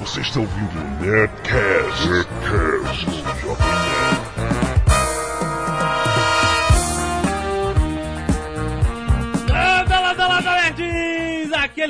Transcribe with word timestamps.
Você 0.00 0.20
está 0.20 0.40
ouvindo 0.40 0.78
o 0.78 1.04
Nerdcast. 1.04 2.08
Nerdcast 2.08 3.06
Jovem 3.40 3.66
Nerd. 3.66 4.25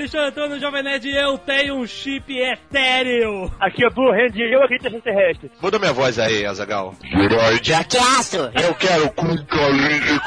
Alexandre 0.07 0.29
Antônio, 0.29 0.61
Jovem 0.61 0.85
Nerd, 0.85 1.09
e 1.09 1.17
eu 1.17 1.37
tenho 1.37 1.75
um 1.75 1.87
chip 1.87 2.33
etéreo. 2.33 3.53
Aqui 3.59 3.85
é 3.85 3.91
Blue 3.91 4.13
Hand 4.13 4.37
e 4.37 4.55
eu 4.55 4.63
acredito 4.63 4.87
extraterrestre. 4.95 5.51
Muda 5.61 5.81
minha 5.81 5.93
voz 5.93 6.17
aí, 6.17 6.47
Azagal. 6.47 6.95
Gerai, 7.03 7.59
Jackasso! 7.61 8.37
eu 8.37 8.75
quero 8.75 9.03
é 9.03 9.07
é? 9.07 9.11
É 9.11 10.15
é? 10.15 10.19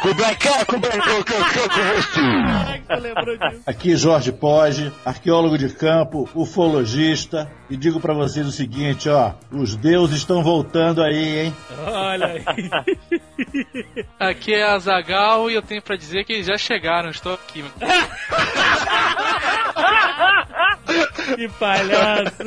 Caraca, 2.79 3.23
você? 3.23 3.61
Aqui 3.65 3.95
Jorge 3.95 4.33
Poggi, 4.33 4.91
arqueólogo 5.05 5.57
de 5.57 5.69
campo, 5.69 6.29
ufologista, 6.35 7.49
e 7.69 7.77
digo 7.77 8.01
pra 8.01 8.13
vocês 8.13 8.45
o 8.45 8.51
seguinte, 8.51 9.07
ó, 9.07 9.31
os 9.49 9.77
deuses 9.77 10.17
estão 10.17 10.43
voltando 10.43 11.01
aí, 11.01 11.45
hein? 11.45 11.55
Olha 11.87 12.25
aí. 12.25 12.43
Aqui 14.19 14.53
é 14.53 14.63
a 14.63 14.77
Zagal 14.77 15.49
e 15.49 15.53
eu 15.53 15.61
tenho 15.61 15.81
pra 15.81 15.95
dizer 15.95 16.25
que 16.25 16.33
eles 16.33 16.47
já 16.47 16.57
chegaram, 16.57 17.09
estou 17.09 17.33
aqui. 17.33 17.63
Que 21.35 21.47
palhaço. 21.49 22.37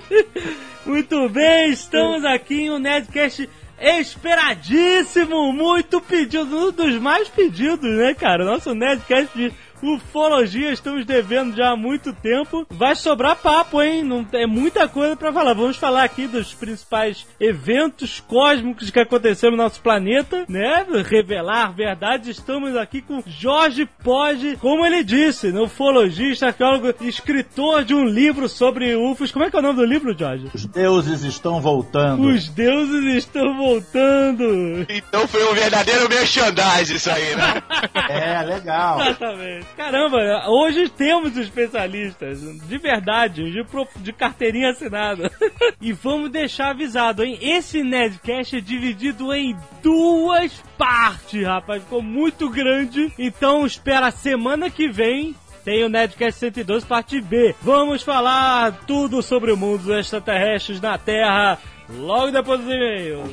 Muito 0.86 1.28
bem, 1.28 1.70
estamos 1.70 2.24
aqui 2.24 2.62
em 2.62 2.70
um 2.70 2.78
Nerdcast 2.78 3.48
esperadíssimo, 3.80 5.52
muito 5.52 6.00
pedido, 6.00 6.68
um 6.68 6.70
dos 6.70 6.94
mais 7.00 7.28
pedidos, 7.28 7.90
né, 7.96 8.14
cara? 8.14 8.44
Nosso 8.44 8.74
Nerdcast 8.74 9.30
de 9.34 9.52
ufologia, 9.84 10.70
estamos 10.72 11.04
devendo 11.04 11.56
já 11.56 11.72
há 11.72 11.76
muito 11.76 12.12
tempo. 12.12 12.66
Vai 12.70 12.94
sobrar 12.96 13.36
papo, 13.36 13.82
hein? 13.82 14.02
Não 14.02 14.26
é 14.32 14.46
muita 14.46 14.88
coisa 14.88 15.16
pra 15.16 15.32
falar. 15.32 15.54
Vamos 15.54 15.76
falar 15.76 16.04
aqui 16.04 16.26
dos 16.26 16.54
principais 16.54 17.26
eventos 17.38 18.20
cósmicos 18.20 18.90
que 18.90 19.00
aconteceram 19.00 19.56
no 19.56 19.62
nosso 19.62 19.80
planeta, 19.80 20.44
né? 20.48 20.86
Revelar 21.04 21.72
verdades. 21.74 22.38
Estamos 22.38 22.76
aqui 22.76 23.02
com 23.02 23.22
Jorge 23.26 23.86
Poggi, 24.02 24.56
como 24.56 24.84
ele 24.84 25.02
disse, 25.02 25.52
né? 25.52 25.60
ufologista, 25.60 26.46
arqueólogo, 26.46 26.94
escritor 27.02 27.84
de 27.84 27.94
um 27.94 28.04
livro 28.04 28.48
sobre 28.48 28.94
UFOs. 28.94 29.32
Como 29.32 29.44
é 29.44 29.50
que 29.50 29.56
é 29.56 29.58
o 29.58 29.62
nome 29.62 29.76
do 29.76 29.84
livro, 29.84 30.16
Jorge? 30.16 30.48
Os 30.54 30.66
deuses 30.66 31.22
estão 31.22 31.60
voltando. 31.60 32.28
Os 32.28 32.48
deuses 32.48 33.16
estão 33.16 33.56
voltando. 33.56 34.86
Então 34.88 35.26
foi 35.26 35.44
um 35.50 35.54
verdadeiro 35.54 36.08
merchandising 36.08 36.94
isso 36.94 37.10
aí, 37.10 37.34
né? 37.36 37.62
É, 38.08 38.42
legal. 38.42 39.00
Exatamente. 39.00 39.66
Caramba, 39.76 40.48
hoje 40.48 40.88
temos 40.88 41.36
especialistas, 41.36 42.40
de 42.40 42.78
verdade, 42.78 43.50
de, 43.50 43.64
prof- 43.64 43.98
de 43.98 44.12
carteirinha 44.12 44.70
assinada. 44.70 45.30
e 45.80 45.92
vamos 45.92 46.30
deixar 46.30 46.70
avisado, 46.70 47.24
hein? 47.24 47.38
Esse 47.42 47.82
Nerdcast 47.82 48.56
é 48.56 48.60
dividido 48.60 49.32
em 49.34 49.56
duas 49.82 50.52
partes, 50.78 51.44
rapaz. 51.44 51.82
Ficou 51.82 52.00
muito 52.02 52.48
grande. 52.48 53.12
Então 53.18 53.66
espera 53.66 54.06
a 54.06 54.10
semana 54.12 54.70
que 54.70 54.88
vem. 54.88 55.34
Tem 55.64 55.82
o 55.82 55.88
Nerdcast 55.88 56.38
112, 56.40 56.86
parte 56.86 57.20
B. 57.20 57.54
Vamos 57.62 58.02
falar 58.02 58.72
tudo 58.86 59.22
sobre 59.22 59.50
o 59.50 59.56
mundo 59.56 59.82
dos 59.84 59.96
extraterrestres 59.98 60.80
na 60.80 60.96
Terra. 60.98 61.58
Logo 61.88 62.30
depois 62.30 62.60
dos 62.60 62.68
e-mails. 62.70 63.30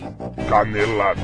Canelada. 0.49 1.21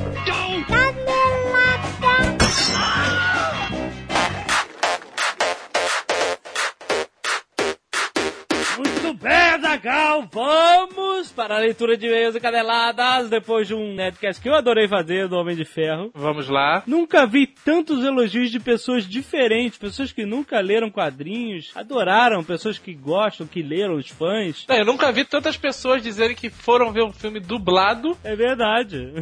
Bem, 9.20 9.60
Zagal, 9.60 10.28
vamos 10.32 11.32
para 11.32 11.56
a 11.56 11.58
leitura 11.58 11.96
de 11.96 12.06
e-mails 12.06 12.36
e 12.36 12.40
caneladas 12.40 13.28
depois 13.28 13.66
de 13.66 13.74
um 13.74 13.92
Nerdcast 13.94 14.40
que 14.40 14.48
eu 14.48 14.54
adorei 14.54 14.86
fazer 14.86 15.26
do 15.26 15.34
Homem 15.36 15.56
de 15.56 15.64
Ferro. 15.64 16.12
Vamos 16.14 16.48
lá. 16.48 16.84
Nunca 16.86 17.26
vi 17.26 17.44
tantos 17.48 18.04
elogios 18.04 18.48
de 18.48 18.60
pessoas 18.60 19.04
diferentes, 19.08 19.76
pessoas 19.76 20.12
que 20.12 20.24
nunca 20.24 20.60
leram 20.60 20.88
quadrinhos, 20.88 21.72
adoraram, 21.74 22.44
pessoas 22.44 22.78
que 22.78 22.94
gostam, 22.94 23.44
que 23.44 23.60
leram, 23.60 23.96
os 23.96 24.08
fãs. 24.08 24.64
Não, 24.68 24.76
eu 24.76 24.84
nunca 24.84 25.10
vi 25.10 25.24
tantas 25.24 25.56
pessoas 25.56 26.00
dizerem 26.00 26.36
que 26.36 26.48
foram 26.48 26.92
ver 26.92 27.02
um 27.02 27.12
filme 27.12 27.40
dublado 27.40 28.16
É 28.22 28.36
verdade. 28.36 29.12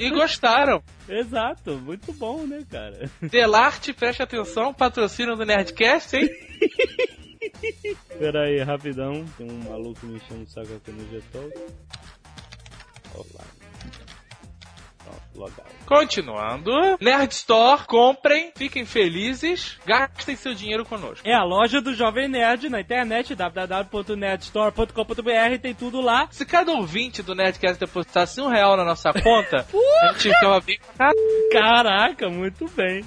e 0.00 0.08
gostaram. 0.10 0.82
Exato, 1.06 1.72
muito 1.84 2.10
bom, 2.14 2.46
né, 2.46 2.62
cara? 2.70 3.10
Delarte, 3.20 3.92
preste 3.92 4.22
atenção, 4.22 4.72
patrocínio 4.72 5.36
do 5.36 5.44
Nerdcast, 5.44 6.16
hein? 6.16 6.28
Pera 8.18 8.42
aí, 8.42 8.60
rapidão, 8.60 9.24
tem 9.38 9.50
um 9.50 9.70
maluco 9.70 10.04
me 10.04 10.16
enchendo 10.16 10.42
o 10.42 10.48
saco 10.48 10.74
aqui 10.74 10.90
no 10.90 11.08
Getol. 11.10 11.50
Olá. 13.14 13.51
Continuando. 15.86 16.70
Nerd 17.00 17.32
Store, 17.32 17.84
comprem, 17.86 18.52
fiquem 18.54 18.84
felizes, 18.84 19.78
gastem 19.84 20.36
seu 20.36 20.54
dinheiro 20.54 20.84
conosco. 20.84 21.26
É 21.26 21.34
a 21.34 21.42
loja 21.42 21.80
do 21.80 21.92
Jovem 21.94 22.28
Nerd 22.28 22.68
na 22.68 22.80
internet, 22.80 23.34
www.nerdstore.com.br, 23.34 25.58
tem 25.60 25.74
tudo 25.74 26.00
lá. 26.00 26.28
Se 26.30 26.46
cada 26.46 26.70
ouvinte 26.72 27.22
do 27.22 27.34
Nerdcast 27.34 27.80
depositasse 27.80 28.40
um 28.40 28.48
real 28.48 28.76
na 28.76 28.84
nossa 28.84 29.12
conta, 29.12 29.66
a 30.02 30.12
gente 30.12 30.32
ficava 30.34 30.60
bem. 30.60 30.78
Caraca, 31.50 32.28
muito 32.30 32.68
bem. 32.68 33.02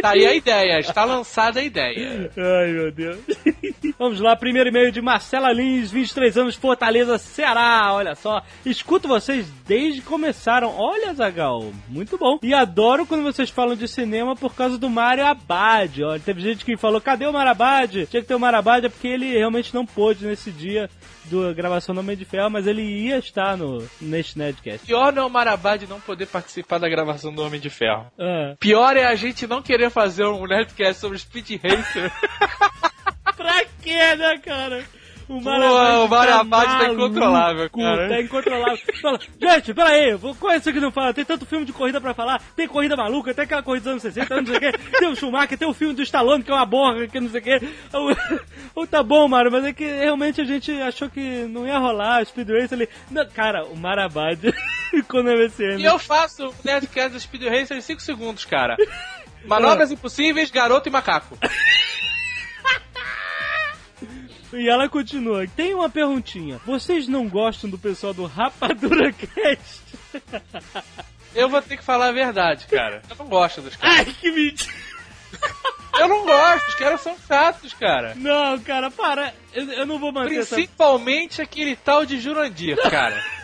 Tá 0.00 0.10
aí 0.10 0.26
a 0.26 0.34
ideia, 0.34 0.78
está 0.78 1.04
lançada 1.04 1.60
a 1.60 1.62
ideia. 1.62 2.30
Ai, 2.36 2.72
meu 2.72 2.92
Deus. 2.92 3.18
Vamos 3.98 4.20
lá, 4.20 4.36
primeiro 4.36 4.68
e-mail 4.70 4.90
de 4.90 5.00
Marcela 5.00 5.52
Lins, 5.52 5.90
23 5.90 6.36
anos, 6.38 6.56
Fortaleza, 6.56 7.18
Ceará. 7.18 7.92
Olha 7.92 8.14
só, 8.14 8.42
escuto 8.64 9.08
vocês 9.08 9.46
desde 9.66 10.00
que 10.00 10.06
começaram. 10.06 10.74
Olha, 10.76 11.12
Zagal, 11.14 11.53
muito 11.88 12.16
bom. 12.18 12.38
E 12.42 12.54
adoro 12.54 13.06
quando 13.06 13.22
vocês 13.22 13.50
falam 13.50 13.76
de 13.76 13.88
cinema 13.88 14.34
por 14.34 14.54
causa 14.54 14.78
do 14.78 14.88
Mario 14.88 15.26
Abad. 15.26 16.02
Olha, 16.02 16.20
teve 16.20 16.40
gente 16.40 16.64
que 16.64 16.76
falou, 16.76 17.00
cadê 17.00 17.26
o 17.26 17.32
Mario 17.32 17.50
Abad? 17.50 18.06
Tinha 18.06 18.22
que 18.22 18.28
ter 18.28 18.34
o 18.34 18.40
Mario 18.40 18.58
Abad, 18.58 18.86
é 18.86 18.88
porque 18.88 19.08
ele 19.08 19.36
realmente 19.36 19.74
não 19.74 19.86
pôde 19.86 20.26
nesse 20.26 20.50
dia 20.50 20.88
da 21.24 21.52
gravação 21.52 21.94
do 21.94 22.00
Homem 22.00 22.16
de 22.16 22.24
Ferro, 22.24 22.50
mas 22.50 22.66
ele 22.66 22.82
ia 22.82 23.18
estar 23.18 23.56
no, 23.56 23.86
neste 24.00 24.38
Nerdcast. 24.38 24.86
Pior 24.86 25.12
não 25.12 25.24
é 25.24 25.26
o 25.26 25.30
Marabá 25.30 25.76
de 25.76 25.86
não 25.86 26.00
poder 26.00 26.26
participar 26.26 26.78
da 26.78 26.88
gravação 26.88 27.32
do 27.32 27.42
Homem 27.42 27.60
de 27.60 27.70
Ferro. 27.70 28.06
Ah. 28.18 28.54
Pior 28.58 28.96
é 28.96 29.06
a 29.06 29.14
gente 29.14 29.46
não 29.46 29.62
querer 29.62 29.90
fazer 29.90 30.24
um 30.24 30.46
Nerdcast 30.46 31.00
sobre 31.00 31.18
Speed 31.18 31.60
Racer. 31.62 32.12
Pra 33.36 33.64
quê, 33.82 34.14
né, 34.16 34.38
cara? 34.38 34.84
O 35.28 35.40
Marabad 35.40 36.28
tá 36.28 36.44
maluco, 36.44 36.92
incontrolável, 36.92 37.70
cara. 37.70 38.08
Tá 38.08 38.20
incontrolável. 38.20 38.78
Fala, 39.00 39.18
gente, 39.40 39.72
pera 39.74 39.88
aí, 39.88 40.14
vou- 40.14 40.34
qual 40.34 40.52
é 40.52 40.56
isso 40.56 40.72
que 40.72 40.80
não 40.80 40.92
fala? 40.92 41.14
Tem 41.14 41.24
tanto 41.24 41.46
filme 41.46 41.64
de 41.64 41.72
corrida 41.72 42.00
pra 42.00 42.12
falar, 42.12 42.42
tem 42.54 42.68
corrida 42.68 42.96
maluca, 42.96 43.32
tem 43.32 43.44
aquela 43.44 43.62
corrida 43.62 43.84
dos 43.84 43.90
anos 43.92 44.02
60, 44.02 44.36
não 44.36 44.46
sei 44.46 44.56
o 44.56 44.60
quê, 44.60 44.72
tem 44.98 45.08
o 45.08 45.16
Schumacher, 45.16 45.56
tem 45.58 45.68
o 45.68 45.72
filme 45.74 45.94
do 45.94 46.02
Stallone, 46.02 46.42
que 46.44 46.50
é 46.50 46.54
uma 46.54 46.66
borra, 46.66 47.06
que 47.06 47.20
não 47.20 47.30
sei 47.30 47.40
o 47.40 47.44
quê. 47.44 47.60
O, 48.74 48.82
o 48.82 48.86
tá 48.86 49.02
bom, 49.02 49.26
Mário, 49.26 49.50
mas 49.50 49.64
é 49.64 49.72
que 49.72 49.84
realmente 49.84 50.40
a 50.40 50.44
gente 50.44 50.70
achou 50.82 51.08
que 51.08 51.20
não 51.48 51.66
ia 51.66 51.78
rolar, 51.78 52.22
o 52.22 52.26
Speed 52.26 52.48
Racer 52.50 52.72
ali. 52.78 52.88
Não, 53.10 53.26
cara, 53.26 53.64
o 53.64 53.76
Marabad 53.76 54.38
ficou 54.90 55.22
no 55.22 55.30
MSN. 55.32 55.78
E 55.80 55.84
eu 55.84 55.98
faço 55.98 56.48
o 56.48 56.54
Nerdcast 56.64 57.12
do 57.12 57.20
Speed 57.20 57.44
Racer 57.44 57.76
em 57.76 57.80
5 57.80 58.00
segundos, 58.02 58.44
cara. 58.44 58.76
Manobras 59.46 59.90
impossíveis, 59.90 60.50
garoto 60.50 60.88
e 60.88 60.92
macaco. 60.92 61.36
E 64.54 64.68
ela 64.68 64.88
continua. 64.88 65.46
Tem 65.46 65.74
uma 65.74 65.88
perguntinha. 65.88 66.60
Vocês 66.64 67.08
não 67.08 67.28
gostam 67.28 67.68
do 67.68 67.78
pessoal 67.78 68.14
do 68.14 68.26
Rapadura 68.26 69.12
Cast? 69.12 69.82
Eu 71.34 71.48
vou 71.48 71.60
ter 71.60 71.76
que 71.76 71.84
falar 71.84 72.08
a 72.08 72.12
verdade, 72.12 72.66
cara. 72.66 73.02
Eu 73.10 73.16
não 73.16 73.26
gosto 73.26 73.60
dos 73.60 73.74
caras. 73.74 73.98
Ai, 73.98 74.04
que 74.20 74.30
mentira. 74.30 74.72
Eu 75.98 76.08
não 76.08 76.24
gosto, 76.24 76.68
os 76.68 76.74
caras 76.74 77.00
são 77.00 77.16
chatos, 77.26 77.72
cara. 77.74 78.14
Não, 78.16 78.58
cara, 78.60 78.90
para. 78.90 79.32
Eu, 79.52 79.70
eu 79.70 79.86
não 79.86 79.98
vou 79.98 80.12
manter 80.12 80.40
essa... 80.40 80.56
Principalmente 80.56 81.40
aquele 81.40 81.76
tal 81.76 82.04
de 82.04 82.18
Jurandir, 82.18 82.76
cara. 82.90 83.22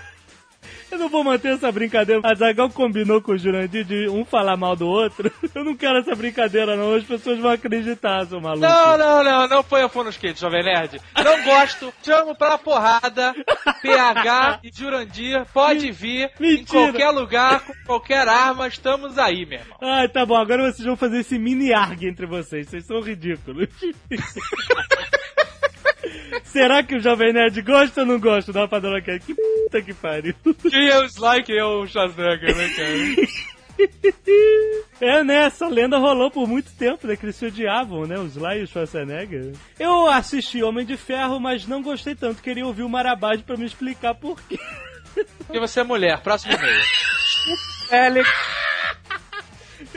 Eu 0.90 0.98
não 0.98 1.08
vou 1.08 1.22
manter 1.24 1.54
essa 1.54 1.70
brincadeira. 1.70 2.20
A 2.24 2.34
Zagal 2.34 2.68
combinou 2.70 3.20
com 3.22 3.32
o 3.32 3.38
Jurandir 3.38 3.84
de 3.84 4.08
um 4.08 4.24
falar 4.24 4.56
mal 4.56 4.74
do 4.74 4.86
outro. 4.86 5.30
Eu 5.54 5.64
não 5.64 5.76
quero 5.76 5.98
essa 5.98 6.14
brincadeira, 6.14 6.76
não. 6.76 6.94
As 6.94 7.04
pessoas 7.04 7.38
vão 7.38 7.50
acreditar, 7.50 8.26
seu 8.26 8.40
maluco. 8.40 8.60
Não, 8.66 8.98
não, 8.98 9.22
não, 9.24 9.48
não 9.48 9.62
põe 9.64 9.82
a 9.82 9.88
fone 9.88 10.06
no 10.06 10.10
skate, 10.10 10.40
Jovem 10.40 10.64
Nerd. 10.64 11.00
Não 11.24 11.42
gosto, 11.44 11.92
chamo 12.02 12.34
pra 12.36 12.58
porrada. 12.58 13.34
PH 13.82 14.60
e 14.64 14.70
Jurandir, 14.72 15.44
pode 15.52 15.90
vir 15.92 16.30
em 16.40 16.42
Mentira. 16.42 16.66
qualquer 16.66 17.10
lugar, 17.10 17.60
com 17.60 17.72
qualquer 17.86 18.28
arma, 18.28 18.66
estamos 18.66 19.18
aí, 19.18 19.46
meu 19.46 19.58
irmão. 19.60 19.78
Ai, 19.80 20.08
tá 20.08 20.26
bom. 20.26 20.36
Agora 20.36 20.70
vocês 20.70 20.86
vão 20.86 20.96
fazer 20.96 21.20
esse 21.20 21.38
mini 21.38 21.72
arg 21.72 22.04
entre 22.04 22.26
vocês. 22.26 22.68
Vocês 22.68 22.84
são 22.86 23.00
ridículos. 23.00 23.68
Será 26.52 26.82
que 26.82 26.96
o 26.96 27.00
Jovem 27.00 27.32
Nerd 27.32 27.62
gosta 27.62 28.00
ou 28.00 28.06
não 28.06 28.18
gosta 28.18 28.52
da 28.52 28.62
Rapadura 28.62 29.00
Cast? 29.00 29.24
Que 29.24 29.34
puta 29.34 29.82
que 29.82 29.94
pariu. 29.94 30.34
Quem 30.68 30.88
é 30.88 30.98
o 30.98 31.04
Sly, 31.04 31.44
quem 31.44 31.56
é 31.56 31.64
o 31.64 31.86
Schwarzenegger, 31.86 32.56
né, 32.56 32.68
cara? 32.70 33.50
É, 35.00 35.24
né? 35.24 35.46
Essa 35.46 35.66
lenda 35.66 35.96
rolou 35.96 36.30
por 36.30 36.46
muito 36.46 36.70
tempo, 36.72 37.06
né? 37.06 37.16
Que 37.16 37.24
eles 37.24 37.36
se 37.36 37.46
odiavam, 37.46 38.06
né? 38.06 38.18
Os 38.18 38.36
Sly 38.36 38.58
e 38.58 38.62
o 38.64 38.66
Schwarzenegger. 38.66 39.54
Eu 39.78 40.06
assisti 40.06 40.62
Homem 40.62 40.84
de 40.84 40.98
Ferro, 40.98 41.40
mas 41.40 41.66
não 41.66 41.80
gostei 41.80 42.14
tanto. 42.14 42.42
Queria 42.42 42.66
ouvir 42.66 42.82
o 42.82 42.90
Marabade 42.90 43.42
pra 43.42 43.56
me 43.56 43.64
explicar 43.64 44.14
por 44.14 44.38
quê. 44.42 44.58
Porque 45.38 45.58
você 45.58 45.80
é 45.80 45.84
mulher. 45.84 46.20
Próximo 46.20 46.52
e-mail. 46.52 46.82
Félix, 47.88 48.28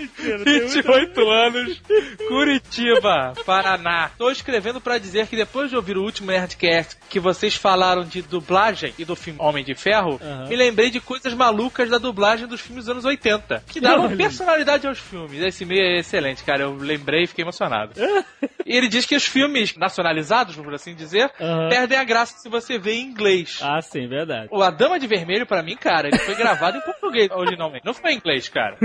Mentira, 0.04 0.44
tem 0.44 0.54
muita- 0.62 0.68
28 0.74 1.30
anos, 1.30 1.82
Curitiba, 2.28 3.34
Paraná. 3.46 4.10
Tô 4.18 4.30
escrevendo 4.30 4.82
pra 4.82 4.98
dizer 4.98 5.28
que 5.28 5.36
depois 5.36 5.70
de 5.70 5.76
ouvir 5.76 5.98
o 5.98 6.04
último 6.04 6.32
Nerdcast 6.32 6.98
que 7.10 7.20
vocês 7.20 7.56
falaram 7.56 8.04
de 8.04 8.22
dublagem 8.22 8.94
e 8.98 9.06
do 9.06 9.16
filme 9.16 9.40
Homem 9.42 9.64
de 9.64 9.76
Ferro, 9.76 10.20
Aham. 10.22 10.48
me 10.48 10.56
lembrei 10.56 10.90
de 10.90 11.00
coisas 11.00 11.34
malucas 11.34 11.90
da 11.90 11.98
dublagem 11.98 12.48
dos 12.48 12.60
filmes 12.62 12.86
dos 12.86 12.92
anos 12.92 13.06
80, 13.06 13.64
que 13.68 13.80
davam 13.80 14.08
Olha. 14.08 14.18
personalidade 14.18 14.88
aos 14.88 15.00
filmes. 15.00 15.42
Esse 15.42 15.64
e-mail 15.64 15.82
é 15.96 16.00
excelente, 16.00 16.44
cara. 16.44 16.64
Eu 16.64 16.76
lembrei 16.76 17.24
e 17.24 17.28
fiquei 17.28 17.44
emocionado. 17.44 17.94
E 18.66 18.78
ele 18.78 18.88
diz 18.88 19.06
que 19.06 19.14
os 19.14 19.26
filmes 19.26 19.76
nacionalizados, 19.76 20.56
vamos 20.56 20.74
assim 20.74 20.96
dizer, 20.96 21.30
Aham. 21.40 21.68
perdem 21.68 21.98
a 21.98 22.04
graça 22.06 22.38
se 22.38 22.48
você 22.48 22.80
vê 22.80 22.94
em 22.94 23.02
inglês. 23.08 23.60
Ah, 23.62 23.82
sim, 23.82 24.08
verdade. 24.08 24.48
O 24.52 24.64
A 24.64 24.70
Dama 24.72 24.98
de 24.98 25.06
Vermelho, 25.06 25.46
pra 25.46 25.62
mim, 25.62 25.76
cara, 25.76 26.08
ele 26.08 26.18
foi 26.20 26.34
gravado 26.34 26.78
em 26.78 26.82
português 26.82 27.30
originalmente. 27.30 27.86
Não 27.86 27.94
foi 27.94 28.14
em 28.14 28.16
inglês, 28.16 28.48
cara. 28.48 28.78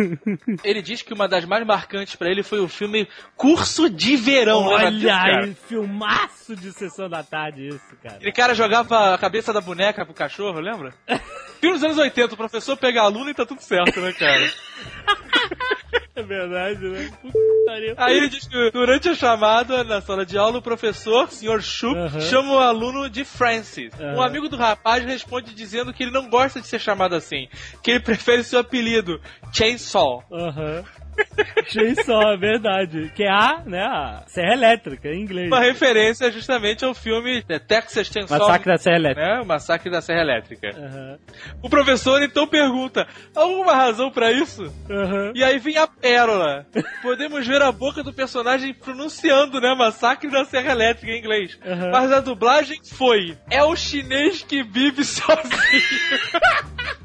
Ele 0.65 0.82
diz 0.82 1.00
que 1.03 1.07
uma 1.14 1.28
das 1.28 1.44
mais 1.44 1.66
marcantes 1.66 2.16
pra 2.16 2.31
ele 2.31 2.43
foi 2.43 2.60
o 2.60 2.69
filme 2.69 3.08
Curso 3.37 3.88
de 3.90 4.16
Verão. 4.16 4.62
disso, 4.62 4.75
Olha 4.75 5.08
cara? 5.08 5.44
aí, 5.44 5.55
filmaço 5.55 6.56
de 6.56 6.72
sessão 6.72 7.08
da 7.08 7.22
tarde 7.22 7.69
isso, 7.69 7.96
cara. 8.02 8.16
Aquele 8.16 8.32
cara 8.32 8.55
jogava 8.55 9.14
a 9.14 9.19
cabeça 9.19 9.52
da 9.52 9.60
boneca 9.60 10.05
pro 10.05 10.14
cachorro, 10.14 10.60
lembra? 10.60 10.93
Filme 11.60 11.75
dos 11.75 11.82
anos 11.84 11.99
80, 11.99 12.34
o 12.34 12.37
professor 12.37 12.76
pega 12.76 13.00
a 13.00 13.05
aluna 13.05 13.31
e 13.31 13.34
tá 13.34 13.44
tudo 13.44 13.60
certo, 13.60 14.00
né, 14.00 14.12
cara? 14.12 14.49
É 16.19 16.23
verdade, 16.23 16.88
né? 16.88 17.11
Puta 17.23 17.38
que 17.38 17.65
pariu. 17.65 17.94
Aí 17.97 18.17
ele 18.17 18.29
diz 18.29 18.49
que 18.49 18.70
durante 18.73 19.09
a 19.09 19.15
chamada, 19.15 19.85
na 19.85 20.00
sala 20.00 20.26
de 20.26 20.37
aula, 20.37 20.59
o 20.59 20.62
professor, 20.62 21.31
Sr. 21.31 21.62
Schupp, 21.62 22.20
chama 22.23 22.55
o 22.55 22.59
aluno 22.59 23.09
de 23.09 23.25
Francis. 23.25 23.93
Um 24.00 24.20
Aham. 24.20 24.26
amigo 24.26 24.49
do 24.49 24.56
rapaz 24.56 25.05
responde 25.05 25.55
dizendo 25.55 25.93
que 25.93 26.03
ele 26.03 26.11
não 26.11 26.29
gosta 26.29 26.61
de 26.61 26.67
ser 26.67 26.81
chamado 26.81 27.15
assim, 27.15 27.47
que 27.85 27.93
ele 27.93 28.00
prefere 28.03 28.43
seu 28.43 28.59
apelido, 28.59 29.20
Chainsaw. 29.53 30.25
Aham. 30.32 30.85
Chainsaw, 31.69 32.32
é 32.32 32.37
verdade. 32.37 33.12
Que 33.15 33.25
é 33.25 33.31
a, 33.31 33.62
né, 33.65 33.82
a 33.82 34.23
serra 34.26 34.53
elétrica, 34.55 35.09
em 35.09 35.20
inglês. 35.20 35.49
Uma 35.49 35.61
referência 35.61 36.31
justamente 36.31 36.85
ao 36.85 36.94
filme 36.94 37.43
Texas 37.67 38.06
Chainsaw 38.06 38.38
Massacre 38.38 38.73
da 38.73 38.79
serra 38.79 38.97
elétrica. 38.97 39.29
né? 39.29 39.41
O 39.41 39.47
Massacre 39.47 39.91
da 39.91 40.00
Serra 40.00 40.20
Elétrica. 40.20 40.69
Aham. 40.70 41.19
O 41.62 41.69
professor 41.69 42.23
então 42.23 42.47
pergunta: 42.47 43.06
alguma 43.35 43.75
razão 43.75 44.11
pra 44.11 44.32
isso? 44.32 44.62
Aham. 44.91 45.32
E 45.35 45.44
aí 45.44 45.59
vem 45.59 45.76
a 45.76 45.87
pérola. 45.87 46.67
Podemos 47.03 47.47
ver 47.47 47.62
a 47.62 47.70
boca 47.73 48.03
do 48.03 48.12
personagem 48.12 48.73
pronunciando, 48.75 49.61
né? 49.61 49.75
Massacre 49.75 50.31
da 50.31 50.44
Serra 50.44 50.73
Elétrica 50.73 51.12
em 51.12 51.19
inglês. 51.19 51.59
Aham. 51.67 51.91
Mas 51.91 52.12
a 52.12 52.20
dublagem 52.20 52.79
foi: 52.93 53.37
é 53.50 53.62
o 53.62 53.76
chinês 53.76 54.43
que 54.43 54.62
vive 54.62 55.05
sozinho. 55.05 55.38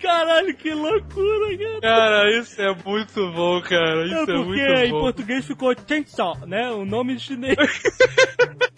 Caralho, 0.00 0.54
que 0.54 0.72
loucura, 0.72 1.58
cara. 1.58 1.80
cara, 1.80 2.38
isso 2.38 2.60
é 2.60 2.74
muito 2.84 3.30
bom, 3.32 3.60
cara. 3.60 4.06
Isso 4.06 4.14
É 4.14 4.22
é, 4.22 4.26
porque 4.26 4.44
muito 4.44 4.60
em 4.60 4.90
bom. 4.90 5.00
português 5.00 5.46
ficou 5.46 5.74
Chainsaw, 5.86 6.46
né? 6.46 6.70
O 6.70 6.84
nome 6.84 7.18
chinês. 7.18 7.56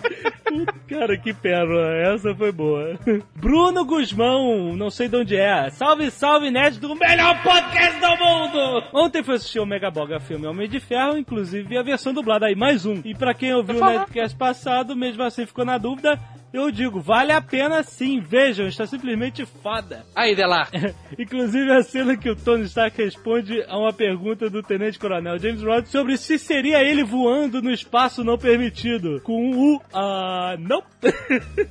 Cara, 0.89 1.17
que 1.17 1.33
pérola. 1.33 1.95
Essa 1.97 2.35
foi 2.35 2.53
boa. 2.53 2.99
Bruno 3.35 3.85
Guzmão, 3.85 4.77
não 4.77 4.91
sei 4.91 5.09
de 5.09 5.17
onde 5.17 5.37
é. 5.37 5.71
Salve, 5.71 6.11
salve, 6.11 6.51
nerd 6.51 6.79
do 6.79 6.95
melhor 6.95 7.43
podcast 7.43 8.01
do 8.01 8.17
mundo! 8.17 8.85
Ontem 8.93 9.23
fui 9.23 9.35
assistir 9.35 9.61
o 9.61 9.67
Megaboga 9.67 10.21
filme 10.21 10.47
Homem 10.47 10.69
de 10.69 10.81
Ferro, 10.81 11.17
inclusive 11.17 11.77
a 11.77 11.83
versão 11.83 12.13
dublada 12.13 12.47
aí, 12.47 12.55
mais 12.55 12.85
um. 12.85 13.01
E 13.05 13.15
pra 13.15 13.35
quem 13.35 13.55
ouviu 13.55 13.77
o 13.81 13.85
Nerdcast 13.85 14.37
passado, 14.37 14.95
mesmo 14.95 15.23
assim 15.23 15.47
ficou 15.47 15.65
na 15.65 15.79
dúvida, 15.79 16.19
eu 16.53 16.71
digo, 16.71 17.01
vale 17.01 17.33
a 17.33 17.41
pena 17.41 17.83
sim, 17.83 18.21
vejam, 18.21 18.67
está 18.67 18.87
simplesmente 18.87 19.47
foda. 19.47 20.05
Aí, 20.15 20.35
Delar. 20.35 20.71
Inclusive 21.19 21.73
a 21.73 21.83
cena 21.83 22.17
que 22.17 22.31
o 22.31 22.37
Tony 22.37 22.65
Stark 22.65 23.03
responde 23.03 23.63
a 23.67 23.79
uma 23.79 23.93
pergunta 23.93 24.51
do 24.51 24.63
Tenente 24.63 24.99
Coronel 24.99 25.39
James 25.39 25.63
Rhodes 25.63 25.91
sobre 25.91 26.17
se 26.17 26.39
seria 26.39 26.83
ele 26.83 27.03
voando 27.05 27.63
no 27.63 27.71
espaço 27.71 28.23
não 28.23 28.37
permitido. 28.37 29.21
Com 29.23 29.51
o 29.51 29.81
ah, 29.95 30.57
não. 30.59 30.83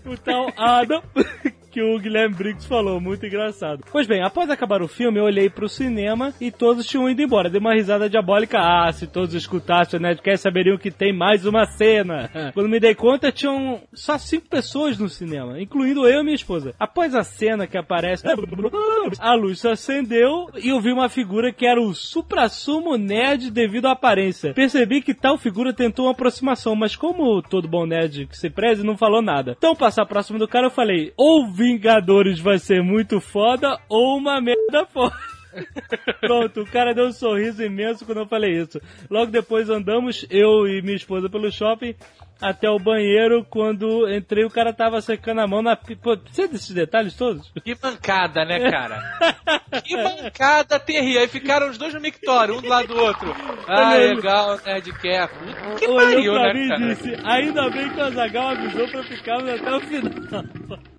o 0.06 0.18
tal 0.18 0.52
ah, 0.58 0.84
não. 0.88 1.04
Que 1.72 1.82
o 1.82 1.98
Guilherme 1.98 2.36
Briggs 2.36 2.68
falou, 2.68 3.00
muito 3.00 3.26
engraçado. 3.26 3.86
Pois 3.90 4.06
bem, 4.06 4.22
após 4.22 4.50
acabar 4.50 4.82
o 4.82 4.90
filme, 4.90 5.20
eu 5.20 5.24
olhei 5.24 5.50
pro 5.50 5.70
cinema 5.70 6.34
e 6.40 6.52
todos 6.52 6.86
tinham 6.86 7.10
ido 7.10 7.22
embora. 7.22 7.50
Dei 7.50 7.62
uma 7.62 7.74
risada 7.74 8.10
diabólica. 8.10 8.60
Ah, 8.60 8.92
se 8.92 9.08
todos 9.08 9.34
escutassem 9.34 9.98
o 9.98 10.02
Nerdcast, 10.02 10.44
saberiam 10.44 10.78
que 10.78 10.92
tem 10.92 11.14
mais 11.16 11.46
uma 11.46 11.66
cena. 11.66 12.30
Quando 12.54 12.68
me 12.68 12.78
dei 12.78 12.94
conta, 12.94 13.32
tinham 13.32 13.82
só 13.94 14.18
cinco 14.18 14.50
pessoas 14.50 14.98
no 14.98 15.08
cinema, 15.08 15.62
incluindo 15.62 16.06
eu 16.06 16.20
e 16.20 16.24
minha 16.24 16.36
esposa. 16.36 16.76
Após 16.78 17.16
a 17.16 17.24
cena 17.24 17.66
que 17.66 17.78
aparece, 17.78 18.26
a 19.20 19.34
luz 19.34 19.62
se 19.62 19.70
acendeu 19.70 20.50
e 20.62 20.70
eu 20.70 20.82
vi 20.82 20.92
uma 20.92 21.08
figura 21.08 21.54
que 21.54 21.66
era 21.66 21.82
o 21.82 21.94
supra-sumo 21.94 22.98
nerd 22.98 23.50
devido 23.50 23.86
à 23.86 23.92
aparência. 23.92 24.54
Percebi 24.54 25.02
que 25.02 25.14
tal 25.14 25.38
figura 25.38 25.72
tentou 25.72 26.06
uma 26.06 26.12
aproximação, 26.12 26.76
mas 26.76 26.98
como 26.98 27.42
todo 27.42 27.68
bom 27.68 27.86
nerd 27.86 28.28
que 28.28 28.38
se 28.38 28.50
preze, 28.50 28.84
não 28.84 28.98
falou 28.98 29.22
nada. 29.22 29.56
Então, 29.58 29.74
passar 29.74 30.06
próximo 30.06 30.38
do 30.38 30.48
cara, 30.48 30.68
eu 30.68 30.72
falei, 30.72 31.14
ou 31.16 31.48
Vingadores 31.62 32.40
vai 32.40 32.58
ser 32.58 32.82
muito 32.82 33.22
foda, 33.22 33.80
ou 33.88 34.18
uma 34.18 34.42
merda 34.42 34.84
foda. 34.92 35.16
Pronto, 36.22 36.62
o 36.62 36.66
cara 36.66 36.94
deu 36.94 37.08
um 37.08 37.14
sorriso 37.14 37.64
imenso 37.64 38.06
quando 38.06 38.20
eu 38.20 38.28
falei 38.28 38.62
isso. 38.62 38.82
Logo 39.10 39.32
depois 39.32 39.70
andamos, 39.70 40.26
eu 40.30 40.68
e 40.68 40.82
minha 40.82 40.96
esposa, 40.96 41.30
pelo 41.30 41.52
shopping 41.52 41.96
até 42.42 42.70
o 42.70 42.80
banheiro. 42.80 43.46
Quando 43.50 44.10
entrei, 44.12 44.44
o 44.44 44.50
cara 44.50 44.74
tava 44.74 45.00
secando 45.02 45.42
a 45.42 45.48
mão 45.48 45.62
na. 45.62 45.76
Pô, 45.76 46.18
precisa 46.18 46.48
desses 46.48 46.72
detalhes 46.72 47.14
todos? 47.16 47.52
Que 47.64 47.78
mancada, 47.82 48.44
né, 48.44 48.72
cara? 48.72 49.00
que 49.84 49.96
mancada 49.96 50.80
terrível. 50.80 51.22
Aí 51.22 51.28
ficaram 51.28 51.70
os 51.70 51.78
dois 51.78 51.94
no 51.94 52.02
mictório, 52.02 52.58
um 52.58 52.62
do 52.62 52.68
lado 52.68 52.88
do 52.88 53.00
outro. 53.00 53.34
Ah, 53.68 53.94
legal, 53.94 54.60
Nerdcast. 54.66 55.36
Puta 55.38 55.80
Que 55.80 55.88
pariu, 55.88 56.34
né, 56.34 56.54
mim 56.54 56.68
cara? 56.68 56.88
disse: 56.88 57.18
Ainda 57.24 57.70
bem 57.70 57.90
que 57.90 58.00
o 58.00 58.04
Azagal 58.04 58.50
avisou 58.50 58.88
pra 58.90 59.04
ficarmos 59.04 59.50
até 59.50 59.76
o 59.76 59.80
final. 59.80 60.44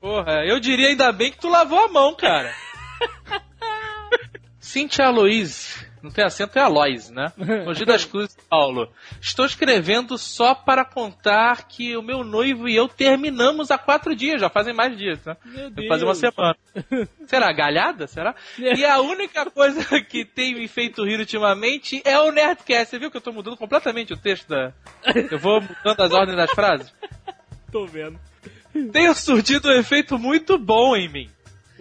Porra, 0.01 0.45
eu 0.47 0.59
diria 0.59 0.89
ainda 0.89 1.13
bem 1.13 1.31
que 1.33 1.39
tu 1.39 1.49
lavou 1.51 1.79
a 1.85 1.89
mão, 1.89 2.15
cara. 2.15 2.51
Cintia 4.73 5.05
Aloise. 5.05 5.85
Não 6.03 6.11
tem 6.11 6.25
acento, 6.25 6.59
é 6.59 6.63
Alois, 6.63 7.11
né? 7.11 7.31
Mogi 7.67 7.85
das 7.85 8.07
Cruzes, 8.07 8.35
Paulo. 8.49 8.91
Estou 9.21 9.45
escrevendo 9.45 10.17
só 10.17 10.55
para 10.55 10.83
contar 10.83 11.69
que 11.69 11.95
o 11.95 12.01
meu 12.01 12.25
noivo 12.25 12.67
e 12.67 12.75
eu 12.75 12.89
terminamos 12.89 13.71
há 13.71 13.77
quatro 13.77 14.17
dias, 14.17 14.41
já 14.41 14.49
fazem 14.49 14.73
mais 14.73 14.97
dias, 14.97 15.23
né? 15.27 15.37
Meu 15.45 15.87
fazer 15.87 16.07
uma 16.07 16.15
semana. 16.15 16.57
Será? 17.29 17.53
Galhada? 17.53 18.07
Será? 18.07 18.35
E 18.59 18.83
a 18.83 18.99
única 19.01 19.51
coisa 19.51 19.85
que 20.01 20.25
tem 20.25 20.55
me 20.55 20.67
feito 20.67 21.05
rir 21.05 21.21
ultimamente 21.21 22.01
é 22.03 22.19
o 22.19 22.33
Nerdcast. 22.33 22.89
Você 22.89 22.99
viu 22.99 23.11
que 23.11 23.19
eu 23.19 23.23
tô 23.23 23.31
mudando 23.31 23.59
completamente 23.59 24.15
o 24.15 24.17
texto 24.17 24.49
da. 24.49 24.73
Eu 25.31 25.39
vou 25.39 25.61
mudando 25.61 26.01
as 26.01 26.13
ordens 26.13 26.37
das 26.39 26.51
frases? 26.51 26.95
Tô 27.71 27.87
vendo. 27.87 28.19
Tenho 28.91 29.15
surtido 29.15 29.69
um 29.69 29.73
efeito 29.73 30.19
muito 30.19 30.57
bom 30.57 30.97
em 30.97 31.11
mim. 31.11 31.31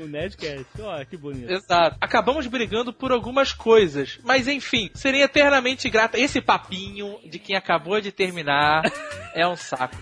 O 0.02 0.08
Nerdcast, 0.08 0.82
ó, 0.82 1.06
que 1.06 1.16
bonito. 1.16 1.52
Exato. 1.52 1.96
Acabamos 2.02 2.48
brigando 2.48 2.92
por 2.92 3.12
algumas 3.12 3.54
coisas. 3.54 4.18
Mas 4.24 4.48
enfim, 4.48 4.90
serei 4.96 5.22
eternamente 5.22 5.88
grata. 5.92 6.20
Esse 6.20 6.42
papinho 6.42 7.20
de 7.24 7.38
quem 7.38 7.56
acabou 7.56 8.02
de 8.02 8.12
terminar 8.12 8.82
é 9.36 9.48
um 9.48 9.56
saco. 9.56 9.96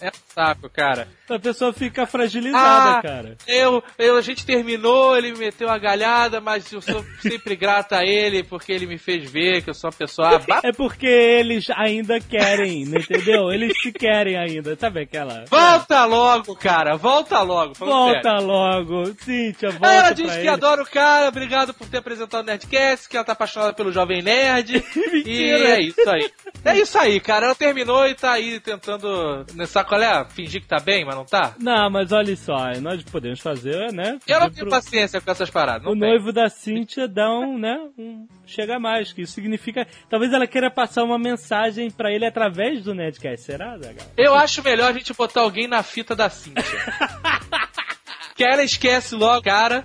É 0.00 0.08
um 0.08 0.12
saco, 0.34 0.68
cara. 0.70 1.08
A 1.28 1.38
pessoa 1.38 1.72
fica 1.72 2.06
fragilizada, 2.06 2.98
Ah, 2.98 3.02
cara. 3.02 3.36
Eu, 3.46 3.82
eu, 3.98 4.16
a 4.16 4.20
gente 4.20 4.44
terminou, 4.44 5.16
ele 5.16 5.32
me 5.32 5.38
meteu 5.38 5.68
a 5.70 5.78
galhada, 5.78 6.40
mas 6.40 6.70
eu 6.72 6.80
sou 6.82 7.04
sempre 7.20 7.56
grata 7.56 7.98
a 7.98 8.04
ele 8.04 8.42
porque 8.42 8.72
ele 8.72 8.86
me 8.86 8.98
fez 8.98 9.30
ver 9.30 9.62
que 9.62 9.70
eu 9.70 9.74
sou 9.74 9.88
uma 9.90 9.96
pessoa. 9.96 10.40
É 10.62 10.72
porque 10.72 11.06
eles 11.06 11.66
ainda 11.70 12.20
querem, 12.20 12.84
não 12.86 12.98
entendeu? 13.00 13.50
Eles 13.50 13.72
se 13.80 13.92
querem 13.92 14.36
ainda, 14.36 14.76
sabe 14.76 15.02
aquela? 15.02 15.44
Volta 15.48 16.04
logo, 16.04 16.54
cara, 16.56 16.96
volta 16.96 17.40
logo. 17.42 17.74
falando 17.74 18.12
sério. 18.12 18.22
Volta 18.22 18.44
logo, 18.44 19.06
Cíntia, 19.22 19.70
volta 19.70 19.86
Ela 19.86 20.10
diz 20.12 20.32
que 20.32 20.38
ele. 20.40 20.48
adora 20.48 20.82
o 20.82 20.86
cara, 20.86 21.28
obrigado 21.28 21.72
por 21.72 21.86
ter 21.88 21.98
apresentado 21.98 22.42
o 22.42 22.46
Nerdcast, 22.46 23.08
que 23.08 23.16
ela 23.16 23.24
tá 23.24 23.32
apaixonada 23.32 23.72
pelo 23.72 23.92
Jovem 23.92 24.22
Nerd. 24.22 24.84
e 25.24 25.50
é 25.50 25.80
isso 25.80 26.08
aí. 26.10 26.30
É 26.64 26.76
isso 26.78 26.98
aí, 26.98 27.20
cara. 27.20 27.46
Ela 27.46 27.54
terminou 27.54 28.06
e 28.06 28.14
tá 28.14 28.32
aí 28.32 28.58
tentando. 28.60 29.44
né, 29.54 29.66
Sabe 29.74 29.88
qual 29.88 30.00
é? 30.00 30.24
Fingir 30.26 30.60
que 30.60 30.68
tá 30.68 30.78
bem, 30.78 31.04
mas 31.04 31.16
não 31.16 31.24
tá? 31.24 31.52
Não, 31.58 31.90
mas 31.90 32.12
olha 32.12 32.36
só, 32.36 32.70
nós 32.80 33.02
podemos 33.02 33.40
fazer, 33.40 33.92
né? 33.92 34.20
Eu 34.24 34.38
não 34.38 34.48
tenho 34.48 34.68
pro- 34.68 34.70
paciência 34.70 35.20
com 35.20 35.28
essas 35.28 35.50
paradas. 35.50 35.84
O 35.84 35.90
tenho. 35.98 36.06
noivo 36.06 36.32
da 36.32 36.48
Cíntia 36.48 37.08
dá 37.08 37.28
um, 37.28 37.58
né? 37.58 37.76
Um 37.98 38.24
chega 38.46 38.78
mais, 38.78 39.12
que 39.12 39.22
isso 39.22 39.32
significa. 39.32 39.84
Talvez 40.08 40.32
ela 40.32 40.46
queira 40.46 40.70
passar 40.70 41.02
uma 41.02 41.18
mensagem 41.18 41.90
pra 41.90 42.12
ele 42.12 42.24
através 42.24 42.84
do 42.84 42.94
Nerdcast, 42.94 43.44
será, 43.44 43.76
Zagal? 43.76 44.06
Eu 44.16 44.32
acho 44.36 44.62
melhor 44.62 44.90
a 44.90 44.92
gente 44.92 45.12
botar 45.12 45.40
alguém 45.40 45.66
na 45.66 45.82
fita 45.82 46.14
da 46.14 46.30
Cíntia. 46.30 46.62
que 48.36 48.44
ela 48.44 48.62
esquece 48.62 49.16
logo, 49.16 49.42
cara. 49.42 49.82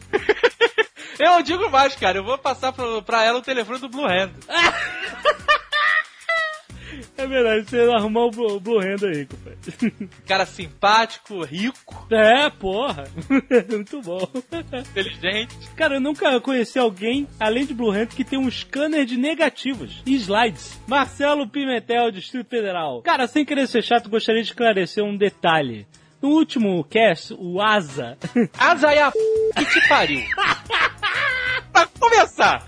Eu 1.18 1.42
digo 1.42 1.68
mais, 1.72 1.96
cara. 1.96 2.20
Eu 2.20 2.24
vou 2.24 2.38
passar 2.38 2.72
pra, 2.72 3.02
pra 3.02 3.24
ela 3.24 3.40
o 3.40 3.42
telefone 3.42 3.80
do 3.80 3.90
Blue 3.90 4.06
Hand. 4.06 4.34
É 7.18 7.28
verdade, 7.28 7.70
você 7.70 7.82
arrumou 7.92 8.28
o 8.28 8.32
Blue, 8.32 8.60
Blue 8.60 8.80
Hand 8.80 9.04
aí, 9.06 9.26
compadre. 9.26 10.10
Cara 10.26 10.46
simpático, 10.46 11.44
rico, 11.44 12.08
É, 12.12 12.50
porra. 12.50 13.06
Muito 13.70 14.02
bom. 14.02 14.28
inteligente. 14.90 15.56
Cara, 15.76 15.96
eu 15.96 16.02
nunca 16.02 16.40
conheci 16.42 16.80
alguém, 16.80 17.28
além 17.40 17.66
de 17.66 17.74
Blue 17.74 17.92
Hand, 17.92 18.08
que 18.08 18.24
tem 18.24 18.40
um 18.40 18.50
scanner 18.50 19.06
de 19.06 19.18
negativos 19.18 20.02
e 20.06 20.16
slides. 20.16 20.80
Marcelo 20.88 21.48
Pimentel, 21.48 22.12
Distrito 22.12 22.50
Federal. 22.50 23.02
Cara, 23.02 23.28
sem 23.28 23.46
querer 23.46 23.68
ser 23.68 23.84
chato, 23.84 24.10
gostaria 24.10 24.42
de 24.42 24.50
esclarecer 24.50 25.04
um 25.04 25.16
detalhe. 25.18 25.86
No 26.22 26.30
último 26.30 26.84
cast, 26.84 27.34
o 27.38 27.62
Asa. 27.62 28.18
Asa 28.58 28.92
é 28.92 29.02
a 29.02 29.12
p... 29.12 29.18
que 29.58 29.66
te 29.66 29.88
pariu. 29.88 30.22
pra 31.72 31.88
começar. 32.00 32.66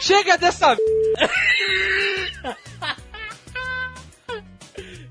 Chega 0.00 0.36
dessa... 0.36 0.76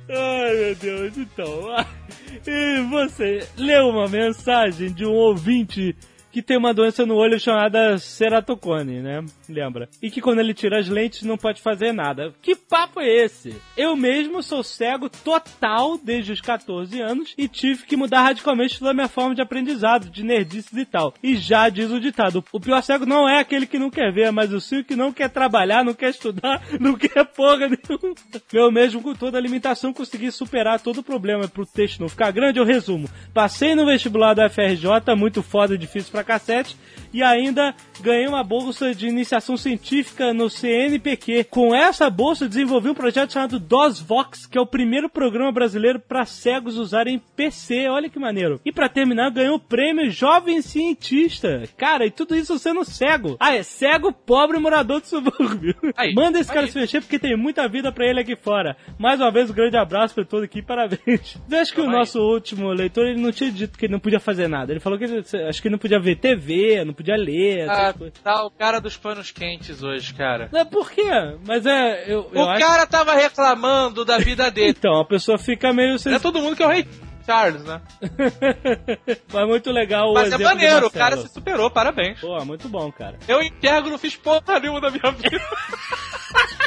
Ai, 0.09 0.55
meu 0.55 0.75
Deus, 0.75 1.17
então. 1.17 1.85
E 2.45 2.81
você 2.89 3.45
leu 3.57 3.89
uma 3.89 4.07
mensagem 4.07 4.93
de 4.93 5.05
um 5.05 5.11
ouvinte 5.11 5.95
que 6.31 6.41
tem 6.41 6.57
uma 6.57 6.73
doença 6.73 7.05
no 7.05 7.15
olho 7.15 7.39
chamada 7.39 7.97
ceratocone, 7.97 9.01
né? 9.01 9.23
Lembra? 9.47 9.89
E 10.01 10.11
que 10.11 10.21
quando 10.21 10.39
ele 10.39 10.53
tira 10.53 10.79
as 10.79 10.87
lentes 10.87 11.23
não 11.23 11.37
pode 11.37 11.61
fazer 11.61 11.91
nada. 11.91 12.33
Que 12.41 12.55
papo 12.55 12.99
é 12.99 13.07
esse? 13.07 13.55
Eu 13.75 13.95
mesmo 13.95 14.41
sou 14.43 14.63
cego 14.63 15.09
total 15.09 15.97
desde 15.97 16.31
os 16.31 16.41
14 16.41 17.01
anos 17.01 17.33
e 17.37 17.47
tive 17.47 17.85
que 17.85 17.97
mudar 17.97 18.23
radicalmente 18.23 18.77
toda 18.77 18.91
a 18.91 18.93
minha 18.93 19.07
forma 19.07 19.35
de 19.35 19.41
aprendizado, 19.41 20.09
de 20.09 20.23
nerdices 20.23 20.73
e 20.73 20.85
tal. 20.85 21.13
E 21.21 21.35
já 21.35 21.69
diz 21.69 21.91
o 21.91 21.99
ditado: 21.99 22.43
o 22.51 22.59
pior 22.59 22.81
cego 22.81 23.05
não 23.05 23.27
é 23.27 23.39
aquele 23.39 23.65
que 23.65 23.79
não 23.79 23.89
quer 23.89 24.11
ver, 24.11 24.31
mas 24.31 24.53
o 24.53 24.59
sim 24.59 24.83
que 24.83 24.95
não 24.95 25.11
quer 25.11 25.29
trabalhar, 25.29 25.83
não 25.83 25.93
quer 25.93 26.09
estudar, 26.09 26.61
não 26.79 26.95
quer 26.95 27.25
porra 27.25 27.67
nenhuma. 27.67 28.15
Eu 28.53 28.71
mesmo, 28.71 29.01
com 29.01 29.13
toda 29.13 29.37
a 29.37 29.41
limitação, 29.41 29.93
consegui 29.93 30.31
superar 30.31 30.79
todo 30.79 30.99
o 30.99 31.03
problema. 31.03 31.47
Pro 31.47 31.65
texto 31.65 31.99
não 31.99 32.09
ficar 32.09 32.31
grande, 32.31 32.59
eu 32.59 32.65
resumo. 32.65 33.09
Passei 33.33 33.75
no 33.75 33.85
vestibular 33.85 34.33
da 34.33 34.49
FRJ, 34.49 35.15
muito 35.17 35.41
foda 35.41 35.75
e 35.75 35.77
difícil 35.77 36.11
pra 36.11 36.18
cacete, 36.23 36.75
e 37.11 37.23
ainda 37.23 37.73
ganhei 38.01 38.27
uma 38.27 38.43
bolsa 38.43 38.93
de 38.93 39.07
iniciação 39.07 39.57
científica 39.57 40.33
no 40.33 40.49
CNPq. 40.49 41.45
Com 41.49 41.73
essa 41.75 42.09
bolsa, 42.09 42.47
desenvolvi 42.47 42.89
um 42.89 42.93
projeto 42.93 43.33
chamado 43.33 43.59
DOSVox, 43.59 44.45
que 44.45 44.57
é 44.57 44.61
o 44.61 44.65
primeiro 44.65 45.09
programa 45.09 45.51
brasileiro 45.51 45.99
para 45.99 46.25
cegos 46.25 46.77
usarem 46.77 47.21
PC. 47.35 47.87
Olha 47.89 48.09
que 48.09 48.19
maneiro. 48.19 48.61
E 48.63 48.71
para 48.71 48.87
terminar, 48.87 49.31
ganhou 49.31 49.55
o 49.55 49.59
prêmio 49.59 50.09
Jovem 50.11 50.61
Cientista. 50.61 51.63
Cara, 51.77 52.05
e 52.05 52.11
tudo 52.11 52.35
isso 52.35 52.57
sendo 52.59 52.83
cego. 52.85 53.35
Ah, 53.39 53.55
é 53.55 53.63
cego, 53.63 54.11
pobre 54.13 54.57
morador 54.59 55.01
de 55.01 55.07
subúrbio. 55.07 55.75
Aí, 55.97 56.13
Manda 56.13 56.39
esse 56.39 56.49
cara 56.51 56.65
aí. 56.65 56.71
se 56.71 56.79
mexer 56.79 57.01
porque 57.01 57.19
tem 57.19 57.35
muita 57.35 57.67
vida 57.67 57.91
pra 57.91 58.05
ele 58.05 58.19
aqui 58.19 58.35
fora. 58.35 58.77
Mais 58.97 59.19
uma 59.19 59.31
vez, 59.31 59.49
um 59.49 59.53
grande 59.53 59.77
abraço 59.77 60.13
pra 60.13 60.23
todo 60.25 60.43
aqui, 60.43 60.61
parabéns. 60.61 61.37
Eu 61.49 61.57
acho 61.59 61.73
que 61.73 61.79
o 61.79 61.83
Tamo 61.83 61.95
aí. 61.95 61.99
nosso 61.99 62.19
último 62.21 62.69
leitor, 62.71 63.07
ele 63.07 63.19
não 63.21 63.31
tinha 63.31 63.51
dito 63.51 63.77
que 63.77 63.85
ele 63.85 63.93
não 63.93 63.99
podia 63.99 64.19
fazer 64.19 64.47
nada. 64.47 64.71
Ele 64.71 64.79
falou 64.79 64.97
que 64.97 65.05
ele, 65.05 65.19
acho 65.47 65.61
que 65.61 65.67
ele 65.67 65.73
não 65.73 65.79
podia 65.79 65.99
ver 66.09 66.15
TV, 66.15 66.83
não 66.85 66.93
podia 66.93 67.15
ler, 67.15 67.69
Ah, 67.69 67.93
tá 68.23 68.43
o 68.45 68.51
cara 68.51 68.79
dos 68.79 68.97
panos 68.97 69.31
quentes 69.31 69.83
hoje, 69.83 70.13
cara. 70.13 70.49
É, 70.53 70.63
por 70.65 70.91
quê? 70.91 71.09
Mas 71.45 71.65
é, 71.65 72.05
eu, 72.07 72.29
eu 72.33 72.41
O 72.41 72.49
acho... 72.49 72.59
cara 72.65 72.85
tava 72.87 73.13
reclamando 73.13 74.03
da 74.03 74.17
vida 74.17 74.49
dele. 74.49 74.69
Então, 74.79 74.99
a 74.99 75.05
pessoa 75.05 75.37
fica 75.37 75.73
meio... 75.73 75.97
Não 76.05 76.13
é 76.13 76.19
todo 76.19 76.39
mundo 76.39 76.55
que 76.55 76.63
é 76.63 76.65
o 76.65 76.69
rei 76.69 76.87
Charles, 77.25 77.63
né? 77.63 77.81
Mas 79.31 79.47
muito 79.47 79.71
legal 79.71 80.09
o 80.09 80.13
Mas 80.13 80.31
é 80.31 80.37
maneiro, 80.37 80.87
o 80.87 80.91
cara 80.91 81.17
se 81.17 81.27
superou, 81.27 81.69
parabéns. 81.69 82.19
Pô, 82.19 82.43
muito 82.45 82.67
bom, 82.69 82.91
cara. 82.91 83.19
Eu 83.27 83.41
enxergo, 83.41 83.89
não 83.89 83.97
fiz 83.97 84.15
porra 84.15 84.59
nenhuma 84.59 84.81
da 84.81 84.89
minha 84.89 85.11
vida. 85.11 85.39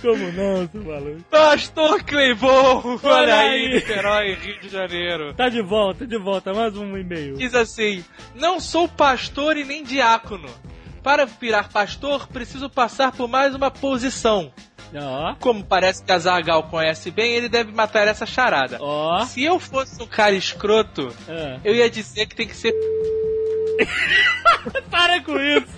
Como 0.00 0.32
não, 0.32 0.68
seu 0.68 0.84
maluco? 0.84 1.22
Pastor 1.30 2.02
Cleibon, 2.04 2.98
olha, 3.02 3.14
Olha 3.14 3.38
aí. 3.40 3.74
Niterói, 3.74 4.34
Rio 4.34 4.60
de 4.60 4.68
Janeiro. 4.68 5.34
Tá 5.34 5.48
de 5.48 5.60
volta, 5.62 6.06
de 6.06 6.18
volta, 6.18 6.52
mais 6.54 6.76
um 6.76 6.96
e-mail. 6.96 7.36
Diz 7.36 7.54
assim: 7.54 8.04
Não 8.34 8.60
sou 8.60 8.88
pastor 8.88 9.56
e 9.56 9.64
nem 9.64 9.82
diácono. 9.82 10.48
Para 11.02 11.24
virar 11.26 11.68
pastor, 11.70 12.26
preciso 12.28 12.68
passar 12.68 13.12
por 13.12 13.28
mais 13.28 13.54
uma 13.54 13.70
posição. 13.70 14.52
Ó, 14.94 15.34
Como 15.38 15.64
parece 15.64 16.02
que 16.02 16.10
a 16.10 16.18
Zagal 16.18 16.62
conhece 16.64 17.10
bem, 17.10 17.34
ele 17.34 17.48
deve 17.48 17.72
matar 17.72 18.08
essa 18.08 18.26
charada. 18.26 18.78
ó. 18.80 19.24
Se 19.24 19.42
eu 19.44 19.58
fosse 19.58 20.02
um 20.02 20.06
cara 20.06 20.34
escroto, 20.34 21.14
É. 21.28 21.58
eu 21.64 21.74
ia 21.74 21.88
dizer 21.90 22.26
que 22.26 22.34
tem 22.34 22.48
que 22.48 22.56
ser. 22.56 22.72
Para 24.90 25.20
com 25.22 25.38
isso! 25.38 25.68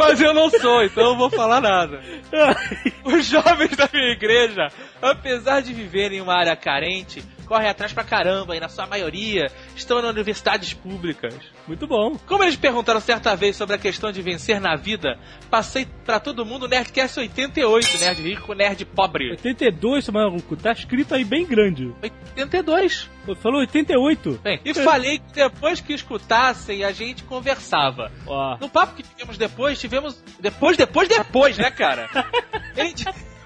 Mas 0.00 0.18
eu 0.18 0.32
não 0.32 0.48
sou, 0.48 0.82
então 0.82 1.04
eu 1.04 1.10
não 1.10 1.18
vou 1.18 1.28
falar 1.28 1.60
nada. 1.60 2.00
Os 3.04 3.26
jovens 3.26 3.76
da 3.76 3.86
minha 3.92 4.12
igreja, 4.12 4.68
apesar 5.00 5.60
de 5.60 5.74
viverem 5.74 6.18
em 6.18 6.20
uma 6.22 6.34
área 6.34 6.56
carente, 6.56 7.22
correm 7.50 7.68
atrás 7.68 7.92
pra 7.92 8.04
caramba 8.04 8.54
e, 8.54 8.60
na 8.60 8.68
sua 8.68 8.86
maioria, 8.86 9.48
estão 9.74 10.00
nas 10.00 10.12
universidades 10.12 10.72
públicas. 10.72 11.34
Muito 11.66 11.84
bom. 11.84 12.16
Como 12.24 12.44
eles 12.44 12.54
perguntaram 12.54 13.00
certa 13.00 13.34
vez 13.34 13.56
sobre 13.56 13.74
a 13.74 13.78
questão 13.78 14.12
de 14.12 14.22
vencer 14.22 14.60
na 14.60 14.76
vida, 14.76 15.18
passei 15.50 15.84
pra 16.04 16.20
todo 16.20 16.46
mundo 16.46 16.66
o 16.66 16.68
Nerdcast 16.68 17.18
88, 17.18 17.98
Nerd 17.98 18.22
Rico, 18.22 18.54
Nerd 18.54 18.84
Pobre. 18.84 19.32
82, 19.32 20.04
seu 20.04 20.14
maluco, 20.14 20.56
tá 20.56 20.70
escrito 20.70 21.12
aí 21.12 21.24
bem 21.24 21.44
grande. 21.44 21.92
82. 22.00 23.10
Pô, 23.26 23.34
Falou 23.34 23.58
88. 23.62 24.40
Bem, 24.44 24.60
e 24.64 24.72
falei 24.72 25.18
que 25.18 25.32
depois 25.34 25.80
que 25.80 25.92
escutassem, 25.92 26.84
a 26.84 26.92
gente 26.92 27.24
conversava. 27.24 28.12
Ó. 28.28 28.58
No 28.60 28.68
papo 28.68 28.94
que 28.94 29.02
tivemos 29.02 29.36
depois, 29.36 29.80
tivemos. 29.80 30.22
Depois, 30.38 30.76
depois, 30.76 31.08
depois, 31.08 31.58
né, 31.58 31.68
cara? 31.72 32.08
Ele. 32.76 32.94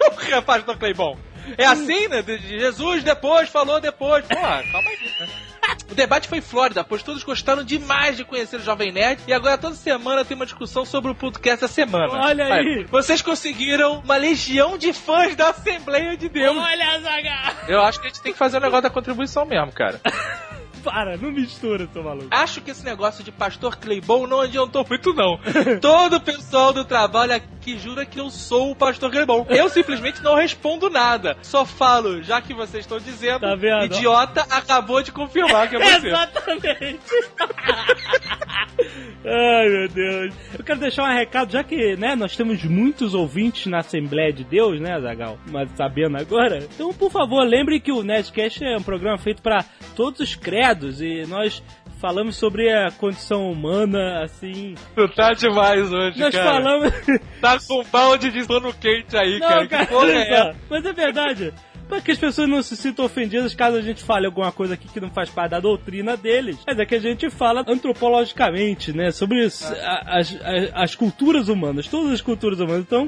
O 0.01 0.31
rapaz 0.31 0.63
do 0.63 0.77
Cleibon. 0.77 1.17
É 1.57 1.67
assim, 1.67 2.09
né? 2.09 2.23
Jesus 2.39 3.03
depois, 3.03 3.49
falou 3.49 3.81
depois. 3.81 4.25
Porra, 4.27 4.63
calma 4.71 4.91
aí, 4.91 5.13
né? 5.21 5.29
O 5.91 5.95
debate 5.95 6.29
foi 6.29 6.39
em 6.39 6.43
Flórida, 6.43 6.85
pois 6.85 7.03
todos 7.03 7.23
gostaram 7.23 7.63
demais 7.63 8.17
de 8.17 8.25
conhecer 8.25 8.57
o 8.57 8.63
Jovem 8.63 8.93
Nerd 8.93 9.23
e 9.27 9.33
agora 9.33 9.57
toda 9.57 9.75
semana 9.75 10.25
tem 10.25 10.35
uma 10.35 10.45
discussão 10.45 10.85
sobre 10.85 11.11
o 11.11 11.15
podcast 11.15 11.61
da 11.61 11.69
semana. 11.69 12.13
Olha 12.13 12.47
aí. 12.47 12.85
Vocês 12.91 13.23
conseguiram 13.23 14.01
uma 14.01 14.17
legião 14.17 14.77
de 14.77 14.93
fãs 14.93 15.35
da 15.37 15.51
Assembleia 15.51 16.17
de 16.17 16.29
Deus. 16.29 16.57
Olha, 16.57 17.01
Zaga! 17.01 17.57
Eu 17.69 17.81
acho 17.81 18.01
que 18.01 18.07
a 18.07 18.11
gente 18.11 18.23
tem 18.23 18.33
que 18.33 18.39
fazer 18.39 18.59
o 18.59 18.61
negócio 18.61 18.83
da 18.83 18.91
contribuição 18.91 19.45
mesmo, 19.45 19.73
cara. 19.73 20.01
Para, 20.85 21.17
não 21.17 21.33
mistura, 21.33 21.89
seu 21.93 22.03
maluco. 22.03 22.29
Acho 22.31 22.61
que 22.61 22.71
esse 22.71 22.85
negócio 22.85 23.25
de 23.25 23.33
pastor 23.33 23.77
Cleibon 23.77 24.27
não 24.27 24.41
adiantou 24.41 24.85
muito, 24.87 25.15
não. 25.15 25.39
Todo 25.81 26.17
o 26.17 26.21
pessoal 26.21 26.73
do 26.73 26.85
trabalho 26.85 27.33
aqui 27.33 27.79
jura 27.79 28.05
que 28.05 28.21
eu 28.21 28.29
sou 28.31 28.71
o 28.71 28.77
pastor 28.77 29.11
Cleibon. 29.11 29.47
Eu 29.49 29.71
simplesmente 29.71 30.23
não 30.23 30.35
respondo 30.35 30.91
nada. 30.91 31.37
Só 31.43 31.65
falo, 31.65 32.23
já 32.23 32.43
que 32.43 32.53
vocês 32.53 32.85
estão 32.85 32.99
dizendo, 32.99 33.41
Tá 33.41 33.85
idiota 33.85 34.43
acabou 34.51 35.03
de 35.03 35.11
confirmar 35.11 35.69
que 35.71 35.77
é 35.77 35.79
você. 35.79 36.09
Exatamente! 36.09 37.01
Ai, 39.25 39.69
meu 39.69 39.89
Deus. 39.89 40.35
Eu 40.59 40.65
quero 40.65 40.81
deixar 40.81 41.05
um 41.05 41.15
recado, 41.15 41.53
já 41.53 41.65
que, 41.65 41.97
né, 41.97 42.15
nós 42.15 42.37
temos 42.37 42.63
muitos 42.65 43.15
ouvintes 43.15 43.67
na 43.67 43.79
Assembleia 43.79 44.33
de 44.33 44.45
Deus, 44.45 44.81
né, 44.81 45.01
Zagal? 45.01 45.39
Mas 45.51 45.71
sabendo 45.77 46.19
agora. 46.19 46.59
Então, 46.59 46.93
por 46.93 47.11
favor, 47.11 47.43
lembre 47.43 47.81
que 47.81 47.91
o 47.91 48.03
Nerdcast 48.03 48.63
é 48.63 48.77
um 48.77 48.83
programa 48.83 49.17
feito 49.17 49.41
para 49.41 49.65
todos 49.97 50.21
os 50.21 50.35
credos 50.35 50.74
e 51.01 51.25
nós 51.27 51.63
falamos 52.01 52.37
sobre 52.37 52.71
a 52.73 52.91
condição 52.91 53.51
humana, 53.51 54.23
assim. 54.23 54.75
Tu 54.95 55.09
tá 55.15 55.33
demais 55.33 55.93
hoje, 55.93 56.19
Nós 56.19 56.35
cara. 56.35 56.53
falamos. 56.53 56.93
Tá 57.41 57.59
com 57.61 57.81
um 57.81 57.85
balde 57.85 58.31
de 58.31 58.45
sono 58.45 58.73
quente 58.75 59.17
aí, 59.17 59.39
Não, 59.39 59.49
cara. 59.49 59.67
cara, 59.69 59.87
que 59.87 59.93
porra 59.93 60.11
é 60.11 60.33
essa? 60.33 60.57
Mas 60.71 60.85
é 60.85 60.93
verdade. 60.93 61.53
Para 61.89 62.01
que 62.01 62.11
as 62.13 62.19
pessoas 62.19 62.49
não 62.49 62.63
se 62.63 62.77
sintam 62.79 63.05
ofendidas 63.05 63.55
caso 63.55 63.77
a 63.77 63.83
gente 63.83 64.03
fale 64.03 64.25
alguma 64.25 64.51
coisa 64.51 64.73
aqui 64.73 64.89
que 64.89 64.99
não 65.01 65.11
faz 65.11 65.29
parte 65.29 65.51
da 65.51 65.61
doutrina 65.61 66.17
deles. 66.17 66.57
Mas 66.67 66.79
é 66.79 66.87
que 66.87 66.95
a 66.95 67.01
gente 67.01 67.29
fala 67.29 67.63
antropologicamente, 67.69 68.91
né? 68.97 69.11
Sobre 69.11 69.45
as, 69.45 69.63
a- 69.71 70.03
as, 70.19 70.35
as, 70.43 70.71
as 70.75 70.95
culturas 70.95 71.49
humanas, 71.49 71.87
todas 71.87 72.11
as 72.13 72.23
culturas 72.23 72.59
humanas. 72.59 72.81
Então, 72.87 73.07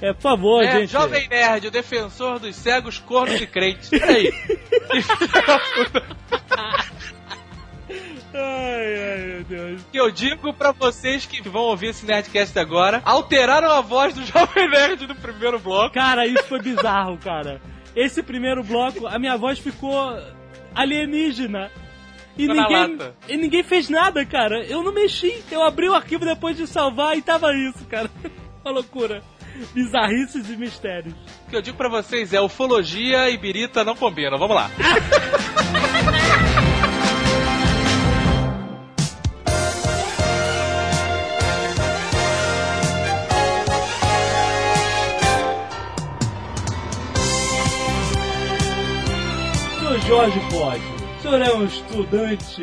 é, 0.00 0.12
por 0.14 0.22
favor, 0.22 0.64
É, 0.64 0.80
gente. 0.80 0.92
Jovem 0.92 1.28
Nerd, 1.28 1.66
o 1.66 1.70
defensor 1.70 2.38
dos 2.38 2.56
cegos, 2.56 2.98
cornos 2.98 3.38
e 3.40 3.46
crentes. 3.46 3.90
Peraí. 3.90 4.32
Ai, 8.34 9.12
ai, 9.12 9.26
meu 9.26 9.44
Deus. 9.44 9.82
que 9.92 9.98
eu 9.98 10.10
digo 10.10 10.52
pra 10.52 10.72
vocês 10.72 11.24
que 11.24 11.40
vão 11.48 11.62
ouvir 11.62 11.88
esse 11.88 12.04
Nerdcast 12.04 12.58
agora, 12.58 13.00
alteraram 13.04 13.70
a 13.70 13.80
voz 13.80 14.12
do 14.14 14.24
Jovem 14.26 14.68
Nerd 14.68 15.06
no 15.06 15.14
primeiro 15.14 15.58
bloco. 15.58 15.94
Cara, 15.94 16.26
isso 16.26 16.44
foi 16.44 16.60
bizarro, 16.60 17.16
cara. 17.18 17.60
Esse 17.94 18.22
primeiro 18.22 18.62
bloco, 18.64 19.06
a 19.06 19.18
minha 19.18 19.36
voz 19.36 19.58
ficou 19.58 20.18
alienígena. 20.74 21.70
E 22.36 22.48
ninguém, 22.48 22.98
e 23.28 23.36
ninguém 23.36 23.62
fez 23.62 23.88
nada, 23.88 24.26
cara. 24.26 24.64
Eu 24.64 24.82
não 24.82 24.92
mexi. 24.92 25.40
Eu 25.52 25.62
abri 25.62 25.88
o 25.88 25.94
arquivo 25.94 26.24
depois 26.24 26.56
de 26.56 26.66
salvar 26.66 27.16
e 27.16 27.22
tava 27.22 27.54
isso, 27.54 27.84
cara. 27.84 28.10
Uma 28.64 28.72
loucura. 28.72 29.22
Bizarrices 29.72 30.50
e 30.50 30.56
mistérios. 30.56 31.14
O 31.46 31.50
que 31.50 31.56
eu 31.56 31.62
digo 31.62 31.76
pra 31.76 31.88
vocês 31.88 32.32
é 32.32 32.40
ufologia 32.40 33.30
e 33.30 33.36
birita 33.36 33.84
não 33.84 33.94
combinam. 33.94 34.36
Vamos 34.36 34.56
lá. 34.56 34.68
Jorge 50.14 50.40
Pode. 50.48 50.80
O 51.18 51.22
senhor 51.22 51.40
é 51.40 51.54
um 51.54 51.64
estudante 51.64 52.62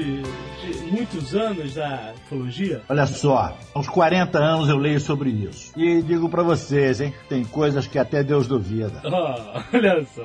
de 0.61 0.91
muitos 0.91 1.35
anos 1.35 1.73
da 1.73 2.13
ufologia? 2.15 2.81
Olha 2.87 3.05
só, 3.05 3.57
há 3.73 3.79
uns 3.79 3.89
40 3.89 4.37
anos 4.39 4.69
eu 4.69 4.77
leio 4.77 5.01
sobre 5.01 5.31
isso. 5.31 5.73
E 5.75 6.01
digo 6.01 6.29
pra 6.29 6.43
vocês, 6.43 7.01
hein, 7.01 7.13
tem 7.27 7.43
coisas 7.43 7.87
que 7.87 7.99
até 7.99 8.23
Deus 8.23 8.47
duvida. 8.47 9.01
Oh, 9.11 9.75
olha 9.75 10.05
só. 10.15 10.23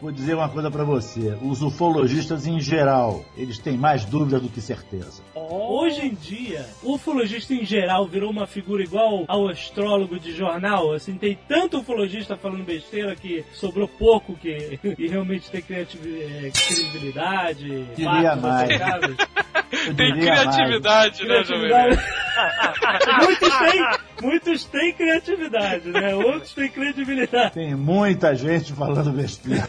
Vou 0.00 0.10
dizer 0.10 0.34
uma 0.34 0.48
coisa 0.48 0.70
pra 0.70 0.84
você, 0.84 1.36
os 1.42 1.60
ufologistas 1.60 2.46
em 2.46 2.58
geral, 2.58 3.22
eles 3.36 3.58
têm 3.58 3.76
mais 3.76 4.04
dúvidas 4.06 4.40
do 4.40 4.48
que 4.48 4.60
certeza. 4.62 5.20
Hoje 5.50 6.06
em 6.06 6.14
dia, 6.14 6.66
o 6.82 6.94
ufologista 6.94 7.54
em 7.54 7.64
geral 7.64 8.06
virou 8.06 8.30
uma 8.30 8.46
figura 8.46 8.82
igual 8.82 9.24
ao 9.28 9.48
astrólogo 9.48 10.18
de 10.18 10.32
jornal. 10.32 10.92
Assim, 10.92 11.16
tem 11.16 11.38
tanto 11.48 11.78
ufologista 11.78 12.36
falando 12.36 12.64
besteira 12.64 13.14
que 13.14 13.44
sobrou 13.52 13.86
pouco 13.86 14.34
que, 14.34 14.78
que 14.96 15.06
realmente 15.08 15.50
tem 15.50 15.62
eh, 15.70 16.50
credibilidade. 16.50 17.84
Diria 17.96 18.36
mais. 18.36 18.68
Tem 18.68 19.94
diria 19.94 20.34
mais. 20.34 20.56
criatividade, 20.56 21.26
né, 21.26 21.44
Jovem 21.44 21.68
Criatividade. 21.68 22.28
Muitos, 23.24 23.58
têm, 23.58 23.88
muitos 24.22 24.64
têm 24.64 24.92
criatividade, 24.92 25.88
né? 25.88 26.14
Outros 26.14 26.54
têm 26.54 26.68
credibilidade. 26.68 27.54
Tem 27.54 27.74
muita 27.74 28.34
gente 28.34 28.72
falando 28.72 29.10
besteira. 29.10 29.66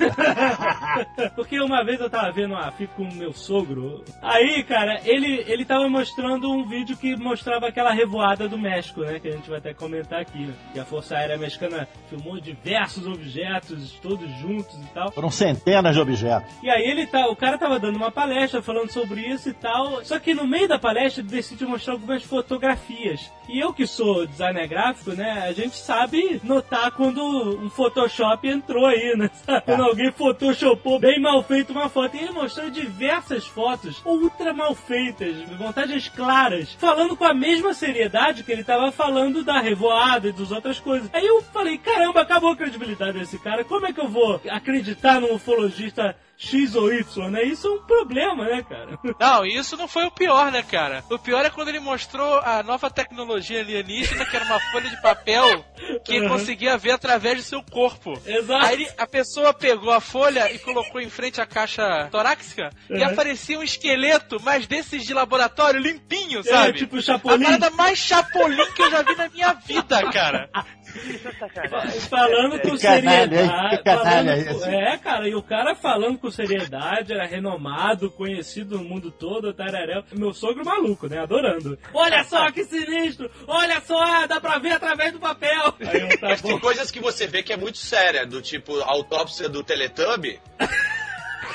Porque 1.35 1.59
uma 1.59 1.83
vez 1.83 1.99
eu 1.99 2.09
tava 2.09 2.31
vendo 2.31 2.53
uma 2.53 2.71
fita 2.71 2.93
com 2.95 3.03
o 3.03 3.15
meu 3.15 3.33
sogro. 3.33 4.03
Aí, 4.21 4.63
cara, 4.63 5.01
ele, 5.03 5.43
ele 5.47 5.58
tava 5.65 5.87
mostrando 5.87 6.51
um 6.51 6.67
vídeo 6.67 6.95
que 6.97 7.15
mostrava 7.15 7.67
aquela 7.67 7.91
revoada 7.91 8.47
do 8.47 8.57
México, 8.57 9.01
né? 9.01 9.19
Que 9.19 9.29
a 9.29 9.31
gente 9.31 9.49
vai 9.49 9.59
até 9.59 9.73
comentar 9.73 10.21
aqui, 10.21 10.45
né? 10.45 10.53
Que 10.73 10.79
a 10.79 10.85
Força 10.85 11.15
Aérea 11.15 11.37
Mexicana 11.37 11.87
filmou 12.09 12.39
diversos 12.39 13.07
objetos, 13.07 13.91
todos 14.01 14.29
juntos 14.37 14.75
e 14.75 14.87
tal. 14.93 15.11
Foram 15.11 15.31
centenas 15.31 15.95
de 15.95 16.01
objetos. 16.01 16.51
E 16.63 16.69
aí 16.69 16.83
ele 16.83 17.05
tá, 17.07 17.27
o 17.27 17.35
cara 17.35 17.57
tava 17.57 17.79
dando 17.79 17.95
uma 17.95 18.11
palestra 18.11 18.61
falando 18.61 18.91
sobre 18.91 19.21
isso 19.21 19.49
e 19.49 19.53
tal. 19.53 20.03
Só 20.03 20.19
que 20.19 20.33
no 20.33 20.47
meio 20.47 20.67
da 20.67 20.79
palestra 20.79 21.21
ele 21.21 21.29
decidiu 21.29 21.69
mostrar 21.69 21.93
algumas 21.93 22.23
fotografias. 22.23 23.31
E 23.47 23.59
eu 23.59 23.73
que 23.73 23.87
sou 23.87 24.27
designer 24.27 24.67
gráfico, 24.67 25.11
né, 25.11 25.43
a 25.47 25.51
gente 25.51 25.75
sabe 25.75 26.39
notar 26.43 26.91
quando 26.91 27.19
um 27.21 27.69
Photoshop 27.69 28.47
entrou 28.47 28.85
aí, 28.85 29.15
né? 29.17 29.29
Sabe? 29.45 29.61
Quando 29.65 29.83
alguém 29.83 30.11
photoshopou 30.11 30.99
bem 30.99 31.19
mal 31.19 31.41
feito 31.43 31.71
uma 31.71 31.89
foto. 31.89 32.15
E 32.15 32.19
ele 32.19 32.31
mostrou 32.31 32.69
diversas 32.69 33.47
fotos 33.47 34.01
ultra 34.05 34.53
mal 34.53 34.75
feitas, 34.75 35.35
montagens 35.57 36.09
claras, 36.09 36.73
falando 36.73 37.15
com 37.15 37.25
a 37.25 37.33
mesma 37.33 37.73
seriedade 37.73 38.43
que 38.43 38.51
ele 38.51 38.63
tava 38.63 38.91
falando 38.91 39.43
da 39.43 39.59
revoada 39.59 40.29
e 40.29 40.31
das 40.31 40.51
outras 40.51 40.79
coisas. 40.79 41.09
Aí 41.13 41.25
eu 41.25 41.41
falei, 41.41 41.77
caramba, 41.77 42.21
acabou 42.21 42.51
a 42.51 42.57
credibilidade 42.57 43.19
desse 43.19 43.39
cara. 43.39 43.63
Como 43.63 43.85
é 43.85 43.93
que 43.93 44.01
eu 44.01 44.07
vou 44.07 44.41
acreditar 44.49 45.19
num 45.19 45.33
ufologista 45.33 46.15
X 46.41 46.73
ou 46.73 46.91
Y, 46.93 47.29
né? 47.29 47.43
Isso 47.43 47.67
é 47.67 47.69
um 47.71 47.81
problema, 47.83 48.45
né, 48.45 48.63
cara? 48.63 48.97
Não, 49.19 49.45
isso 49.45 49.75
não 49.75 49.89
foi 49.89 50.05
o 50.05 50.11
pior, 50.11 50.49
né, 50.51 50.63
cara? 50.63 51.03
O 51.09 51.19
pior 51.19 51.45
é 51.45 51.49
quando 51.49 51.67
ele 51.67 51.81
mostrou 51.81 52.39
a 52.39 52.63
nova 52.63 52.89
tecnologia 52.89 53.59
alienígena, 53.59 54.25
que 54.25 54.35
era 54.37 54.45
uma 54.45 54.59
folha 54.71 54.89
de 54.89 55.01
papel 55.01 55.65
que 56.05 56.21
Uhum. 56.21 56.29
conseguia 56.29 56.77
ver 56.77 56.91
através 56.91 57.35
do 57.37 57.43
seu 57.43 57.61
corpo. 57.61 58.13
Exato. 58.25 58.65
Aí 58.65 58.87
a 58.97 59.05
pessoa 59.05 59.53
pegou 59.53 59.91
a 59.91 59.99
folha 59.99 60.49
e 60.53 60.59
colocou 60.59 61.01
em 61.01 61.09
frente 61.09 61.41
à 61.41 61.45
caixa 61.45 62.07
torácica 62.09 62.69
e 62.89 62.93
Uhum. 62.93 63.05
aparecia 63.07 63.59
um 63.59 63.63
esqueleto, 63.63 64.37
mas 64.41 64.65
desses 64.65 65.03
de 65.05 65.13
laboratório, 65.13 65.79
limpinho, 65.81 66.39
É, 66.39 66.43
sabe? 66.43 66.77
tipo 66.79 66.97
A 66.97 67.01
Chapolin. 67.01 67.43
parada 67.43 67.69
mais 67.71 67.99
chapolim 67.99 68.65
que 68.73 68.81
eu 68.81 68.89
já 68.91 69.01
vi 69.01 69.15
na 69.15 69.27
minha 69.27 69.53
vida, 69.55 70.09
cara. 70.11 70.49
Falando 72.09 72.59
com 72.61 72.77
seriedade. 72.77 73.83
falando 73.83 74.29
esse. 74.29 74.69
É, 74.69 74.97
cara, 74.97 75.27
e 75.27 75.35
o 75.35 75.43
cara 75.43 75.75
falando 75.75 76.17
com 76.17 76.31
seriedade, 76.31 77.13
era 77.13 77.25
renomado, 77.25 78.09
conhecido 78.11 78.77
no 78.77 78.83
mundo 78.83 79.11
todo, 79.11 79.53
tararel. 79.53 80.03
Meu 80.13 80.33
sogro 80.33 80.65
maluco, 80.65 81.07
né? 81.07 81.19
Adorando. 81.19 81.77
Olha 81.93 82.23
só 82.23 82.51
que 82.51 82.63
sinistro! 82.63 83.29
Olha 83.47 83.81
só, 83.81 84.27
dá 84.27 84.39
pra 84.39 84.57
ver 84.57 84.73
através 84.73 85.13
do 85.13 85.19
papel! 85.19 85.73
Aí 85.79 86.01
eu, 86.01 86.19
tá 86.19 86.29
Mas 86.29 86.41
tem 86.41 86.59
coisas 86.59 86.91
que 86.91 86.99
você 86.99 87.27
vê 87.27 87.43
que 87.43 87.53
é 87.53 87.57
muito 87.57 87.77
séria, 87.77 88.25
do 88.25 88.41
tipo 88.41 88.79
autópsia 88.81 89.47
do 89.47 89.63
Teletubby. 89.63 90.39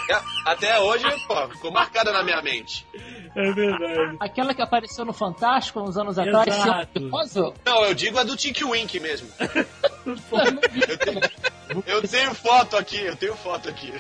Até 0.45 0.79
hoje, 0.81 1.05
pô, 1.27 1.49
ficou 1.49 1.71
marcada 1.73 2.12
na 2.12 2.23
minha 2.23 2.40
mente. 2.43 2.87
É 3.35 3.53
verdade. 3.53 4.17
Aquela 4.21 4.55
que 4.55 4.62
apareceu 4.62 5.05
no 5.05 5.12
Fantástico 5.12 5.81
uns 5.81 5.97
anos 5.97 6.19
atrás, 6.19 6.47
Exato. 6.47 6.99
Cienfuso, 6.99 7.55
Não, 7.64 7.85
eu 7.85 7.95
digo 7.95 8.19
a 8.19 8.23
do 8.23 8.37
Tink 8.37 8.62
Wink 8.64 9.01
mesmo. 9.01 9.29
Eu 10.07 10.99
tenho, 10.99 11.21
eu 11.87 12.09
tenho 12.09 12.35
foto 12.35 12.77
aqui, 12.77 13.01
eu 13.01 13.17
tenho 13.17 13.35
foto 13.35 13.69
aqui. 13.69 13.93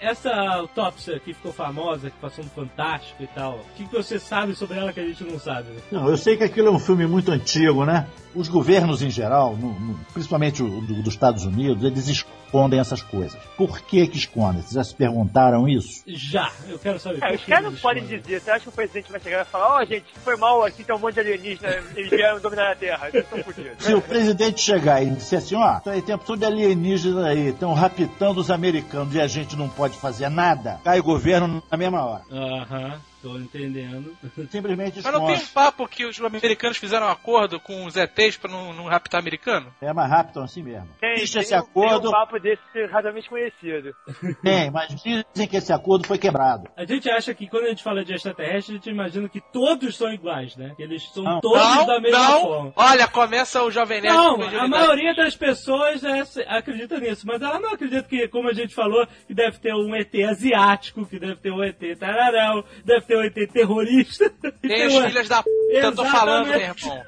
Essa 0.00 0.30
autópsia 0.32 1.20
que 1.20 1.34
ficou 1.34 1.52
famosa, 1.52 2.10
que 2.10 2.16
passou 2.16 2.42
no 2.42 2.50
Fantástico 2.50 3.22
e 3.22 3.26
tal, 3.28 3.58
o 3.58 3.76
que, 3.76 3.86
que 3.86 3.94
você 3.94 4.18
sabe 4.18 4.54
sobre 4.56 4.78
ela 4.78 4.92
que 4.92 4.98
a 4.98 5.06
gente 5.06 5.22
não 5.22 5.38
sabe? 5.38 5.68
né? 5.68 5.80
Não, 5.92 6.08
eu 6.08 6.16
sei 6.16 6.36
que 6.36 6.42
aquilo 6.42 6.68
é 6.68 6.70
um 6.70 6.78
filme 6.78 7.06
muito 7.06 7.30
antigo, 7.30 7.84
né? 7.84 8.06
Os 8.34 8.48
governos 8.48 9.02
em 9.02 9.10
geral, 9.10 9.56
no- 9.56 9.78
no- 9.78 9.98
principalmente 10.12 10.62
o 10.62 10.80
do- 10.80 11.02
dos 11.02 11.14
Estados 11.14 11.44
Unidos, 11.44 11.82
eles 11.84 12.06
escondem 12.08 12.78
essas 12.78 13.02
coisas. 13.02 13.40
Por 13.56 13.80
que 13.80 14.06
que 14.06 14.16
escondem? 14.18 14.62
Vocês 14.62 14.72
já 14.74 14.84
se 14.84 14.94
perguntaram 14.94 15.68
isso? 15.68 16.02
Já, 16.06 16.50
eu 16.68 16.78
quero 16.78 16.98
saber. 17.00 17.18
É, 17.22 17.34
os 17.34 17.44
caras 17.44 17.64
não 17.64 17.74
podem 17.74 18.04
dizer. 18.06 18.40
Você 18.40 18.50
acha 18.50 18.60
que 18.60 18.68
o 18.68 18.72
presidente 18.72 19.10
vai 19.10 19.20
chegar 19.20 19.42
e 19.42 19.44
falar: 19.46 19.76
Ó, 19.80 19.84
gente, 19.84 20.04
foi 20.24 20.36
mal 20.36 20.62
aqui, 20.64 20.84
tem 20.84 20.94
um 20.94 20.98
monte 20.98 21.14
de 21.14 21.20
alienígena, 21.20 21.68
eles 21.96 22.10
vieram 22.10 22.40
dominar 22.40 22.70
a 22.72 22.74
Terra. 22.76 23.08
Eles 23.12 23.24
estão 23.24 23.42
fodidos. 23.42 23.84
Se 23.84 23.94
o 23.94 24.00
presidente 24.00 24.60
chegar 24.60 25.02
e 25.02 25.10
disser 25.10 25.38
assim, 25.40 25.54
ó, 25.56 25.80
aí 25.86 26.00
tem 26.02 26.12
a 26.12 26.16
opção 26.16 26.36
de 26.36 26.44
alienígenas 26.44 27.24
aí, 27.24 27.48
estão 27.48 27.74
raptando 27.74 28.40
os 28.40 28.50
americanos 28.50 29.14
e 29.14 29.20
a 29.20 29.26
gente 29.26 29.56
não 29.56 29.68
pode 29.68 29.96
fazer 29.96 30.28
nada, 30.28 30.80
cai 30.84 31.00
o 31.00 31.02
governo 31.04 31.62
na 31.70 31.76
mesma 31.76 32.04
hora. 32.04 32.22
Aham, 32.30 33.00
tô 33.22 33.38
entendendo. 33.38 34.16
Simplesmente 34.50 35.00
Mas 35.02 35.12
não 35.12 35.26
tem 35.26 35.34
esconde. 35.34 35.50
um 35.50 35.54
papo 35.54 35.88
que 35.88 36.04
os 36.04 36.20
americanos 36.20 36.76
fizeram 36.76 37.06
um 37.06 37.10
acordo 37.10 37.60
com 37.60 37.84
os 37.84 37.96
ETs 37.96 38.36
pra 38.36 38.50
não, 38.50 38.72
não 38.72 38.84
raptar 38.84 39.20
americano? 39.20 39.72
É, 39.80 39.92
mas 39.92 40.10
raptam 40.10 40.42
assim 40.42 40.62
mesmo. 40.62 40.88
Tem, 41.00 41.14
Existe 41.14 41.34
tem, 41.34 41.42
esse 41.42 41.54
acordo, 41.54 42.00
tem 42.00 42.08
um 42.08 42.12
papo 42.12 42.38
desse 42.38 42.62
razoavelmente 42.86 43.28
conhecido. 43.28 43.94
tem, 44.42 44.70
mas 44.70 44.94
dizem 44.94 45.48
que 45.48 45.56
esse 45.56 45.72
acordo 45.72 46.06
foi 46.06 46.18
quebrado. 46.18 46.68
A 46.76 46.84
gente 46.84 47.08
acha 47.10 47.34
que 47.34 47.46
quando 47.48 47.64
a 47.66 47.68
gente 47.68 47.82
fala 47.82 48.04
de 48.04 48.14
extraterrestre, 48.14 48.74
a 48.74 48.76
gente 48.76 48.90
imagina 48.90 49.28
que 49.28 49.40
todos 49.40 49.96
são 49.96 50.12
iguais, 50.12 50.56
né? 50.56 50.72
Que 50.76 50.82
eles 50.82 51.02
são 51.12 51.22
Não. 51.22 51.40
todos 51.40 51.60
não, 51.60 51.86
da 51.86 52.00
mesma 52.00 52.18
não. 52.18 52.40
forma. 52.42 52.72
Olha, 52.76 53.08
começa 53.08 53.62
o 53.62 53.70
Jovem 53.70 54.00
Nerd 54.00 54.14
Não, 54.14 54.42
a 54.42 54.68
maioria 54.68 55.14
das 55.14 55.36
pessoas 55.36 56.02
é, 56.04 56.22
acredita 56.48 56.98
nisso, 56.98 57.26
mas 57.26 57.40
ela 57.40 57.58
não 57.60 57.72
acredita 57.72 58.02
que, 58.08 58.28
como 58.28 58.48
a 58.48 58.52
gente 58.52 58.74
falou, 58.74 59.06
que 59.26 59.34
deve 59.34 59.58
ter 59.58 59.74
um 59.74 59.94
ET 59.94 60.14
asiático, 60.28 61.06
que 61.06 61.18
deve 61.18 61.36
ter 61.36 61.52
um 61.52 61.62
ET 61.62 61.80
tararel, 61.98 62.64
deve 62.84 63.06
ter 63.06 63.09
um 63.16 63.22
ET 63.22 63.34
terrorista. 63.52 64.32
Tem 64.62 64.86
os 64.86 65.06
filhos 65.06 65.28
da 65.28 65.42
p, 65.42 65.50
eu 65.70 65.94
tô 65.94 66.04
falando, 66.04 66.48
meu 66.48 66.60
irmão. 66.60 67.02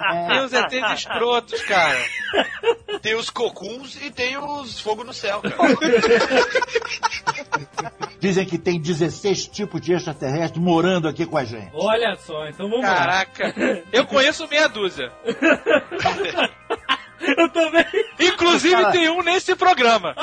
É, 0.00 0.28
Tem 0.28 0.44
os 0.44 0.52
ETs 0.52 0.98
escrotos, 0.98 1.62
cara. 1.62 2.04
Tem 3.02 3.14
os 3.14 3.30
cocuns 3.30 3.96
e 4.02 4.10
tem 4.10 4.36
os 4.36 4.80
fogo 4.80 5.04
no 5.04 5.12
céu, 5.12 5.40
cara. 5.40 5.56
dizem 8.18 8.44
que 8.44 8.58
tem 8.58 8.80
16 8.80 9.46
tipos 9.46 9.80
de 9.80 9.92
extraterrestres 9.92 10.60
morando 10.62 11.08
aqui 11.08 11.24
com 11.24 11.38
a 11.38 11.44
gente. 11.44 11.70
Olha 11.72 12.16
só, 12.16 12.48
então 12.48 12.68
vamos 12.68 12.84
lá. 12.84 12.94
Caraca. 12.94 13.54
Eu 13.92 14.04
conheço 14.06 14.48
meia 14.48 14.68
dúzia. 14.68 15.12
Eu 17.20 17.48
também. 17.50 17.84
Inclusive 18.20 18.74
Cara. 18.74 18.92
tem 18.92 19.08
um 19.10 19.22
nesse 19.22 19.54
programa. 19.56 20.14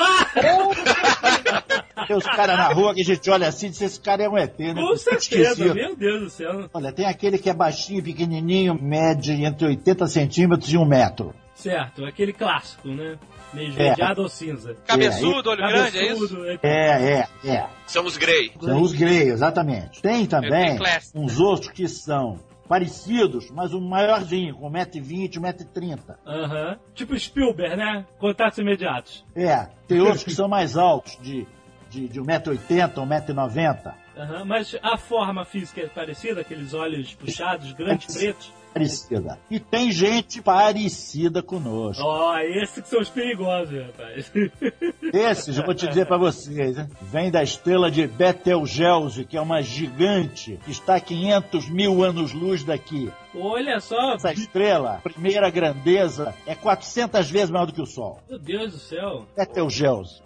Tem 2.06 2.16
os 2.16 2.24
caras 2.24 2.56
na 2.56 2.68
rua 2.72 2.94
que 2.94 3.00
a 3.00 3.04
gente 3.04 3.28
olha 3.30 3.48
assim 3.48 3.66
e 3.66 3.70
diz, 3.70 3.80
esse 3.82 4.00
cara 4.00 4.22
é 4.22 4.28
um 4.28 4.36
ET, 4.36 4.58
né? 4.58 4.74
Com 4.74 4.96
certeza, 4.96 5.50
Esqueci. 5.52 5.74
meu 5.74 5.96
Deus 5.96 6.20
do 6.22 6.30
céu. 6.30 6.70
Olha, 6.72 6.92
tem 6.92 7.06
aquele 7.06 7.38
que 7.38 7.50
é 7.50 7.54
baixinho, 7.54 8.02
pequenininho, 8.02 8.78
mede 8.80 9.32
entre 9.32 9.66
80 9.66 10.06
centímetros 10.06 10.72
e 10.72 10.76
um 10.78 10.84
metro. 10.84 11.34
Certo, 11.54 12.04
aquele 12.04 12.32
clássico, 12.34 12.88
né? 12.88 13.16
Meio 13.54 13.72
É. 13.80 13.94
ou 14.20 14.28
cinza. 14.28 14.76
Cabeçudo, 14.86 15.48
olho 15.50 15.66
grande, 15.66 15.98
é 15.98 16.12
isso? 16.12 16.28
Cabeçudo, 16.28 16.50
é- 16.50 16.58
É, 16.62 17.28
é, 17.44 17.48
é. 17.50 17.66
São 17.86 18.04
os 18.04 18.16
Grey. 18.18 18.52
São 18.60 18.82
os 18.82 18.92
greys, 18.92 19.28
exatamente. 19.32 20.02
Tem 20.02 20.26
também 20.26 20.78
uns 21.14 21.40
outros 21.40 21.70
que 21.70 21.88
são 21.88 22.38
parecidos, 22.66 23.50
mas 23.50 23.72
um 23.72 23.80
maiorzinho, 23.80 24.56
com 24.56 24.70
1,20m, 24.70 25.40
1,30m. 25.40 26.16
Aham. 26.26 26.78
Tipo 26.94 27.18
Spielberg, 27.18 27.76
né? 27.76 28.06
Contatos 28.18 28.58
imediatos. 28.58 29.24
É, 29.34 29.68
tem 29.86 30.00
outros 30.00 30.24
que 30.24 30.32
são 30.32 30.48
mais 30.48 30.76
altos, 30.76 31.18
de, 31.20 31.46
de, 31.88 32.08
de 32.08 32.20
1,80m, 32.20 32.94
1,90m. 32.94 33.94
Aham, 34.16 34.44
Mas 34.44 34.76
a 34.82 34.96
forma 34.96 35.44
física 35.44 35.82
é 35.82 35.88
parecida, 35.88 36.40
aqueles 36.40 36.72
olhos 36.72 37.14
puxados, 37.14 37.72
grandes, 37.72 38.16
pretos. 38.16 38.52
Parecida. 38.76 39.38
E 39.50 39.58
tem 39.58 39.90
gente 39.90 40.42
parecida 40.42 41.42
conosco. 41.42 42.02
Ó, 42.04 42.38
esses 42.38 42.82
que 42.82 42.88
são 42.88 43.00
os 43.00 43.08
perigosos, 43.08 43.74
rapaz. 43.86 44.30
Esses, 45.14 45.56
eu 45.56 45.64
vou 45.64 45.74
te 45.74 45.88
dizer 45.88 46.04
pra 46.04 46.18
vocês, 46.18 46.76
hein? 46.78 46.86
vem 47.00 47.30
da 47.30 47.42
estrela 47.42 47.90
de 47.90 48.06
Betelgeuse, 48.06 49.24
que 49.24 49.36
é 49.36 49.40
uma 49.40 49.62
gigante 49.62 50.58
que 50.64 50.70
está 50.70 50.96
a 50.96 51.00
500 51.00 51.70
mil 51.70 52.04
anos-luz 52.04 52.64
daqui. 52.64 53.10
Olha 53.34 53.80
só, 53.80 54.14
Essa 54.14 54.32
estrela, 54.32 55.00
primeira 55.02 55.48
grandeza, 55.48 56.34
é 56.46 56.54
400 56.54 57.30
vezes 57.30 57.50
maior 57.50 57.64
do 57.64 57.72
que 57.72 57.80
o 57.80 57.86
Sol. 57.86 58.20
meu 58.28 58.38
Deus 58.38 58.72
do 58.72 58.78
céu. 58.78 59.26
Betelgeuse. 59.34 60.20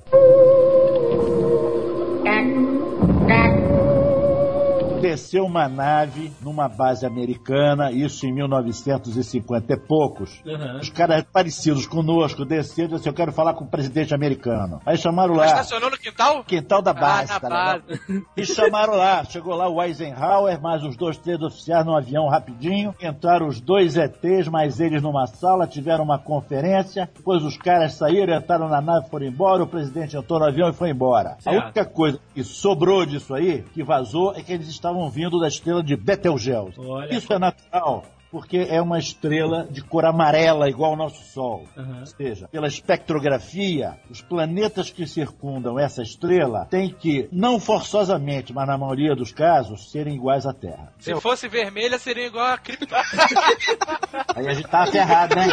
Desceu 5.00 5.44
uma 5.44 5.68
nave 5.68 6.32
numa 6.42 6.68
base 6.68 7.06
americana, 7.06 7.90
isso 7.90 8.26
em 8.26 8.32
1950 8.32 9.72
e 9.72 9.76
poucos. 9.76 10.42
Aham. 10.46 10.78
Os 10.80 10.90
caras 10.90 11.24
parecidos 11.32 11.86
conosco 11.86 12.44
desceram 12.44 12.60
e 12.60 12.60
disseram 12.88 12.96
assim, 12.96 13.08
eu 13.08 13.14
quero 13.14 13.32
falar 13.32 13.54
com 13.54 13.64
o 13.64 13.68
presidente 13.68 14.14
americano. 14.14 14.80
Aí 14.84 14.96
chamaram 14.96 15.34
Mas 15.34 15.46
lá, 15.52 15.60
estacionou 15.60 15.90
no 15.90 15.96
quintal? 15.96 16.44
quintal 16.44 16.82
da 16.82 16.92
base, 16.92 17.32
ah, 17.32 17.40
tá 17.40 17.48
na 17.48 17.74
ligado? 17.74 17.82
base. 17.88 18.24
E 18.36 18.44
chamaram 18.46 18.94
lá, 18.94 19.24
chegou 19.24 19.54
lá 19.54 19.68
o 19.68 19.82
Eisenhower, 19.82 20.60
mais 20.60 20.82
os 20.84 20.96
dois, 20.96 21.16
três 21.16 21.40
oficiais 21.40 21.84
num 21.86 21.96
avião 21.96 22.28
rapidinho. 22.28 22.94
Entraram 23.00 23.46
os 23.48 23.60
dois 23.60 23.96
ETs, 23.96 24.48
mais 24.48 24.80
eles 24.80 25.02
numa 25.02 25.26
sala, 25.26 25.66
tiveram 25.66 26.04
uma 26.04 26.18
conferência. 26.18 27.08
Depois 27.14 27.42
os 27.42 27.56
caras 27.56 27.94
saíram, 27.94 28.36
entraram 28.36 28.68
na 28.68 28.80
nave, 28.80 29.08
foram 29.08 29.26
embora. 29.26 29.62
O 29.62 29.66
presidente 29.66 30.16
entrou 30.16 30.38
no 30.38 30.46
avião 30.46 30.68
e 30.68 30.72
foi 30.72 30.90
embora. 30.90 31.36
A 31.38 31.40
Certo. 31.40 31.64
única 31.64 31.84
coisa 31.84 32.20
que 32.34 32.44
sobrou 32.44 33.06
disso 33.06 33.34
aí, 33.34 33.62
que 33.72 33.82
vazou, 33.82 34.34
é 34.34 34.42
que 34.42 34.52
eles 34.52 34.68
estavam 34.68 34.89
vindo 35.10 35.38
da 35.38 35.48
estrela 35.48 35.82
de 35.82 35.96
Betelgeuse. 35.96 36.78
Olha. 36.78 37.14
Isso 37.14 37.32
é 37.32 37.38
natural. 37.38 38.04
Porque 38.30 38.66
é 38.70 38.80
uma 38.80 38.98
estrela 38.98 39.66
de 39.70 39.82
cor 39.82 40.04
amarela, 40.04 40.68
igual 40.68 40.92
ao 40.92 40.96
nosso 40.96 41.22
Sol. 41.32 41.66
Aham. 41.76 42.00
Ou 42.00 42.06
seja, 42.06 42.48
pela 42.48 42.68
espectrografia, 42.68 43.98
os 44.08 44.22
planetas 44.22 44.90
que 44.90 45.06
circundam 45.06 45.78
essa 45.78 46.02
estrela 46.02 46.66
têm 46.70 46.90
que, 46.90 47.28
não 47.32 47.58
forçosamente, 47.58 48.52
mas 48.52 48.66
na 48.66 48.78
maioria 48.78 49.16
dos 49.16 49.32
casos, 49.32 49.90
serem 49.90 50.14
iguais 50.14 50.46
à 50.46 50.52
Terra. 50.52 50.92
Se 50.98 51.14
fosse 51.20 51.48
vermelha, 51.48 51.98
seria 51.98 52.26
igual 52.26 52.46
a 52.46 52.58
Krypton. 52.58 52.94
Aí 54.36 54.46
a 54.46 54.54
gente 54.54 54.68
tá 54.68 54.86
ferrado, 54.86 55.34
né? 55.34 55.46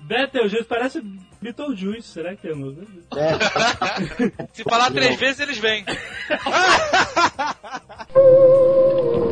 Betelgeuse 0.00 0.64
parece 0.64 1.00
Beetlejuice, 1.40 2.08
será 2.08 2.34
que 2.34 2.48
é 2.48 2.52
o 2.52 2.56
nome? 2.56 2.88
É, 3.14 4.46
Se 4.52 4.64
falar 4.64 4.90
três 4.90 5.16
vezes, 5.16 5.40
eles 5.40 5.58
vêm. 5.58 5.84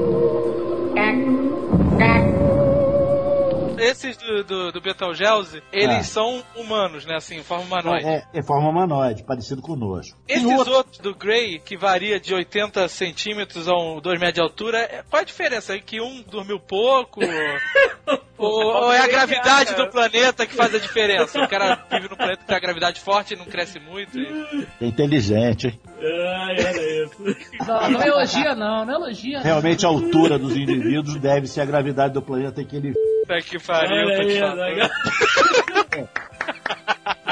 Esses 3.85 4.17
do, 4.17 4.45
do, 4.45 4.73
do 4.73 4.81
Betelgeuse, 4.81 5.63
eles 5.73 5.97
Ah. 5.99 6.03
são 6.03 6.43
humanos, 6.57 7.05
né? 7.05 7.17
Assim, 7.17 7.37
em 7.37 7.43
forma 7.43 7.65
humanoide. 7.65 8.07
é, 8.07 8.25
é 8.33 8.43
forma 8.43 8.69
humanoide, 8.69 9.23
parecido 9.25 9.61
conosco. 9.63 10.17
E 10.29 10.33
Esses 10.33 10.45
outro- 10.45 10.73
outros 10.75 10.99
do 10.99 11.15
Grey, 11.15 11.59
que 11.59 11.77
varia 11.77 12.19
de 12.19 12.33
80 12.35 12.89
centímetros 12.89 13.69
a 13.69 13.75
um 13.77 14.01
2 14.01 14.19
metros 14.19 14.35
de 14.35 14.41
altura, 14.41 14.79
é- 14.79 15.03
qual 15.09 15.23
a 15.23 15.25
diferença? 15.25 15.75
É 15.75 15.79
que 15.79 16.01
um 16.01 16.23
dormiu 16.23 16.59
pouco? 16.59 17.21
ou, 18.39 18.49
ou 18.85 18.93
é 18.93 18.99
a 19.01 19.07
gravidade 19.07 19.75
do 19.75 19.89
planeta 19.91 20.47
que 20.47 20.55
faz 20.55 20.75
a 20.75 20.79
diferença? 20.79 21.39
O 21.41 21.49
cara 21.49 21.85
vive 21.91 22.09
no 22.09 22.17
planeta 22.17 22.39
que 22.39 22.47
tem 22.47 22.57
a 22.57 22.61
gravidade 22.61 23.01
forte 23.01 23.35
e 23.35 23.37
não 23.37 23.45
cresce 23.47 23.79
muito. 23.79 24.19
E... 24.19 24.67
É 24.81 24.87
inteligente, 24.87 25.69
hein? 25.69 25.81
Ai, 26.05 26.57
olha 26.59 27.05
isso. 27.05 27.37
Não, 27.67 27.91
não 27.91 28.03
elogia 28.03 28.55
não, 28.55 28.85
não 28.85 28.95
elogia. 28.95 29.39
não. 29.39 29.45
Realmente 29.45 29.87
a 29.87 29.89
altura 29.89 30.39
dos 30.39 30.57
indivíduos 30.57 31.17
deve 31.17 31.47
ser 31.47 31.63
a 31.63 31.65
gravidade 31.65 32.15
do 32.15 32.23
planeta 32.23 32.63
que 32.63 32.77
ele. 32.77 32.93
Puta 32.93 33.41
que 33.41 33.59
pariu, 33.59 34.07
Olha 34.07 34.17
tô 34.17 34.29
te 34.29 34.39
falando. 34.39 34.91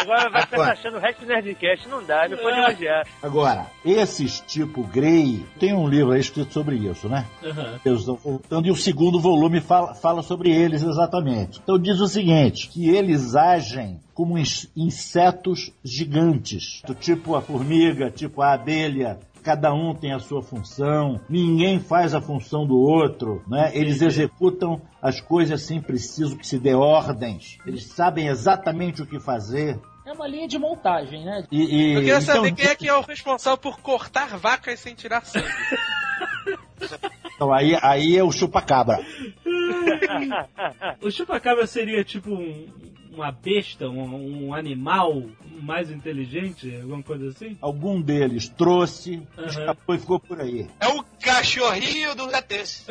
Agora 0.02 0.30
vai 0.30 0.42
ficar 0.42 0.72
achando 0.72 0.96
o 0.96 1.00
resto 1.00 1.20
do 1.20 1.26
Nerdcast, 1.26 1.88
não 1.88 2.02
dá, 2.04 2.28
não 2.28 2.36
pode 2.38 2.58
elogiar. 2.58 3.06
Agora, 3.22 3.66
esses 3.84 4.40
tipo 4.40 4.82
Grey, 4.84 5.44
tem 5.58 5.72
um 5.74 5.88
livro 5.88 6.12
aí 6.12 6.20
escrito 6.20 6.52
sobre 6.52 6.76
isso, 6.76 7.08
né? 7.08 7.26
Aham. 7.44 7.80
Eles 7.84 8.00
estão 8.00 8.16
voltando 8.16 8.66
e 8.66 8.70
o 8.70 8.76
segundo 8.76 9.20
volume 9.20 9.60
fala, 9.60 9.94
fala 9.94 10.22
sobre 10.22 10.50
eles 10.50 10.82
exatamente. 10.82 11.60
Então 11.62 11.78
diz 11.78 12.00
o 12.00 12.08
seguinte, 12.08 12.68
que 12.68 12.88
eles 12.88 13.34
agem 13.34 14.00
como 14.14 14.36
ins- 14.38 14.70
insetos 14.76 15.72
gigantes, 15.82 16.82
do 16.86 16.94
tipo 16.94 17.34
a 17.34 17.40
formiga, 17.40 18.10
tipo 18.10 18.42
a 18.42 18.52
abelha, 18.52 19.18
cada 19.42 19.72
um 19.72 19.94
tem 19.94 20.12
a 20.12 20.18
sua 20.20 20.42
função, 20.42 21.18
ninguém 21.28 21.80
faz 21.80 22.14
a 22.14 22.20
função 22.20 22.66
do 22.66 22.76
outro, 22.78 23.42
né? 23.48 23.70
Eles 23.74 24.00
executam 24.02 24.80
as 25.00 25.20
coisas 25.20 25.62
sem 25.62 25.80
preciso 25.80 26.36
que 26.36 26.46
se 26.46 26.58
dê 26.58 26.74
ordens, 26.74 27.58
eles 27.66 27.84
sabem 27.86 28.28
exatamente 28.28 29.02
o 29.02 29.06
que 29.06 29.18
fazer. 29.18 29.80
É 30.04 30.12
uma 30.12 30.26
linha 30.26 30.48
de 30.48 30.58
montagem, 30.58 31.24
né? 31.24 31.44
E, 31.50 31.60
e- 31.62 31.92
Eu 31.94 32.00
queria 32.00 32.18
então, 32.18 32.34
saber 32.36 32.52
quem 32.54 32.66
é 32.66 32.74
que 32.74 32.88
é 32.88 32.94
o 32.94 33.00
responsável 33.02 33.56
por 33.58 33.78
cortar 33.80 34.36
vacas 34.36 34.80
sem 34.80 34.94
tirar 34.94 35.24
sangue. 35.24 35.46
então, 37.36 37.52
aí, 37.52 37.78
aí 37.80 38.16
é 38.16 38.24
o 38.24 38.32
chupacabra. 38.32 38.98
O 41.00 41.10
chupacabra 41.10 41.66
seria 41.66 42.02
tipo 42.04 42.30
um- 42.32 42.66
uma 43.12 43.30
besta, 43.30 43.88
um, 43.88 44.46
um 44.48 44.54
animal 44.54 45.22
mais 45.60 45.90
inteligente, 45.90 46.74
alguma 46.80 47.02
coisa 47.02 47.28
assim? 47.28 47.56
Algum 47.60 48.00
deles 48.00 48.48
trouxe, 48.48 49.22
escapou 49.46 49.94
e 49.94 49.98
ficou 49.98 50.18
por 50.18 50.40
aí. 50.40 50.66
É 50.80 50.88
o 50.88 51.04
cachorrinho 51.20 52.14
do 52.14 52.28
ETs. 52.34 52.86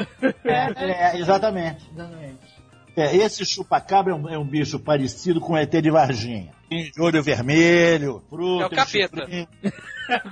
É, 0.46 1.14
é, 1.14 1.18
exatamente. 1.18 1.90
Exatamente. 1.92 2.38
É, 2.96 3.16
esse 3.16 3.46
chupacabra 3.46 4.14
é 4.14 4.16
um, 4.16 4.30
é 4.30 4.38
um 4.38 4.46
bicho 4.46 4.78
parecido 4.80 5.40
com 5.40 5.54
o 5.54 5.58
ET 5.58 5.72
de 5.72 5.90
Varginha. 5.90 6.52
Tem 6.70 6.92
de 6.92 7.02
olho 7.02 7.22
vermelho, 7.24 8.22
fruta, 8.30 8.64
É 8.64 8.68
o 8.68 8.70
capeta. 8.70 9.18
chifrinho. 9.26 9.48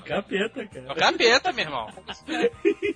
Capeta, 0.06 0.62
É 0.62 0.66
cara. 0.66 0.92
o 0.92 0.96
capeta, 0.96 1.54
meu 1.54 1.64
irmão. 1.66 1.88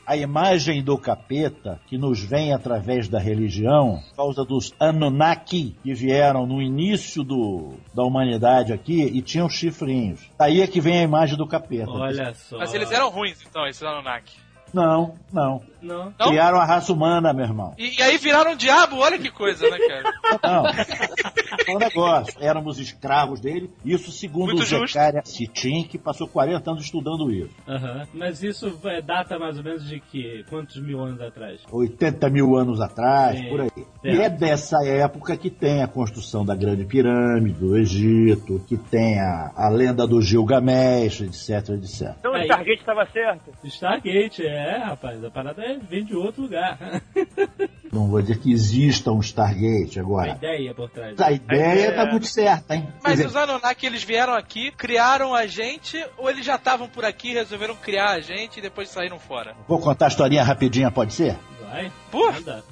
A 0.05 0.17
imagem 0.17 0.83
do 0.83 0.97
capeta 0.97 1.79
que 1.87 1.97
nos 1.97 2.19
vem 2.21 2.53
através 2.53 3.07
da 3.07 3.19
religião, 3.19 4.01
por 4.09 4.15
causa 4.17 4.43
dos 4.43 4.73
Anunnaki 4.79 5.77
que 5.81 5.93
vieram 5.93 6.45
no 6.45 6.61
início 6.61 7.23
do, 7.23 7.75
da 7.95 8.03
humanidade 8.03 8.73
aqui 8.73 9.01
e 9.01 9.21
tinham 9.21 9.49
chifrinhos. 9.49 10.19
Daí 10.37 10.61
é 10.61 10.67
que 10.67 10.81
vem 10.81 10.99
a 10.99 11.03
imagem 11.03 11.37
do 11.37 11.47
capeta. 11.47 11.89
Olha 11.89 12.33
só. 12.33 12.57
Mas 12.57 12.73
eles 12.73 12.91
eram 12.91 13.09
ruins, 13.09 13.41
então, 13.47 13.65
esses 13.65 13.81
Anunnaki. 13.83 14.35
Não, 14.73 15.15
não. 15.31 15.61
Não. 15.81 16.13
Não? 16.17 16.29
Criaram 16.29 16.59
a 16.59 16.65
raça 16.65 16.91
humana, 16.91 17.33
meu 17.33 17.45
irmão. 17.45 17.75
E, 17.77 17.99
e 17.99 18.01
aí 18.01 18.17
viraram 18.17 18.53
um 18.53 18.55
diabo, 18.55 18.97
olha 18.97 19.19
que 19.19 19.29
coisa, 19.29 19.69
né, 19.69 19.77
cara? 19.77 20.13
Não. 20.41 20.63
É 21.67 21.75
um 21.75 21.79
negócio. 21.79 22.33
Éramos 22.39 22.79
escravos 22.79 23.39
dele. 23.39 23.69
Isso 23.85 24.11
segundo 24.11 24.53
Muito 24.53 24.61
o. 24.61 24.65
Zecaria 24.65 25.21
Citin, 25.25 25.83
que 25.83 25.97
passou 25.97 26.27
40 26.27 26.71
anos 26.71 26.83
estudando 26.83 27.31
isso. 27.31 27.55
Aham. 27.67 28.07
Mas 28.13 28.43
isso 28.43 28.79
é, 28.85 29.01
data 29.01 29.37
mais 29.39 29.57
ou 29.57 29.63
menos 29.63 29.87
de 29.87 29.99
que? 29.99 30.43
Quantos 30.49 30.81
mil 30.81 30.99
anos 31.01 31.21
atrás? 31.21 31.61
80 31.71 32.29
mil 32.29 32.55
anos 32.55 32.79
atrás, 32.81 33.37
Sim. 33.39 33.49
por 33.49 33.61
aí. 33.61 33.69
É. 34.03 34.15
E 34.15 34.21
é 34.21 34.29
dessa 34.29 34.77
época 34.85 35.37
que 35.37 35.49
tem 35.49 35.81
a 35.81 35.87
construção 35.87 36.45
da 36.45 36.55
Grande 36.55 36.85
Pirâmide 36.85 37.59
do 37.59 37.77
Egito, 37.77 38.63
que 38.67 38.77
tem 38.77 39.19
a, 39.19 39.51
a 39.55 39.69
lenda 39.69 40.05
do 40.05 40.21
Gilgamesh, 40.21 41.21
etc, 41.21 41.69
etc. 41.75 42.15
Então 42.19 42.33
o. 42.33 42.37
Stargate 42.43 42.79
estava 42.79 43.05
certo. 43.07 43.51
Stargate, 43.63 44.45
é, 44.45 44.77
rapaz. 44.77 45.23
A 45.23 45.31
parada 45.31 45.63
é- 45.63 45.77
vem 45.77 46.03
de 46.03 46.15
outro 46.15 46.43
lugar. 46.43 46.77
Não 47.93 48.07
vou 48.07 48.21
dizer 48.21 48.39
que 48.39 48.51
exista 48.51 49.11
um 49.11 49.19
Stargate 49.19 49.99
A 49.99 50.01
agora. 50.01 50.31
ideia 50.31 50.73
por 50.73 50.89
trás. 50.89 51.19
A 51.21 51.31
ideia 51.31 51.73
ideia- 51.73 51.93
tá 51.95 52.05
muito 52.09 52.25
certa, 52.25 52.75
hein? 52.75 52.87
Mas 53.03 53.13
dizer, 53.17 53.27
os 53.27 53.35
Anunnaki, 53.35 53.85
eles 53.85 54.03
vieram 54.03 54.33
aqui, 54.33 54.71
criaram 54.71 55.33
a 55.35 55.45
gente, 55.45 56.03
ou 56.17 56.29
eles 56.29 56.45
já 56.45 56.55
estavam 56.55 56.87
por 56.89 57.05
aqui 57.05 57.33
resolveram 57.33 57.75
criar 57.75 58.11
a 58.11 58.19
gente 58.19 58.57
e 58.57 58.61
depois 58.61 58.89
saíram 58.89 59.19
fora? 59.19 59.55
Vou 59.67 59.77
contar 59.79 60.05
a 60.05 60.07
historinha 60.07 60.43
rapidinha, 60.43 60.89
pode 60.89 61.13
ser? 61.13 61.35
Vai. 61.73 61.91
Manda. 62.13 62.63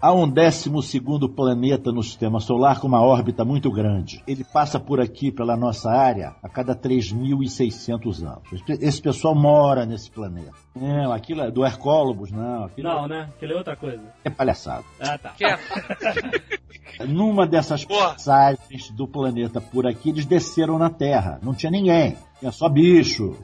Há 0.00 0.12
um 0.12 0.28
décimo 0.28 0.82
segundo 0.82 1.30
planeta 1.30 1.90
no 1.90 2.02
sistema 2.02 2.40
solar 2.40 2.78
com 2.78 2.86
uma 2.86 3.00
órbita 3.00 3.42
muito 3.42 3.70
grande. 3.70 4.22
Ele 4.26 4.44
passa 4.44 4.78
por 4.78 5.00
aqui, 5.00 5.32
pela 5.32 5.56
nossa 5.56 5.90
área, 5.90 6.34
a 6.42 6.48
cada 6.48 6.74
3.600 6.74 8.22
anos. 8.22 8.62
Esse- 8.80 9.00
pessoal 9.00 9.34
mora 9.34 9.86
nesse 9.86 10.10
planeta. 10.10 10.50
Não, 10.76 11.10
aquilo 11.12 11.40
é 11.40 11.50
do 11.50 11.64
Hercólogos, 11.64 12.30
não. 12.30 12.64
Aquilo 12.64 12.88
Não, 12.88 13.08
né? 13.08 13.28
Aquilo 13.34 13.52
é 13.52 13.56
outra 13.56 13.76
coisa. 13.76 14.02
é 14.24 14.28
palhaçada. 14.30 14.84
Ah, 15.00 15.16
tá. 15.18 15.30
Quieto. 15.30 15.62
Numa 17.08 17.46
dessas 17.46 17.84
Boa. 17.84 18.10
passagens 18.12 18.90
do 18.90 19.08
planeta 19.08 19.60
por 19.60 19.86
aqui, 19.86 20.10
eles 20.10 20.26
desceram 20.26 20.78
na 20.78 20.90
Terra. 20.90 21.40
Não 21.42 21.54
tinha 21.54 21.70
ninguém. 21.72 22.16
Tinha 22.38 22.52
só 22.52 22.68
bicho, 22.68 23.36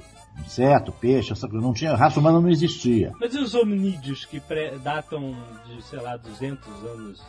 inseto, 0.45 0.93
peixe, 0.93 1.33
essa 1.33 1.49
coisa. 1.49 1.65
Não 1.65 1.73
tinha, 1.73 1.95
raça 1.95 2.19
humana 2.21 2.41
não 2.41 2.49
existia. 2.49 3.13
Mas 3.21 3.35
e 3.35 3.39
os 3.39 3.55
hominídeos 3.55 4.25
que 4.25 4.41
datam 4.83 5.35
de, 5.67 5.83
sei 5.83 6.01
lá, 6.01 6.17
200 6.17 6.67
anos, 6.85 7.23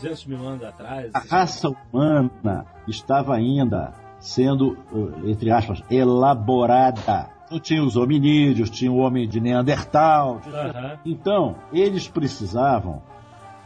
200 0.00 0.26
mil 0.26 0.46
anos 0.48 0.64
atrás? 0.64 1.10
A 1.14 1.18
raça 1.20 1.68
humana 1.92 2.64
estava 2.88 3.34
ainda 3.34 3.92
sendo, 4.18 4.76
eh, 4.92 5.30
entre 5.30 5.50
aspas, 5.50 5.82
elaborada. 5.90 7.30
Então 7.46 7.60
tinha 7.60 7.82
os 7.82 7.96
hominídeos, 7.96 8.70
tinha 8.70 8.90
o 8.90 8.96
homem 8.96 9.28
de 9.28 9.40
Neandertal. 9.40 10.40
tinha- 10.40 10.56
Aham. 10.70 10.98
Então, 11.04 11.56
eles 11.72 12.08
precisavam 12.08 13.02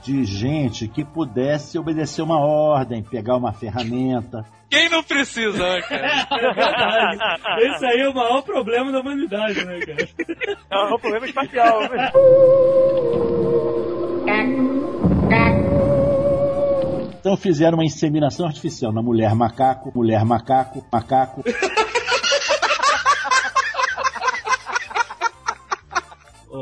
de 0.07 0.25
gente 0.25 0.87
que 0.87 1.05
pudesse 1.05 1.77
obedecer 1.77 2.23
uma 2.23 2.39
ordem, 2.39 3.03
pegar 3.03 3.37
uma 3.37 3.53
ferramenta. 3.53 4.45
Quem 4.71 4.89
não 4.89 5.03
precisa, 5.03 5.59
né, 5.59 5.83
cara? 5.83 6.27
É 6.31 6.55
verdade. 6.55 7.67
Esse 7.67 7.87
aí 7.87 8.01
é 8.01 8.09
o 8.09 8.15
maior 8.15 8.43
problema 8.43 8.93
da 8.93 9.01
humanidade, 9.01 9.65
né, 9.65 9.81
cara? 9.81 10.09
É 10.71 10.95
um 10.95 10.99
problema 10.99 11.27
espacial. 11.27 11.81
Então 17.19 17.37
fizeram 17.37 17.79
uma 17.79 17.85
inseminação 17.85 18.47
artificial 18.47 18.93
na 18.93 19.03
mulher 19.03 19.35
macaco, 19.35 19.91
mulher 19.93 20.25
macaco, 20.25 20.87
macaco. 20.93 21.43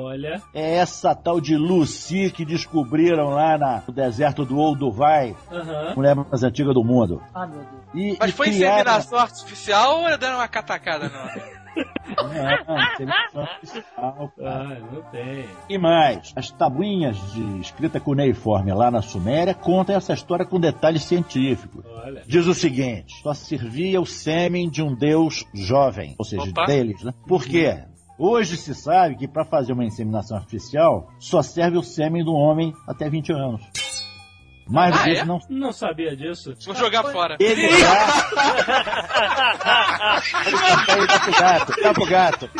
Olha. 0.04 0.42
É 0.52 0.76
essa 0.76 1.14
tal 1.14 1.40
de 1.40 1.56
Lucy 1.56 2.30
que 2.30 2.44
descobriram 2.44 3.30
lá 3.30 3.56
na- 3.58 3.82
no 3.86 3.92
deserto 3.92 4.44
do 4.44 4.58
Olduvai, 4.58 5.34
Aham. 5.50 5.94
mulher 5.96 6.14
mais 6.14 6.42
antiga 6.42 6.72
do 6.72 6.84
mundo. 6.84 7.22
Ah, 7.34 7.46
meu 7.46 7.58
Deus. 7.60 7.68
E, 7.94 8.16
Mas 8.20 8.30
e 8.30 8.32
foi 8.32 8.46
criaram- 8.48 8.80
inseminação 8.80 9.18
artificial 9.18 10.02
ou 10.02 10.18
deram 10.18 10.36
uma 10.36 10.48
catacada, 10.48 11.08
não? 11.08 11.54
Não. 11.74 13.44
Ah, 13.96 14.76
não 14.92 15.02
tem. 15.10 15.44
E 15.68 15.78
mais, 15.78 16.32
as 16.36 16.50
tabuinhas 16.50 17.16
de 17.32 17.60
escrita 17.60 17.98
cuneiforme 18.00 18.72
lá 18.72 18.90
na 18.90 19.02
Suméria 19.02 19.54
contam 19.54 19.96
essa 19.96 20.12
história 20.12 20.44
com 20.44 20.60
detalhes 20.60 21.02
científicos. 21.04 21.84
Olha. 21.86 22.22
Diz 22.26 22.46
o 22.46 22.54
seguinte: 22.54 23.20
só 23.22 23.34
servia 23.34 24.00
o 24.00 24.06
sêmen 24.06 24.68
de 24.68 24.82
um 24.82 24.94
deus 24.94 25.44
jovem, 25.52 26.14
ou 26.18 26.24
seja, 26.24 26.48
Opa. 26.50 26.66
deles, 26.66 27.02
né? 27.02 27.12
Por 27.26 27.44
quê? 27.44 27.82
Hoje 28.18 28.56
se 28.56 28.74
sabe 28.74 29.16
que 29.16 29.26
para 29.26 29.44
fazer 29.44 29.72
uma 29.72 29.84
inseminação 29.84 30.36
artificial 30.36 31.08
só 31.18 31.42
serve 31.42 31.76
o 31.78 31.82
sêmen 31.82 32.24
do 32.24 32.32
homem 32.32 32.72
até 32.86 33.08
20 33.10 33.32
anos. 33.32 33.60
Mais 34.68 34.94
do 34.94 35.00
Ah, 35.02 35.10
é? 35.10 35.24
não. 35.24 35.38
Não 35.50 35.72
sabia 35.72 36.16
disso. 36.16 36.54
Vou 36.64 36.74
jogar 36.74 37.02
fora. 37.04 37.36
Ele 37.40 37.68
dá 41.04 41.18
pro 41.20 41.32
gato, 41.32 41.72
dá 41.82 41.92
pro 41.92 42.06
gato. 42.06 42.50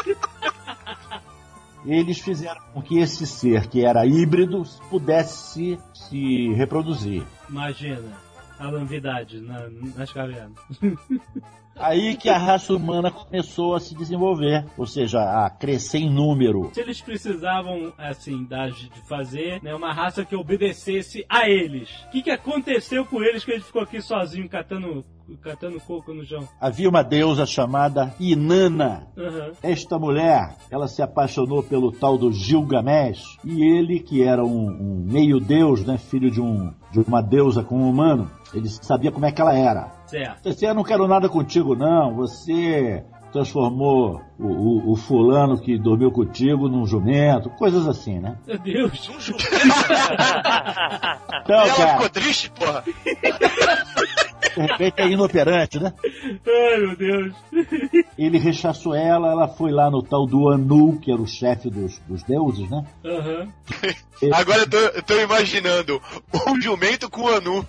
Eles 1.87 2.19
fizeram 2.19 2.61
com 2.73 2.83
que 2.83 2.99
esse 2.99 3.27
ser 3.27 3.67
que 3.69 3.85
era 3.85 4.07
híbrido 4.07 4.63
pudesse 4.91 5.79
se 5.95 6.53
reproduzir. 6.55 7.23
Imagina. 7.49 8.23
A 8.59 8.71
novidade 8.71 9.41
na, 9.41 9.69
nas 9.97 10.13
cavernas. 10.13 10.59
Aí 11.77 12.17
que 12.17 12.29
a 12.29 12.39
raça 12.39 12.73
humana 12.73 13.11
começou 13.11 13.75
a 13.75 13.81
se 13.81 13.95
desenvolver, 13.95 14.65
ou 14.79 14.87
seja, 14.87 15.19
a 15.21 15.51
crescer 15.51 15.99
em 15.99 16.11
número. 16.11 16.71
Se 16.73 16.81
eles 16.81 17.01
precisavam, 17.01 17.93
assim, 17.99 18.45
da- 18.45 18.69
de 18.69 18.89
fazer 19.09 19.63
né, 19.63 19.75
uma 19.75 19.93
raça 19.93 20.25
que 20.25 20.37
obedecesse 20.37 21.25
a 21.29 21.49
eles, 21.49 21.89
o 22.07 22.11
que, 22.11 22.23
que 22.23 22.31
aconteceu 22.31 23.05
com 23.05 23.23
eles 23.23 23.45
que 23.45 23.51
ele 23.53 23.61
ficou 23.63 23.83
aqui 23.83 24.01
sozinho 24.01 24.49
catando, 24.49 25.05
catando 25.43 25.81
coco 25.81 26.15
no 26.15 26.25
chão? 26.25 26.47
Havia 26.61 26.89
uma 26.89 27.03
deusa 27.03 27.45
chamada 27.45 28.15
Inanna. 28.21 29.09
Aham. 29.17 29.51
Esta 29.63 29.99
mulher, 29.99 30.55
ela 30.71 30.87
se 30.87 31.03
apaixonou 31.03 31.63
pelo 31.63 31.91
tal 31.93 32.17
do 32.17 32.33
Gilgamesh 32.33 33.23
e 33.45 33.63
ele, 33.63 34.01
que 34.01 34.23
era 34.23 34.45
um, 34.45 34.67
um 34.69 35.05
meio 35.11 35.41
deus, 35.41 35.85
né, 35.85 35.99
filho 35.99 36.31
de, 36.31 36.41
um, 36.41 36.73
de 36.93 37.01
uma 37.01 37.21
deusa 37.21 37.63
com 37.65 37.77
um 37.79 37.89
humano, 37.91 38.31
ele 38.53 38.69
sabia 38.69 39.11
como 39.11 39.27
é 39.27 39.33
que 39.33 39.41
ela 39.41 39.55
era. 39.57 39.93
Certo. 40.15 40.53
Você, 40.53 40.67
eu 40.69 40.75
não 40.75 40.85
quero 40.85 41.09
nada 41.09 41.29
contigo, 41.29 41.75
não. 41.75 42.15
Você 42.15 43.03
transformou 43.33 44.23
o, 44.39 44.47
o- 44.47 44.93
o 44.93 44.97
fulano 44.97 45.61
que 45.61 45.77
dormiu 45.77 46.13
contigo 46.13 46.69
num 46.69 46.87
jumento, 46.87 47.51
coisas 47.51 47.89
assim, 47.89 48.21
né? 48.21 48.37
Meu 48.47 48.59
Deus. 48.61 49.09
Um 49.09 49.19
jumento. 49.21 49.45
Então, 51.43 51.57
Ela 51.61 51.75
cara, 51.75 51.93
ficou 51.95 52.09
triste, 52.11 52.51
porra. 52.51 52.85
de 54.55 54.61
repente 54.61 54.95
é 54.99 55.09
inoperante, 55.09 55.81
né? 55.81 55.93
Ai, 56.47 56.79
meu 56.79 56.97
Deus. 56.97 57.35
Ele 58.17 58.39
rechaçou 58.39 58.95
ela, 58.95 59.33
ela 59.33 59.49
foi 59.49 59.73
lá 59.73 59.91
no 59.91 60.01
tal 60.01 60.27
do 60.27 60.49
Anu, 60.49 61.01
que 61.01 61.11
era 61.11 61.21
o 61.21 61.27
chefe 61.27 61.69
dos, 61.69 61.99
dos 62.09 62.23
deuses, 62.23 62.71
né? 62.71 62.85
Aham. 63.05 63.49
Agora 64.33 64.61
eu 64.61 64.71
tô, 64.71 64.77
eu 64.79 65.03
tô 65.03 65.19
imaginando 65.21 66.01
um 66.49 66.61
jumento 66.61 67.11
com 67.11 67.23
o 67.23 67.29
Anu. 67.29 67.67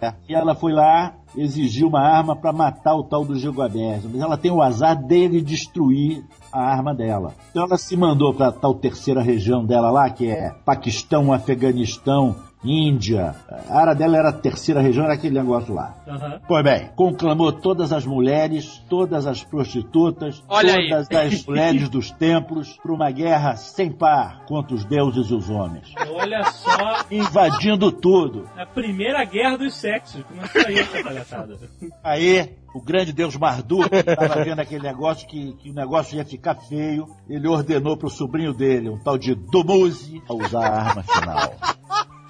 É. 0.00 0.14
E 0.28 0.34
ela 0.34 0.54
foi 0.54 0.72
lá, 0.72 1.14
exigiu 1.36 1.88
uma 1.88 2.00
arma 2.00 2.36
para 2.36 2.52
matar 2.52 2.94
o 2.94 3.04
tal 3.04 3.24
do 3.24 3.36
Gilgamesh. 3.36 4.04
Mas 4.04 4.20
ela 4.20 4.36
tem 4.36 4.50
o 4.50 4.62
azar 4.62 4.96
dele 4.96 5.40
destruir 5.40 6.24
a 6.52 6.60
arma 6.60 6.94
dela. 6.94 7.34
Então 7.50 7.64
ela 7.64 7.76
se 7.78 7.96
mandou 7.96 8.32
para 8.34 8.52
tal 8.52 8.74
terceira 8.74 9.22
região 9.22 9.64
dela 9.64 9.90
lá, 9.90 10.10
que 10.10 10.30
é 10.30 10.50
Paquistão, 10.64 11.32
Afeganistão, 11.32 12.36
Índia. 12.64 13.34
A 13.68 13.78
área 13.78 13.94
dela 13.94 14.16
era 14.16 14.28
a 14.30 14.32
terceira 14.32 14.80
região, 14.80 15.04
era 15.04 15.14
aquele 15.14 15.34
negócio 15.34 15.74
lá. 15.74 15.94
Aham. 16.08 16.40
Pois 16.48 16.64
bem, 16.64 16.90
conclamou 16.96 17.52
todas 17.52 17.92
as 17.92 18.06
mulheres, 18.06 18.82
todas 18.88 19.26
as 19.26 19.44
prostitutas, 19.44 20.42
Olha 20.48 20.74
aí. 20.76 20.88
todas 20.88 21.08
as 21.10 21.44
mulheres 21.46 21.88
dos 21.88 22.10
templos 22.10 22.78
para 22.82 22.92
uma 22.92 23.10
guerra 23.10 23.56
sem 23.56 23.90
par 23.90 24.44
contra 24.46 24.74
os 24.74 24.84
deuses 24.84 25.30
e 25.30 25.34
os 25.34 25.50
homens. 25.50 25.92
Olha 26.10 26.42
só. 26.44 27.04
Invadindo 27.10 27.92
tudo. 27.92 28.48
A 28.56 28.66
primeira 28.66 29.24
guerra 29.24 29.56
dos 29.58 29.74
sexos. 29.74 30.22
Começou 30.24 30.62
aí 30.66 30.78
essa 30.78 31.02
palhaçada. 31.02 31.58
Aí, 32.02 32.54
o 32.74 32.80
grande 32.80 33.12
deus 33.12 33.36
Marduk, 33.36 33.88
estava 33.94 34.42
vendo 34.44 34.60
aquele 34.60 34.82
negócio, 34.82 35.28
que, 35.28 35.52
que 35.54 35.70
o 35.70 35.74
negócio 35.74 36.16
ia 36.16 36.24
ficar 36.24 36.54
feio, 36.56 37.06
ele 37.28 37.46
ordenou 37.46 37.96
pro 37.96 38.10
sobrinho 38.10 38.52
dele, 38.52 38.88
um 38.88 38.98
tal 38.98 39.16
de 39.18 39.34
Dumuzi, 39.34 40.22
a 40.28 40.34
usar 40.34 40.66
a 40.66 40.82
arma 40.82 41.02
final. 41.02 41.54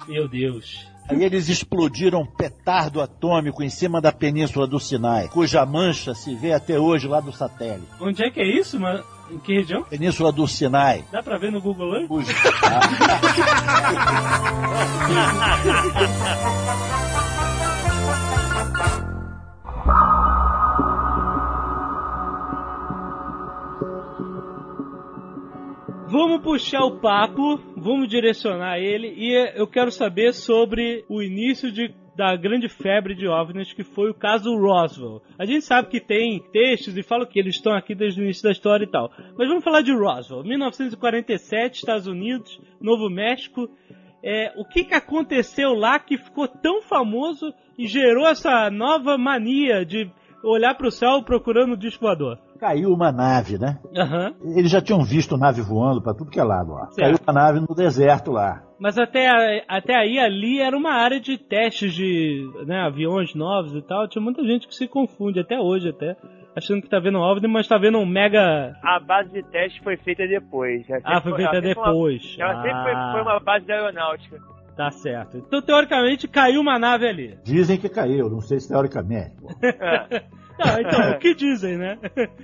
Meu 0.07 0.27
Deus. 0.27 0.87
Aí 1.07 1.23
eles 1.23 1.49
explodiram 1.49 2.21
um 2.21 2.25
petardo 2.25 2.99
atômico 2.99 3.61
em 3.61 3.69
cima 3.69 4.01
da 4.01 4.11
península 4.11 4.65
do 4.65 4.79
Sinai, 4.79 5.27
cuja 5.27 5.63
mancha 5.65 6.15
se 6.15 6.33
vê 6.33 6.51
até 6.51 6.79
hoje 6.79 7.07
lá 7.07 7.19
do 7.19 7.31
satélite. 7.31 7.85
Onde 7.99 8.25
é 8.25 8.31
que 8.31 8.39
é 8.39 8.47
isso, 8.47 8.79
mano? 8.79 9.03
Em 9.29 9.37
que 9.37 9.53
região? 9.53 9.83
Península 9.83 10.31
do 10.31 10.47
Sinai. 10.47 11.05
Dá 11.11 11.21
pra 11.21 11.37
ver 11.37 11.51
no 11.51 11.61
Google 11.61 11.95
Earth? 11.95 12.09
Vamos 26.17 26.41
puxar 26.43 26.85
o 26.85 26.97
papo, 27.01 27.57
vamos 27.75 28.07
direcionar 28.07 28.79
ele 28.79 29.13
e 29.17 29.33
eu 29.53 29.67
quero 29.67 29.91
saber 29.91 30.33
sobre 30.33 31.03
o 31.09 31.21
início 31.21 31.69
de, 31.69 31.93
da 32.15 32.37
grande 32.37 32.69
febre 32.69 33.13
de 33.13 33.27
OVNIs 33.27 33.73
que 33.73 33.83
foi 33.83 34.11
o 34.11 34.13
caso 34.13 34.57
Roswell. 34.57 35.21
A 35.37 35.43
gente 35.43 35.65
sabe 35.65 35.89
que 35.89 35.99
tem 35.99 36.41
textos 36.53 36.95
e 36.95 37.03
fala 37.03 37.27
que 37.27 37.37
eles 37.37 37.55
estão 37.55 37.73
aqui 37.73 37.93
desde 37.93 38.21
o 38.21 38.23
início 38.23 38.43
da 38.43 38.51
história 38.51 38.85
e 38.85 38.89
tal. 38.89 39.11
Mas 39.37 39.49
vamos 39.49 39.61
falar 39.61 39.81
de 39.81 39.91
Roswell. 39.91 40.41
1947, 40.45 41.79
Estados 41.79 42.07
Unidos, 42.07 42.61
Novo 42.79 43.09
México. 43.09 43.69
É, 44.23 44.53
o 44.55 44.63
que, 44.63 44.85
que 44.85 44.93
aconteceu 44.93 45.73
lá 45.73 45.99
que 45.99 46.17
ficou 46.17 46.47
tão 46.47 46.81
famoso 46.81 47.53
e 47.77 47.87
gerou 47.87 48.25
essa 48.25 48.71
nova 48.71 49.17
mania 49.17 49.85
de 49.85 50.09
olhar 50.41 50.75
para 50.75 50.87
o 50.87 50.91
céu 50.91 51.21
procurando 51.23 51.73
o 51.73 51.77
disco 51.77 52.05
voador? 52.05 52.39
Caiu 52.59 52.93
uma 52.93 53.11
nave, 53.11 53.57
né? 53.57 53.77
Aham. 53.95 54.33
Eles 54.55 54.71
já 54.71 54.81
tinham 54.81 55.03
visto 55.03 55.37
nave 55.37 55.61
voando 55.61 56.01
para 56.01 56.13
tudo 56.13 56.31
que 56.31 56.39
é 56.39 56.43
lado 56.43 56.71
lá. 56.71 56.87
Certo. 56.91 56.97
Caiu 56.99 57.17
uma 57.27 57.33
nave 57.33 57.59
no 57.59 57.75
deserto 57.75 58.31
lá. 58.31 58.63
Mas 58.79 58.97
até, 58.97 59.63
até 59.67 59.95
aí, 59.95 60.17
ali 60.19 60.59
era 60.59 60.75
uma 60.75 60.91
área 60.93 61.19
de 61.19 61.37
testes 61.37 61.93
de 61.93 62.43
né, 62.65 62.79
aviões 62.81 63.33
novos 63.35 63.75
e 63.75 63.81
tal. 63.81 64.07
Tinha 64.07 64.21
muita 64.21 64.43
gente 64.45 64.67
que 64.67 64.75
se 64.75 64.87
confunde, 64.87 65.39
até 65.39 65.59
hoje 65.59 65.89
até, 65.89 66.15
achando 66.55 66.81
que 66.81 66.89
tá 66.89 66.99
vendo 66.99 67.17
um 67.17 67.21
OVNI, 67.21 67.47
mas 67.47 67.67
tá 67.67 67.77
vendo 67.77 67.97
um 67.97 68.05
mega... 68.05 68.73
A 68.83 68.99
base 68.99 69.31
de 69.31 69.43
teste 69.43 69.81
foi 69.83 69.97
feita 69.97 70.25
depois. 70.27 70.85
Ah, 71.03 71.21
foi 71.21 71.35
feita 71.35 71.51
ela 71.57 71.61
sempre 71.61 71.73
foi 71.73 71.83
uma- 71.83 71.91
depois. 71.91 72.35
Ela 72.39 72.55
sempre 72.61 72.83
foi, 72.83 72.91
Ah, 72.93 73.09
foi 73.13 73.21
uma 73.21 73.39
base 73.39 73.65
da 73.65 73.73
aeronáutica. 73.75 74.39
Tá 74.75 74.91
certo. 74.91 75.37
Então, 75.37 75.61
teoricamente, 75.61 76.27
caiu 76.27 76.59
uma 76.59 76.77
nave 76.77 77.07
ali. 77.07 77.39
Dizem 77.45 77.77
que 77.77 77.87
caiu, 77.87 78.29
não 78.29 78.41
sei 78.41 78.59
se 78.59 78.67
teoricamente. 78.67 79.31
Não, 80.57 80.79
então, 80.79 81.11
o 81.11 81.19
que 81.19 81.35
dizem, 81.35 81.77
né? 81.77 81.97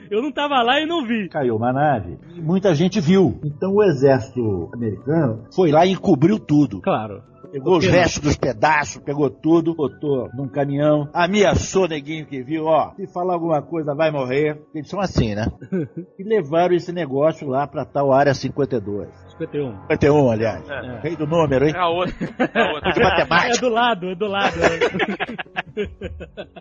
Eu 0.09 0.21
não 0.21 0.31
tava 0.31 0.61
lá 0.61 0.79
e 0.79 0.85
não 0.85 1.05
vi. 1.05 1.29
Caiu 1.29 1.55
uma 1.55 1.71
nave 1.71 2.17
e 2.35 2.41
muita 2.41 2.73
gente 2.73 2.99
viu. 2.99 3.39
Então 3.43 3.73
o 3.73 3.83
exército 3.83 4.69
americano 4.73 5.45
foi 5.55 5.71
lá 5.71 5.85
e 5.85 5.91
encobriu 5.91 6.39
tudo. 6.39 6.81
Claro. 6.81 7.23
Pegou 7.51 7.77
os 7.77 7.85
restos 7.85 8.21
dos 8.23 8.37
pedaços, 8.37 9.01
pegou 9.03 9.29
tudo, 9.29 9.75
botou 9.75 10.29
num 10.33 10.47
caminhão, 10.47 11.09
ameaçou 11.13 11.87
neguinho 11.87 12.25
que 12.25 12.41
viu, 12.41 12.65
ó, 12.65 12.91
se 12.95 13.05
falar 13.07 13.33
alguma 13.33 13.61
coisa 13.61 13.93
vai 13.93 14.09
morrer. 14.09 14.61
Eles 14.73 14.89
são 14.89 14.99
assim, 14.99 15.35
né? 15.35 15.47
E 16.17 16.23
levaram 16.23 16.75
esse 16.75 16.91
negócio 16.91 17.47
lá 17.47 17.67
pra 17.67 17.83
tal 17.83 18.13
área 18.13 18.33
52. 18.33 19.09
51. 19.31 19.71
51, 19.89 20.31
aliás. 20.31 20.69
É. 20.69 20.99
Rei 21.01 21.15
do 21.15 21.25
número, 21.25 21.65
hein? 21.67 21.73
É 21.75 21.79
a 21.79 21.89
outra. 21.89 22.13
É 22.53 22.61
a 22.61 22.71
outra. 22.73 22.91
De 22.93 22.99
É 22.99 23.03
matemática. 23.03 23.59
do 23.59 23.69
lado, 23.69 24.09
é 24.11 24.15
do 24.15 24.27
lado. 24.27 24.55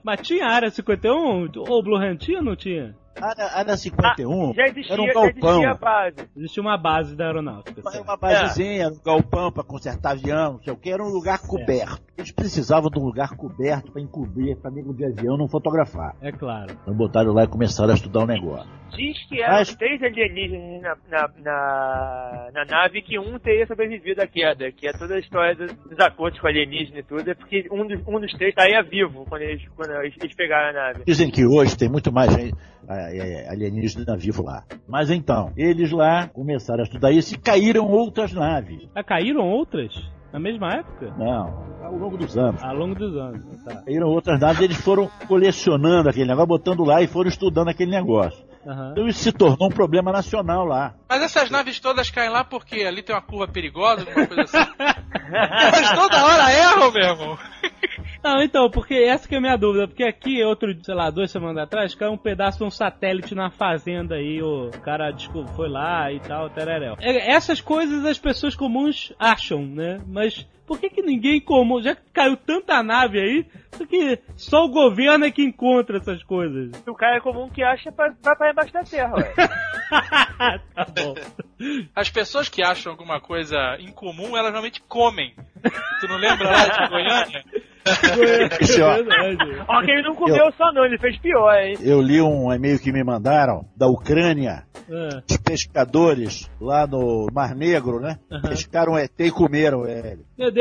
Mas 0.03 0.20
tinha 0.26 0.46
área 0.46 0.70
51? 0.70 1.50
Ou 1.68 1.83
Blue 1.83 1.96
Hand 1.96 2.16
tinha 2.18 2.38
ou 2.38 2.44
não 2.44 2.57
tinha? 2.57 2.94
Área, 3.20 3.44
área 3.54 3.76
51 3.76 4.54
Já 4.54 4.64
existia, 4.64 4.92
era 4.92 5.02
um 5.02 5.06
já 5.06 5.12
galpão. 5.12 5.50
existia 5.50 5.70
a 5.70 5.74
base. 5.74 6.16
Existe 6.36 6.60
uma 6.60 6.76
base 6.78 7.16
da 7.16 7.26
aeronáutica. 7.26 7.80
Era 7.80 7.90
certo? 7.90 8.04
uma 8.04 8.16
basezinha, 8.16 8.84
era 8.84 8.92
um 8.94 9.00
galpão 9.04 9.52
pra 9.52 9.62
consertar 9.64 10.12
avião, 10.12 10.52
não 10.54 10.62
sei 10.62 10.72
o 10.72 10.76
que, 10.76 10.90
era 10.90 11.02
um 11.02 11.08
lugar 11.08 11.38
coberto. 11.40 12.02
Eles 12.16 12.32
precisavam 12.32 12.90
de 12.90 12.98
um 12.98 13.04
lugar 13.04 13.36
coberto 13.36 13.90
pra 13.92 14.00
encobrir, 14.02 14.56
pra 14.56 14.70
nego 14.70 14.92
de 14.94 15.04
avião 15.04 15.36
não 15.36 15.48
fotografar. 15.48 16.14
É 16.20 16.30
claro. 16.30 16.72
Então 16.82 16.94
botaram 16.94 17.32
lá 17.32 17.44
e 17.44 17.48
começaram 17.48 17.90
a 17.90 17.94
estudar 17.94 18.20
o 18.20 18.26
negócio. 18.26 18.68
Diz 18.90 19.16
que 19.28 19.40
eram 19.40 19.54
Mas- 19.54 19.74
três 19.76 20.02
alienígenas 20.02 20.82
na, 20.82 20.96
na, 21.08 21.28
na, 21.38 22.48
na 22.52 22.64
nave 22.64 23.02
que 23.02 23.18
um 23.18 23.38
teria 23.38 23.66
sobrevivido 23.66 24.20
à 24.20 24.26
queda, 24.26 24.70
que 24.72 24.86
é 24.88 24.92
toda 24.92 25.14
a 25.14 25.18
história 25.18 25.54
dos, 25.54 25.72
dos 25.72 25.98
acordos 26.00 26.40
com 26.40 26.46
alienígena 26.48 26.98
e 26.98 27.02
tudo, 27.02 27.30
é 27.30 27.34
porque 27.34 27.66
um 27.70 27.86
dos, 27.86 28.00
um 28.06 28.20
dos 28.20 28.32
três 28.32 28.50
estaria 28.50 28.82
vivo 28.82 29.24
quando 29.28 29.42
eles, 29.42 29.62
quando 29.76 29.92
eles, 30.02 30.34
pegaram 30.34 30.70
a 30.70 30.72
nave. 30.72 31.04
Dizem 31.06 31.30
que 31.30 31.46
hoje 31.46 31.76
tem 31.76 31.88
muito 31.88 32.12
mais 32.12 32.32
gente, 32.34 32.52
ah, 32.54 32.79
é, 32.79 32.79
alienígena 33.48 34.16
vivo 34.16 34.42
lá. 34.42 34.64
Mas 34.88 35.11
então, 35.11 35.53
eles 35.57 35.90
lá 35.92 36.29
começaram 36.29 36.81
a 36.81 36.85
estudar 36.85 37.12
isso 37.12 37.35
e 37.35 37.38
caíram 37.38 37.87
outras 37.87 38.33
naves. 38.33 38.88
Ah, 38.94 39.05
caíram 39.05 39.48
outras? 39.48 39.92
Na 40.33 40.38
mesma 40.38 40.74
época? 40.74 41.12
Não, 41.18 41.64
ao 41.83 41.96
longo 41.96 42.16
dos 42.16 42.37
anos. 42.38 42.62
Ao 42.62 42.74
longo 42.74 42.94
dos 42.94 43.16
anos. 43.16 43.42
Tá. 43.64 43.83
Caíram 43.83 44.09
outras 44.09 44.38
naves, 44.38 44.61
eles 44.61 44.76
foram 44.76 45.11
colecionando 45.26 46.09
aquele 46.09 46.26
negócio, 46.26 46.46
botando 46.46 46.85
lá 46.85 47.03
e 47.03 47.09
foram 47.09 47.29
estudando 47.29 47.68
aquele 47.68 47.90
negócio. 47.90 48.44
Aham. 48.66 48.90
Então 48.92 49.09
isso 49.09 49.20
se 49.20 49.33
tornou 49.33 49.68
um 49.68 49.72
problema 49.72 50.12
nacional 50.12 50.64
lá. 50.64 50.94
Mas 51.09 51.22
essas 51.22 51.50
naves 51.50 51.81
todas 51.81 52.11
caem 52.11 52.31
lá 52.31 52.44
porque 52.44 52.83
ali 52.83 53.03
tem 53.03 53.14
uma 53.14 53.22
curva 53.22 53.48
perigosa, 53.48 54.03
alguma 54.03 54.26
coisa 54.26 54.42
assim. 54.42 54.59
Elas 55.33 55.92
toda 55.92 56.24
hora 56.24 56.53
erram, 56.53 56.92
meu 56.92 57.03
irmão. 57.03 57.38
Não, 58.22 58.42
então, 58.42 58.70
porque 58.70 58.94
essa 58.94 59.26
que 59.26 59.35
é 59.35 59.38
a 59.38 59.40
minha 59.40 59.56
dúvida. 59.56 59.88
Porque 59.88 60.04
aqui, 60.04 60.42
outro, 60.44 60.76
sei 60.83 60.94
lá, 60.94 61.11
duas 61.11 61.30
semanas 61.30 61.62
atrás, 61.62 61.94
caiu 61.94 62.12
um 62.12 62.18
pedaço 62.18 62.59
de 62.59 62.64
um 62.64 62.70
satélite 62.70 63.35
na 63.35 63.50
fazenda 63.50 64.16
aí, 64.16 64.42
o 64.42 64.70
cara, 64.83 65.11
desculpa, 65.11 65.50
foi 65.52 65.68
lá 65.68 66.12
e 66.12 66.20
tal, 66.20 66.50
tereréu. 66.50 66.96
É, 67.00 67.33
Essas 67.33 67.61
coisas 67.61 68.04
as 68.04 68.18
pessoas 68.18 68.54
comuns 68.54 69.12
acham, 69.18 69.64
né? 69.64 70.00
Mas 70.06 70.46
por 70.70 70.78
que 70.78 70.88
que 70.88 71.02
ninguém 71.02 71.40
comum, 71.40 71.83
já 71.83 71.96
que 71.96 72.02
caiu 72.12 72.37
tanta 72.37 72.80
nave 72.80 73.18
aí, 73.18 73.44
que 73.88 74.20
só 74.37 74.64
o 74.64 74.70
governo 74.70 75.24
é 75.24 75.30
que 75.33 75.42
encontra 75.42 75.96
essas 75.96 76.22
coisas? 76.22 76.70
O 76.87 76.94
cara 76.94 77.16
é 77.16 77.20
comum 77.20 77.50
que 77.50 77.61
acha 77.61 77.90
pra, 77.90 78.14
vai 78.22 78.37
pra 78.37 78.50
embaixo 78.52 78.72
da 78.72 78.85
terra, 78.85 79.12
ué. 79.16 79.35
tá 80.72 80.87
bom. 80.94 81.14
As 81.92 82.09
pessoas 82.09 82.48
que 82.48 82.62
acham 82.62 82.92
alguma 82.92 83.20
coisa 83.20 83.56
incomum, 83.80 84.37
elas 84.37 84.52
realmente 84.52 84.80
comem. 84.83 85.35
Tu 86.00 86.06
não 86.06 86.18
lembra 86.18 86.48
lá 86.48 86.68
de 86.68 86.88
Goiânia? 86.88 87.44
Isso, 88.61 88.83
ó. 88.83 88.94
É. 88.94 89.64
Ó, 89.66 89.83
que 89.83 89.90
ele 89.90 90.02
não 90.02 90.14
comeu 90.14 90.52
só 90.52 90.72
não, 90.72 90.85
ele 90.85 90.98
fez 90.98 91.18
pior, 91.18 91.52
hein. 91.54 91.76
Eu 91.83 92.00
li 92.00 92.20
um 92.20 92.52
e-mail 92.52 92.78
que 92.78 92.92
me 92.92 93.02
mandaram 93.02 93.64
da 93.76 93.88
Ucrânia, 93.88 94.64
Ah, 94.90 95.22
os 95.28 95.37
pescadores 95.38 96.50
lá 96.61 96.87
no 96.87 97.26
Mar 97.33 97.54
Negro, 97.54 98.00
né? 98.00 98.18
Aham. 98.30 98.42
Pescaram 98.42 98.98
ET 98.98 99.18
e 99.18 99.30
comeram 99.30 99.87
ele. 99.87 100.24
Meu 100.38 100.50
Deus! 100.50 100.59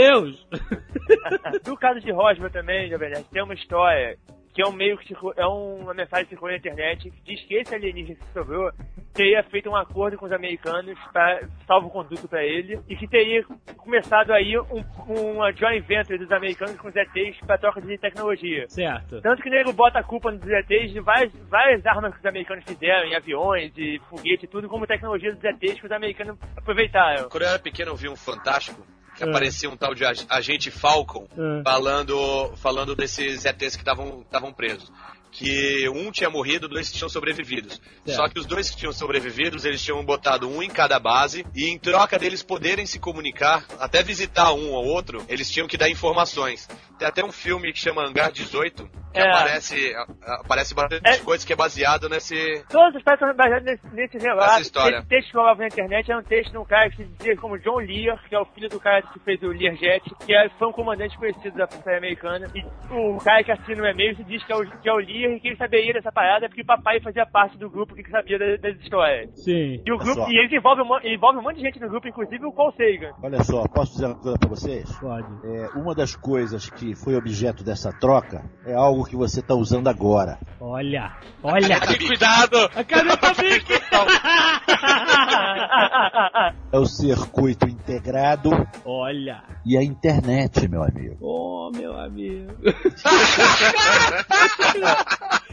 Do 1.63 1.75
caso 1.77 1.99
de 1.99 2.11
Roswell 2.11 2.49
também, 2.49 2.89
Jovem 2.89 3.09
Nerd, 3.09 3.25
tem 3.31 3.43
uma 3.43 3.53
história 3.53 4.17
que 4.53 4.61
é 4.61 4.67
um 4.67 4.71
meio 4.71 4.97
que 4.97 5.15
é 5.37 5.45
uma 5.45 5.93
mensagem 5.93 6.25
que 6.25 6.31
circula 6.31 6.51
na 6.51 6.57
internet 6.57 7.09
que 7.09 7.21
diz 7.21 7.41
que 7.45 7.55
esse 7.55 7.73
alienígena 7.73 8.19
que 8.19 8.33
sobrou 8.33 8.71
teria 9.13 9.43
feito 9.43 9.69
um 9.69 9.75
acordo 9.75 10.17
com 10.17 10.25
os 10.25 10.31
americanos 10.31 10.97
para 11.13 11.47
salvo-conduto 11.67 12.27
para 12.27 12.43
ele 12.43 12.79
e 12.87 12.95
que 12.95 13.07
teria 13.07 13.43
começado 13.77 14.31
aí 14.31 14.57
um, 14.59 14.83
uma 15.07 15.51
joint 15.51 15.85
venture 15.85 16.17
dos 16.17 16.31
americanos 16.31 16.77
com 16.77 16.87
os 16.87 16.95
ETs 16.95 17.39
para 17.45 17.57
troca 17.57 17.81
de 17.81 17.97
tecnologia. 17.97 18.67
Certo. 18.69 19.21
Tanto 19.21 19.41
que 19.41 19.49
o 19.49 19.51
nego 19.51 19.73
bota 19.73 19.99
a 19.99 20.03
culpa 20.03 20.31
nos 20.31 20.45
ETs 20.45 20.91
de 20.91 20.99
várias, 20.99 21.31
várias 21.49 21.85
armas 21.85 22.13
que 22.13 22.19
os 22.19 22.25
americanos 22.25 22.63
fizeram, 22.65 23.07
em 23.07 23.15
aviões, 23.15 23.71
e 23.77 23.99
foguete 24.09 24.45
e 24.45 24.47
tudo, 24.47 24.67
como 24.67 24.87
tecnologia 24.87 25.33
dos 25.33 25.43
ETs 25.43 25.79
que 25.79 25.85
os 25.85 25.91
americanos 25.91 26.37
aproveitaram. 26.57 27.29
Quando 27.29 27.43
eu 27.43 27.49
era 27.49 27.59
pequeno, 27.59 27.91
eu 27.91 27.95
vi 27.95 28.09
um 28.09 28.15
Fantástico 28.15 28.85
que 29.19 29.25
É. 29.25 29.29
aparecia 29.29 29.69
um 29.69 29.75
tal 29.75 29.93
de 29.93 30.05
ag- 30.05 30.25
agente 30.29 30.71
Falcon 30.71 31.27
É. 31.37 31.61
falando, 31.63 32.53
falando 32.55 32.95
desses 32.95 33.43
ETs 33.45 33.75
que 33.75 33.81
estavam 34.23 34.51
presos. 34.53 34.89
Que 35.31 35.87
um 35.89 36.11
tinha 36.11 36.29
morrido, 36.29 36.67
dois 36.67 36.91
tinham 36.91 37.07
sobrevividos. 37.09 37.79
Certo. 38.05 38.15
Só 38.15 38.27
que 38.27 38.39
os 38.39 38.45
dois 38.45 38.69
que 38.69 38.77
tinham 38.77 38.91
sobrevividos, 38.91 39.63
eles 39.65 39.81
tinham 39.83 40.03
botado 40.03 40.49
um 40.49 40.61
em 40.63 40.69
cada 40.69 40.99
base, 40.99 41.45
e 41.55 41.69
em 41.69 41.77
troca 41.77 42.17
deles 42.17 42.41
poderem 42.43 42.85
se 42.85 42.99
comunicar, 42.99 43.63
até 43.79 44.01
visitar 44.01 44.51
um 44.53 44.71
ou 44.71 44.85
outro, 44.85 45.23
eles 45.29 45.49
tinham 45.49 45.67
que 45.67 45.77
dar 45.77 45.89
informações. 45.89 46.67
Tem 46.97 47.07
até 47.07 47.23
um 47.23 47.31
filme 47.31 47.71
que 47.71 47.79
chama 47.79 48.03
Hangar 48.05 48.31
18, 48.31 48.89
que 49.13 49.19
É. 49.19 49.29
aparece, 49.29 49.93
aparece 50.41 50.73
bastante 50.75 51.07
É. 51.07 51.17
coisa 51.19 51.45
que 51.45 51.53
é 51.53 51.55
baseado 51.55 52.09
nesse. 52.09 52.63
Todos 52.69 52.95
os 52.95 53.03
pais 53.03 53.19
são 53.19 53.33
baseados 53.35 53.65
nesse, 53.65 53.87
nesse 53.95 54.17
relato. 54.17 54.51
Essa 54.51 54.61
história. 54.61 54.97
Esse 54.97 55.07
texto 55.07 55.31
que 55.31 55.37
eu 55.37 55.41
rolava 55.41 55.59
na 55.61 55.67
internet 55.67 56.11
era 56.11 56.19
um 56.19 56.23
texto 56.23 56.51
de 56.51 56.57
um 56.57 56.65
cara 56.65 56.89
que 56.89 56.97
se 56.97 57.03
dizia 57.05 57.37
como 57.37 57.57
John 57.59 57.77
Lear, 57.79 58.21
que 58.27 58.35
é 58.35 58.39
o 58.39 58.45
filho 58.45 58.69
do 58.69 58.79
cara 58.79 59.01
que 59.01 59.19
fez 59.19 59.41
o 59.43 59.47
Learjet, 59.47 60.03
que 60.25 60.33
é- 60.35 60.49
foi 60.57 60.67
um 60.67 60.71
comandante 60.71 61.17
conhecido 61.17 61.55
da 61.57 61.67
Força 61.67 61.89
Aérea 61.89 61.99
Americana. 61.99 62.51
E 62.55 62.63
o 62.93 63.17
cara 63.19 63.43
que 63.43 63.51
assina 63.51 63.83
o 63.83 63.85
e-mail 63.87 64.15
se 64.15 64.23
diz 64.23 64.43
que 64.43 64.51
é 64.51 64.55
o, 64.55 64.65
que 64.81 64.89
é 64.89 64.93
o 64.93 64.97
Lear 64.97 65.18
e 65.25 65.39
que 65.39 65.47
ele 65.49 65.57
saberia 65.57 65.93
dessa 65.93 66.11
parada 66.11 66.47
porque 66.47 66.61
o 66.61 66.65
papai 66.65 66.99
fazia 67.01 67.25
parte 67.25 67.57
do 67.57 67.69
grupo 67.69 67.95
que 67.95 68.09
sabia 68.09 68.37
das, 68.37 68.61
das 68.61 68.77
histórias. 68.79 69.29
Sim. 69.35 69.81
E 69.85 69.91
o 69.91 69.97
grupo, 69.97 70.29
e 70.29 70.37
eles 70.37 70.51
envolvem, 70.51 70.85
um 70.85 71.13
envolvem 71.13 71.41
um 71.41 71.43
monte 71.43 71.57
de 71.57 71.61
gente 71.61 71.79
no 71.79 71.89
grupo, 71.89 72.07
inclusive 72.07 72.45
o 72.45 72.51
Paul 72.51 72.71
Sagan. 72.71 73.13
Olha 73.21 73.43
só, 73.43 73.67
posso 73.67 73.93
dizer 73.93 74.05
uma 74.07 74.15
coisa 74.15 74.37
pra 74.37 74.49
vocês? 74.49 74.99
Pode. 74.99 75.27
É, 75.43 75.69
uma 75.75 75.95
das 75.95 76.15
coisas 76.15 76.69
que 76.69 76.95
foi 76.95 77.15
objeto 77.15 77.63
dessa 77.63 77.91
troca 77.91 78.43
é 78.65 78.73
algo 78.73 79.05
que 79.05 79.15
você 79.15 79.39
está 79.39 79.55
usando 79.55 79.87
agora. 79.87 80.37
Olha, 80.59 81.15
olha. 81.43 81.77
Aqui, 81.77 82.05
cuidado! 82.05 82.57
A 82.75 82.83
caneta 82.83 83.33
Bic! 83.33 83.78
É 86.71 86.77
o 86.77 86.85
circuito 86.85 87.67
integrado 87.67 88.51
olha. 88.85 89.41
e 89.65 89.75
a 89.75 89.83
internet, 89.83 90.67
meu 90.67 90.83
amigo. 90.83 91.17
Oh, 91.19 91.71
meu 91.75 91.99
amigo. 91.99 92.53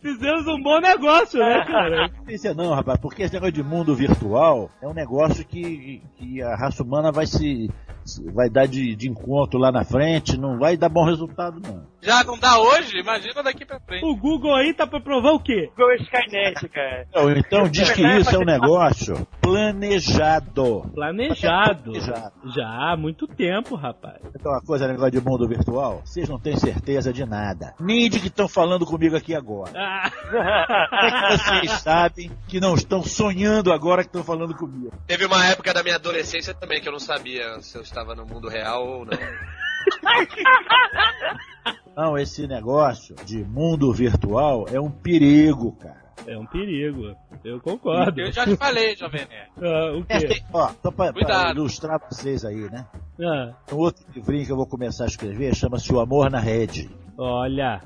Fizemos 0.00 0.46
um 0.46 0.62
bom 0.62 0.80
negócio, 0.80 1.38
né, 1.38 1.64
cara? 1.66 2.10
É 2.28 2.54
não, 2.54 2.74
rapaz, 2.74 2.98
porque 3.00 3.22
esse 3.22 3.34
negócio 3.34 3.52
de 3.52 3.62
mundo 3.62 3.94
virtual 3.94 4.70
é 4.80 4.86
um 4.86 4.94
negócio 4.94 5.44
que, 5.44 6.02
que 6.16 6.42
a 6.42 6.56
raça 6.56 6.82
humana 6.82 7.10
vai 7.10 7.26
se 7.26 7.70
vai 8.32 8.48
dar 8.48 8.66
de, 8.66 8.94
de 8.94 9.08
encontro 9.08 9.58
lá 9.58 9.70
na 9.70 9.84
frente, 9.84 10.38
não 10.38 10.58
vai 10.58 10.76
dar 10.76 10.88
bom 10.88 11.04
resultado, 11.04 11.60
não. 11.60 11.86
Já 12.00 12.22
não 12.22 12.38
dá 12.38 12.58
hoje? 12.60 12.98
Imagina 12.98 13.42
daqui 13.42 13.64
pra 13.64 13.80
frente. 13.80 14.04
O 14.04 14.14
Google 14.16 14.54
aí 14.54 14.72
tá 14.72 14.86
pra 14.86 15.00
provar 15.00 15.32
o 15.32 15.40
quê? 15.40 15.70
O 15.76 15.92
Skynet, 16.02 16.68
cara. 16.68 17.06
Ou 17.14 17.30
então 17.32 17.68
diz 17.68 17.90
que 17.90 18.02
isso 18.02 18.34
é 18.34 18.38
um 18.38 18.44
negócio 18.44 19.26
planejado. 19.40 20.90
Planejado. 20.94 21.92
Planejado. 21.92 22.32
Já 22.54 22.66
há 22.66 22.96
muito 22.96 23.26
tempo, 23.26 23.74
rapaz. 23.74 24.20
Então, 24.34 24.52
uma 24.52 24.60
coisa, 24.60 24.86
negócio 24.86 25.10
de 25.10 25.20
mundo 25.20 25.48
virtual, 25.48 26.02
vocês 26.04 26.28
não 26.28 26.38
têm 26.38 26.56
certeza 26.56 27.12
de 27.12 27.24
nada. 27.24 27.74
Nem 27.80 28.08
de 28.08 28.20
que 28.20 28.28
estão 28.28 28.48
falando 28.48 28.86
comigo 28.86 29.16
aqui 29.16 29.34
agora. 29.34 29.72
Ah, 29.74 30.10
é 30.32 31.10
que 31.36 31.44
vocês 31.44 31.70
sabem 31.82 32.30
que 32.46 32.60
não 32.60 32.74
estão 32.74 33.02
sonhando 33.02 33.72
agora 33.72 34.02
que 34.02 34.08
estão 34.08 34.22
falando 34.22 34.54
comigo? 34.54 34.92
Teve 35.06 35.26
uma 35.26 35.44
época 35.46 35.74
da 35.74 35.82
minha 35.82 35.96
adolescência 35.96 36.54
também 36.54 36.80
que 36.80 36.88
eu 36.88 36.92
não 36.92 37.00
sabia 37.00 37.60
se 37.60 37.76
eu 37.76 37.82
estava 37.82 37.97
no 38.14 38.24
mundo 38.26 38.48
real 38.48 38.86
ou 38.86 39.04
não. 39.04 39.12
Não, 41.96 42.16
esse 42.16 42.46
negócio 42.46 43.16
de 43.24 43.42
mundo 43.44 43.92
virtual 43.92 44.66
é 44.72 44.80
um 44.80 44.88
perigo, 44.90 45.72
cara. 45.72 45.96
é 46.28 46.38
um 46.38 46.46
perigo. 46.46 47.16
Eu 47.44 47.60
concordo. 47.60 48.20
Eu 48.20 48.30
já 48.30 48.44
te 48.44 48.56
falei, 48.56 48.94
Jovem 48.96 49.26
Nerd. 49.26 49.48
Ah, 49.60 49.96
o 49.96 50.04
quê? 50.04 50.40
ó, 50.52 50.70
só 50.80 50.90
pra, 50.92 51.12
pra 51.12 51.50
ilustrar 51.50 51.98
pra 51.98 52.08
vocês 52.08 52.44
aí, 52.44 52.70
né? 52.70 52.86
Ah, 53.20 53.52
Um 53.72 53.76
outro 53.78 54.04
livrinho 54.14 54.46
que 54.46 54.52
eu 54.52 54.56
vou 54.56 54.66
começar 54.66 55.04
a 55.04 55.08
escrever 55.08 55.54
chama-se 55.56 55.92
O 55.92 55.98
Amor 55.98 56.30
na 56.30 56.38
Rede. 56.38 56.88
olha. 57.16 57.80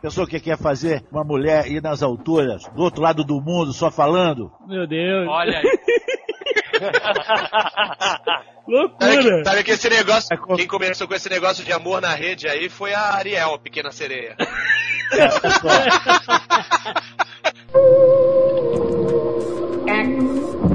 Pessoa 0.00 0.26
que 0.28 0.38
quer 0.40 0.56
fazer 0.56 1.04
uma 1.10 1.24
mulher 1.24 1.66
ir 1.66 1.82
nas 1.82 2.02
alturas, 2.04 2.64
do 2.68 2.82
outro 2.82 3.02
lado 3.02 3.22
do 3.24 3.40
mundo, 3.40 3.72
só 3.72 3.90
falando. 3.90 4.50
Meu 4.66 4.86
Deus. 4.86 5.26
Olha 5.28 5.58
aí. 5.58 5.78
Sabe 8.64 8.76
Loucura. 8.78 9.22
que, 9.22 9.44
sabe 9.44 9.62
que 9.64 9.70
esse 9.72 9.90
negócio, 9.90 10.28
É 10.32 10.56
quem 10.56 10.66
começou 10.66 11.06
com 11.06 11.14
esse 11.14 11.28
negócio 11.28 11.62
de 11.62 11.70
amor 11.72 12.00
na 12.00 12.14
rede 12.14 12.48
aí 12.48 12.70
foi 12.70 12.94
a 12.94 13.14
Ariel, 13.14 13.54
a 13.54 13.58
pequena 13.58 13.90
sereia. 13.90 14.36
É, 19.86 20.73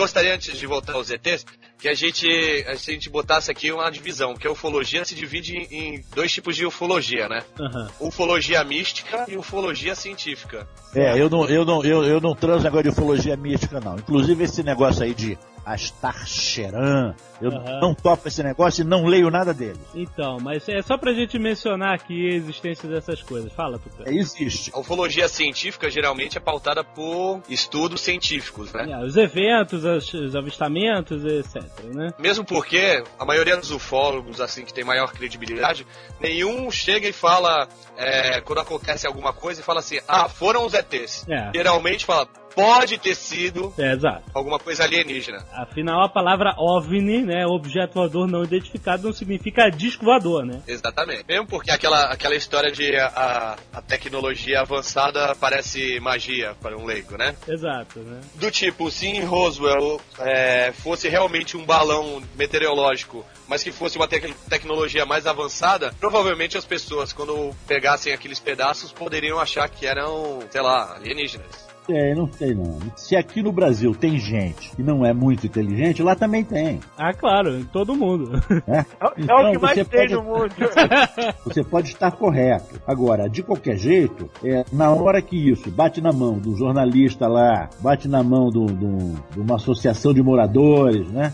Gostaria, 0.00 0.34
antes 0.34 0.58
de 0.58 0.66
voltar 0.66 0.94
aos 0.94 1.10
ETs, 1.10 1.44
que 1.78 1.86
a 1.86 1.92
gente, 1.92 2.26
a 2.66 2.74
gente 2.74 3.10
botasse 3.10 3.50
aqui 3.50 3.70
uma 3.70 3.90
divisão, 3.90 4.34
que 4.34 4.46
a 4.46 4.50
ufologia 4.50 5.04
se 5.04 5.14
divide 5.14 5.54
em, 5.70 6.02
dois 6.14 6.32
tipos 6.32 6.56
de 6.56 6.64
ufologia, 6.64 7.28
né? 7.28 7.42
Aham. 7.60 7.90
Ufologia 8.00 8.64
mística 8.64 9.26
e 9.28 9.36
ufologia 9.36 9.94
científica. 9.94 10.66
é, 10.94 11.20
eu 11.20 11.28
não, 11.28 11.44
eu, 11.44 11.66
não, 11.66 11.84
eu, 11.84 12.02
eu 12.02 12.18
não 12.18 12.34
transo 12.34 12.64
negócio 12.64 12.84
de 12.84 12.88
ufologia 12.88 13.36
mística, 13.36 13.78
não. 13.78 13.96
Inclusive 13.96 14.42
esse 14.42 14.62
negócio 14.62 15.02
aí 15.02 15.12
de 15.12 15.36
Astarcheran. 15.64 17.14
Eu 17.40 17.50
Aham. 17.50 17.80
não 17.80 17.94
topo 17.94 18.28
esse 18.28 18.42
negócio 18.42 18.82
e 18.82 18.84
não 18.84 19.06
leio 19.06 19.30
nada 19.30 19.54
dele. 19.54 19.80
Então, 19.94 20.38
mas 20.40 20.68
é 20.68 20.82
só 20.82 20.98
pra 20.98 21.12
gente 21.12 21.38
mencionar 21.38 21.94
aqui 21.94 22.30
a 22.30 22.34
existência 22.34 22.88
dessas 22.88 23.22
coisas. 23.22 23.50
Fala, 23.52 23.78
Tuca. 23.78 24.04
É, 24.06 24.14
existe. 24.14 24.70
A 24.74 24.78
ufologia 24.78 25.26
científica 25.28 25.90
geralmente 25.90 26.36
é 26.36 26.40
pautada 26.40 26.84
por 26.84 27.40
estudos 27.48 28.02
científicos, 28.02 28.72
né? 28.72 28.90
É, 28.90 29.04
os 29.04 29.16
eventos, 29.16 29.84
os, 29.84 30.12
os 30.12 30.36
avistamentos, 30.36 31.24
etc, 31.24 31.62
né? 31.94 32.12
Mesmo 32.18 32.44
porque 32.44 33.02
a 33.18 33.24
maioria 33.24 33.56
dos 33.56 33.70
ufólogos, 33.70 34.40
assim, 34.40 34.64
que 34.64 34.74
tem 34.74 34.84
maior 34.84 35.10
credibilidade, 35.12 35.86
nenhum 36.20 36.70
chega 36.70 37.08
e 37.08 37.12
fala, 37.12 37.68
é, 37.96 38.40
quando 38.42 38.58
acontece 38.58 39.06
alguma 39.06 39.32
coisa, 39.32 39.60
e 39.60 39.64
fala 39.64 39.80
assim, 39.80 39.98
ah, 40.06 40.28
foram 40.28 40.66
os 40.66 40.74
ETs. 40.74 41.26
É. 41.28 41.50
Geralmente 41.54 42.04
fala, 42.04 42.28
pode 42.54 42.98
ter 42.98 43.14
sido 43.14 43.72
É, 43.78 43.92
exato. 43.92 44.22
alguma 44.34 44.58
coisa 44.58 44.84
alienígena. 44.84 45.44
Afinal, 45.52 46.02
a 46.02 46.08
palavra 46.08 46.54
OVNI, 46.58 47.22
né, 47.22 47.46
objeto 47.46 47.94
voador 47.94 48.26
não 48.26 48.42
identificado, 48.44 49.04
não 49.04 49.12
significa 49.12 49.70
disco 49.70 50.04
voador, 50.04 50.44
né? 50.44 50.62
Exatamente. 50.66 51.24
Mesmo 51.28 51.46
porque 51.46 51.70
aquela, 51.70 52.04
aquela 52.04 52.34
história 52.34 52.70
de 52.70 52.94
a, 52.96 53.56
a 53.72 53.82
tecnologia 53.82 54.60
avançada 54.60 55.34
parece 55.36 55.98
magia 56.00 56.54
para 56.60 56.76
um 56.76 56.84
leigo, 56.84 57.16
né? 57.16 57.34
Exato, 57.48 58.00
né? 58.00 58.20
Do 58.34 58.50
tipo, 58.50 58.90
se 58.90 59.06
em 59.06 59.24
Roswell 59.24 60.00
é, 60.18 60.72
fosse 60.72 61.08
realmente 61.08 61.56
um 61.56 61.64
balão 61.64 62.22
meteorológico, 62.36 63.24
mas 63.48 63.62
que 63.62 63.72
fosse 63.72 63.96
uma 63.96 64.06
tec- 64.08 64.34
tecnologia 64.48 65.04
mais 65.06 65.26
avançada, 65.26 65.94
provavelmente 65.98 66.56
as 66.58 66.64
pessoas, 66.64 67.12
quando 67.12 67.54
pegassem 67.66 68.12
aqueles 68.12 68.38
pedaços, 68.38 68.92
poderiam 68.92 69.38
achar 69.38 69.68
que 69.68 69.86
eram, 69.86 70.40
sei 70.50 70.60
lá, 70.60 70.94
alienígenas. 70.96 71.69
É, 71.92 72.14
não 72.14 72.30
sei 72.32 72.54
não. 72.54 72.78
Se 72.96 73.16
aqui 73.16 73.42
no 73.42 73.50
Brasil 73.52 73.94
tem 73.94 74.18
gente 74.18 74.70
que 74.76 74.82
não 74.82 75.04
é 75.04 75.12
muito 75.12 75.46
inteligente, 75.46 76.02
lá 76.02 76.14
também 76.14 76.44
tem. 76.44 76.80
Ah, 76.96 77.12
claro, 77.12 77.58
em 77.58 77.64
todo 77.64 77.94
mundo. 77.96 78.32
É, 78.66 78.80
o- 79.04 79.08
é 79.08 79.12
Então, 79.18 79.48
o 79.48 79.52
que 79.52 79.58
mais 79.58 79.74
você 79.78 79.84
tem 79.84 80.00
pode- 80.08 80.14
no 80.14 80.22
mundo. 80.22 80.54
Você 81.44 81.64
pode 81.64 81.88
estar 81.88 82.10
correto. 82.12 82.80
Agora, 82.86 83.28
de 83.28 83.42
qualquer 83.42 83.76
jeito, 83.76 84.30
é, 84.44 84.64
na 84.72 84.90
hora 84.90 85.20
que 85.20 85.36
isso 85.50 85.70
bate 85.70 86.00
na 86.00 86.12
mão 86.12 86.38
do 86.38 86.56
jornalista 86.56 87.26
lá, 87.26 87.68
bate 87.80 88.06
na 88.08 88.22
mão 88.22 88.48
do- 88.50 88.66
do- 88.66 89.14
de 89.30 89.40
uma 89.40 89.56
associação 89.56 90.12
de 90.14 90.22
moradores, 90.22 91.08
né? 91.08 91.32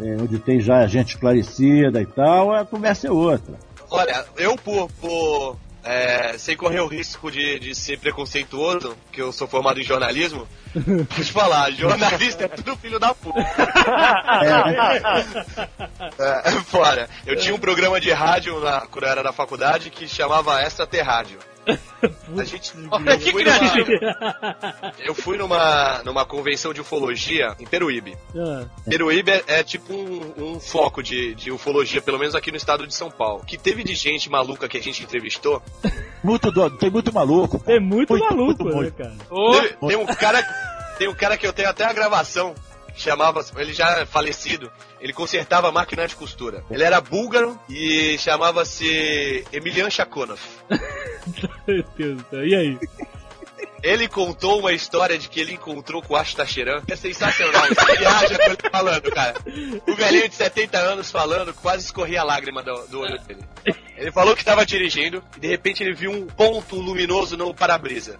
É, 0.00 0.16
onde 0.20 0.38
tem 0.38 0.60
já 0.60 0.86
gente 0.86 1.10
esclarecida 1.14 2.02
e 2.02 2.06
tal, 2.06 2.52
a 2.52 2.64
conversa 2.64 3.06
é 3.06 3.10
outra. 3.10 3.54
Olha, 3.90 4.24
eu 4.36 4.56
por, 4.56 4.88
por 5.00 5.56
é, 5.84 6.38
sem 6.38 6.56
correr 6.56 6.80
o 6.80 6.86
risco 6.86 7.30
de, 7.30 7.58
de 7.58 7.74
ser 7.74 7.98
preconceituoso, 7.98 8.96
que 9.12 9.20
eu 9.20 9.30
sou 9.32 9.46
formado 9.46 9.78
em 9.78 9.84
jornalismo, 9.84 10.48
vou 10.74 11.04
te 11.04 11.30
falar, 11.30 11.70
jornalista 11.72 12.44
é 12.44 12.48
tudo 12.48 12.76
filho 12.76 12.98
da 12.98 13.14
puta. 13.14 13.38
É, 16.18 16.50
fora. 16.62 17.08
Eu 17.26 17.36
tinha 17.36 17.54
um 17.54 17.58
programa 17.58 18.00
de 18.00 18.10
rádio 18.12 18.60
na, 18.60 18.82
quando 18.82 19.04
eu 19.04 19.10
era 19.10 19.22
na 19.22 19.32
faculdade 19.32 19.90
que 19.90 20.06
chamava 20.06 20.60
Extra 20.62 20.86
T 20.86 21.00
Rádio. 21.00 21.38
A 22.38 22.44
gente. 22.44 22.72
Olha 22.90 23.16
que 23.16 23.28
eu 23.28 23.32
fui 23.32 23.44
numa- 23.44 24.92
Eu 24.98 25.14
fui 25.14 25.38
numa, 25.38 26.02
numa 26.04 26.24
convenção 26.26 26.72
de 26.74 26.80
ufologia 26.80 27.54
em 27.58 27.64
Peruíbe. 27.66 28.16
Ah, 28.36 28.64
Peruíbe 28.84 29.30
é, 29.30 29.42
é 29.46 29.62
tipo 29.64 29.92
um, 29.94 30.32
um 30.54 30.60
foco 30.60 31.02
de, 31.02 31.34
de 31.34 31.50
ufologia, 31.50 32.02
pelo 32.02 32.18
menos 32.18 32.34
aqui 32.34 32.50
no 32.50 32.56
estado 32.56 32.86
de 32.86 32.94
São 32.94 33.10
Paulo. 33.10 33.42
Que 33.46 33.56
teve 33.56 33.82
de 33.82 33.94
gente 33.94 34.28
maluca 34.30 34.68
que 34.68 34.76
a 34.76 34.82
gente 34.82 35.02
entrevistou. 35.02 35.62
Muito 36.22 36.50
doido, 36.50 36.76
tem 36.78 36.90
muito 36.90 37.12
maluco. 37.12 37.62
é 37.66 37.78
muito, 37.80 38.10
Muito, 38.12 38.24
maluco, 38.24 38.64
muito, 38.64 38.64
né, 38.64 38.74
muito. 38.74 38.94
cara? 38.94 39.14
Teve- 39.60 39.76
tem 39.88 39.96
um 39.96 40.06
cara. 40.06 40.74
Tem 40.98 41.08
um 41.08 41.14
cara 41.14 41.36
que 41.36 41.44
eu 41.44 41.52
tenho 41.52 41.68
até 41.68 41.84
a 41.84 41.92
gravação. 41.92 42.54
Chamava, 42.96 43.44
ele 43.56 43.72
já 43.72 44.00
é 44.00 44.06
falecido, 44.06 44.70
ele 45.00 45.12
consertava 45.12 45.72
máquina 45.72 46.06
de 46.06 46.14
costura. 46.14 46.64
Ele 46.70 46.82
era 46.82 47.00
búlgaro 47.00 47.58
e 47.68 48.16
chamava-se 48.18 49.44
Emilian 49.52 49.90
Shakonov. 49.90 50.40
Meu 51.66 51.84
Deus. 51.96 52.22
E 52.32 52.54
aí? 52.54 52.78
Ele 53.82 54.08
contou 54.08 54.60
uma 54.60 54.72
história 54.72 55.18
de 55.18 55.28
que 55.28 55.38
ele 55.38 55.52
encontrou 55.52 56.00
com 56.00 56.14
o 56.14 56.16
Ashtasheran. 56.16 56.82
É 56.88 56.96
sensacional. 56.96 57.66
Você 57.68 57.96
viaja 57.98 58.38
com 58.38 58.44
ele 58.44 58.70
falando, 58.70 59.10
cara. 59.12 59.34
O 59.86 59.94
velhinho 59.94 60.26
de 60.26 60.34
70 60.34 60.78
anos 60.78 61.10
falando, 61.10 61.52
quase 61.52 61.84
escorria 61.84 62.22
a 62.22 62.24
lágrima 62.24 62.62
do, 62.62 62.86
do 62.86 63.00
olho 63.00 63.20
dele. 63.24 63.42
Ele 63.96 64.10
falou 64.10 64.34
que 64.34 64.40
estava 64.40 64.64
dirigindo 64.64 65.22
e 65.36 65.40
de 65.40 65.48
repente 65.48 65.82
ele 65.82 65.92
viu 65.92 66.10
um 66.10 66.26
ponto 66.26 66.76
luminoso 66.76 67.36
no 67.36 67.52
para-brisa. 67.52 68.18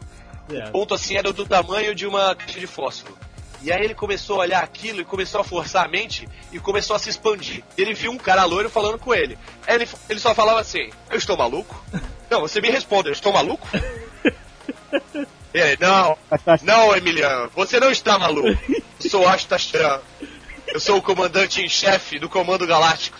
É. 0.52 0.68
O 0.68 0.72
ponto 0.72 0.92
assim 0.92 1.16
era 1.16 1.32
do 1.32 1.46
tamanho 1.46 1.94
de 1.94 2.06
uma 2.06 2.34
caixa 2.34 2.60
de 2.60 2.66
fósforo. 2.66 3.16
E 3.64 3.72
aí 3.72 3.82
ele 3.82 3.94
começou 3.94 4.36
a 4.36 4.40
olhar 4.40 4.62
aquilo 4.62 5.00
e 5.00 5.04
começou 5.06 5.40
a 5.40 5.44
forçar 5.44 5.86
a 5.86 5.88
mente 5.88 6.28
e 6.52 6.60
começou 6.60 6.94
a 6.94 6.98
se 6.98 7.08
expandir. 7.08 7.64
Ele 7.78 7.94
viu 7.94 8.12
um 8.12 8.18
cara 8.18 8.44
loiro 8.44 8.68
falando 8.68 8.98
com 8.98 9.14
ele. 9.14 9.38
Ele, 9.66 9.88
ele 10.10 10.20
só 10.20 10.34
falava 10.34 10.60
assim: 10.60 10.90
Eu 11.10 11.16
estou 11.16 11.34
maluco? 11.34 11.82
Não, 12.28 12.42
você 12.42 12.60
me 12.60 12.68
responde: 12.68 13.08
Eu 13.08 13.14
estou 13.14 13.32
maluco? 13.32 13.66
Ele, 15.54 15.78
não, 15.80 16.18
não, 16.62 16.96
Emiliano, 16.96 17.50
você 17.54 17.78
não 17.78 17.90
está 17.90 18.18
maluco. 18.18 18.48
Eu 18.68 19.10
sou 19.10 19.26
Ashtashiran. 19.26 20.00
Eu 20.66 20.80
sou 20.80 20.98
o 20.98 21.02
comandante 21.02 21.62
em 21.62 21.68
chefe 21.68 22.18
do 22.18 22.28
Comando 22.28 22.66
Galáctico 22.66 23.16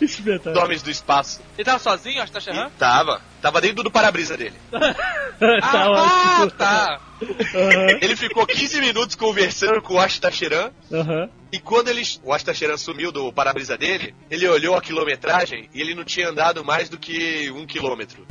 Espetáculo. 0.00 0.64
Homens 0.64 0.82
do 0.82 0.90
Espaço. 0.90 1.40
ele 1.56 1.64
tava 1.64 1.78
sozinho, 1.78 2.22
acho 2.22 2.32
que 2.32 2.38
tá 2.38 2.40
Xerran? 2.40 2.70
tava. 2.78 3.20
Tava 3.42 3.60
dentro 3.60 3.82
do 3.84 3.90
para-brisa 3.90 4.36
dele. 4.36 4.54
tá 4.70 4.94
Ah, 5.62 5.90
ótimo. 6.40 6.50
tá. 6.52 7.00
Aham, 7.54 7.98
Ele 8.00 8.14
ficou 8.16 8.46
15 8.46 8.80
minutos 8.80 9.16
conversando 9.16 9.80
com 9.82 9.94
o 9.94 9.98
Ashtashiran. 9.98 10.70
aham. 10.92 11.28
E 11.50 11.58
quando 11.58 11.88
ele, 11.88 12.02
o 12.22 12.32
Ashtashiran 12.32 12.76
sumiu 12.76 13.10
do 13.10 13.32
para-brisa 13.32 13.76
dele, 13.78 14.14
ele 14.30 14.46
olhou 14.46 14.76
a 14.76 14.82
quilometragem 14.82 15.68
e 15.74 15.80
ele 15.80 15.94
não 15.94 16.04
tinha 16.04 16.28
andado 16.28 16.64
mais 16.64 16.88
do 16.88 16.98
que 16.98 17.50
um 17.50 17.64
quilômetro. 17.66 18.26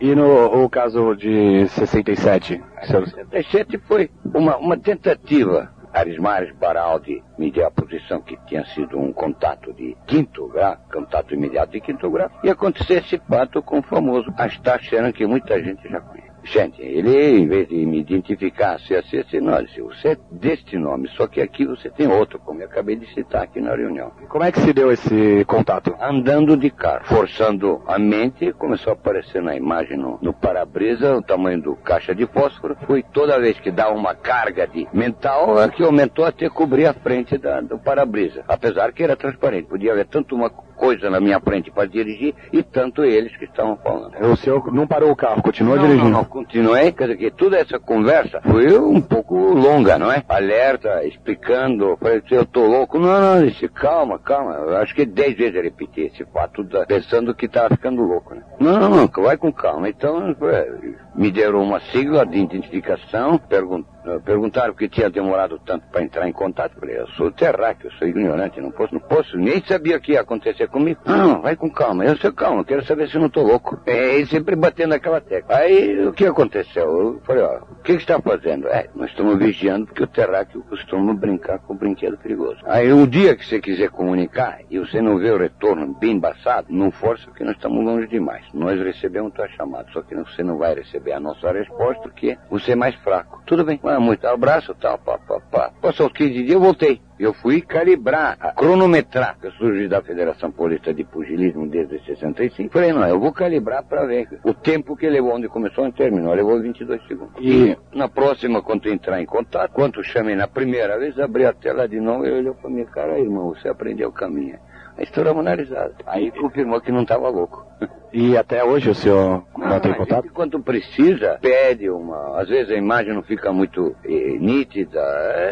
E 0.00 0.14
no 0.14 0.64
o 0.64 0.68
caso 0.70 1.14
de 1.16 1.66
67? 1.70 2.62
67 2.82 3.78
foi 3.88 4.10
uma, 4.34 4.56
uma 4.58 4.78
tentativa. 4.78 5.74
Arismares 5.92 6.54
Baraldi 6.56 7.22
medir 7.38 7.64
a 7.64 7.70
posição 7.70 8.20
que 8.20 8.36
tinha 8.46 8.64
sido 8.66 8.98
um 8.98 9.12
contato 9.12 9.72
de 9.72 9.96
quinto 10.06 10.48
grau, 10.48 10.76
contato 10.92 11.34
imediato 11.34 11.72
de 11.72 11.80
quinto 11.80 12.10
grau, 12.10 12.30
e 12.42 12.50
aconteceu 12.50 12.98
esse 12.98 13.18
fato 13.18 13.62
com 13.62 13.78
o 13.78 13.82
famoso 13.82 14.32
Astacheran, 14.36 15.12
que 15.12 15.26
muita 15.26 15.62
gente 15.62 15.88
já 15.88 16.00
conhece. 16.00 16.25
Gente, 16.46 16.80
ele, 16.80 17.38
em 17.40 17.48
vez 17.48 17.68
de 17.68 17.84
me 17.84 17.98
identificar, 17.98 18.78
se 18.78 18.94
não, 19.40 19.62
disse, 19.62 19.80
você 19.80 20.08
é 20.10 20.16
deste 20.30 20.78
nome, 20.78 21.08
só 21.16 21.26
que 21.26 21.40
aqui 21.40 21.66
você 21.66 21.90
tem 21.90 22.06
outro, 22.06 22.38
como 22.38 22.60
eu 22.60 22.66
acabei 22.66 22.94
de 22.94 23.12
citar 23.12 23.42
aqui 23.42 23.60
na 23.60 23.74
reunião. 23.74 24.12
Como 24.28 24.44
é 24.44 24.52
que 24.52 24.60
se 24.60 24.72
deu 24.72 24.92
esse 24.92 25.44
contato? 25.46 25.94
Andando 26.00 26.56
de 26.56 26.70
carro, 26.70 27.04
forçando 27.06 27.82
a 27.86 27.98
mente, 27.98 28.52
começou 28.52 28.92
a 28.92 28.94
aparecer 28.94 29.42
na 29.42 29.56
imagem 29.56 29.96
no, 29.98 30.18
no 30.22 30.32
para-brisa, 30.32 31.16
o 31.16 31.22
tamanho 31.22 31.60
do 31.60 31.74
caixa 31.76 32.14
de 32.14 32.26
fósforo. 32.26 32.76
Foi 32.86 33.02
toda 33.02 33.40
vez 33.40 33.58
que 33.58 33.72
dá 33.72 33.90
uma 33.90 34.14
carga 34.14 34.68
de 34.68 34.86
mental, 34.92 35.60
é 35.60 35.68
que 35.68 35.82
aumentou 35.82 36.24
até 36.24 36.48
cobrir 36.48 36.86
a 36.86 36.94
frente 36.94 37.36
da- 37.36 37.60
do 37.60 37.76
para-brisa. 37.78 38.44
Apesar 38.46 38.92
que 38.92 39.02
era 39.02 39.16
transparente, 39.16 39.68
podia 39.68 39.92
haver 39.92 40.06
tanto 40.06 40.36
uma 40.36 40.48
coisa 40.76 41.10
na 41.10 41.20
minha 41.20 41.40
frente 41.40 41.70
para 41.70 41.86
dirigir 41.88 42.34
e 42.52 42.62
tanto 42.62 43.04
eles 43.04 43.36
que 43.36 43.44
estavam 43.44 43.76
falando. 43.78 44.14
O 44.30 44.36
senhor 44.36 44.72
não 44.72 44.86
parou 44.86 45.10
o 45.10 45.16
carro, 45.16 45.42
continuou 45.42 45.76
Não, 45.76 45.82
dirigindo. 45.84 46.10
não, 46.10 46.18
não, 46.18 46.24
continuei, 46.24 46.92
quer 46.92 47.04
dizer 47.08 47.16
que 47.18 47.30
toda 47.30 47.56
essa 47.58 47.78
conversa 47.78 48.40
foi 48.42 48.76
um 48.78 49.00
pouco 49.00 49.34
longa, 49.36 49.98
não 49.98 50.12
é? 50.12 50.22
Alerta, 50.28 51.04
explicando, 51.04 51.96
falei, 52.00 52.22
eu 52.30 52.44
tô 52.44 52.66
louco. 52.66 52.98
Não, 52.98 53.20
não, 53.20 53.46
disse, 53.46 53.68
calma, 53.68 54.18
calma. 54.18 54.52
Eu 54.54 54.76
acho 54.78 54.94
que 54.94 55.04
dez 55.04 55.36
vezes 55.36 55.54
eu 55.56 55.62
repeti 55.62 56.02
esse 56.02 56.24
fato, 56.26 56.64
pensando 56.86 57.34
que 57.34 57.48
tava 57.48 57.70
ficando 57.70 58.02
louco, 58.02 58.34
né? 58.34 58.42
Não, 58.60 58.78
não, 58.78 58.88
não, 58.90 59.22
vai 59.22 59.36
com 59.36 59.52
calma. 59.52 59.88
Então, 59.88 60.34
é, 60.42 60.70
me 61.16 61.30
deram 61.30 61.62
uma 61.62 61.80
sigla 61.80 62.26
de 62.26 62.38
identificação, 62.38 63.38
pergun 63.38 63.84
eh, 64.06 64.20
perguntaram 64.24 64.72
que 64.72 64.88
tinha 64.88 65.10
demorado 65.10 65.58
tanto 65.64 65.86
para 65.88 66.02
entrar 66.02 66.28
em 66.28 66.32
contato. 66.32 66.78
Falei, 66.78 66.98
eu 66.98 67.08
sou 67.08 67.30
terráqueo, 67.32 67.90
sou 67.98 68.06
ignorante, 68.06 68.60
não 68.60 68.70
posso, 68.70 68.94
não 68.94 69.00
posso, 69.00 69.36
nem 69.36 69.60
sabia 69.64 69.96
o 69.96 70.00
que 70.00 70.12
ia 70.12 70.20
acontecer 70.20 70.68
comigo. 70.68 71.00
Não, 71.04 71.42
vai 71.42 71.56
com 71.56 71.68
calma, 71.68 72.04
eu 72.04 72.16
sou 72.16 72.32
calma, 72.32 72.64
quero 72.64 72.84
saber 72.84 73.08
se 73.08 73.18
não 73.18 73.28
tô 73.28 73.42
louco. 73.42 73.80
É, 73.86 74.24
sempre 74.26 74.54
batendo 74.54 74.90
naquela 74.90 75.20
tecla. 75.20 75.56
Aí, 75.56 76.06
o 76.06 76.12
que 76.12 76.26
aconteceu? 76.26 76.84
Eu 76.84 77.20
falei, 77.24 77.42
ó, 77.42 77.58
o 77.58 77.82
que 77.82 77.96
que 77.96 78.02
está 78.02 78.20
fazendo? 78.20 78.68
É, 78.68 78.88
nós 78.94 79.10
estamos 79.10 79.38
vigiando 79.38 79.86
porque 79.86 80.04
o 80.04 80.06
terráqueo 80.06 80.62
costuma 80.68 81.14
brincar 81.14 81.58
com 81.60 81.74
brinquedo 81.74 82.16
perigoso. 82.18 82.58
Aí, 82.66 82.92
o 82.92 83.06
dia 83.06 83.34
que 83.34 83.44
você 83.44 83.60
quiser 83.60 83.90
comunicar 83.90 84.60
e 84.70 84.78
você 84.78 85.00
não 85.00 85.18
vê 85.18 85.30
o 85.30 85.38
retorno 85.38 85.94
bem 85.98 86.12
embaçado, 86.12 86.68
não 86.70 86.90
força 86.90 87.24
porque 87.26 87.42
nós 87.42 87.56
estamos 87.56 87.84
longe 87.84 88.06
demais. 88.06 88.44
Nós 88.54 88.78
recebemos 88.78 89.32
tua 89.32 89.48
chamada, 89.48 89.88
só 89.92 90.02
que 90.02 90.14
você 90.14 90.42
não 90.44 90.58
vai 90.58 90.74
receber 90.74 91.05
a 91.12 91.20
nossa 91.20 91.52
resposta 91.52 92.02
porque 92.02 92.36
você 92.50 92.72
é 92.72 92.76
mais 92.76 92.94
fraco. 92.96 93.42
Tudo 93.46 93.64
bem, 93.64 93.80
ah, 93.84 94.00
muito 94.00 94.26
abraço, 94.26 94.74
tal, 94.74 94.98
pá, 94.98 95.18
pá, 95.18 95.40
pá. 95.50 95.72
Passou 95.80 96.06
os 96.06 96.12
15 96.12 96.32
dias, 96.32 96.50
eu 96.50 96.60
voltei. 96.60 97.00
Eu 97.18 97.32
fui 97.32 97.62
calibrar, 97.62 98.36
a 98.38 98.52
cronometrar. 98.52 99.38
Eu 99.42 99.50
surgi 99.52 99.88
da 99.88 100.02
Federação 100.02 100.52
Paulista 100.52 100.92
de 100.92 101.02
Pugilismo 101.02 101.66
desde 101.66 101.98
65. 102.04 102.70
Falei, 102.70 102.92
não, 102.92 103.08
eu 103.08 103.18
vou 103.18 103.32
calibrar 103.32 103.82
para 103.84 104.04
ver 104.04 104.28
o 104.44 104.52
tempo 104.52 104.94
que 104.94 105.08
levou, 105.08 105.34
onde 105.34 105.48
começou 105.48 105.86
e 105.86 105.92
terminou. 105.92 106.34
Levou 106.34 106.60
22 106.60 107.06
segundos. 107.06 107.34
E 107.40 107.74
na 107.94 108.06
próxima, 108.06 108.60
quando 108.60 108.86
entrar 108.90 109.18
em 109.18 109.24
contato, 109.24 109.72
quando 109.72 110.04
chamei 110.04 110.36
na 110.36 110.46
primeira 110.46 110.98
vez, 110.98 111.18
abri 111.18 111.46
a 111.46 111.54
tela 111.54 111.88
de 111.88 111.98
novo 111.98 112.26
e 112.26 112.32
olhou 112.32 112.54
para 112.54 112.68
mim, 112.68 112.84
cara, 112.84 113.18
irmão, 113.18 113.54
você 113.54 113.68
aprendeu 113.68 114.10
o 114.10 114.12
caminho. 114.12 114.58
Aí 114.98 115.04
estouramos 115.04 115.44
na 115.44 115.54
risada. 115.54 115.94
Aí 116.06 116.30
confirmou 116.30 116.80
que 116.80 116.92
não 116.92 117.02
estava 117.02 117.28
louco. 117.28 117.66
E 118.12 118.36
até 118.36 118.64
hoje 118.64 118.90
o 118.90 118.94
senhor 118.94 119.44
não 119.56 119.80
tem 119.80 119.92
a 119.92 119.96
contato? 119.96 120.22
gente, 120.24 120.32
quando 120.32 120.60
precisa, 120.60 121.38
pede 121.40 121.90
uma. 121.90 122.40
Às 122.40 122.48
vezes 122.48 122.70
a 122.70 122.76
imagem 122.76 123.14
não 123.14 123.22
fica 123.22 123.52
muito 123.52 123.94
eh, 124.04 124.36
nítida. 124.38 125.00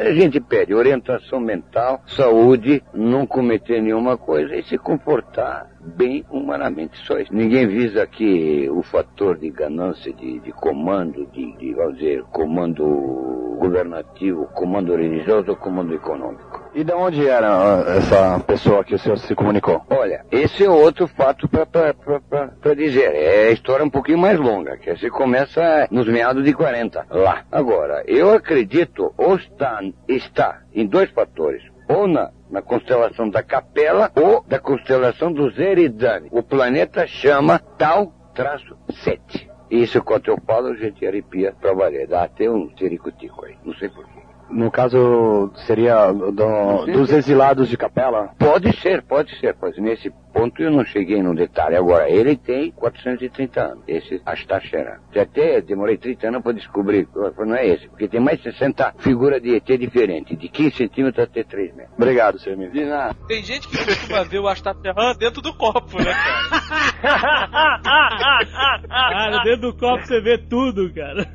A 0.03 0.13
gente 0.13 0.41
pede 0.41 0.75
orientação 0.75 1.41
mental, 1.41 2.03
saúde, 2.07 2.83
não 2.93 3.27
cometer 3.27 3.83
nenhuma 3.83 4.17
coisa 4.17 4.55
e 4.55 4.63
se 4.63 4.79
comportar 4.79 5.69
bem 5.85 6.25
humanamente. 6.31 6.97
Só 7.07 7.19
isso. 7.19 7.35
Ninguém 7.35 7.67
visa 7.67 8.03
aqui 8.03 8.69
o 8.71 8.83
fator 8.83 9.37
de 9.37 9.51
ganância, 9.51 10.13
de, 10.13 10.41
de 10.41 10.53
comando, 10.53 11.27
de, 11.33 11.57
de, 11.57 11.75
vamos 11.75 11.99
dizer, 11.99 12.23
comando 12.33 13.45
governativo, 13.59 14.47
comando 14.55 14.97
religioso 14.97 15.51
ou 15.51 15.57
comando 15.57 15.95
econômico. 15.95 16.63
E 16.75 16.83
de 16.83 16.93
onde 16.93 17.27
era 17.27 17.49
ah, 17.49 17.97
essa 17.97 18.41
pessoa 18.41 18.85
que 18.85 18.95
o 18.95 18.99
senhor 18.99 19.17
se 19.19 19.35
comunicou? 19.35 19.83
Olha, 19.91 20.25
esse 20.31 20.65
é 20.65 20.71
outro 20.71 21.07
fato 21.07 21.49
para 21.49 21.67
dizer. 22.75 23.15
É 23.15 23.49
a 23.49 23.51
história 23.53 23.85
um 23.85 23.91
pouquinho 23.91 24.19
mais 24.19 24.39
longa, 24.39 24.77
que 24.77 24.97
se 24.97 25.11
começa 25.11 25.89
nos 25.91 26.07
meados 26.07 26.45
de 26.45 26.53
40, 26.53 27.07
lá. 27.11 27.45
Agora, 27.51 28.03
eu 28.07 28.33
acredito, 28.33 29.13
ou 29.17 29.37
está, 29.37 29.81
está 30.09 30.63
em 30.73 30.87
dois 30.87 31.11
fatores. 31.11 31.63
Ou 31.89 32.09
na, 32.09 32.31
na 32.51 32.63
constelação 32.63 33.29
da 33.29 33.43
Capela, 33.43 34.11
ou 34.17 34.43
da 34.47 34.59
constelação 34.59 35.33
dos 35.33 35.59
Eridani. 35.59 36.29
O 36.31 36.43
planeta 36.43 37.07
chama 37.07 37.59
Tal 37.59 38.13
traço 38.35 38.77
7. 39.05 39.51
Isso, 39.71 40.03
quando 40.03 40.29
eu 40.29 40.39
falo, 40.47 40.69
a 40.69 40.75
gente 40.77 41.07
arrepia 41.07 41.53
pra 41.61 41.73
valer. 41.73 42.07
Dá 42.07 42.25
até 42.25 42.51
um 42.51 42.69
tiricutico 42.69 43.45
aí. 43.45 43.57
Não 43.65 43.75
sei 43.75 43.89
porquê. 43.89 44.21
No 44.51 44.71
caso, 44.71 45.51
seria 45.67 46.13
do- 46.13 46.87
dos 46.87 47.11
exilados 47.11 47.69
de 47.69 47.77
capela? 47.77 48.31
Pode 48.39 48.75
ser, 48.81 49.03
pode 49.03 49.35
ser, 49.41 49.55
pois 49.59 49.77
nesse 49.79 50.11
ponto 50.33 50.63
eu 50.63 50.71
não 50.71 50.85
cheguei 50.85 51.23
no 51.23 51.35
detalhe. 51.35 51.77
Agora, 51.77 52.09
ele 52.11 52.37
tem 52.37 52.71
430 52.73 53.61
anos, 53.61 53.85
esse 53.89 54.21
Astacheran. 54.25 54.99
Até 55.17 55.61
demorei 55.61 55.97
30 55.97 56.29
anos 56.29 56.43
para 56.43 56.53
descobrir, 56.53 57.09
não 57.39 57.57
é 57.57 57.67
esse, 57.67 57.89
porque 57.89 58.07
tem 58.09 58.21
mais 58.21 58.41
60 58.43 58.95
figuras 58.99 59.41
de 59.43 59.55
ET 59.57 59.67
diferentes, 59.79 60.37
de 60.39 60.49
15 60.49 60.77
centímetros 60.77 61.25
até 61.25 61.43
3 61.43 61.75
metros. 61.75 61.95
Obrigado, 61.97 62.39
senhor 62.39 62.55
Emílio. 62.57 62.73
De 62.73 62.85
nada. 62.85 63.15
Tem 63.27 63.43
gente 63.43 63.67
que 63.67 63.77
costuma 63.85 64.23
ver 64.25 64.39
o 64.41 64.49
Astaterran 64.49 65.15
dentro 65.19 65.41
do 65.43 65.53
copo, 65.55 65.99
né, 65.99 66.13
cara? 66.13 67.81
Cara, 68.89 69.43
dentro 69.45 69.73
do 69.73 69.77
copo 69.77 70.05
você 70.07 70.21
vê 70.21 70.39
tudo, 70.39 70.93
cara. 70.95 71.27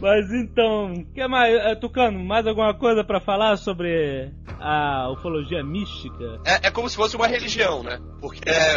Mas 0.00 0.30
então, 0.32 1.04
que 1.12 1.26
mais, 1.26 1.54
eh, 1.54 1.74
Tucano, 1.74 2.24
mais 2.24 2.46
alguma 2.46 2.72
coisa 2.72 3.02
pra 3.04 3.20
falar 3.20 3.56
sobre 3.56 4.30
a 4.60 5.10
ufologia 5.10 5.62
mística? 5.62 6.40
É, 6.46 6.68
é 6.68 6.70
como 6.70 6.88
se 6.88 6.96
fosse 6.96 7.16
uma 7.16 7.26
religião, 7.26 7.82
né? 7.82 7.98
Porque 8.20 8.48
é, 8.48 8.76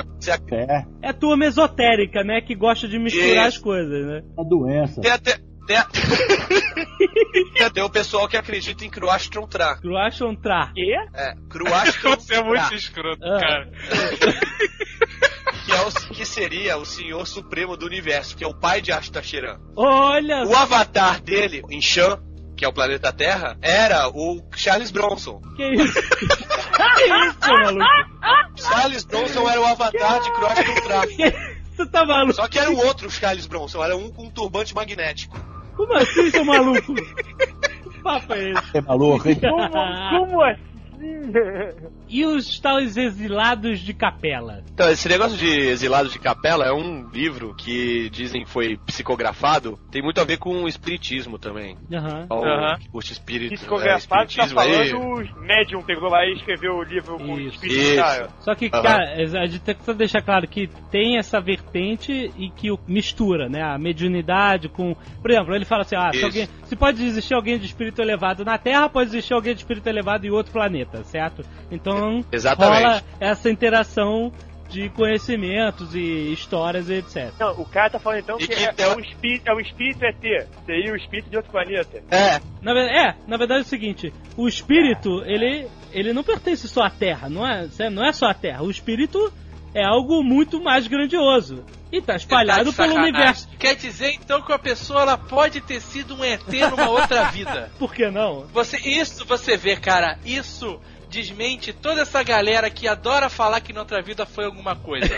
É, 0.51 0.85
É 1.01 1.13
turma 1.13 1.45
esotérica, 1.45 2.23
né? 2.23 2.41
Que 2.41 2.55
gosta 2.55 2.87
de 2.87 2.97
misturar 2.99 3.47
Isso. 3.47 3.57
as 3.57 3.57
coisas, 3.59 4.05
né? 4.07 4.21
a 4.37 4.43
doença. 4.43 4.99
tem 4.99 5.11
até. 5.11 5.37
Tem, 5.67 5.77
a- 5.77 5.85
tem 7.53 7.65
até 7.67 7.83
o 7.83 7.89
pessoal 7.89 8.27
que 8.27 8.35
acredita 8.35 8.83
em 8.83 8.89
Cruastron 8.89 9.45
Tra. 9.47 9.77
Croatian 9.79 10.33
Tra. 10.35 10.71
Quê? 10.73 10.91
É, 11.13 11.35
Cruastron 11.49 12.15
Você 12.19 12.33
é 12.33 12.43
muito 12.43 12.73
escroto, 12.73 13.23
Ah. 13.23 13.39
cara. 13.39 13.71
que, 15.65 15.71
é 15.71 15.81
o, 15.81 15.91
que 16.13 16.25
seria 16.25 16.77
o 16.77 16.85
Senhor 16.85 17.25
Supremo 17.27 17.77
do 17.77 17.85
Universo, 17.85 18.35
que 18.35 18.43
é 18.43 18.47
o 18.47 18.53
pai 18.53 18.81
de 18.81 18.91
Astacheran. 18.91 19.59
Olha 19.75 20.45
O 20.45 20.55
avatar 20.55 21.21
dele, 21.21 21.63
em 21.69 21.81
Shan, 21.81 22.19
que 22.55 22.65
é 22.65 22.67
o 22.67 22.73
planeta 22.73 23.11
Terra, 23.11 23.57
era 23.61 24.07
o 24.09 24.41
Charles 24.55 24.91
Bronson. 24.91 25.41
que 25.55 25.63
isso? 25.63 25.93
que 25.99 27.03
isso, 27.03 27.39
maluco? 27.41 27.85
Charles 28.55 29.03
Bronson 29.03 29.49
era 29.49 29.61
o 29.61 29.65
avatar 29.65 30.21
de 30.21 30.31
Cruastron 30.33 30.75
Tra. 30.75 31.07
Que... 31.07 31.61
Você 31.75 31.85
tá 31.87 32.05
maluco? 32.05 32.33
Só 32.33 32.47
que 32.47 32.59
era 32.59 32.69
um 32.69 32.77
outro 32.77 33.09
Charles 33.09 33.47
Bronson, 33.47 33.83
era 33.83 33.95
um 33.95 34.11
com 34.11 34.25
um 34.25 34.29
turbante 34.29 34.75
magnético. 34.75 35.39
Como 35.75 35.93
assim, 35.93 36.29
seu 36.29 36.45
maluco? 36.45 36.93
Que 36.93 38.03
papo 38.03 38.33
é 38.33 38.51
esse? 38.51 38.77
É 38.77 38.81
maluco, 38.81 39.29
hein? 39.29 39.39
Como, 39.39 39.69
como 40.27 40.41
assim? 40.43 40.70
E 42.07 42.25
os 42.25 42.59
tais 42.59 42.97
exilados 42.97 43.79
de 43.79 43.93
capela? 43.93 44.63
Então, 44.73 44.89
esse 44.89 45.07
negócio 45.07 45.37
de 45.37 45.47
Exilados 45.47 46.11
de 46.11 46.19
Capela 46.19 46.65
é 46.65 46.73
um 46.73 47.07
livro 47.09 47.55
que 47.55 48.09
dizem 48.09 48.43
que 48.43 48.49
foi 48.49 48.77
psicografado, 48.85 49.79
tem 49.89 50.01
muito 50.01 50.19
a 50.19 50.23
ver 50.23 50.37
com 50.37 50.63
o 50.63 50.67
espiritismo 50.67 51.37
também. 51.39 51.77
Aham. 51.91 52.27
Aham. 52.29 52.77
que 52.79 52.89
curte 52.89 53.13
espírito, 53.13 53.53
é, 53.53 53.57
Psicografado 53.57 54.07
tá 54.07 54.45
espiritismo 54.45 54.59
aí. 54.59 54.89
falando, 54.89 55.37
o 55.37 55.41
médium 55.41 55.81
pegou 55.81 56.09
lá 56.09 56.25
e 56.25 56.33
escreveu 56.33 56.73
o 56.73 56.83
livro 56.83 57.17
com 57.17 57.39
Isso. 57.39 57.55
espírito 57.55 57.81
Isso. 57.81 58.29
Só 58.39 58.55
que, 58.55 58.69
Aham. 58.73 58.83
cara, 58.83 59.13
a 59.13 59.45
gente 59.45 59.59
tem 59.59 59.75
que 59.75 59.93
deixar 59.93 60.21
claro 60.21 60.47
que 60.47 60.67
tem 60.91 61.17
essa 61.17 61.39
vertente 61.39 62.31
e 62.37 62.49
que 62.49 62.71
o 62.71 62.79
mistura, 62.87 63.47
né? 63.47 63.61
A 63.61 63.77
mediunidade 63.77 64.67
com. 64.69 64.95
Por 65.21 65.31
exemplo, 65.31 65.55
ele 65.55 65.65
fala 65.65 65.81
assim: 65.83 65.95
ah, 65.95 66.11
se, 66.11 66.23
alguém, 66.23 66.47
se 66.65 66.75
pode 66.75 67.03
existir 67.05 67.33
alguém 67.33 67.57
de 67.57 67.65
espírito 67.65 68.01
elevado 68.01 68.43
na 68.43 68.57
Terra, 68.57 68.89
pode 68.89 69.09
existir 69.09 69.33
alguém 69.33 69.53
de 69.53 69.61
espírito 69.61 69.87
elevado 69.87 70.25
em 70.25 70.29
outro 70.29 70.51
planeta, 70.51 70.90
certo? 71.03 71.43
Então 71.71 72.23
Exatamente. 72.31 72.83
rola 72.83 73.03
essa 73.19 73.49
interação 73.49 74.31
de 74.71 74.89
conhecimentos 74.89 75.93
e 75.93 76.31
histórias 76.31 76.89
e 76.89 76.95
etc. 76.95 77.33
Não, 77.37 77.51
o 77.59 77.65
cara 77.65 77.89
tá 77.89 77.99
falando 77.99 78.19
então 78.19 78.37
que, 78.37 78.47
que 78.47 78.53
é, 78.53 78.73
é 78.77 78.95
um 78.95 78.99
espírito, 78.99 79.49
é 79.49 79.53
um 79.53 79.59
espírito 79.59 80.05
ET. 80.05 80.47
Seria 80.65 80.93
o 80.93 80.95
espírito 80.95 81.29
de 81.29 81.35
outro 81.35 81.51
planeta. 81.51 82.01
É, 82.09 82.39
Na, 82.61 82.71
é, 82.79 83.15
na 83.27 83.37
verdade 83.37 83.59
é 83.59 83.63
o 83.63 83.67
seguinte, 83.67 84.13
o 84.37 84.47
espírito, 84.47 85.23
ele, 85.25 85.67
ele 85.91 86.13
não 86.13 86.23
pertence 86.23 86.67
só 86.69 86.83
à 86.83 86.89
Terra, 86.89 87.29
não 87.29 87.45
é, 87.45 87.67
não 87.89 88.05
é 88.05 88.13
só 88.13 88.27
a 88.27 88.33
Terra. 88.33 88.63
O 88.63 88.71
espírito 88.71 89.31
é 89.73 89.83
algo 89.83 90.23
muito 90.23 90.61
mais 90.61 90.87
grandioso. 90.87 91.63
E 91.91 92.01
tá 92.01 92.15
espalhado 92.15 92.71
Tá 92.71 92.83
pelo 92.83 92.95
universo. 92.95 93.49
Quer 93.59 93.75
dizer 93.75 94.13
então 94.13 94.41
que 94.41 94.53
a 94.53 94.59
pessoa 94.59 95.01
ela 95.01 95.17
pode 95.17 95.59
ter 95.59 95.81
sido 95.81 96.15
um 96.15 96.23
ET 96.23 96.47
numa 96.69 96.89
outra 96.89 97.25
vida? 97.25 97.69
Por 97.77 97.93
que 97.93 98.09
não? 98.09 98.45
Você, 98.53 98.77
isso 98.77 99.25
você 99.25 99.57
vê, 99.57 99.75
cara, 99.75 100.17
isso 100.25 100.79
desmente 101.11 101.73
toda 101.73 102.01
essa 102.01 102.23
galera 102.23 102.69
que 102.69 102.87
adora 102.87 103.29
falar 103.29 103.59
que 103.61 103.73
na 103.73 103.81
outra 103.81 104.01
vida 104.01 104.25
foi 104.25 104.45
alguma 104.45 104.75
coisa. 104.75 105.13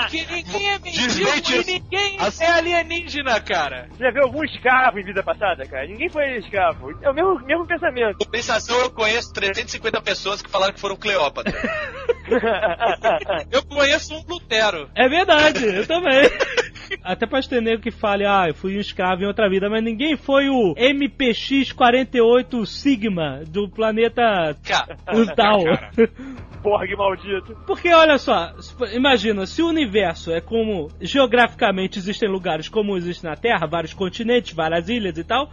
Porque 0.00 0.24
ninguém 0.30 0.70
é 0.70 0.78
mendigo 0.78 1.28
e 1.52 1.64
ninguém 1.64 2.16
As- 2.18 2.40
é 2.40 2.46
alienígena, 2.46 3.40
cara. 3.40 3.88
Você 3.90 4.04
já 4.04 4.10
viu 4.10 4.22
algum 4.22 4.42
escravo 4.42 4.98
em 4.98 5.04
vida 5.04 5.22
passada, 5.22 5.66
cara? 5.66 5.86
Ninguém 5.86 6.08
foi 6.08 6.38
escravo. 6.38 6.90
É 7.02 7.10
o 7.10 7.14
mesmo, 7.14 7.38
mesmo 7.46 7.66
pensamento. 7.66 8.18
compensação 8.18 8.78
eu 8.80 8.90
conheço 8.90 9.32
350 9.32 10.00
pessoas 10.00 10.40
que 10.42 10.50
falaram 10.50 10.72
que 10.72 10.80
foram 10.80 10.96
Cleópatra. 10.96 11.52
Eu 13.50 13.64
conheço 13.64 14.14
um 14.14 14.22
Lutero. 14.28 14.88
É 14.94 15.08
verdade, 15.08 15.64
eu 15.64 15.84
também. 15.86 16.30
Até 17.02 17.26
pode 17.26 17.48
ter 17.48 17.60
nego 17.60 17.82
que 17.82 17.90
fale, 17.90 18.24
ah, 18.24 18.46
eu 18.48 18.54
fui 18.54 18.76
um 18.76 18.80
escravo 18.80 19.22
em 19.22 19.26
outra 19.26 19.48
vida, 19.48 19.68
mas 19.70 19.82
ninguém 19.82 20.16
foi 20.16 20.48
o 20.48 20.74
MPX-48 20.76 22.66
Sigma 22.66 23.42
do 23.46 23.68
planeta. 23.68 24.56
Porra, 26.62 26.86
que 26.86 26.94
maldito. 26.94 27.56
Porque 27.66 27.92
olha 27.92 28.18
só, 28.18 28.52
imagina, 28.92 29.46
se 29.46 29.62
o 29.62 29.68
universo 29.68 30.30
é 30.30 30.40
como 30.42 30.90
geograficamente 31.00 31.98
existem 31.98 32.28
lugares 32.28 32.68
como 32.68 32.96
existe 32.98 33.24
na 33.24 33.34
Terra, 33.34 33.66
vários 33.66 33.94
continentes, 33.94 34.52
várias 34.52 34.88
ilhas 34.90 35.16
e 35.16 35.24
tal, 35.24 35.50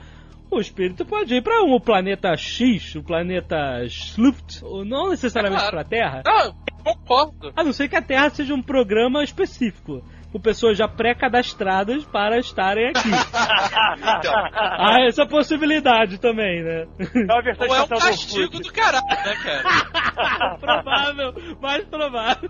o 0.52 0.60
espírito 0.60 1.06
pode 1.06 1.34
ir 1.34 1.42
para 1.42 1.64
um 1.64 1.74
o 1.74 1.80
planeta 1.80 2.36
X, 2.36 2.96
o 2.96 3.04
planeta 3.04 3.84
Sluft, 3.86 4.62
ou 4.64 4.84
não 4.84 5.10
necessariamente 5.10 5.62
Claro. 5.62 5.76
para 5.78 5.82
a 5.82 5.86
Terra, 5.90 6.24
não, 6.26 6.54
concordo. 6.84 7.54
a 7.56 7.64
não 7.64 7.72
ser 7.72 7.88
que 7.88 7.96
a 7.96 8.02
Terra 8.02 8.30
seja 8.30 8.54
um 8.54 8.62
programa 8.62 9.24
específico. 9.24 10.04
Com 10.32 10.40
pessoas 10.40 10.78
já 10.78 10.88
pré-cadastradas 10.88 12.04
para 12.06 12.38
estarem 12.38 12.90
aqui. 12.90 13.10
Então, 14.20 14.34
Há 14.54 15.02
essa 15.08 15.26
possibilidade 15.26 16.18
também, 16.18 16.64
né? 16.64 16.88
É 17.00 17.64
Ou 17.64 17.76
é 17.76 17.82
um 17.82 17.88
do 17.88 17.98
castigo 17.98 18.44
Orkut. 18.44 18.64
do 18.64 18.74
caralho, 18.74 19.06
né, 19.08 19.36
cara? 19.44 20.58
provável, 20.60 21.34
mais 21.62 21.84
provável. 21.86 22.50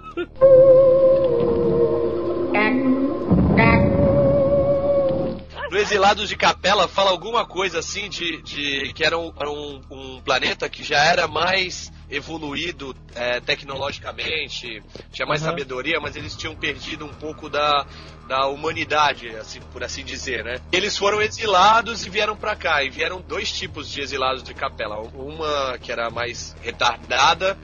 no 5.69 5.77
no 5.77 5.77
Exilados 5.77 6.29
de 6.29 6.35
Capela 6.35 6.87
fala 6.87 7.11
alguma 7.11 7.45
coisa 7.45 7.79
assim 7.79 8.09
de, 8.09 8.41
de 8.41 8.93
que 8.93 9.03
era, 9.03 9.17
um, 9.17 9.31
era 9.37 9.51
um, 9.51 9.81
um 9.91 10.21
planeta 10.21 10.69
que 10.69 10.83
já 10.83 11.03
era 11.03 11.27
mais 11.27 11.91
evoluído 12.09 12.95
é, 13.15 13.39
tecnologicamente, 13.39 14.81
tinha 15.11 15.25
mais 15.25 15.41
Uhum. 15.41 15.49
sabedoria, 15.49 15.99
mas 15.99 16.15
eles 16.15 16.35
tinham 16.35 16.55
perdido 16.55 17.05
um 17.05 17.13
pouco 17.13 17.49
da, 17.49 17.85
da 18.27 18.47
humanidade, 18.47 19.27
assim, 19.35 19.59
por 19.73 19.83
assim 19.83 20.03
dizer, 20.03 20.43
né? 20.43 20.59
Eles 20.71 20.97
foram 20.97 21.21
exilados 21.21 22.05
e 22.05 22.09
vieram 22.09 22.35
pra 22.35 22.55
cá, 22.55 22.83
e 22.83 22.89
vieram 22.89 23.21
dois 23.21 23.51
tipos 23.51 23.89
de 23.89 24.01
exilados 24.01 24.43
de 24.43 24.53
Capela, 24.53 24.99
uma 25.13 25.77
que 25.79 25.91
era 25.91 26.09
mais 26.09 26.55
retardada 26.61 27.57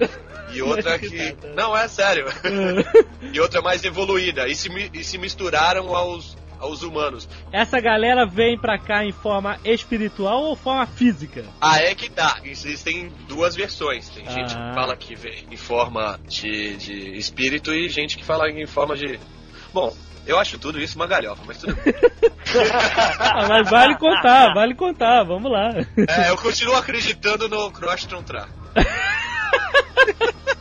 e 0.53 0.61
outra 0.63 0.99
que 0.99 1.35
não 1.55 1.75
é 1.75 1.87
sério, 1.87 2.25
e 3.31 3.39
outra 3.39 3.61
mais 3.61 3.83
evoluída, 3.83 4.47
e 4.47 4.55
se, 4.55 4.69
e 4.93 5.03
se 5.03 5.17
misturaram 5.17 5.95
aos 5.95 6.35
aos 6.63 6.81
humanos. 6.81 7.27
Essa 7.51 7.79
galera 7.79 8.25
vem 8.25 8.57
pra 8.57 8.77
cá 8.77 9.05
em 9.05 9.11
forma 9.11 9.59
espiritual 9.65 10.41
ou 10.43 10.55
forma 10.55 10.85
física? 10.85 11.43
Ah, 11.61 11.79
é 11.79 11.93
que 11.93 12.09
dá. 12.09 12.37
Existem 12.43 13.11
duas 13.27 13.55
versões. 13.55 14.09
Tem 14.09 14.25
gente 14.29 14.55
Ah. 14.55 14.69
que 14.69 14.75
fala 14.75 14.95
que 14.97 15.15
vem 15.15 15.45
em 15.51 15.57
forma 15.57 16.19
de, 16.27 16.75
de 16.77 17.17
espírito 17.17 17.73
e 17.73 17.89
gente 17.89 18.17
que 18.17 18.23
fala 18.23 18.49
em 18.49 18.65
forma 18.65 18.95
de. 18.95 19.19
Bom, 19.73 19.95
eu 20.25 20.39
acho 20.39 20.57
tudo 20.57 20.79
isso 20.79 20.95
uma 20.95 21.05
galhofa, 21.07 21.43
mas 21.45 21.57
tudo 21.57 21.75
bem. 21.75 21.93
Ah, 23.19 23.47
mas 23.47 23.69
vale 23.69 23.97
contar, 23.97 24.53
vale 24.53 24.75
contar, 24.75 25.23
vamos 25.23 25.51
lá. 25.51 25.69
É, 26.07 26.29
eu 26.29 26.37
continuo 26.37 26.75
acreditando 26.75 27.49
no 27.49 27.71
Crosstron 27.71 28.21
Tra. 28.21 28.47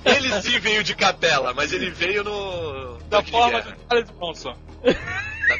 Ele 0.04 0.40
sim 0.42 0.58
veio 0.58 0.82
de 0.82 0.94
capela, 0.94 1.52
mas 1.54 1.72
ele 1.72 1.90
veio 1.90 2.24
no. 2.24 2.98
Da 3.08 3.20
de 3.20 3.30
forma 3.30 3.60
de 3.62 3.68
Charles 3.88 4.10
Bronson. 4.10 4.56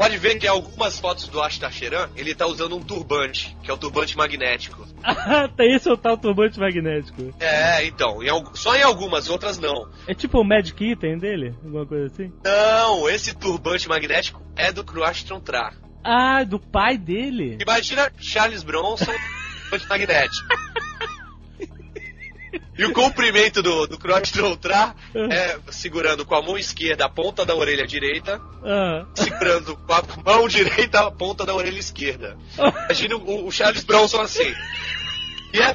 Pode 0.00 0.16
ver 0.16 0.38
que 0.38 0.48
algumas 0.48 0.98
fotos 0.98 1.28
do 1.28 1.42
Ashtasheran 1.42 2.08
ele 2.16 2.34
tá 2.34 2.46
usando 2.46 2.74
um 2.74 2.80
turbante, 2.80 3.54
que 3.62 3.70
é 3.70 3.74
o 3.74 3.76
turbante 3.76 4.16
magnético. 4.16 4.88
Ah, 5.04 5.46
Tem 5.54 5.74
esse 5.74 5.90
é 5.90 5.92
o 5.92 5.96
tal 5.96 6.16
turbante 6.16 6.58
magnético. 6.58 7.34
É, 7.38 7.84
então, 7.84 8.22
em 8.22 8.30
só 8.54 8.74
em 8.74 8.82
algumas, 8.82 9.28
outras 9.28 9.58
não. 9.58 9.90
É 10.06 10.14
tipo 10.14 10.40
o 10.40 10.44
Magic 10.44 10.82
Item 10.82 11.18
dele? 11.18 11.54
Alguma 11.62 11.84
coisa 11.84 12.06
assim? 12.06 12.32
Não, 12.42 13.10
esse 13.10 13.34
turbante 13.34 13.90
magnético 13.90 14.40
é 14.56 14.72
do 14.72 14.82
Crosstron 14.82 15.38
Tra. 15.38 15.74
Ah, 16.02 16.44
do 16.44 16.58
pai 16.58 16.96
dele? 16.96 17.58
Imagina 17.60 18.10
Charles 18.18 18.62
Bronson 18.62 19.12
turbante 19.64 19.84
magnético. 19.86 20.48
E 22.76 22.84
o 22.84 22.92
comprimento 22.92 23.62
do, 23.62 23.86
do 23.86 23.98
Crosstron 23.98 24.56
Tra 24.56 24.94
é 25.30 25.58
segurando 25.70 26.24
com 26.24 26.34
a 26.34 26.42
mão 26.42 26.56
esquerda 26.56 27.04
a 27.04 27.08
ponta 27.08 27.44
da 27.44 27.54
orelha 27.54 27.86
direita, 27.86 28.40
Ah. 28.64 29.06
segurando 29.14 29.76
com 29.76 29.92
a 29.92 30.02
mão 30.24 30.48
direita 30.48 31.00
a 31.00 31.10
ponta 31.10 31.44
da 31.44 31.54
orelha 31.54 31.78
esquerda. 31.78 32.36
Imagina 32.84 33.16
o, 33.16 33.46
o 33.46 33.52
Charles 33.52 33.84
Bronson 33.84 34.20
assim. 34.20 34.54
E 35.52 35.60
é 35.60 35.74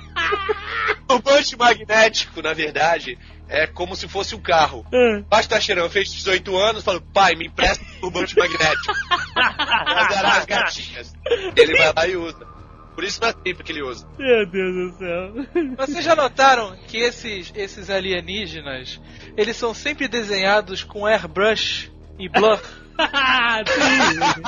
o 0.91 0.95
turbante 1.07 1.57
magnético, 1.57 2.41
na 2.41 2.53
verdade, 2.53 3.17
é 3.47 3.67
como 3.67 3.95
se 3.95 4.07
fosse 4.07 4.34
um 4.34 4.41
carro. 4.41 4.86
Ah. 4.93 5.21
Basta 5.30 5.59
Cheirão 5.59 5.89
fez 5.89 6.11
18 6.11 6.57
anos, 6.57 6.84
falou, 6.84 7.01
pai, 7.13 7.36
me 7.36 7.47
empresta 7.47 7.84
o 7.97 8.01
turbante 8.01 8.36
magnético. 8.38 8.93
Vai 9.36 10.38
as 10.38 10.45
gatinhas. 10.45 11.13
Ele 11.55 11.78
vai 11.78 11.93
lá 11.93 12.07
e 12.07 12.15
usa. 12.15 12.55
Por 12.96 13.04
isso 13.04 13.20
não 13.22 13.28
é 13.28 13.34
sempre 13.34 13.64
que 13.64 13.72
ele 13.74 13.84
usa. 13.84 14.08
Meu 14.18 14.46
Deus 14.50 14.74
do 14.74 14.98
céu. 14.98 15.34
Vocês 15.78 16.04
já 16.06 16.16
notaram 16.16 16.76
que 16.88 16.98
esses, 16.98 17.52
esses 17.54 17.89
alienígenas, 17.89 19.02
eles 19.36 19.58
são 19.58 19.74
sempre 19.74 20.08
desenhados 20.08 20.82
com 20.82 21.06
airbrush 21.06 21.91
e 22.18 22.30
blur? 22.30 22.58
Sim, 23.68 24.41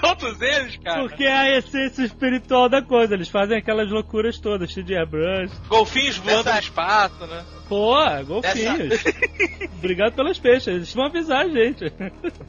Todos 0.00 0.40
eles, 0.42 0.76
cara. 0.78 1.00
porque 1.02 1.24
é 1.24 1.32
a 1.36 1.58
essência 1.58 2.02
espiritual 2.02 2.68
da 2.68 2.82
coisa. 2.82 3.14
Eles 3.14 3.28
fazem 3.28 3.56
aquelas 3.56 3.90
loucuras 3.90 4.38
todas, 4.38 4.70
cheio 4.70 4.84
de 4.84 4.94
airbrush. 4.94 5.50
Golfinhos 5.68 6.18
voando 6.18 6.50
no 6.52 6.58
espaço, 6.58 7.26
né? 7.26 7.44
Pô, 7.68 7.94
golfinhos. 8.26 9.02
Obrigado 9.78 10.14
pelas 10.14 10.38
peixes. 10.38 10.68
Eles 10.68 10.94
vão 10.94 11.04
avisar 11.04 11.44
a 11.44 11.48
gente. 11.48 11.84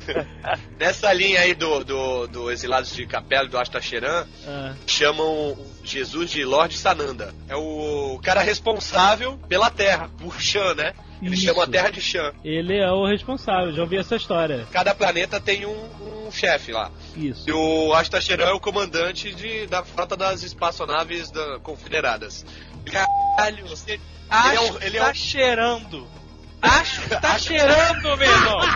Nessa 0.79 1.11
linha 1.13 1.41
aí 1.41 1.53
do, 1.53 1.83
do, 1.83 2.27
do 2.27 2.51
Exilados 2.51 2.95
de 2.95 3.05
Capela 3.05 3.45
e 3.45 3.49
do 3.49 3.57
Astacheran, 3.57 4.25
Ah, 4.47 4.73
chamam 4.87 5.57
Jesus 5.83 6.29
de 6.31 6.43
Lorde 6.45 6.77
Sananda. 6.77 7.33
É 7.47 7.55
o 7.55 8.19
cara 8.23 8.41
responsável 8.41 9.37
pela 9.47 9.69
Terra, 9.69 10.09
por 10.21 10.39
Shan, 10.41 10.73
né? 10.75 10.93
Ele 11.21 11.35
Isso. 11.35 11.43
chama 11.43 11.65
a 11.65 11.67
Terra 11.67 11.89
de 11.89 11.99
Shan. 12.01 12.31
ele 12.45 12.77
é 12.77 12.89
o 12.89 13.05
responsável, 13.05 13.73
já 13.73 13.81
ouvi 13.81 13.97
essa 13.97 14.15
história. 14.15 14.65
Cada 14.71 14.95
planeta 14.95 15.37
tem 15.39 15.65
um, 15.65 16.27
um 16.27 16.31
chefe 16.31 16.71
lá. 16.71 16.89
Isso. 17.15 17.43
E 17.49 17.51
o 17.51 17.93
Astacheran 17.93 18.45
é 18.45 18.53
o 18.53 18.59
comandante 18.59 19.33
de, 19.35 19.67
da 19.67 19.83
frota 19.83 20.15
das 20.15 20.43
espaçonaves 20.43 21.29
da, 21.29 21.59
confederadas. 21.59 22.45
Caralho, 22.89 23.67
você 23.67 23.99
acho 24.29 24.49
Ele 24.49 24.57
é 24.57 24.61
um- 24.61 24.75
ele 24.81 24.91
que 24.91 24.97
é 24.97 25.01
tá 25.01 25.09
um- 25.09 25.13
cheirando. 25.13 26.07
Acho 26.61 27.01
que 27.01 27.09
tá 27.21 27.39
cheirando, 27.39 28.17
meu 28.17 28.21
irmão. 28.21 28.59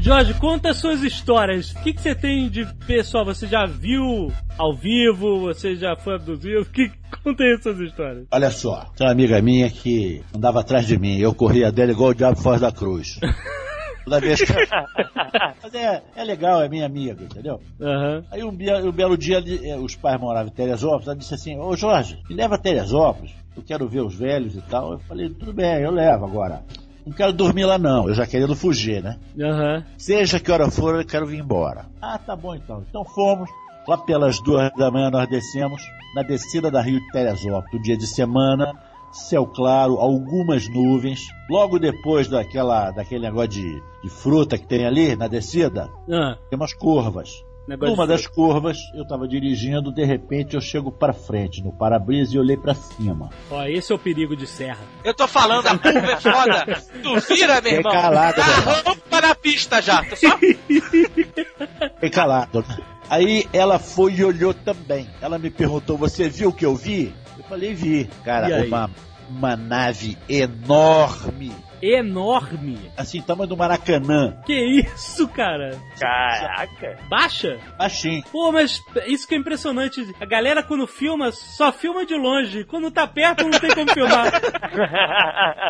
Jorge, 0.00 0.34
conta 0.34 0.70
as 0.70 0.76
suas 0.76 1.02
histórias. 1.02 1.72
O 1.72 1.82
que, 1.82 1.92
que 1.92 2.02
você 2.02 2.14
tem 2.14 2.48
de 2.48 2.66
pessoal? 2.86 3.24
Você 3.24 3.46
já 3.46 3.64
viu 3.64 4.30
ao 4.58 4.74
vivo? 4.74 5.40
Você 5.40 5.76
já 5.76 5.96
foi 5.96 6.16
abduzido? 6.16 6.64
Que... 6.66 6.90
Conta 7.22 7.42
aí 7.42 7.54
as 7.54 7.62
suas 7.62 7.80
histórias. 7.80 8.26
Olha 8.30 8.50
só, 8.50 8.90
tem 8.96 9.06
uma 9.06 9.12
amiga 9.12 9.40
minha 9.40 9.70
que 9.70 10.22
andava 10.34 10.60
atrás 10.60 10.86
de 10.86 10.98
mim, 10.98 11.18
eu 11.18 11.34
corria 11.34 11.72
dela 11.72 11.92
igual 11.92 12.10
o 12.10 12.14
diabo 12.14 12.36
fora 12.36 12.58
da 12.58 12.72
cruz. 12.72 13.18
Toda 14.04 14.20
vez 14.20 14.42
que... 14.42 14.52
Mas 15.62 15.74
é, 15.74 16.02
é 16.14 16.24
legal, 16.24 16.60
é 16.60 16.68
minha 16.68 16.84
amiga, 16.84 17.24
entendeu? 17.24 17.60
Aham. 17.80 18.24
Aí 18.30 18.44
um, 18.44 18.48
um 18.50 18.92
belo 18.92 19.16
dia 19.16 19.38
eh, 19.38 19.76
os 19.76 19.96
pais 19.96 20.20
moravam 20.20 20.48
em 20.48 20.54
Teresópolis, 20.54 21.06
ela 21.06 21.16
disse 21.16 21.34
assim, 21.34 21.58
ô 21.58 21.74
Jorge, 21.74 22.18
me 22.28 22.36
leva 22.36 22.56
a 22.56 22.58
Teresópolis, 22.58 23.32
eu 23.56 23.62
quero 23.62 23.88
ver 23.88 24.02
os 24.02 24.14
velhos 24.14 24.54
e 24.54 24.60
tal. 24.60 24.92
Eu 24.92 24.98
falei, 24.98 25.30
tudo 25.30 25.54
bem, 25.54 25.80
eu 25.80 25.90
levo 25.90 26.26
agora. 26.26 26.62
Não 27.06 27.12
quero 27.12 27.32
dormir 27.32 27.64
lá 27.66 27.76
não, 27.78 28.08
eu 28.08 28.14
já 28.14 28.26
querendo 28.26 28.56
fugir, 28.56 29.02
né? 29.02 29.18
Aham. 29.38 29.84
Seja 29.98 30.40
que 30.40 30.50
hora 30.50 30.70
for, 30.70 30.94
eu 30.94 31.04
quero 31.06 31.26
vir 31.26 31.40
embora. 31.40 31.86
Ah, 32.00 32.18
tá 32.18 32.34
bom 32.34 32.54
então. 32.54 32.82
Então 32.88 33.04
fomos. 33.04 33.48
Lá 33.86 33.98
pelas 33.98 34.40
duas 34.40 34.70
da 34.78 34.90
manhã 34.90 35.10
nós 35.10 35.28
descemos 35.28 35.82
na 36.14 36.22
descida 36.22 36.70
da 36.70 36.80
Rio 36.80 36.98
de 37.00 37.10
Teresópolis, 37.12 37.82
dia 37.82 37.96
de 37.98 38.06
semana, 38.06 38.72
céu 39.12 39.46
claro, 39.46 39.96
algumas 39.98 40.66
nuvens. 40.68 41.20
Logo 41.50 41.78
depois 41.78 42.26
daquela, 42.26 42.90
daquele 42.92 43.26
negócio 43.26 43.50
de, 43.50 43.82
de 44.02 44.08
fruta 44.08 44.56
que 44.56 44.66
tem 44.66 44.86
ali 44.86 45.14
na 45.14 45.28
descida, 45.28 45.90
Ah, 46.10 46.36
tem 46.48 46.56
umas 46.58 46.72
curvas. 46.72 47.28
Negócio 47.68 47.94
Numa 47.94 48.06
de- 48.06 48.12
das 48.12 48.26
curvas, 48.26 48.76
eu 48.94 49.02
estava 49.02 49.26
dirigindo, 49.26 49.92
de 49.92 50.04
repente 50.04 50.54
eu 50.54 50.60
chego 50.60 50.92
para 50.92 51.12
frente 51.12 51.62
no 51.62 51.72
para-brisa 51.72 52.34
e 52.36 52.38
olhei 52.38 52.56
para 52.56 52.74
cima. 52.74 53.30
Ó, 53.50 53.62
esse 53.64 53.90
é 53.90 53.94
o 53.94 53.98
perigo 53.98 54.36
de 54.36 54.46
serra. 54.46 54.80
Eu 55.02 55.14
tô 55.14 55.26
falando, 55.26 55.66
a 55.66 55.78
curva 55.78 55.98
é 56.12 56.16
foda. 56.20 56.82
Tu 57.02 57.34
vira, 57.34 57.54
meu 57.54 57.62
Fiquei 57.62 57.76
irmão. 57.78 57.92
calado, 57.92 58.36
Tá 58.36 58.46
meu 58.46 58.56
irmão. 58.58 58.74
rampa 58.86 59.20
na 59.20 59.34
pista 59.34 59.80
já. 59.80 60.04
Tu 60.04 60.16
só... 60.16 60.38
Fiquei 61.94 62.10
calado. 62.10 62.64
Aí 63.08 63.46
ela 63.52 63.78
foi 63.78 64.14
e 64.14 64.24
olhou 64.24 64.52
também. 64.54 65.08
Ela 65.20 65.38
me 65.38 65.50
perguntou: 65.50 65.96
Você 65.98 66.28
viu 66.28 66.48
o 66.50 66.52
que 66.52 66.64
eu 66.64 66.74
vi? 66.74 67.14
Eu 67.38 67.44
falei: 67.44 67.74
Vi. 67.74 68.08
Cara, 68.24 68.64
uma, 68.66 68.90
uma 69.28 69.56
nave 69.56 70.16
enorme. 70.28 71.52
Enorme. 71.82 72.78
Assim, 72.96 73.20
tamanho 73.20 73.48
do 73.48 73.56
Maracanã. 73.56 74.36
Que 74.46 74.54
isso, 74.80 75.26
cara? 75.28 75.78
Caraca. 75.98 76.98
Baixa? 77.08 77.58
Baixinho. 77.78 78.22
Pô, 78.30 78.50
mas 78.52 78.80
isso 79.06 79.26
que 79.28 79.34
é 79.34 79.38
impressionante. 79.38 80.06
A 80.20 80.24
galera 80.26 80.62
quando 80.62 80.86
filma, 80.86 81.30
só 81.32 81.72
filma 81.72 82.04
de 82.06 82.14
longe. 82.14 82.64
Quando 82.64 82.90
tá 82.90 83.06
perto, 83.06 83.44
não 83.48 83.58
tem 83.58 83.74
como 83.74 83.90
filmar. 83.92 84.32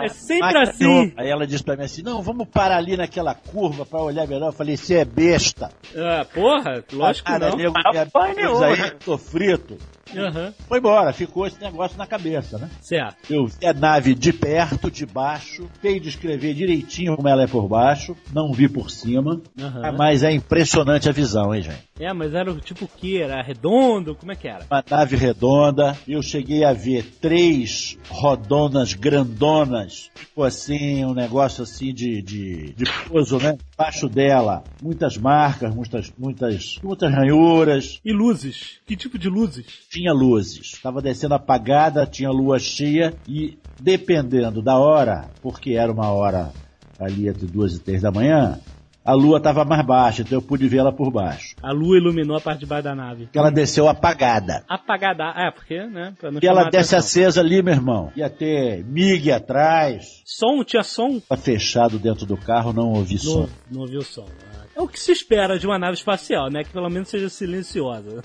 É 0.02 0.08
sempre 0.08 0.40
Máquina 0.40 0.62
assim. 0.62 1.12
Aí 1.16 1.28
ela 1.28 1.46
disse 1.46 1.62
pra 1.64 1.76
mim 1.76 1.84
assim: 1.84 2.02
Não, 2.02 2.22
vamos 2.22 2.48
parar 2.48 2.76
ali 2.78 2.96
naquela 2.96 3.34
curva 3.34 3.84
pra 3.86 4.00
olhar 4.02 4.26
melhor. 4.26 4.48
Eu 4.48 4.52
falei: 4.52 4.76
Você 4.76 4.96
é 4.96 5.04
besta. 5.04 5.70
Ah, 5.96 6.24
porra, 6.32 6.82
lógico 6.92 7.26
que 7.26 7.32
Cara, 7.32 7.50
não. 7.50 7.56
nego, 7.56 7.74
Rapaz, 7.76 8.10
coisa 8.12 8.34
nenhuma. 8.34 8.66
aí, 8.66 8.90
tô 9.04 9.16
frito. 9.18 9.76
Aham, 10.16 10.54
Foi 10.68 10.78
embora, 10.78 11.12
ficou 11.12 11.46
esse 11.46 11.60
negócio 11.60 11.96
na 11.98 12.06
cabeça, 12.06 12.58
né? 12.58 12.68
certo. 12.80 13.32
Eu 13.32 13.46
vi 13.46 13.66
a 13.66 13.72
nave 13.72 14.14
de 14.14 14.32
perto, 14.32 14.90
de 14.90 15.04
baixo, 15.06 15.68
sei 15.94 16.00
descrever 16.00 16.54
direitinho 16.54 17.16
como 17.16 17.28
ela 17.28 17.42
é 17.42 17.46
por 17.46 17.68
baixo, 17.68 18.16
não 18.32 18.52
vi 18.52 18.68
por 18.68 18.90
cima, 18.90 19.40
Aham. 19.60 19.92
mas 19.92 20.22
é 20.22 20.32
impressionante 20.32 21.08
a 21.08 21.12
visão, 21.12 21.54
hein, 21.54 21.62
gente? 21.62 21.84
É, 22.00 22.12
mas 22.12 22.34
era 22.34 22.50
o 22.50 22.58
tipo 22.60 22.86
o 22.86 22.88
quê? 22.88 23.20
Era 23.22 23.40
redondo? 23.42 24.14
Como 24.16 24.32
é 24.32 24.34
que 24.36 24.48
era? 24.48 24.64
Uma 24.70 24.82
nave 24.90 25.16
redonda, 25.16 25.96
eu 26.08 26.20
cheguei 26.22 26.64
a 26.64 26.72
ver 26.72 27.04
três 27.20 27.96
rodonas 28.08 28.94
grandonas, 28.94 30.10
tipo 30.14 30.42
assim, 30.42 31.04
um 31.04 31.14
negócio 31.14 31.62
assim 31.62 31.94
de, 31.94 32.20
de, 32.22 32.72
de 32.72 32.84
pouso, 33.08 33.38
né? 33.38 33.56
Embaixo 33.74 34.08
dela, 34.08 34.64
muitas 34.82 35.16
marcas, 35.16 35.72
muitas, 35.74 36.12
muitas, 36.18 36.78
muitas 36.82 37.12
ranhuras, 37.12 38.00
E 38.04 38.12
luzes? 38.12 38.78
Que 38.86 38.96
tipo 38.96 39.18
de 39.18 39.28
luzes? 39.28 39.66
tinha 39.90 40.12
luzes. 40.12 40.72
Estava 40.74 41.00
descendo 41.00 41.34
apagada, 41.34 42.06
tinha 42.06 42.30
lua 42.30 42.58
cheia 42.58 43.14
e 43.28 43.56
dependendo 43.80 44.62
da 44.62 44.78
hora, 44.78 45.28
porque 45.42 45.72
era 45.72 45.83
uma 45.90 46.10
hora 46.12 46.52
ali 46.98 47.28
entre 47.28 47.46
duas 47.46 47.74
e 47.74 47.80
três 47.80 48.02
da 48.02 48.10
manhã, 48.10 48.60
a 49.04 49.12
lua 49.12 49.36
estava 49.36 49.66
mais 49.66 49.84
baixa, 49.84 50.22
então 50.22 50.38
eu 50.38 50.42
pude 50.42 50.66
ver 50.66 50.78
ela 50.78 50.90
por 50.92 51.10
baixo. 51.10 51.54
A 51.62 51.72
lua 51.72 51.98
iluminou 51.98 52.36
a 52.36 52.40
parte 52.40 52.60
de 52.60 52.66
baixo 52.66 52.84
da 52.84 52.94
nave. 52.94 53.28
Ela 53.34 53.50
desceu 53.50 53.86
apagada. 53.86 54.64
Apagada. 54.66 55.24
É, 55.36 55.50
porque, 55.50 55.78
né? 55.86 56.14
Pra 56.18 56.30
não 56.30 56.40
E 56.42 56.46
ela 56.46 56.70
desce 56.70 56.96
acesa 56.96 57.40
ali, 57.42 57.62
meu 57.62 57.74
irmão. 57.74 58.10
Ia 58.16 58.30
ter 58.30 58.82
MIG 58.84 59.30
atrás. 59.30 60.22
Som? 60.24 60.64
Tinha 60.64 60.82
som? 60.82 61.20
Tá 61.20 61.36
fechado 61.36 61.98
dentro 61.98 62.24
do 62.24 62.36
carro, 62.36 62.72
não 62.72 62.94
ouvi 62.94 63.18
som. 63.18 63.46
Não, 63.70 63.82
ouviu 63.82 64.00
som. 64.00 64.26
É 64.74 64.80
o 64.80 64.88
que 64.88 64.98
se 64.98 65.12
espera 65.12 65.58
de 65.58 65.66
uma 65.66 65.78
nave 65.78 65.94
espacial, 65.94 66.50
né? 66.50 66.64
Que 66.64 66.72
pelo 66.72 66.88
menos 66.88 67.08
seja 67.08 67.28
silenciosa. 67.28 68.22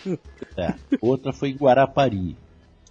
É. 0.57 0.73
Outra 1.01 1.33
foi 1.33 1.49
em 1.49 1.55
Guarapari. 1.55 2.37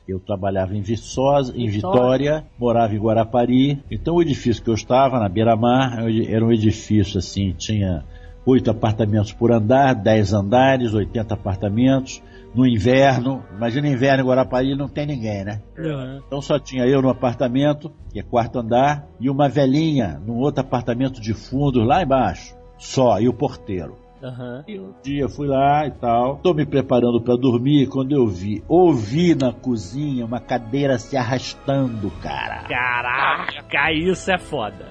Eu 0.08 0.18
trabalhava 0.18 0.74
em 0.74 0.80
Viçosa, 0.80 1.52
em 1.54 1.68
Vitória. 1.68 2.46
Morava 2.58 2.94
em 2.94 2.98
Guarapari. 2.98 3.84
Então 3.90 4.14
o 4.14 4.22
edifício 4.22 4.62
que 4.62 4.70
eu 4.70 4.74
estava, 4.74 5.18
na 5.18 5.28
beira-mar, 5.28 5.98
era 6.26 6.42
um 6.42 6.50
edifício 6.50 7.18
assim, 7.18 7.52
tinha 7.52 8.02
oito 8.46 8.70
apartamentos 8.70 9.34
por 9.34 9.52
andar, 9.52 9.94
dez 9.94 10.32
andares, 10.32 10.94
80 10.94 11.34
apartamentos. 11.34 12.22
No 12.54 12.66
inverno, 12.66 13.44
imagina 13.54 13.86
inverno 13.86 14.24
em 14.24 14.26
Guarapari, 14.26 14.74
não 14.74 14.88
tem 14.88 15.04
ninguém, 15.06 15.44
né? 15.44 15.60
Aham. 15.78 16.22
Então 16.26 16.40
só 16.40 16.58
tinha 16.58 16.86
eu 16.86 17.02
no 17.02 17.10
apartamento, 17.10 17.92
que 18.10 18.18
é 18.18 18.22
quarto 18.22 18.58
andar, 18.58 19.06
e 19.20 19.28
uma 19.28 19.46
velhinha 19.46 20.18
num 20.26 20.38
outro 20.38 20.62
apartamento 20.62 21.20
de 21.20 21.34
fundos 21.34 21.86
lá 21.86 22.02
embaixo. 22.02 22.56
Só, 22.78 23.20
e 23.20 23.28
o 23.28 23.34
porteiro. 23.34 24.07
Aham. 24.22 24.64
E 24.66 24.78
um 24.78 24.92
dia 25.02 25.28
fui 25.28 25.46
lá 25.46 25.86
e 25.86 25.92
tal, 25.92 26.38
tô 26.38 26.52
me 26.52 26.66
preparando 26.66 27.20
pra 27.22 27.36
dormir, 27.36 27.88
quando 27.88 28.12
eu 28.12 28.26
vi, 28.26 28.62
ouvi 28.68 29.34
na 29.34 29.52
cozinha 29.52 30.26
uma 30.26 30.40
cadeira 30.40 30.98
se 30.98 31.16
arrastando, 31.16 32.10
cara. 32.22 32.64
Caraca, 32.68 33.92
isso 33.92 34.30
é 34.30 34.38
foda. 34.38 34.86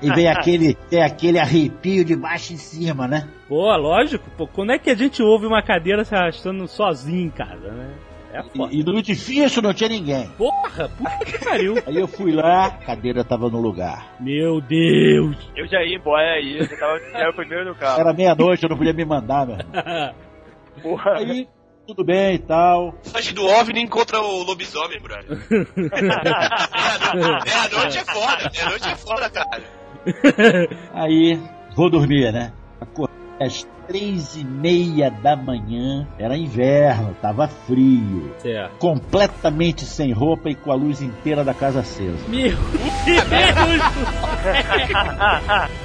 E 0.00 0.10
vem 0.12 0.26
aquele, 0.28 0.74
tem 0.88 1.02
aquele 1.02 1.38
arrepio 1.38 2.04
de 2.04 2.16
baixo 2.16 2.54
em 2.54 2.56
cima, 2.56 3.06
né? 3.06 3.28
Pô, 3.46 3.76
lógico. 3.76 4.30
Pô, 4.36 4.46
quando 4.46 4.72
é 4.72 4.78
que 4.78 4.88
a 4.88 4.94
gente 4.94 5.22
ouve 5.22 5.46
uma 5.46 5.62
cadeira 5.62 6.04
se 6.04 6.14
arrastando 6.14 6.66
sozinho 6.66 7.26
em 7.26 7.30
casa, 7.30 7.70
né? 7.70 7.94
É 8.34 8.42
foda. 8.42 8.74
E, 8.74 8.80
e 8.80 8.82
no 8.82 8.98
edifício 8.98 9.62
não 9.62 9.72
tinha 9.72 9.88
ninguém. 9.88 10.28
Porra, 10.36 10.88
puta 10.88 11.24
que 11.24 11.38
pariu. 11.44 11.74
Aí 11.86 11.96
eu 11.96 12.08
fui 12.08 12.32
lá, 12.32 12.66
a 12.66 12.70
cadeira 12.72 13.22
tava 13.22 13.48
no 13.48 13.60
lugar. 13.60 14.16
Meu 14.18 14.60
Deus. 14.60 15.36
Eu 15.56 15.68
já 15.68 15.80
ia 15.84 15.96
embora 15.96 16.32
aí, 16.32 16.58
eu 16.58 16.68
tava, 16.68 16.98
era 17.14 17.30
o 17.30 17.34
primeiro 17.34 17.66
no 17.66 17.76
carro. 17.76 18.00
Era 18.00 18.12
meia-noite, 18.12 18.64
eu 18.64 18.68
não 18.68 18.76
podia 18.76 18.92
me 18.92 19.04
mandar, 19.04 19.46
meu 19.46 19.56
irmão. 19.56 20.14
Porra. 20.82 21.18
Aí, 21.18 21.46
tudo 21.86 22.04
bem 22.04 22.34
e 22.34 22.38
tal. 22.40 22.98
Antes 23.14 23.32
do 23.32 23.46
OVNI 23.46 23.82
encontra 23.82 24.20
o 24.20 24.42
lobisomem, 24.42 25.00
brother. 25.00 25.38
Meia-noite 27.14 27.98
é 27.98 28.04
foda, 28.04 28.50
meia-noite 28.52 28.88
é 28.88 28.96
foda, 28.96 29.30
cara. 29.30 29.62
Aí, 30.92 31.40
vou 31.76 31.88
dormir, 31.88 32.32
né? 32.32 32.52
Acordei 32.80 33.13
às 33.40 33.66
três 33.86 34.34
e 34.36 34.44
meia 34.44 35.10
da 35.10 35.36
manhã, 35.36 36.06
era 36.18 36.36
inverno, 36.36 37.14
tava 37.20 37.46
frio. 37.46 38.34
Certo. 38.38 38.76
Completamente 38.78 39.84
sem 39.84 40.10
roupa 40.12 40.48
e 40.48 40.54
com 40.54 40.72
a 40.72 40.74
luz 40.74 41.02
inteira 41.02 41.44
da 41.44 41.52
casa 41.52 41.80
acesa. 41.80 42.16
Meu 42.28 42.56
Deus. 43.04 43.82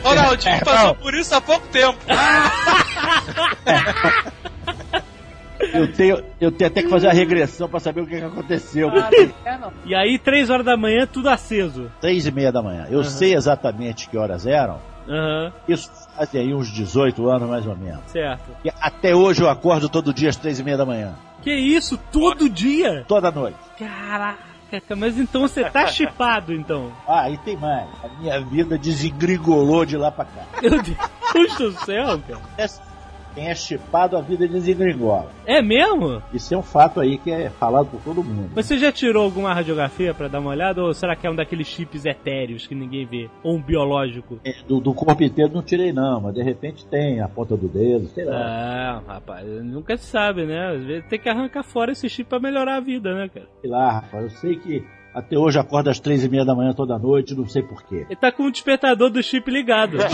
Ronaldinho 0.04 0.60
passou 0.64 0.95
por 0.95 1.14
isso 1.14 1.36
há 1.36 1.41
pouco 1.41 1.68
tempo. 1.68 1.97
Eu 5.74 5.91
tenho, 5.91 6.24
eu 6.39 6.52
tenho 6.52 6.72
até 6.72 6.82
que 6.82 6.88
fazer 6.88 7.10
a 7.10 7.14
regressão 7.14 7.68
pra 7.68 7.82
saber 7.82 8.02
o 8.02 8.08
que, 8.08 8.18
que 8.18 8.24
aconteceu. 8.24 8.89
porque 8.89 9.30
É. 9.45 9.58
E 9.86 9.93
aí, 9.93 10.18
três 10.18 10.50
horas 10.50 10.66
da 10.66 10.78
manhã, 10.78 11.06
tudo 11.06 11.30
aceso. 11.30 11.91
Três 12.00 12.26
e 12.26 12.32
meia 12.32 12.52
da 12.52 12.62
manhã. 12.62 12.88
Eu 12.89 13.04
sei 13.04 13.36
exatamente 13.36 14.08
que 14.10 14.18
horas 14.18 14.47
eram. 14.47 14.80
Aham, 15.08 15.52
Isso 15.68 15.91
fazia 16.20 16.41
aí 16.41 16.53
uns 16.53 16.67
18 16.72 17.30
anos 17.30 17.49
mais 17.49 17.65
ou 17.65 17.76
menos. 17.76 18.01
certo. 18.07 18.51
E 18.63 18.70
até 18.82 19.15
hoje 19.15 19.41
eu 19.41 19.49
acordo 19.49 19.88
todo 19.88 20.13
dia 20.13 20.30
às 20.30 20.36
três 20.36 20.59
e 20.59 20.63
meia 20.63 20.78
da 20.78 20.86
manhã. 20.86 21.15
Que 21.41 21.53
isso? 21.53 21.97
Todo 22.11 22.49
dia? 22.49 23.05
Toda 23.07 23.32
noite. 23.32 23.57
Caraca, 23.78 24.95
mas 24.97 25.17
então 25.17 25.41
você 25.41 25.63
tá 25.70 25.88
chipado, 25.88 26.53
então. 26.53 26.91
Ah, 27.07 27.30
e 27.30 27.38
tem 27.38 27.55
mais. 27.55 27.88
A 28.03 28.07
minha 28.20 28.41
vida 28.41 28.78
desengringolou 28.78 29.86
de 29.86 29.95
lá 29.95 30.11
pra 30.11 30.26
cá. 30.26 30.45
Meu 30.61 30.82
Deus 30.82 31.57
do 31.57 31.72
céu, 31.86 32.20
cara. 32.28 32.70
Quem 33.39 33.47
é 33.47 33.55
chipado, 33.55 34.17
a 34.17 34.21
vida 34.21 34.45
desengringola. 34.45 35.31
É 35.45 35.61
mesmo? 35.61 36.21
Isso 36.33 36.53
é 36.53 36.57
um 36.57 36.61
fato 36.61 36.99
aí 36.99 37.17
que 37.17 37.31
é 37.31 37.49
falado 37.49 37.87
por 37.87 38.01
todo 38.01 38.21
mundo. 38.21 38.49
Você 38.53 38.77
já 38.77 38.91
tirou 38.91 39.23
alguma 39.23 39.53
radiografia 39.53 40.13
pra 40.13 40.27
dar 40.27 40.41
uma 40.41 40.49
olhada? 40.49 40.83
Ou 40.83 40.93
será 40.93 41.15
que 41.15 41.25
é 41.25 41.31
um 41.31 41.35
daqueles 41.35 41.65
chips 41.65 42.03
etéreos 42.05 42.67
que 42.67 42.75
ninguém 42.75 43.05
vê? 43.05 43.29
Ou 43.41 43.55
um 43.55 43.61
biológico? 43.61 44.41
É, 44.43 44.53
Do, 44.67 44.81
do 44.81 44.93
corpo 44.93 45.23
inteiro 45.23 45.53
não 45.53 45.61
tirei 45.63 45.93
não, 45.93 46.19
mas 46.19 46.33
de 46.33 46.43
repente 46.43 46.85
tem 46.87 47.21
a 47.21 47.29
ponta 47.29 47.55
do 47.55 47.69
dedo, 47.69 48.07
sei 48.07 48.25
lá. 48.25 48.35
Ah, 48.35 49.01
rapaz, 49.07 49.47
nunca 49.63 49.95
se 49.95 50.07
sabe, 50.07 50.43
né? 50.45 50.75
Às 50.75 50.83
vezes 50.83 51.07
tem 51.07 51.17
que 51.17 51.29
arrancar 51.29 51.63
fora 51.63 51.93
esse 51.93 52.09
chip 52.09 52.27
pra 52.27 52.41
melhorar 52.41 52.75
a 52.75 52.81
vida, 52.81 53.15
né, 53.15 53.29
cara? 53.33 53.47
Sei 53.61 53.69
lá, 53.69 53.89
rapaz. 54.01 54.23
Eu 54.25 54.29
sei 54.31 54.57
que 54.57 54.83
até 55.14 55.38
hoje 55.38 55.60
acordo 55.60 55.89
às 55.89 55.99
três 55.99 56.24
e 56.24 56.30
meia 56.30 56.45
da 56.45 56.55
manhã 56.55 56.74
toda 56.74 56.97
noite, 56.97 57.36
não 57.36 57.47
sei 57.47 57.64
porquê. 57.64 58.05
Ele 58.10 58.16
tá 58.16 58.32
com 58.32 58.43
o 58.43 58.51
despertador 58.51 59.10
do 59.10 59.22
chip 59.22 59.49
ligado. 59.49 59.97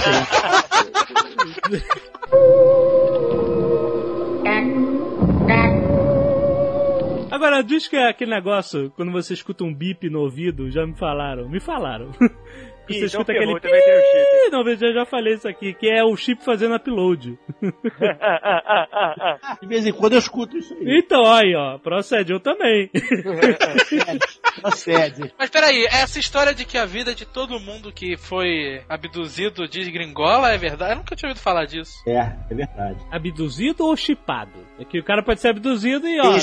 Agora, 7.32 7.62
diz 7.62 7.88
que 7.88 7.98
é 7.98 8.10
aquele 8.10 8.32
negócio, 8.32 8.92
quando 8.96 9.12
você 9.12 9.34
escuta 9.34 9.64
um 9.64 9.74
bip 9.74 10.10
no 10.10 10.22
ouvido, 10.22 10.72
já 10.72 10.86
me 10.86 10.96
falaram, 10.96 11.50
me 11.50 11.60
falaram. 11.60 12.12
Que 12.86 12.94
Ih, 12.94 13.00
você 13.00 13.06
então 13.06 13.22
escuta 13.22 13.34
ferrou, 13.34 13.56
aquele 13.56 13.60
também 13.62 13.84
tem 13.84 13.94
o 13.94 14.02
chip. 14.02 14.48
Ih, 14.48 14.52
Não, 14.52 14.68
eu 14.68 14.78
já, 14.78 14.92
já 14.94 15.06
falei 15.06 15.34
isso 15.34 15.48
aqui, 15.48 15.74
que 15.74 15.90
é 15.90 16.04
o 16.04 16.16
chip 16.16 16.44
fazendo 16.44 16.76
upload. 16.76 17.38
De 19.62 19.68
vez 19.68 19.86
em 19.86 19.92
quando 19.92 20.14
eu 20.14 20.20
escuto 20.20 20.58
isso 20.58 20.74
aí. 20.74 21.00
Então, 21.00 21.26
aí, 21.26 21.56
ó, 21.56 21.78
procede 21.78 22.34
eu 22.34 22.40
também. 22.40 22.90
Procede. 24.62 25.34
Mas 25.38 25.50
peraí, 25.50 25.86
essa 25.86 26.20
história 26.20 26.54
de 26.54 26.66
que 26.66 26.78
a 26.78 26.86
vida 26.86 27.14
de 27.14 27.26
todo 27.26 27.60
mundo 27.60 27.92
que 27.92 28.16
foi 28.18 28.82
abduzido 28.88 29.68
desgringola 29.68 30.52
é 30.52 30.58
verdade? 30.58 30.94
Eu 30.94 30.98
nunca 30.98 31.16
tinha 31.16 31.30
ouvido 31.30 31.44
falar 31.44 31.66
disso. 31.66 32.02
É, 32.08 32.34
é 32.50 32.54
verdade. 32.54 33.00
Abduzido 33.12 33.86
ou 33.86 33.96
chipado? 33.98 34.66
É 34.80 34.86
que 34.86 35.00
o 35.00 35.04
cara 35.04 35.24
pode 35.24 35.42
ser 35.42 35.50
abduzido 35.50 36.08
e, 36.08 36.20
ó, 36.20 36.38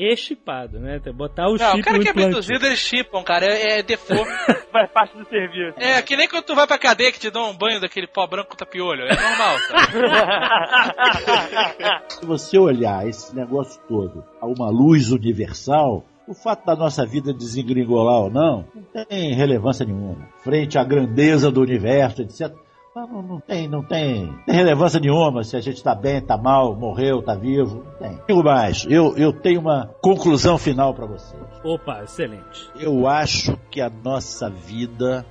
Este 0.00 0.32
e-chipado, 0.32 0.80
né? 0.80 0.98
Botar 1.14 1.48
o 1.48 1.56
Não, 1.56 1.58
chip 1.58 1.80
o 1.80 1.84
cara 1.84 1.98
no 1.98 2.02
que 2.02 2.08
é 2.08 2.24
abduzido, 2.24 2.64
eles 2.64 2.78
chipam, 2.78 3.22
cara. 3.22 3.44
É, 3.44 3.80
é 3.80 3.82
default. 3.82 4.24
Faz 4.72 4.90
parte 4.90 5.14
do 5.16 5.28
serviço. 5.28 5.78
é 5.78 6.00
que 6.00 6.16
nem 6.16 6.26
quando 6.26 6.44
tu 6.44 6.54
vai 6.54 6.66
pra 6.66 6.78
cadeia 6.78 7.12
que 7.12 7.18
te 7.18 7.30
dão 7.30 7.50
um 7.50 7.56
banho 7.56 7.80
daquele 7.80 8.06
pó 8.06 8.26
branco 8.26 8.50
com 8.50 8.56
tapiolho. 8.56 9.02
É 9.02 9.14
normal? 9.14 9.58
Se 12.08 12.24
você 12.24 12.58
olhar 12.58 13.06
esse 13.06 13.36
negócio 13.36 13.80
todo 13.86 14.24
a 14.40 14.46
uma 14.46 14.70
luz 14.70 15.10
universal, 15.10 16.06
o 16.26 16.34
fato 16.34 16.64
da 16.64 16.74
nossa 16.74 17.04
vida 17.04 17.34
desengringolar 17.34 18.22
ou 18.22 18.30
não, 18.30 18.66
não 18.74 19.04
tem 19.04 19.34
relevância 19.34 19.84
nenhuma. 19.84 20.30
Frente 20.42 20.78
à 20.78 20.84
grandeza 20.84 21.50
do 21.50 21.60
universo, 21.60 22.22
etc. 22.22 22.50
Não, 22.94 23.22
não, 23.22 23.40
tem, 23.40 23.68
não 23.68 23.84
tem, 23.84 24.34
tem 24.44 24.54
relevância 24.54 24.98
nenhuma 24.98 25.44
se 25.44 25.56
a 25.56 25.60
gente 25.60 25.80
tá 25.80 25.94
bem, 25.94 26.20
tá 26.20 26.36
mal, 26.36 26.74
morreu, 26.74 27.22
tá 27.22 27.36
vivo, 27.36 27.84
não 27.84 27.92
tem. 28.08 28.18
Digo 28.26 28.42
mais, 28.42 28.84
eu, 28.90 29.16
eu 29.16 29.32
tenho 29.32 29.60
uma 29.60 29.94
conclusão 30.02 30.58
final 30.58 30.92
para 30.92 31.06
vocês. 31.06 31.40
Opa, 31.62 32.02
excelente. 32.02 32.68
Eu 32.74 33.06
acho 33.06 33.56
que 33.70 33.80
a 33.80 33.88
nossa 33.88 34.50
vida 34.50 35.24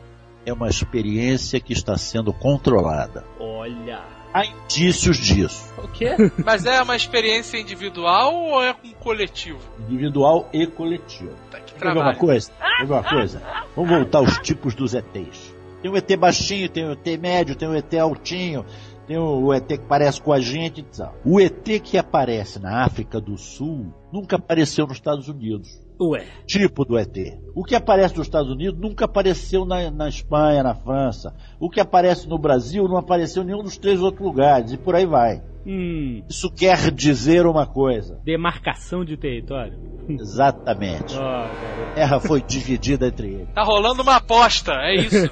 é 0.46 0.54
uma 0.54 0.70
experiência 0.70 1.60
que 1.60 1.74
está 1.74 1.98
sendo 1.98 2.32
controlada. 2.32 3.26
Olha. 3.38 4.00
Há 4.34 4.46
indícios 4.46 5.18
disso, 5.18 5.74
O 5.84 5.88
quê? 5.90 6.16
Mas 6.46 6.66
é 6.66 6.82
uma 6.82 6.96
experiência 6.96 7.58
individual 7.58 8.36
ou 8.36 8.64
é 8.64 8.74
com 8.74 8.90
coletivo? 8.94 9.60
individual 9.80 10.48
e 10.54 10.66
coletivo. 10.68 11.34
Tá, 11.52 11.60
que 11.60 11.74
Quer 11.74 11.94
ver 11.94 12.00
uma 12.00 12.16
coisa? 12.16 12.52
Quer 12.78 12.86
ver 12.86 12.94
uma 12.94 13.04
coisa? 13.04 13.42
Vamos 13.76 13.90
voltar 13.90 14.20
aos 14.20 14.38
tipos 14.38 14.76
dos 14.76 14.94
ETs. 14.94 15.49
Tem 15.82 15.92
o 15.92 15.98
ET 15.98 16.18
baixinho, 16.18 16.70
tem 16.70 16.86
o 16.86 16.92
ET 16.92 17.20
médio, 17.20 17.56
tem 17.56 17.68
o 17.68 17.76
ET 17.76 17.94
altinho, 17.96 18.66
tem 19.08 19.18
o, 19.18 19.54
ET 19.54 19.68
que 19.68 19.88
parece 19.88 20.22
com 20.22 20.32
a 20.32 20.40
gente 20.40 20.82
e 20.82 20.84
tal. 20.84 21.16
O 21.26 21.40
ET 21.40 21.64
que 21.82 21.98
aparece 21.98 22.60
na 22.60 22.84
África 22.84 23.20
do 23.20 23.38
Sul 23.38 23.94
nunca 24.12 24.36
apareceu 24.36 24.86
nos 24.86 24.98
Estados 24.98 25.28
Unidos. 25.28 25.82
Ué. 26.00 26.26
Tipo 26.46 26.86
do 26.86 26.98
ET. 26.98 27.18
O 27.56 27.64
que 27.64 27.76
aparece 27.76 28.16
nos 28.16 28.28
Estados 28.28 28.52
Unidos 28.52 28.80
nunca 28.80 29.06
apareceu 29.06 29.66
na, 29.66 29.90
na 29.90 30.08
Espanha, 30.08 30.64
na 30.64 30.76
França. 30.76 31.34
O 31.60 31.70
que 31.70 31.80
aparece 31.80 32.28
no 32.28 32.38
Brasil 32.38 32.88
não 32.88 32.98
apareceu 32.98 33.44
em 33.44 33.48
nenhum 33.48 33.64
dos 33.64 33.78
três 33.78 34.00
outros 34.00 34.26
lugares. 34.26 34.72
E 34.72 34.78
por 34.78 34.96
aí 34.96 35.06
vai. 35.06 35.44
Hum, 35.66 36.24
Isso 36.30 36.50
quer 36.52 36.90
dizer 36.92 37.46
uma 37.46 37.66
coisa. 37.68 38.20
demarcação 38.24 39.04
de 39.04 39.18
território. 39.18 39.74
Exatamente. 40.08 41.16
Ó, 41.18 41.22
A 41.22 41.94
terra 41.94 42.20
foi 42.20 42.42
dividida 42.42 43.08
entre 43.08 43.28
eles. 43.28 43.50
Tá 43.54 43.64
rolando 43.64 44.02
uma 44.02 44.16
aposta, 44.16 44.72
é 44.74 44.96
isso. 44.96 45.30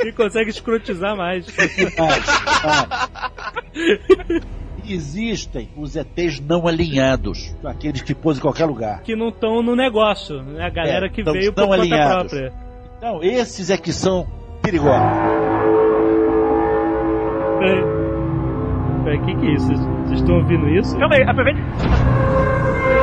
Quem 0.00 0.12
consegue 0.16 0.50
escrotizar 0.50 1.16
mais? 1.16 1.46
Mas, 1.56 1.76
mas, 4.18 4.42
existem 4.86 5.70
os 5.76 5.96
ETs 5.96 6.40
não 6.40 6.66
alinhados, 6.66 7.54
aqueles 7.64 8.02
que 8.02 8.14
pousam 8.14 8.40
em 8.40 8.42
qualquer 8.42 8.66
lugar. 8.66 9.02
que 9.02 9.14
não 9.16 9.28
estão 9.28 9.62
no 9.62 9.74
negócio, 9.76 10.42
né? 10.42 10.64
A 10.66 10.70
galera 10.70 11.06
É, 11.06 11.10
que 11.10 11.22
tão- 11.22 11.32
veio 11.32 11.52
por 11.52 11.64
conta 11.64 11.74
alinhados. 11.80 12.30
própria. 12.32 12.52
Então, 12.98 13.22
esses 13.22 13.70
é 13.70 13.76
que 13.76 13.92
são 13.92 14.26
perigosos. 14.62 14.98
Peraí. 17.58 17.97
Peraí, 19.04 19.18
o 19.18 19.24
que, 19.26 19.34
que 19.36 19.46
é 19.46 19.54
isso? 19.54 19.66
Vocês 19.66 20.20
estão 20.20 20.36
ouvindo 20.36 20.68
isso? 20.68 20.98
Calma 20.98 21.14
aí, 21.14 21.22
aproveita. 21.22 21.60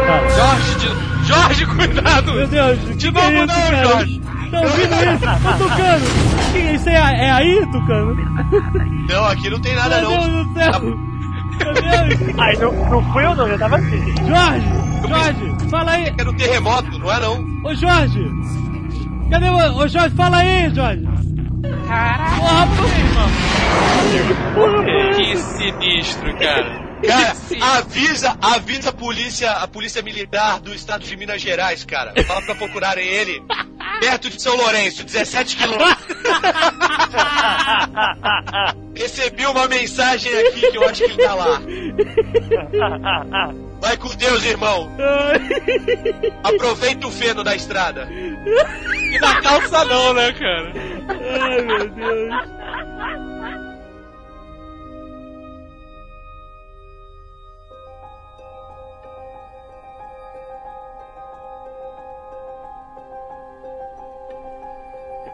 Fala. 0.06 0.30
Jorge, 0.30 0.76
de... 0.80 1.26
Jorge, 1.26 1.66
cuidado! 1.66 2.34
Meu 2.34 2.48
Deus, 2.48 2.80
De 2.98 3.08
que 3.08 3.12
novo 3.12 3.28
que 3.28 3.34
é 3.34 3.38
isso, 3.38 3.48
não, 3.48 3.56
cara? 3.56 3.84
Jorge! 3.88 4.22
Tá 4.52 4.62
ouvindo 4.62 4.96
isso? 4.96 5.26
Ô, 5.26 5.58
Tucano! 5.58 6.06
Que, 6.52 6.60
isso 6.76 6.90
é, 6.90 6.94
é 6.94 7.32
aí, 7.32 7.66
Tucano? 7.72 8.16
Não, 9.10 9.26
aqui 9.26 9.50
não 9.50 9.60
tem 9.60 9.76
nada 9.76 10.02
Meu 10.02 10.10
não. 10.12 10.20
Deus 10.20 10.48
do 10.48 10.54
céu! 10.54 10.82
Meu 10.82 11.74
Deus! 11.74 12.36
Ai, 12.38 12.56
não, 12.58 12.90
não 12.90 13.14
fui 13.14 13.26
eu 13.26 13.36
não, 13.36 13.48
já 13.48 13.58
tava 13.58 13.76
assim. 13.78 14.16
Jorge! 14.28 14.68
Jorge! 15.08 15.70
Fala 15.70 15.92
aí! 15.92 16.14
Era 16.18 16.30
um 16.30 16.34
terremoto, 16.36 17.00
não 17.00 17.12
é 17.12 17.20
não? 17.20 17.46
Ô, 17.64 17.74
Jorge! 17.76 18.32
Cadê 19.32 19.50
o... 19.50 19.78
Ô, 19.78 19.88
Jorge, 19.88 20.16
fala 20.16 20.38
aí, 20.38 20.70
Jorge! 20.74 21.08
Caraca! 21.88 22.36
Porra, 22.36 22.68
porra, 24.54 24.86
Que 25.16 25.38
sinistro, 25.38 26.38
cara. 26.38 26.86
Cara, 27.06 27.36
avisa, 27.78 28.38
avisa 28.42 28.90
a 28.90 28.94
polícia, 28.94 29.52
a 29.52 29.68
polícia 29.68 30.02
militar 30.02 30.60
do 30.60 30.74
estado 30.74 31.04
de 31.04 31.16
Minas 31.16 31.42
Gerais, 31.42 31.84
cara. 31.86 32.14
Fala 32.24 32.42
pra 32.42 32.56
procurarem 32.56 33.06
ele. 33.06 33.44
Perto 34.00 34.30
de 34.30 34.42
São 34.42 34.56
Lourenço, 34.56 35.04
17 35.04 35.58
quilômetros. 35.58 36.08
Recebi 38.96 39.46
uma 39.46 39.68
mensagem 39.68 40.32
aqui 40.40 40.72
que 40.72 40.78
eu 40.78 40.84
acho 40.84 41.04
que 41.04 41.12
ele 41.12 41.24
tá 41.24 41.34
lá. 41.36 41.62
Vai 43.86 43.98
com 43.98 44.10
Deus, 44.16 44.44
irmão. 44.44 44.90
Aproveita 46.44 47.06
o 47.06 47.12
feno 47.12 47.44
da 47.44 47.56
estrada. 47.56 48.10
E 48.12 49.20
na 49.20 49.40
calça 49.44 49.86
não, 49.86 50.12
né, 50.12 50.34
cara? 50.34 50.74
Ai, 51.40 51.62
meu 51.62 51.90
Deus. 51.90 52.34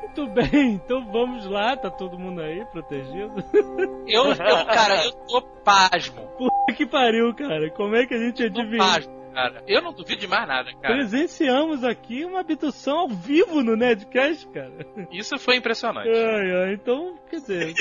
Muito 0.01 0.27
bem, 0.27 0.73
então 0.73 1.09
vamos 1.09 1.45
lá, 1.45 1.77
tá 1.77 1.89
todo 1.89 2.19
mundo 2.19 2.41
aí 2.41 2.65
protegido. 2.65 3.33
Eu, 4.05 4.25
eu, 4.25 4.35
cara, 4.35 5.05
eu 5.05 5.13
tô 5.13 5.41
pasmo. 5.63 6.50
Que 6.73 6.85
pariu, 6.85 7.33
cara. 7.33 7.69
Como 7.71 7.95
é 7.95 8.05
que 8.05 8.13
a 8.13 8.19
gente 8.19 8.43
adivinha? 8.43 8.83
cara. 9.33 9.63
Eu 9.67 9.81
não 9.81 9.93
duvido 9.93 10.19
de 10.19 10.27
mais 10.27 10.47
nada, 10.47 10.71
cara. 10.81 10.95
Presenciamos 10.95 11.83
aqui 11.83 12.25
uma 12.25 12.41
abdução 12.41 12.99
ao 12.99 13.07
vivo 13.07 13.63
no 13.63 13.75
Nedcast, 13.75 14.47
cara. 14.49 14.71
Isso 15.11 15.37
foi 15.39 15.57
impressionante. 15.57 16.09
Então, 16.73 17.17
quer 17.29 17.37
dizer, 17.37 17.71
o 17.71 17.73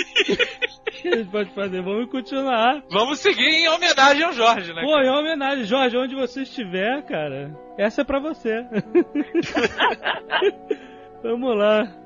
que 0.91 1.09
a 1.09 1.17
gente 1.17 1.31
pode 1.31 1.55
fazer? 1.55 1.83
Vamos 1.83 2.11
continuar. 2.11 2.83
Vamos 2.91 3.19
seguir 3.19 3.43
em 3.43 3.69
homenagem 3.69 4.23
ao 4.23 4.33
Jorge, 4.33 4.73
né? 4.73 4.83
Pô, 4.83 4.99
em 5.01 5.11
homenagem, 5.11 5.65
Jorge, 5.65 5.97
onde 5.97 6.15
você 6.15 6.43
estiver, 6.43 7.03
cara, 7.03 7.55
essa 7.77 8.03
é 8.03 8.05
pra 8.05 8.21
você. 8.21 8.65
Vamos 11.23 11.57
lá. 11.57 12.00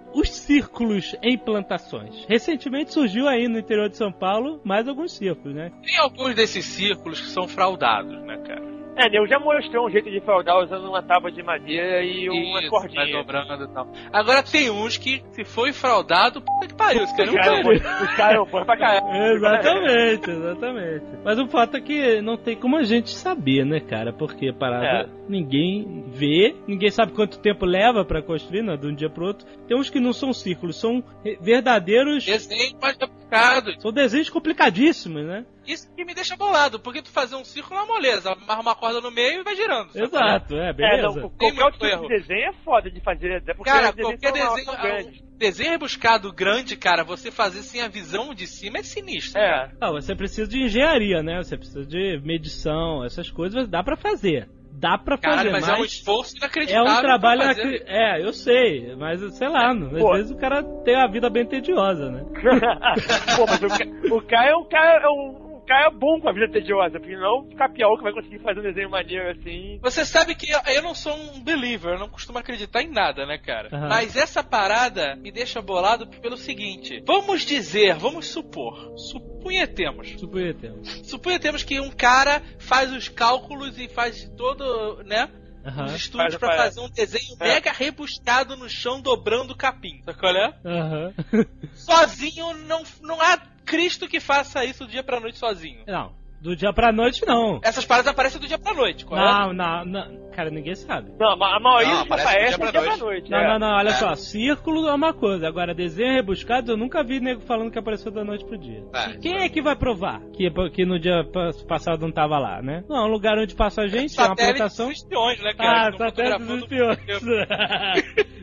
Os 0.44 0.46
círculos 0.46 1.16
em 1.22 1.38
plantações. 1.38 2.26
Recentemente 2.28 2.92
surgiu 2.92 3.26
aí 3.26 3.48
no 3.48 3.58
interior 3.58 3.88
de 3.88 3.96
São 3.96 4.12
Paulo 4.12 4.60
mais 4.62 4.86
alguns 4.86 5.12
círculos, 5.12 5.54
né? 5.54 5.72
Tem 5.82 5.96
alguns 5.96 6.34
desses 6.34 6.66
círculos 6.66 7.18
que 7.18 7.28
são 7.28 7.48
fraudados, 7.48 8.22
né, 8.24 8.36
cara? 8.46 8.73
É, 8.96 9.08
Deus 9.10 9.28
já 9.28 9.38
mostrou 9.40 9.86
um 9.86 9.90
jeito 9.90 10.08
de 10.10 10.20
fraudar 10.20 10.58
usando 10.62 10.86
uma 10.88 11.02
tábua 11.02 11.30
de 11.32 11.42
madeira 11.42 12.02
e 12.04 12.28
uma 12.28 12.60
Isso, 12.60 12.70
vai 12.70 12.80
cordinha. 12.80 13.16
dobrando 13.18 13.64
e 13.64 13.68
tal. 13.68 13.88
Agora 14.12 14.42
tem 14.42 14.70
uns 14.70 14.96
que, 14.96 15.22
se 15.32 15.44
foi 15.44 15.72
fraudado, 15.72 16.40
puta 16.40 16.66
que 16.68 16.74
pariu, 16.74 17.02
esse 17.02 17.16
cara 17.16 17.28
Os 17.28 17.34
não 17.34 17.42
caras 17.42 17.62
pariu. 17.64 17.80
os 18.04 18.14
caras 18.16 18.48
põem 18.50 18.64
pra 18.64 18.76
caralho. 18.76 19.04
Exatamente, 19.34 20.30
exatamente. 20.30 21.04
Mas 21.24 21.38
o 21.38 21.46
fato 21.48 21.76
é 21.76 21.80
que 21.80 22.20
não 22.22 22.36
tem 22.36 22.56
como 22.56 22.76
a 22.76 22.84
gente 22.84 23.10
saber, 23.10 23.64
né, 23.66 23.80
cara? 23.80 24.12
Porque 24.12 24.48
a 24.48 24.52
parada 24.54 24.86
É. 24.86 25.06
ninguém 25.28 26.04
vê, 26.08 26.54
ninguém 26.68 26.90
sabe 26.90 27.12
quanto 27.12 27.38
tempo 27.40 27.64
leva 27.66 28.04
pra 28.04 28.22
construir, 28.22 28.62
né, 28.62 28.76
de 28.76 28.86
um 28.86 28.94
dia 28.94 29.10
pro 29.10 29.26
outro. 29.26 29.46
Tem 29.66 29.76
uns 29.76 29.90
que 29.90 29.98
não 29.98 30.12
são 30.12 30.32
círculos, 30.32 30.76
são 30.80 31.02
verdadeiros. 31.40 32.24
Desenho 32.24 32.76
mais 32.80 32.96
complicado. 32.96 33.72
São 33.80 33.92
desenhos 33.92 34.30
complicadíssimos, 34.30 35.24
né? 35.24 35.44
Isso 35.66 35.88
que 35.94 36.04
me 36.04 36.14
deixa 36.14 36.36
bolado, 36.36 36.78
porque 36.80 37.00
tu 37.02 37.10
fazer 37.10 37.36
um 37.36 37.44
círculo 37.44 37.78
é 37.80 37.82
uma 37.82 37.94
moleza, 37.94 38.32
amarra 38.32 38.60
uma 38.60 38.74
corda 38.74 39.00
no 39.00 39.10
meio 39.10 39.40
e 39.40 39.42
vai 39.44 39.54
girando. 39.56 39.90
sabe? 39.92 40.04
Exato, 40.06 40.54
é, 40.56 40.68
É, 40.68 40.72
beleza. 40.72 41.02
não, 41.02 41.14
Tem 41.30 41.54
qualquer 41.54 41.64
outro 41.64 41.88
tipo 41.88 42.02
de 42.02 42.08
desenho 42.08 42.48
é 42.48 42.52
foda 42.64 42.90
de 42.90 43.00
fazer, 43.00 43.28
né? 43.42 43.54
porque 43.56 43.70
Cara, 43.70 43.92
qualquer 43.92 44.32
desenho, 44.32 44.64
são 44.64 44.76
grandes. 44.76 45.20
um 45.22 45.38
desenho 45.38 45.70
rebuscado 45.70 46.32
grande, 46.32 46.76
cara, 46.76 47.02
você 47.04 47.30
fazer 47.30 47.62
sem 47.62 47.80
a 47.82 47.88
visão 47.88 48.34
de 48.34 48.46
cima 48.46 48.78
é 48.78 48.82
sinistro. 48.82 49.40
É. 49.40 49.70
Ah, 49.80 49.90
você 49.90 50.14
precisa 50.14 50.48
de 50.48 50.62
engenharia, 50.62 51.22
né? 51.22 51.38
Você 51.42 51.56
precisa 51.56 51.84
de 51.84 52.20
medição, 52.24 53.04
essas 53.04 53.30
coisas 53.30 53.68
dá 53.68 53.82
pra 53.82 53.96
fazer. 53.96 54.48
Dá 54.76 54.98
pra 54.98 55.16
fazer, 55.16 55.28
Caralho, 55.28 55.52
mas 55.52 55.66
mas 55.68 55.78
é 55.78 55.80
um 55.80 55.84
esforço 55.84 56.34
é 56.34 56.38
inacreditável. 56.38 56.92
um 56.92 57.00
trabalho. 57.00 57.42
acri- 57.42 57.78
fazer. 57.78 57.84
É, 57.86 58.20
eu 58.22 58.32
sei, 58.32 58.94
mas 58.96 59.20
sei 59.36 59.48
lá, 59.48 59.70
às 59.70 59.98
Pô. 60.00 60.12
vezes 60.14 60.30
o 60.32 60.36
cara 60.36 60.62
tem 60.84 60.96
a 60.96 61.06
vida 61.06 61.30
bem 61.30 61.46
tediosa, 61.46 62.10
né? 62.10 62.24
Pô, 63.36 63.46
mas 63.46 63.62
o, 63.62 64.16
o 64.16 64.22
cara 64.22 64.50
é 64.50 64.56
um 64.56 64.64
cara, 64.68 65.04
é 65.04 65.08
um 65.08 65.43
cara 65.64 65.90
bom 65.90 66.20
com 66.20 66.28
a 66.28 66.32
vida 66.32 66.48
tediosa, 66.50 66.98
porque 66.98 67.16
não 67.16 67.24
é 67.24 67.40
um 67.40 67.56
capial 67.56 67.96
que 67.96 68.02
vai 68.04 68.12
conseguir 68.12 68.38
fazer 68.40 68.60
um 68.60 68.62
desenho 68.62 68.90
maneiro 68.90 69.30
assim. 69.30 69.78
Você 69.82 70.04
sabe 70.04 70.34
que 70.34 70.46
eu, 70.50 70.82
não 70.82 70.94
sou 70.94 71.14
um 71.16 71.42
believer, 71.42 71.94
eu 71.94 71.98
não 71.98 72.08
costumo 72.08 72.38
acreditar 72.38 72.82
em 72.82 72.90
nada, 72.90 73.26
né, 73.26 73.38
cara? 73.38 73.68
Aham. 73.72 73.88
Mas 73.88 74.16
essa 74.16 74.42
parada 74.42 75.16
me 75.16 75.30
deixa 75.32 75.60
bolado 75.62 76.06
pelo 76.06 76.36
seguinte: 76.36 77.02
vamos 77.06 77.42
dizer, 77.42 77.94
vamos 77.96 78.26
supor, 78.28 78.92
supunhetemos, 78.98 80.10
Suponhamos. 80.18 81.00
supunhetemos 81.04 81.62
que 81.62 81.80
um 81.80 81.90
cara 81.90 82.42
faz 82.58 82.92
os 82.92 83.08
cálculos 83.08 83.78
e 83.78 83.88
faz 83.88 84.28
todo, 84.36 85.02
né? 85.04 85.28
Aham. 85.66 85.86
Os 85.86 85.94
estudos 85.94 86.20
Faz 86.24 86.34
a 86.34 86.38
pra 86.38 86.48
parada. 86.48 86.64
fazer 86.68 86.80
um 86.80 86.90
desenho 86.90 87.36
É. 87.40 87.48
mega 87.54 87.72
rebuscado 87.72 88.54
no 88.54 88.68
chão 88.68 89.00
dobrando 89.00 89.54
o 89.54 89.56
capim. 89.56 90.02
Sabe 90.04 90.18
qual 90.18 90.36
é? 90.36 90.54
Aham. 90.62 91.14
Sozinho 91.72 92.52
não, 92.66 92.82
não 93.02 93.20
há 93.20 93.38
Cristo 93.64 94.08
que 94.08 94.20
faça 94.20 94.64
isso 94.64 94.84
do 94.84 94.90
dia 94.90 95.02
pra 95.02 95.20
noite 95.20 95.38
sozinho. 95.38 95.84
Não, 95.86 96.14
do 96.44 96.54
dia 96.54 96.72
pra 96.74 96.92
noite 96.92 97.24
não. 97.26 97.58
Essas 97.62 97.86
paradas 97.86 98.12
aparecem 98.12 98.38
do 98.40 98.46
dia 98.46 98.58
pra 98.58 98.74
noite, 98.74 99.04
correto? 99.06 99.26
Não, 99.26 99.52
não, 99.54 99.84
não. 99.86 100.24
Cara, 100.34 100.50
ninguém 100.50 100.74
sabe. 100.74 101.12
Não, 101.18 101.30
a 101.30 101.36
ma- 101.36 101.56
a 101.56 101.60
maioria 101.60 101.92
Não, 101.94 102.00
dos 102.00 102.08
parece 102.08 102.28
aparece 102.28 102.48
dia 102.48 102.58
pra 102.58 102.68
é 102.68 102.72
dia 102.72 102.80
pra 102.80 102.88
noite. 102.96 103.04
noite. 103.04 103.30
Não, 103.30 103.38
é. 103.38 103.48
não, 103.52 103.58
não, 103.60 103.76
olha 103.76 103.88
É. 103.90 103.92
só, 103.92 104.14
círculo 104.16 104.88
é 104.88 104.92
uma 104.92 105.12
coisa, 105.14 105.46
agora 105.46 105.72
desenho 105.72 106.12
rebuscado 106.14 106.72
eu 106.72 106.76
nunca 106.76 107.04
vi 107.04 107.20
nego 107.20 107.40
falando 107.42 107.70
que 107.70 107.78
apareceu 107.78 108.10
da 108.10 108.24
noite 108.24 108.44
pro 108.44 108.58
dia. 108.58 108.82
É. 108.92 109.16
Quem 109.18 109.36
é 109.42 109.48
que 109.48 109.62
vai 109.62 109.76
provar 109.76 110.20
que, 110.32 110.50
que 110.72 110.84
no 110.84 110.98
dia 110.98 111.22
pa- 111.32 111.50
passado 111.68 112.00
não 112.00 112.10
tava 112.10 112.36
lá, 112.38 112.60
né? 112.60 112.82
Não, 112.88 112.96
é 112.96 113.04
um 113.04 113.10
lugar 113.12 113.38
onde 113.38 113.54
passa 113.54 113.82
a 113.82 113.86
gente, 113.86 114.18
é 114.20 114.24
uma 114.24 114.34
plantação. 114.34 114.90
espiões, 114.90 115.40
né, 115.40 115.52
Ah, 115.56 115.56
cara? 115.56 115.90
tão 115.96 116.08
satélites 116.08 116.46
fotografando 116.46 116.64
espiões. 116.64 116.98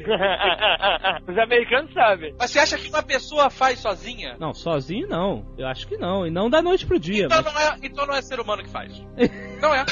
Os 1.27 1.37
americanos 1.37 1.93
sabem. 1.93 2.33
Mas 2.39 2.51
você 2.51 2.59
acha 2.59 2.77
que 2.77 2.87
uma 2.89 3.03
pessoa 3.03 3.49
faz 3.49 3.79
sozinha? 3.79 4.35
Não, 4.39 4.53
sozinho 4.53 5.07
não. 5.07 5.45
Eu 5.57 5.67
acho 5.67 5.87
que 5.87 5.97
não. 5.97 6.25
E 6.25 6.31
não 6.31 6.49
da 6.49 6.61
noite 6.61 6.85
pro 6.85 6.97
dia. 6.99 7.25
Então 7.25 7.41
mas- 7.43 7.53
não, 7.53 7.61
é, 7.61 7.77
então 7.91 8.05
não 8.05 8.15
é 8.15 8.21
ser 8.21 8.39
humano 8.39 8.63
que 8.63 8.69
faz. 8.69 8.91
Não 9.61 9.75
é. 9.75 9.85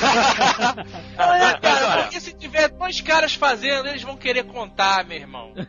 Não 1.16 1.36
é, 1.36 1.60
cara. 1.60 2.02
Porque 2.02 2.20
se 2.20 2.36
tiver 2.36 2.70
dois 2.70 3.02
caras 3.02 3.36
fazendo, 3.36 3.88
eles 3.88 4.02
vão 4.02 4.18
querer 4.18 4.44
contar, 4.46 5.06
meu 5.06 5.18
irmão. 5.18 5.54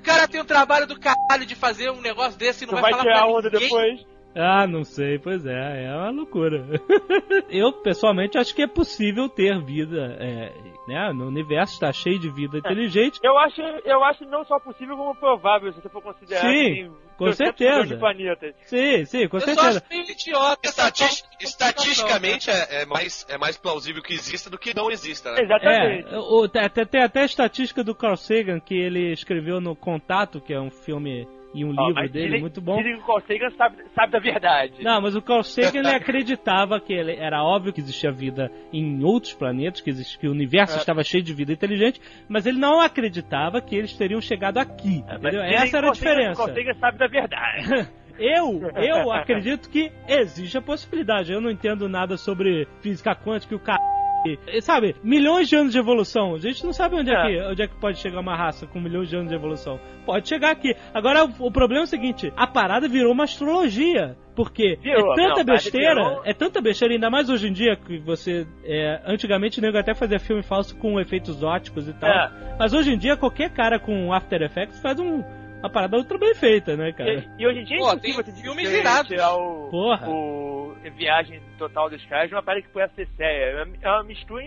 O 0.00 0.02
cara 0.02 0.26
tem 0.26 0.40
o 0.40 0.44
trabalho 0.46 0.86
do 0.86 0.98
caralho 0.98 1.44
de 1.46 1.54
fazer 1.54 1.90
um 1.90 2.00
negócio 2.00 2.38
desse 2.38 2.64
e 2.64 2.66
não 2.66 2.74
Tu 2.74 2.80
vai, 2.80 2.90
vai 2.90 2.92
falar 2.92 3.02
tirar 3.02 3.18
pra 3.18 3.26
onda 3.26 3.50
ninguém. 3.50 3.68
depois. 3.68 4.06
Ah, 4.34 4.66
não 4.66 4.84
sei, 4.84 5.18
pois 5.18 5.44
é, 5.44 5.84
é 5.84 5.94
uma 5.94 6.10
loucura. 6.10 6.64
Eu, 7.50 7.72
pessoalmente, 7.72 8.38
acho 8.38 8.54
que 8.54 8.62
é 8.62 8.66
possível 8.66 9.28
ter 9.28 9.60
vida, 9.62 10.16
é, 10.20 10.52
né? 10.86 11.12
No 11.12 11.26
universo 11.26 11.74
está 11.74 11.92
cheio 11.92 12.18
de 12.18 12.30
vida 12.30 12.58
inteligente. 12.58 13.18
Eu 13.22 13.36
acho, 13.38 13.60
eu 13.60 14.04
acho 14.04 14.24
não 14.24 14.44
só 14.44 14.58
possível 14.60 14.96
como 14.96 15.14
provável, 15.16 15.72
se 15.72 15.80
você 15.80 15.88
for 15.88 16.02
considerar 16.02 16.40
Sim, 16.40 16.82
assim, 16.82 16.92
com 17.20 17.26
200 17.26 17.36
certeza. 17.58 17.96
Sim, 18.64 19.04
sim, 19.04 19.28
com 19.28 19.36
Eu 19.36 19.40
só 19.40 19.46
certeza. 19.46 19.68
acho 19.78 19.82
meio 19.90 20.10
idiota. 20.10 20.68
Estatis- 20.68 21.24
estatisticamente 21.40 22.50
é, 22.50 22.82
é 22.82 22.86
mais, 22.86 23.26
é 23.28 23.36
mais 23.38 23.56
plausível 23.56 24.02
que 24.02 24.14
exista 24.14 24.48
do 24.50 24.58
que 24.58 24.74
não 24.74 24.90
exista, 24.90 25.32
né? 25.32 25.42
Exatamente. 25.42 26.12
É, 26.12 26.18
o, 26.18 26.48
tem, 26.48 26.68
tem- 26.70 26.86
tem 26.86 27.02
até 27.02 27.20
a 27.20 27.24
estatística 27.24 27.84
do 27.84 27.94
Carl 27.94 28.16
Sagan 28.16 28.58
que 28.60 28.74
ele 28.74 29.12
escreveu 29.12 29.60
no 29.60 29.76
Contato, 29.76 30.40
que 30.40 30.52
é 30.52 30.60
um 30.60 30.70
filme 30.70 31.26
e 31.54 31.64
um 31.64 31.74
Ó, 31.76 31.88
livro 31.88 32.08
dele 32.08 32.26
dizem- 32.26 32.40
muito 32.40 32.60
bom. 32.60 32.76
Dizem 32.76 32.94
que 32.96 33.02
o 33.02 33.06
Carl 33.06 33.20
Sagan 33.26 33.50
sabe, 33.56 33.76
sabe 33.94 34.12
da 34.12 34.18
verdade. 34.18 34.72
Não, 34.82 35.00
mas 35.00 35.16
o 35.16 35.22
Carl 35.22 35.42
Sagan 35.42 35.80
ele 35.80 35.88
acreditava 35.94 36.80
que 36.80 36.92
ele, 36.92 37.16
era 37.16 37.42
óbvio 37.42 37.72
que 37.72 37.80
existia 37.80 38.10
vida 38.12 38.50
em 38.72 39.02
outros 39.02 39.32
planetas, 39.34 39.80
que, 39.80 39.90
existe, 39.90 40.18
que 40.18 40.28
o 40.28 40.30
universo 40.32 40.76
É. 40.76 40.78
estava 40.78 41.02
cheio 41.02 41.22
de 41.22 41.34
vida 41.34 41.52
inteligente, 41.52 42.00
mas 42.28 42.46
ele 42.46 42.58
não 42.58 42.80
acreditava 42.80 43.60
que 43.60 43.74
eles 43.74 43.92
teriam 43.96 44.20
chegado 44.20 44.58
aqui. 44.58 45.02
Dizem 45.20 45.40
Essa 45.54 45.78
era 45.78 45.88
a 45.88 45.92
diferença. 45.92 46.42
O 46.42 46.46
Carl 46.46 46.56
Sagan 46.56 46.74
sabe 46.78 46.98
da 46.98 47.06
verdade. 47.06 47.88
Eu, 48.22 48.60
eu 48.76 49.10
acredito 49.10 49.70
que 49.70 49.90
existe 50.06 50.58
a 50.58 50.60
possibilidade. 50.60 51.32
Eu 51.32 51.40
não 51.40 51.50
entendo 51.50 51.88
nada 51.88 52.18
sobre 52.18 52.68
física 52.82 53.14
quântica 53.16 53.54
e 53.54 53.56
o 53.56 53.58
cara. 53.58 53.80
Sabe, 54.60 54.94
milhões 55.02 55.48
de 55.48 55.56
anos 55.56 55.72
de 55.72 55.78
evolução. 55.78 56.34
A 56.34 56.38
gente 56.38 56.64
não 56.64 56.72
sabe 56.72 56.96
onde 56.96 57.10
é, 57.10 57.14
É. 57.14 57.26
que, 57.26 57.50
onde 57.52 57.62
é 57.62 57.66
que 57.66 57.74
pode 57.80 57.98
chegar 57.98 58.20
uma 58.20 58.36
raça 58.36 58.66
com 58.66 58.80
milhões 58.80 59.08
de 59.08 59.16
anos 59.16 59.28
de 59.28 59.34
evolução. 59.34 59.80
Pode 60.04 60.28
chegar 60.28 60.50
aqui. 60.50 60.74
Agora, 60.92 61.24
o, 61.24 61.46
o 61.46 61.50
problema 61.50 61.82
é 61.82 61.84
o 61.84 61.88
seguinte: 61.88 62.32
a 62.36 62.46
parada 62.46 62.88
virou 62.88 63.12
uma 63.12 63.24
astrologia. 63.24 64.16
Porque 64.36 64.78
Virou, 64.80 65.12
é 65.12 65.16
tanta 65.16 65.38
não, 65.38 65.44
besteira, 65.44 65.94
virou. 66.02 66.22
é 66.24 66.32
tanta 66.32 66.60
besteira, 66.62 66.94
ainda 66.94 67.10
mais 67.10 67.28
hoje 67.28 67.48
em 67.48 67.52
dia 67.52 67.76
que 67.76 67.98
você. 67.98 68.46
é, 68.64 69.02
antigamente 69.04 69.58
o 69.58 69.62
nego 69.62 69.76
até 69.76 69.92
fazia 69.92 70.18
filme 70.18 70.42
falso 70.42 70.74
com 70.78 70.98
efeitos 70.98 71.42
óticos 71.42 71.86
e 71.88 71.92
tal. 71.92 72.08
É. 72.08 72.56
Mas 72.58 72.72
hoje 72.72 72.92
em 72.92 72.96
dia 72.96 73.16
qualquer 73.18 73.50
cara 73.50 73.78
com 73.78 74.12
After 74.14 74.40
Effects 74.40 74.80
faz 74.80 74.98
um, 74.98 75.22
uma 75.60 75.70
parada 75.70 75.96
ultra 75.96 76.18
bem 76.18 76.34
feita, 76.34 76.76
né, 76.76 76.92
cara? 76.92 77.12
E, 77.14 77.28
e 77.42 77.46
hoje 77.46 77.60
em 77.60 77.64
dia 77.64 77.76
é 77.76 77.80
Pô, 77.80 77.92
impossível 77.92 78.24
tem 78.24 78.34
você 78.34 78.42
filmes 78.42 78.68
tirar- 78.68 78.80
irados. 78.80 79.08
tirar 79.08 79.34
o, 79.34 79.68
Porra. 79.70 80.08
o 80.08 80.74
viagem 80.96 81.40
total 81.58 81.88
dos 81.90 82.04
caras 82.06 82.28
de 82.28 82.34
uma 82.34 82.42
parada 82.42 82.62
que 82.64 82.72
pudesse 82.72 82.94
ser 82.94 83.08
séria. 83.16 83.44
É 83.44 83.64
uma- 83.64 84.00
É 84.00 84.02
mistura 84.04 84.42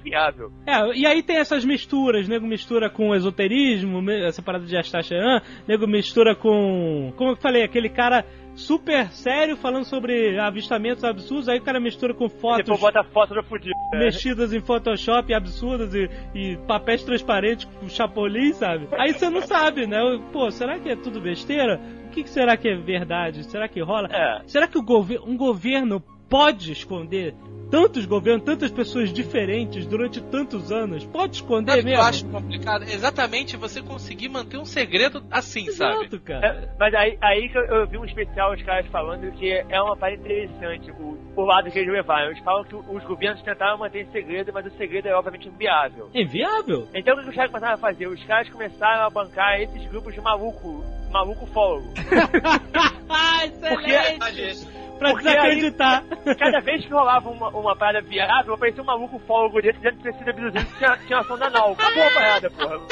inviável. 0.00 0.52
É, 0.66 0.96
e 0.96 1.06
aí 1.06 1.22
tem 1.22 1.36
essas 1.38 1.64
misturas, 1.64 2.28
nego 2.28 2.46
mistura 2.46 2.88
com 2.88 3.14
esoterismo, 3.14 4.08
essa 4.10 4.42
parada 4.42 4.64
de 4.64 4.76
Astacheran, 4.76 5.40
nego 5.66 5.86
mistura 5.86 6.34
com. 6.36 7.12
Como 7.16 7.30
eu 7.32 7.36
falei, 7.36 7.62
aquele 7.64 7.88
cara 7.88 8.24
super 8.58 9.10
sério 9.12 9.56
falando 9.56 9.84
sobre 9.84 10.38
avistamentos 10.38 11.04
absurdos, 11.04 11.48
aí 11.48 11.58
o 11.58 11.62
cara 11.62 11.78
mistura 11.80 12.12
com 12.12 12.28
fotos 12.28 12.64
Depois 12.64 12.80
bota 12.80 13.04
foto 13.04 13.34
do 13.34 13.42
fudido. 13.42 13.74
né? 13.92 14.00
mexidas 14.00 14.52
em 14.52 14.60
Photoshop 14.60 15.32
absurdas 15.32 15.94
e, 15.94 16.10
e 16.34 16.56
papéis 16.66 17.02
transparentes 17.02 17.64
com 17.66 17.88
chapolim, 17.88 18.52
sabe? 18.52 18.88
Aí 18.92 19.12
você 19.12 19.30
não 19.30 19.42
sabe, 19.42 19.86
né? 19.86 19.98
Pô, 20.32 20.50
será 20.50 20.78
que 20.78 20.88
é 20.88 20.96
tudo 20.96 21.20
besteira? 21.20 21.80
O 22.06 22.10
que, 22.10 22.24
que 22.24 22.30
será 22.30 22.56
que 22.56 22.68
é 22.68 22.74
verdade? 22.74 23.44
Será 23.44 23.68
que 23.68 23.80
rola? 23.80 24.08
É. 24.10 24.42
Será 24.46 24.66
que 24.66 24.78
o 24.78 24.82
gover 24.82 25.20
um 25.20 25.36
governo 25.36 26.02
pode 26.28 26.72
esconder 26.72 27.34
tantos 27.70 28.06
governos, 28.06 28.44
tantas 28.44 28.70
pessoas 28.70 29.12
diferentes 29.12 29.86
durante 29.86 30.20
tantos 30.20 30.72
anos? 30.72 31.04
Pode 31.04 31.36
esconder 31.36 31.72
Sabe 31.72 31.84
mesmo? 31.84 31.98
eu 31.98 32.02
acho 32.02 32.26
complicado? 32.26 32.82
Exatamente 32.84 33.56
você 33.56 33.82
conseguir 33.82 34.28
manter 34.28 34.56
um 34.58 34.64
segredo 34.64 35.22
assim, 35.30 35.70
sabe? 35.72 36.06
Exato, 36.06 36.20
cara. 36.20 36.46
É, 36.46 36.68
mas 36.78 36.94
aí, 36.94 37.18
aí 37.20 37.48
que 37.48 37.58
eu, 37.58 37.64
eu 37.64 37.86
vi 37.86 37.98
um 37.98 38.04
especial 38.04 38.52
os 38.54 38.62
caras 38.62 38.86
falando 38.88 39.30
que 39.32 39.50
é 39.52 39.82
uma 39.82 39.96
parada 39.96 40.20
interessante 40.20 40.90
o, 40.92 41.18
o 41.36 41.42
lado 41.44 41.70
que 41.70 41.78
eles 41.78 41.92
levaram. 41.92 42.30
Eles 42.30 42.42
falam 42.42 42.64
que 42.64 42.74
os 42.74 43.04
governos 43.04 43.42
tentaram 43.42 43.78
manter 43.78 44.02
em 44.02 44.10
segredo, 44.10 44.52
mas 44.52 44.66
o 44.66 44.70
segredo 44.76 45.08
é 45.08 45.14
obviamente 45.14 45.48
inviável. 45.48 46.10
Inviável. 46.14 46.88
Então 46.94 47.14
o 47.14 47.22
que 47.22 47.28
os 47.28 47.34
caras 47.34 47.50
começaram 47.50 47.74
a 47.74 47.78
fazer? 47.78 48.06
Os 48.06 48.24
caras 48.24 48.48
começaram 48.48 49.06
a 49.06 49.10
bancar 49.10 49.60
esses 49.60 49.84
grupos 49.86 50.14
de 50.14 50.20
maluco, 50.20 50.84
maluco 51.10 51.46
fólogo. 51.46 51.88
ah, 53.08 53.40
Porque- 53.68 53.90
excelente! 53.92 54.77
Pra 54.98 55.10
porque 55.10 55.28
aí- 55.28 55.34
desacreditar. 55.34 56.02
Cada 56.38 56.60
vez 56.60 56.84
que 56.84 56.92
rolava 56.92 57.28
uma, 57.30 57.48
uma 57.50 57.76
parada 57.76 58.00
viável, 58.02 58.54
aparecia 58.54 58.82
um 58.82 58.86
maluco 58.86 59.18
fólogo 59.26 59.60
dentro 59.62 59.80
do 59.80 60.02
tecido 60.02 60.30
abduzido 60.30 60.64
que 60.64 60.78
tinha, 60.78 60.96
tinha 61.06 61.18
ação 61.18 61.38
da 61.38 61.50
nau. 61.50 61.72
Acabou 61.72 62.06
a 62.06 62.10
parada, 62.10 62.50
porra. 62.50 62.78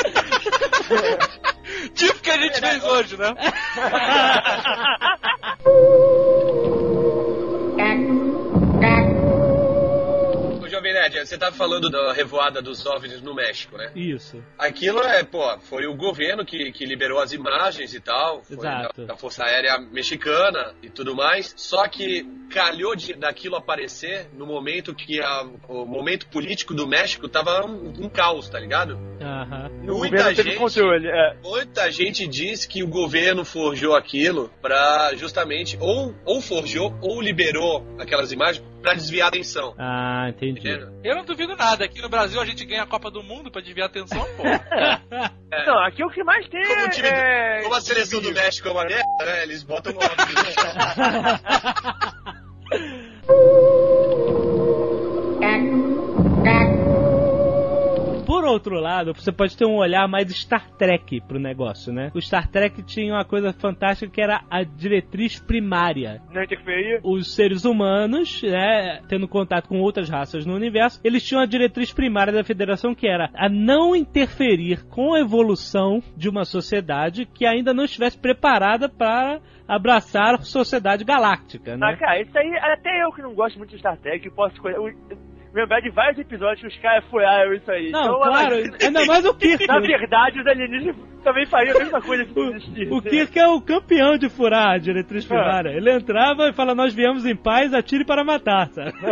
Tipo 1.95 2.21
que 2.21 2.31
a 2.31 2.37
gente 2.39 2.61
fez 2.61 2.85
hoje, 2.85 3.17
né? 3.17 3.35
Nerd, 10.97 11.27
você 11.27 11.37
tava 11.37 11.55
falando 11.55 11.91
da 11.91 12.13
revoada 12.13 12.63
dos 12.63 12.85
OVNIs 12.87 13.21
no 13.21 13.35
México, 13.35 13.77
né? 13.77 13.91
Isso. 13.95 14.43
Aquilo 14.59 15.01
é, 15.03 15.23
pô, 15.23 15.59
foi 15.61 15.87
o 15.87 15.95
governo 15.95 16.45
que, 16.45 16.73
que 16.73 16.87
liberou 16.87 17.19
as 17.19 17.33
imagens 17.33 17.93
e 17.95 18.01
tal. 18.01 18.43
Foi 18.43 18.57
Exato. 18.57 19.03
Da, 19.03 19.09
da 19.13 19.17
Força 19.17 19.45
Aérea 19.45 19.79
Mexicana 19.79 20.75
e 20.83 20.89
tudo 20.89 21.15
mais. 21.15 21.53
Só 21.57 21.87
que 21.89 22.27
calhou 22.51 22.97
de, 22.97 23.13
daquilo 23.15 23.57
aparecer 23.57 24.29
no 24.33 24.47
momento 24.47 24.95
que 24.95 25.21
a- 25.21 25.47
o 25.69 25.85
momento 25.85 26.27
político 26.29 26.73
do 26.73 26.87
México 26.87 27.29
tava 27.29 27.67
um, 27.67 28.05
um 28.05 28.09
caos, 28.09 28.49
tá 28.49 28.59
ligado? 28.59 28.99
Aham. 29.21 29.71
O 29.83 29.99
Muita 29.99 30.35
gente, 30.35 30.57
controle. 30.57 31.09
É. 31.09 31.37
muita 31.43 31.91
gente 31.91 32.27
diz 32.27 32.65
que 32.65 32.83
o 32.83 32.89
governo 32.89 33.45
forjou 33.45 33.95
aquilo 33.95 34.51
pra 34.63 35.13
justamente, 35.15 35.77
ou, 35.81 36.15
ou 36.25 36.41
forjou, 36.41 36.97
ou 37.03 37.21
liberou 37.21 37.87
aquelas 37.99 38.33
imagens 38.33 38.65
pra 38.87 38.95
desviar 38.95 39.27
a 39.27 39.29
atenção. 39.31 39.75
Ah, 39.77 40.29
entendi. 40.29 40.61
Entendeu? 40.61 40.93
Eu 41.03 41.17
não 41.17 41.25
duvido 41.25 41.57
nada. 41.57 41.85
Aqui 41.85 42.01
no 42.01 42.09
Brasil 42.09 42.41
a 42.41 42.45
gente 42.45 42.65
ganha 42.65 42.85
a 42.85 42.87
Copa 42.87 43.11
do 43.11 43.21
Mundo 43.21 43.51
pra 43.51 43.61
desviar 43.61 43.89
a 43.89 43.91
atenção, 43.91 44.25
pô. 44.37 44.45
Não, 45.67 45.85
aqui 45.85 46.05
o 46.05 46.11
que 46.11 46.23
mais 46.23 46.49
tem 46.49 46.65
Como, 46.65 46.87
o 46.87 46.91
time, 46.91 47.09
é... 47.09 47.63
como 47.63 47.75
a 47.75 47.81
seleção 47.81 48.21
do 48.21 48.33
México 48.33 48.69
é 48.69 48.71
uma 48.71 48.85
merda, 48.85 49.25
né? 49.25 49.43
Eles 49.43 49.65
botam 49.65 49.93
uma 49.93 50.03
outro 58.47 58.79
lado, 58.81 59.13
você 59.15 59.33
pode 59.33 59.57
ter 59.57 59.65
um 59.67 59.77
olhar 59.77 60.07
mais 60.09 60.29
Star 60.37 60.71
Trek 60.73 61.21
pro 61.23 61.39
negócio, 61.39 61.93
né? 61.93 62.11
O 62.15 62.21
Star 62.21 62.49
Trek 62.49 62.83
tinha 62.83 63.13
uma 63.15 63.25
coisa 63.25 63.53
fantástica 63.53 64.11
que 64.11 64.21
era 64.21 64.43
a 64.51 64.63
diretriz 64.63 65.41
primária. 65.41 66.21
Não 66.33 66.43
interferir. 66.43 67.01
Os 67.03 67.35
seres 67.35 67.65
humanos, 67.65 68.43
né, 68.43 69.01
tendo 69.09 69.27
contato 69.29 69.69
com 69.69 69.81
outras 69.81 70.09
raças 70.09 70.45
no 70.47 70.55
universo, 70.55 71.01
eles 71.05 71.25
tinham 71.27 71.43
a 71.43 71.47
diretriz 71.47 71.93
primária 71.93 72.33
da 72.33 72.45
federação 72.45 72.95
que 72.95 73.07
era 73.07 73.31
a 73.35 73.49
não 73.49 73.95
interferir 73.95 74.87
com 74.89 75.15
a 75.15 75.21
evolução 75.21 76.03
de 76.17 76.29
uma 76.29 76.45
sociedade 76.45 77.27
que 77.27 77.47
ainda 77.47 77.73
não 77.75 77.85
estivesse 77.85 78.19
preparada 78.19 78.89
para 78.89 79.41
abraçar 79.69 80.35
a 80.35 80.39
sociedade 80.39 81.05
galáctica, 81.05 81.77
né? 81.77 81.87
Ah, 81.93 81.97
cara, 81.97 82.21
isso 82.21 82.39
aí, 82.39 82.57
até 82.63 83.03
eu 83.05 83.13
que 83.13 83.23
não 83.23 83.35
gosto 83.35 83.59
muito 83.59 83.71
de 83.71 83.79
Star 83.79 83.97
Trek, 83.99 84.31
posso 84.31 84.57
eu- 84.69 84.93
lembrar 85.57 85.81
de 85.81 85.91
vários 85.91 86.19
episódios 86.19 86.61
que 86.61 86.67
os 86.69 86.77
caras 86.83 87.05
furaram 87.11 87.53
isso 87.55 87.71
aí. 87.71 87.91
Não, 87.91 88.03
Então, 88.05 88.21
claro, 88.21 88.55
imagina- 88.55 88.77
ainda 88.83 89.05
mais 89.07 89.25
o 89.25 89.35
Kirk. 89.39 89.67
Na 89.67 89.81
verdade, 89.81 90.41
os 90.41 90.47
alienígenas 90.47 90.97
também 91.25 91.47
fariam 91.47 91.75
a 91.77 91.79
mesma 91.81 92.01
coisa 92.03 92.25
O, 92.37 92.45
existisse. 92.55 92.93
o 92.93 93.03
Kirk 93.03 93.39
é 93.39 93.49
o 93.49 93.61
campeão 93.61 94.17
de 94.17 94.29
furar 94.29 94.71
a 94.75 94.79
diretriz 94.79 95.25
primária. 95.25 95.71
Ele 95.71 95.91
entrava 95.91 96.49
e 96.49 96.53
fala: 96.53 96.75
Nós 96.75 96.95
viemos 96.95 97.25
em 97.27 97.35
paz, 97.35 97.75
atire 97.75 98.05
para 98.05 98.23
matar, 98.23 98.69
sabe? 98.69 98.93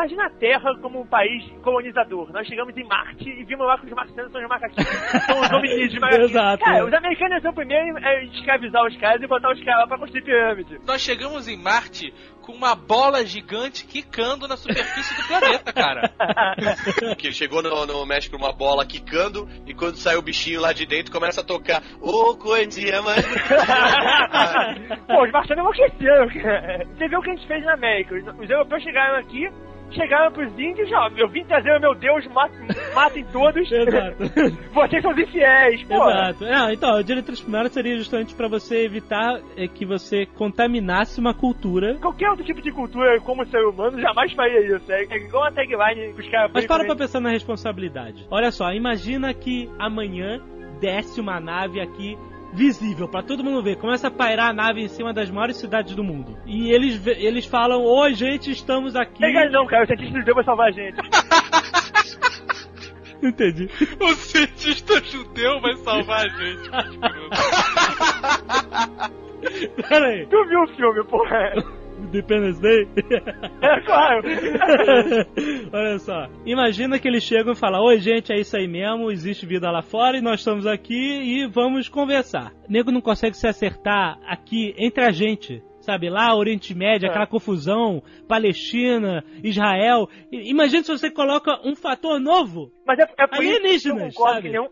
Imagina 0.00 0.28
a 0.28 0.30
Terra 0.30 0.74
como 0.80 1.02
um 1.02 1.06
país 1.06 1.44
colonizador. 1.62 2.32
Nós 2.32 2.46
chegamos 2.46 2.74
em 2.74 2.84
Marte 2.84 3.28
e 3.28 3.44
vimos 3.44 3.66
lá 3.66 3.78
que 3.78 3.84
os 3.84 3.92
marcianos 3.92 4.32
são 4.32 4.40
os 4.40 4.48
macaquinhos. 4.48 4.88
são 5.26 5.40
os 5.40 5.52
hominídeos 5.52 6.00
macaquinhos. 6.00 6.30
Exato. 6.30 6.64
Cara, 6.64 6.86
os 6.86 6.94
americanos 6.94 7.42
são 7.42 7.52
primeiro 7.52 7.98
a 7.98 8.24
escravizar 8.24 8.86
os 8.86 8.96
caras 8.96 9.20
e 9.20 9.26
botar 9.26 9.52
os 9.52 9.62
caras 9.62 9.80
lá 9.82 9.86
pra 9.88 9.98
construir 9.98 10.22
pirâmide. 10.22 10.78
Nós 10.86 11.02
chegamos 11.02 11.48
em 11.48 11.56
Marte 11.58 12.14
com 12.40 12.52
uma 12.52 12.74
bola 12.74 13.26
gigante 13.26 13.86
quicando 13.86 14.48
na 14.48 14.56
superfície 14.56 15.14
do 15.20 15.28
planeta, 15.28 15.70
cara. 15.70 16.10
que 17.18 17.30
chegou 17.30 17.62
no, 17.62 17.84
no 17.84 18.06
México 18.06 18.38
uma 18.38 18.54
bola 18.54 18.86
quicando 18.86 19.46
e 19.66 19.74
quando 19.74 19.96
sai 19.96 20.16
o 20.16 20.22
bichinho 20.22 20.62
lá 20.62 20.72
de 20.72 20.86
dentro 20.86 21.12
começa 21.12 21.42
a 21.42 21.44
tocar 21.44 21.82
Ô 22.00 22.34
coisinha 22.36 23.02
mais 23.02 23.22
Pô, 25.06 25.24
os 25.24 25.30
marcianos 25.30 25.62
enlouqueceram, 25.62 26.28
cara. 26.42 26.86
Você 26.86 27.06
viu 27.06 27.18
o 27.18 27.22
que 27.22 27.30
a 27.30 27.34
gente 27.34 27.46
fez 27.46 27.62
na 27.64 27.74
América? 27.74 28.14
Os 28.14 28.48
europeus 28.48 28.82
chegaram 28.82 29.18
aqui, 29.18 29.46
chegaram 29.92 30.32
pros 30.32 30.52
índios, 30.58 30.90
ó, 30.92 31.10
eu 31.16 31.28
vim 31.28 31.44
trazer 31.44 31.76
o 31.76 31.80
meu 31.80 31.94
Deus, 31.94 32.26
matem, 32.28 32.58
matem 32.94 33.24
todos. 33.32 33.70
Exato. 33.70 34.16
Vocês 34.72 35.02
são 35.02 35.12
os 35.12 35.18
infiéis, 35.18 35.82
pô. 35.84 35.94
Exato. 35.94 36.44
É, 36.44 36.72
então, 36.72 36.94
a 36.96 37.02
diretriz 37.02 37.40
primária 37.40 37.70
seria 37.70 37.96
justamente 37.96 38.34
para 38.34 38.48
você 38.48 38.84
evitar 38.84 39.40
é, 39.56 39.66
que 39.68 39.84
você 39.84 40.26
contaminasse 40.26 41.20
uma 41.20 41.34
cultura. 41.34 41.96
Qualquer 42.00 42.30
outro 42.30 42.44
tipo 42.44 42.60
de 42.60 42.70
cultura 42.70 43.20
como 43.20 43.46
ser 43.46 43.64
humano 43.64 44.00
jamais 44.00 44.32
faria 44.32 44.76
isso. 44.76 44.90
É, 44.90 45.04
é 45.04 45.16
igual 45.16 45.44
a 45.44 45.52
tagline 45.52 46.12
que 46.14 46.20
os 46.20 46.28
caras 46.28 46.50
Mas 46.52 46.66
para 46.66 46.84
pra 46.84 46.96
pensar 46.96 47.20
na 47.20 47.30
responsabilidade. 47.30 48.26
Olha 48.30 48.50
só, 48.50 48.72
imagina 48.72 49.32
que 49.34 49.68
amanhã 49.78 50.40
desce 50.80 51.20
uma 51.20 51.38
nave 51.38 51.80
aqui 51.80 52.16
visível 52.52 53.08
pra 53.08 53.22
todo 53.22 53.44
mundo 53.44 53.62
ver. 53.62 53.76
Começa 53.76 54.08
a 54.08 54.10
pairar 54.10 54.50
a 54.50 54.52
nave 54.52 54.82
em 54.82 54.88
cima 54.88 55.12
das 55.12 55.30
maiores 55.30 55.56
cidades 55.56 55.94
do 55.94 56.02
mundo. 56.04 56.36
E 56.46 56.72
eles, 56.72 57.06
eles 57.06 57.46
falam: 57.46 57.84
Oi, 57.84 58.14
gente, 58.14 58.50
estamos 58.50 58.96
aqui. 58.96 59.20
Não, 59.50 59.66
cara. 59.66 59.84
O 59.84 59.86
cientista 59.86 60.18
judeu 60.18 60.34
vai 60.34 60.44
salvar 60.44 60.68
a 60.68 60.72
gente. 60.72 60.96
Entendi. 63.22 63.68
O 64.00 64.14
cientista 64.14 64.98
judeu 65.04 65.60
vai 65.60 65.76
salvar 65.76 66.24
a 66.24 66.28
gente. 66.28 66.70
Pera 69.88 70.06
aí. 70.06 70.26
Tu 70.26 70.44
viu 70.46 70.62
o 70.62 70.68
filme, 70.68 71.04
porra? 71.04 71.52
Independence 72.04 72.60
Day? 72.60 72.88
É 73.62 73.80
claro. 73.82 74.22
Olha 75.72 75.98
só. 75.98 76.26
Imagina 76.44 76.98
que 76.98 77.08
eles 77.08 77.22
chegam 77.22 77.52
e 77.52 77.56
falam: 77.56 77.82
Oi, 77.84 77.98
gente, 78.00 78.32
é 78.32 78.40
isso 78.40 78.56
aí 78.56 78.66
mesmo, 78.66 79.10
existe 79.10 79.46
vida 79.46 79.70
lá 79.70 79.82
fora 79.82 80.16
e 80.16 80.20
nós 80.20 80.40
estamos 80.40 80.66
aqui 80.66 80.94
e 80.94 81.46
vamos 81.46 81.88
conversar. 81.88 82.52
O 82.68 82.72
nego 82.72 82.90
não 82.90 83.00
consegue 83.00 83.36
se 83.36 83.46
acertar 83.46 84.18
aqui 84.26 84.74
entre 84.78 85.04
a 85.04 85.10
gente. 85.10 85.62
Sabe, 85.80 86.10
lá, 86.10 86.36
Oriente 86.36 86.74
Médio, 86.74 87.06
É. 87.06 87.08
aquela 87.08 87.26
confusão, 87.26 88.02
Palestina, 88.28 89.24
Israel. 89.42 90.08
Imagina 90.30 90.82
se 90.84 90.92
você 90.92 91.10
coloca 91.10 91.58
um 91.64 91.74
fator 91.74 92.20
novo. 92.20 92.70
Mas 92.86 92.98
é, 92.98 93.02
é 93.18 93.26
por 93.26 93.42
isso 93.42 93.60
que 93.60 93.88
eu 93.88 93.94
Alienígenas, 93.94 94.14
concordo 94.14 94.34
sabe? 94.34 94.48
que 94.50 94.58
nenhum, 94.58 94.68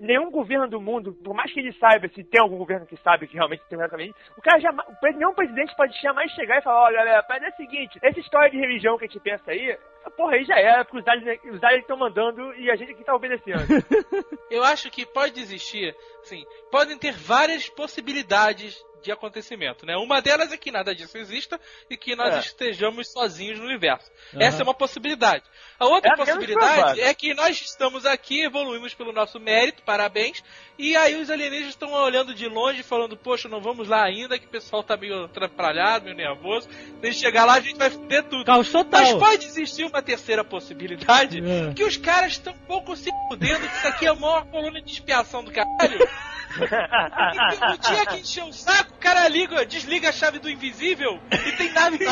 nenhum 0.00 0.30
governo 0.30 0.68
do 0.68 0.80
mundo, 0.80 1.14
por 1.24 1.34
mais 1.34 1.52
que 1.52 1.60
ele 1.60 1.72
saiba, 1.74 2.08
se 2.08 2.24
tem 2.24 2.40
algum 2.40 2.58
governo 2.58 2.86
que 2.86 2.96
sabe 2.98 3.26
que 3.26 3.34
realmente 3.34 3.62
tem 3.68 3.78
realmente, 3.78 4.14
o 4.36 4.42
cara 4.42 4.60
jamais, 4.60 4.86
nenhum 5.16 5.34
presidente 5.34 5.74
pode 5.76 6.00
jamais 6.00 6.30
chegar 6.32 6.58
e 6.58 6.62
falar, 6.62 6.84
olha 6.84 6.98
galera, 6.98 7.26
mas 7.28 7.42
é 7.42 7.48
o 7.48 7.56
seguinte, 7.56 7.98
essa 8.02 8.20
história 8.20 8.50
de 8.50 8.58
religião 8.58 8.98
que 8.98 9.04
a 9.04 9.08
gente 9.08 9.20
pensa 9.20 9.50
aí, 9.50 9.76
porra 10.16 10.34
aí 10.34 10.44
já 10.44 10.58
era, 10.58 10.84
porque 10.84 10.98
os 10.98 11.08
aliens 11.08 11.40
os 11.44 11.62
aliens 11.62 11.82
estão 11.82 11.96
mandando 11.96 12.54
e 12.54 12.70
a 12.70 12.76
gente 12.76 12.92
aqui 12.92 13.04
tá 13.04 13.14
obedecendo. 13.14 13.62
Eu 14.50 14.64
acho 14.64 14.90
que 14.90 15.06
pode 15.06 15.40
existir, 15.40 15.94
assim, 16.20 16.44
podem 16.70 16.98
ter 16.98 17.12
várias 17.12 17.68
possibilidades 17.68 18.82
de 19.02 19.12
acontecimento, 19.12 19.84
né? 19.84 19.96
Uma 19.96 20.20
delas 20.22 20.52
é 20.52 20.56
que 20.56 20.70
nada 20.70 20.94
disso 20.94 21.18
exista 21.18 21.60
e 21.90 21.96
que 21.96 22.14
nós 22.16 22.34
É. 22.34 22.38
estejamos 22.40 23.10
sozinhos 23.12 23.58
no 23.58 23.64
universo. 23.66 24.10
Aham. 24.34 24.42
Essa 24.42 24.62
é 24.62 24.64
uma 24.64 24.74
possibilidade. 24.74 25.44
A 25.78 25.86
outra 25.86 26.12
É 26.12 26.16
possibilidade 26.16 27.00
é 27.00 27.12
que 27.14 27.34
nós 27.34 27.60
estamos 27.60 28.06
aqui, 28.06 28.42
evoluímos 28.44 28.94
pelo 28.94 29.12
nosso 29.12 29.40
mérito, 29.40 29.82
parabéns, 29.82 30.42
e 30.78 30.96
aí 30.96 31.16
os 31.20 31.30
alienígenas 31.30 31.70
estão 31.70 31.92
olhando 31.92 32.34
de 32.34 32.46
longe 32.48 32.82
falando, 32.82 33.16
poxa, 33.16 33.48
não 33.48 33.60
vamos 33.60 33.88
lá 33.88 34.04
ainda, 34.04 34.38
que 34.38 34.46
o 34.46 34.48
pessoal 34.50 34.82
tá 34.82 34.96
meio 34.96 35.24
atrapalhado, 35.24 36.04
meio 36.04 36.16
nervoso. 36.16 36.68
Se 36.70 36.98
a 37.02 37.06
gente 37.10 37.18
chegar 37.20 37.44
lá, 37.44 37.54
a 37.54 37.60
gente 37.60 37.76
vai 37.76 37.90
foder 37.90 38.22
tudo. 38.24 38.44
Caos 38.44 38.70
total. 38.70 39.00
Mas 39.00 39.14
pode 39.14 39.46
existir 39.46 39.84
uma 39.84 40.00
terceira 40.02 40.44
possibilidade 40.44 41.38
É. 41.44 41.74
que 41.74 41.82
os 41.84 41.96
caras 41.96 42.32
estão 42.32 42.52
um 42.52 42.66
pouco 42.66 42.94
se 42.96 43.10
fudendo, 43.28 43.68
que 43.68 43.76
isso 43.76 43.88
aqui 43.88 44.06
é 44.06 44.10
a 44.10 44.14
maior 44.14 44.44
coluna 44.46 44.80
de 44.80 44.90
expiação 44.92 45.42
do 45.42 45.50
caralho. 45.50 45.98
E 47.52 47.70
no 47.70 47.78
dia 47.78 48.06
que 48.06 48.20
encheu 48.20 48.46
o 48.46 48.52
saco, 48.52 48.94
o 48.94 48.98
cara 48.98 49.28
liga, 49.28 49.64
desliga 49.64 50.08
a 50.08 50.12
chave 50.12 50.38
do 50.38 50.48
invisível 50.48 51.18
e 51.30 51.52
tem 51.52 51.72
nave 51.72 52.04
em 52.04 52.08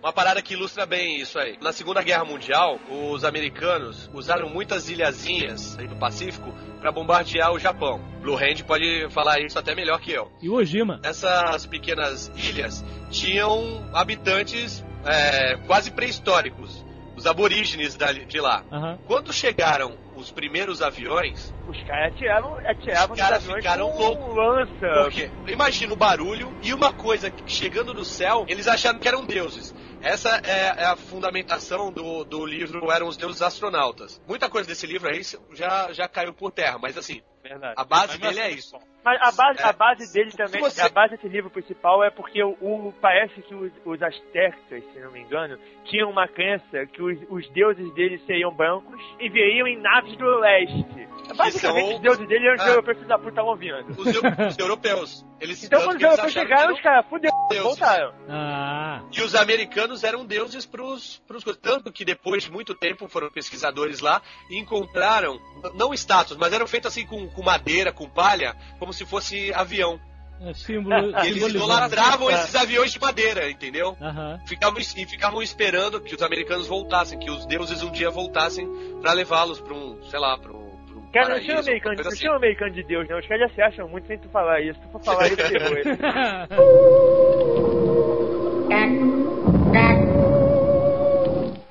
Uma 0.00 0.12
parada 0.12 0.40
que 0.42 0.54
ilustra 0.54 0.86
bem 0.86 1.20
isso 1.20 1.38
aí. 1.38 1.58
Na 1.60 1.72
Segunda 1.72 2.02
Guerra 2.02 2.24
Mundial, 2.24 2.78
os 2.88 3.24
americanos 3.24 4.10
usaram 4.12 4.48
muitas 4.48 4.88
ilhazinhas 4.88 5.78
aí 5.78 5.86
do 5.86 5.96
Pacífico 5.96 6.52
para 6.80 6.92
bombardear 6.92 7.52
o 7.52 7.58
Japão. 7.58 8.00
Blue 8.20 8.36
Hand 8.36 8.64
pode 8.66 9.08
falar 9.10 9.40
isso 9.40 9.58
até 9.58 9.74
melhor 9.74 10.00
que 10.00 10.12
eu. 10.12 10.30
E 10.40 10.48
o 10.48 10.54
Ojima? 10.54 11.00
Essas 11.02 11.66
pequenas 11.66 12.30
ilhas 12.36 12.84
tinham 13.10 13.88
habitantes 13.92 14.84
é, 15.04 15.56
quase 15.66 15.90
pré-históricos, 15.90 16.84
os 17.16 17.26
aborígenes 17.26 17.96
de 18.26 18.40
lá. 18.40 18.64
Aham. 18.70 18.98
Quando 19.06 19.32
chegaram 19.32 19.96
os 20.18 20.30
primeiros 20.30 20.82
aviões, 20.82 21.54
Os 21.66 21.80
caras 21.84 22.12
atiravam, 22.12 22.58
atiravam 22.66 23.14
Os 23.14 23.20
caras 23.20 23.46
ficaram 23.46 23.96
loucos. 23.96 24.34
lança. 24.36 25.02
Porque 25.04 25.30
imagina 25.46 25.92
o 25.92 25.96
barulho 25.96 26.52
e 26.62 26.74
uma 26.74 26.92
coisa 26.92 27.32
chegando 27.46 27.94
do 27.94 28.04
céu, 28.04 28.44
eles 28.48 28.66
acharam 28.66 28.98
que 28.98 29.06
eram 29.08 29.24
deuses. 29.24 29.74
Essa 30.00 30.40
é, 30.44 30.82
é 30.82 30.84
a 30.84 30.96
fundamentação 30.96 31.92
do, 31.92 32.24
do 32.24 32.46
livro 32.46 32.90
Eram 32.90 33.08
os 33.08 33.16
Deuses 33.16 33.42
Astronautas. 33.42 34.20
Muita 34.28 34.48
coisa 34.48 34.68
desse 34.68 34.86
livro 34.86 35.08
aí 35.08 35.22
já, 35.52 35.92
já 35.92 36.08
caiu 36.08 36.32
por 36.32 36.52
terra, 36.52 36.78
mas 36.80 36.96
assim, 36.96 37.20
Verdade. 37.42 37.74
a 37.76 37.84
base 37.84 38.18
Mas 38.20 38.34
dele 38.36 38.40
é 38.40 38.50
isso. 38.50 38.76
Mas 39.08 39.22
a 39.22 39.32
base, 39.32 39.60
É. 39.60 39.64
a 39.64 39.72
base 39.72 40.12
dele 40.12 40.30
também, 40.32 40.60
você- 40.60 40.82
a 40.82 40.88
base 40.90 41.16
desse 41.16 41.28
livro 41.28 41.48
principal 41.50 42.04
é 42.04 42.10
porque 42.10 42.42
o, 42.42 42.50
o- 42.60 42.92
parece 43.00 43.40
que 43.40 43.54
os, 43.54 43.72
os 43.86 44.02
astectas, 44.02 44.84
se 44.92 45.00
não 45.00 45.10
me 45.10 45.20
engano, 45.20 45.58
tinham 45.84 46.10
uma 46.10 46.28
crença 46.28 46.84
que 46.92 47.00
os, 47.02 47.18
os 47.30 47.48
deuses 47.52 47.92
deles 47.94 48.20
seriam 48.26 48.52
brancos 48.54 49.00
e 49.18 49.28
viriam 49.30 49.66
em 49.66 49.80
naves 49.80 50.14
do 50.18 50.26
leste. 50.40 51.08
Basicamente, 51.36 51.86
são- 51.88 51.96
os 51.96 52.00
deuses 52.02 52.28
dele 52.28 52.46
eram 52.46 52.56
os 52.56 52.60
Ah. 52.62 52.68
europeus 52.68 53.06
da 53.06 53.16
puta 53.18 53.30
estavam 53.30 53.56
vindo. 53.56 53.76
Os, 53.98 54.14
eu- 54.14 54.46
os 54.48 54.58
europeus. 54.58 55.26
Eles, 55.40 55.62
Então, 55.64 55.80
quando 55.84 55.96
os 55.96 56.02
europeus 56.02 56.32
chegaram, 56.32 56.74
os 56.74 56.80
caras, 56.80 57.06
fudeu, 57.08 57.30
deuses. 57.48 57.64
voltaram. 57.64 58.12
Ah. 58.28 59.02
E 59.16 59.22
os 59.22 59.34
americanos 59.34 60.02
eram 60.04 60.24
deuses 60.26 60.66
pros, 60.66 61.18
pros 61.28 61.44
tanto 61.62 61.92
que 61.92 62.04
depois 62.04 62.42
de 62.42 62.50
muito 62.52 62.74
tempo 62.74 63.08
foram 63.08 63.30
pesquisadores 63.30 64.00
lá 64.00 64.20
e 64.50 64.58
encontraram 64.58 65.38
não 65.74 65.94
estátuas, 65.94 66.36
mas 66.38 66.52
eram 66.52 66.66
feitos 66.66 66.88
assim 66.92 67.06
com, 67.06 67.28
com 67.30 67.42
madeira, 67.42 67.92
com 67.92 68.08
palha, 68.08 68.54
como 68.78 68.92
se 68.92 68.97
fosse 69.04 69.52
avião. 69.52 70.00
É 70.40 70.54
símbolo. 70.54 70.94
Eles 71.24 71.42
idolatravam 71.48 72.30
esses 72.30 72.54
aviões 72.54 72.92
de 72.92 73.00
madeira, 73.00 73.50
entendeu? 73.50 73.96
Aham. 74.00 74.38
Ficavam, 74.46 74.80
e 74.80 75.06
ficavam 75.06 75.42
esperando 75.42 76.00
que 76.00 76.14
os 76.14 76.22
americanos 76.22 76.66
voltassem, 76.68 77.18
que 77.18 77.30
os 77.30 77.44
deuses 77.46 77.82
um 77.82 77.90
dia 77.90 78.10
voltassem 78.10 78.68
pra 79.00 79.12
levá-los 79.12 79.60
pra 79.60 79.74
um, 79.74 80.00
sei 80.04 80.20
lá, 80.20 80.38
pra 80.38 80.52
um, 80.52 80.76
pra 80.86 80.96
um 80.96 81.10
Cara, 81.12 81.36
não 81.36 81.42
chama 81.42 81.60
americano, 81.60 81.96
não 81.96 82.08
assim. 82.08 82.16
chama 82.16 82.36
americano 82.36 82.70
de 82.72 82.84
Deus, 82.84 83.08
não. 83.08 83.18
Os 83.18 83.26
caras 83.26 83.48
já 83.48 83.54
se 83.54 83.62
acham 83.62 83.88
muito 83.88 84.06
sem 84.06 84.18
tu 84.18 84.28
falar 84.28 84.60
isso. 84.60 84.78
Se 84.78 84.86
tu 84.86 84.92
for 84.92 85.02
falar 85.02 85.26
isso, 85.26 85.40
ele. 85.42 85.98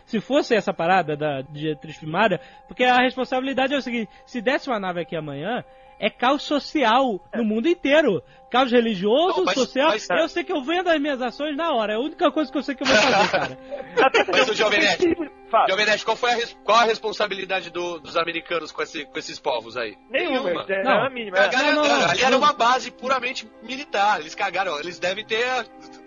Se 0.05 0.21
fosse 0.21 0.55
essa 0.55 0.73
parada 0.73 1.17
da 1.17 1.41
diretriz 1.41 1.97
primária, 1.97 2.39
porque 2.67 2.83
a 2.85 3.01
responsabilidade 3.01 3.73
é 3.73 3.77
o 3.77 3.81
seguinte: 3.81 4.09
se 4.25 4.41
desse 4.41 4.69
uma 4.69 4.79
nave 4.79 5.01
aqui 5.01 5.15
amanhã, 5.15 5.63
é 5.99 6.09
caos 6.09 6.43
social 6.43 7.19
no 7.35 7.43
mundo 7.43 7.67
inteiro. 7.67 8.21
Caos 8.49 8.71
religioso, 8.71 9.39
Não, 9.39 9.45
mas- 9.45 9.55
social. 9.55 9.89
mas- 9.89 10.09
Eu 10.09 10.29
sei 10.29 10.41
que 10.41 10.53
eu 10.53 10.63
vendo 10.63 10.87
as 10.89 11.01
minhas 11.01 11.21
ações 11.21 11.57
na 11.57 11.73
hora. 11.73 11.93
É 11.93 11.95
a 11.97 11.99
única 11.99 12.31
coisa 12.31 12.49
que 12.49 12.57
eu 12.57 12.63
sei 12.63 12.75
que 12.75 12.83
eu 12.83 12.87
vou 12.87 12.95
fazer, 12.95 13.27
cara. 13.29 13.57
Mas 14.31 14.47
o 14.49 14.53
Jovem 14.53 14.79
Nerd. 14.79 15.03
Jovem 15.69 15.85
Nerd, 15.85 16.05
qual 16.05 16.15
foi 16.15 16.31
a, 16.31 16.35
res- 16.35 16.57
qual 16.63 16.77
a 16.77 16.83
responsabilidade 16.85 17.69
do- 17.69 17.99
dos 17.99 18.15
americanos 18.15 18.71
com, 18.71 18.81
esse- 18.81 19.03
com 19.05 19.19
esses 19.19 19.37
povos 19.37 19.75
aí? 19.75 19.97
Nenhuma, 20.09 20.65
é 20.69 20.81
Não. 20.81 21.05
a 21.05 21.09
mínima. 21.09 21.37
A 21.37 21.47
galera- 21.47 21.75
Não, 21.75 21.83
não, 21.83 21.99
não. 21.99 22.09
ali 22.09 22.23
era 22.23 22.37
uma 22.37 22.53
base 22.53 22.89
puramente 22.89 23.45
militar. 23.61 24.21
Eles 24.21 24.33
cagaram. 24.33 24.79
Eles 24.79 24.97
devem 24.97 25.25
ter 25.25 25.45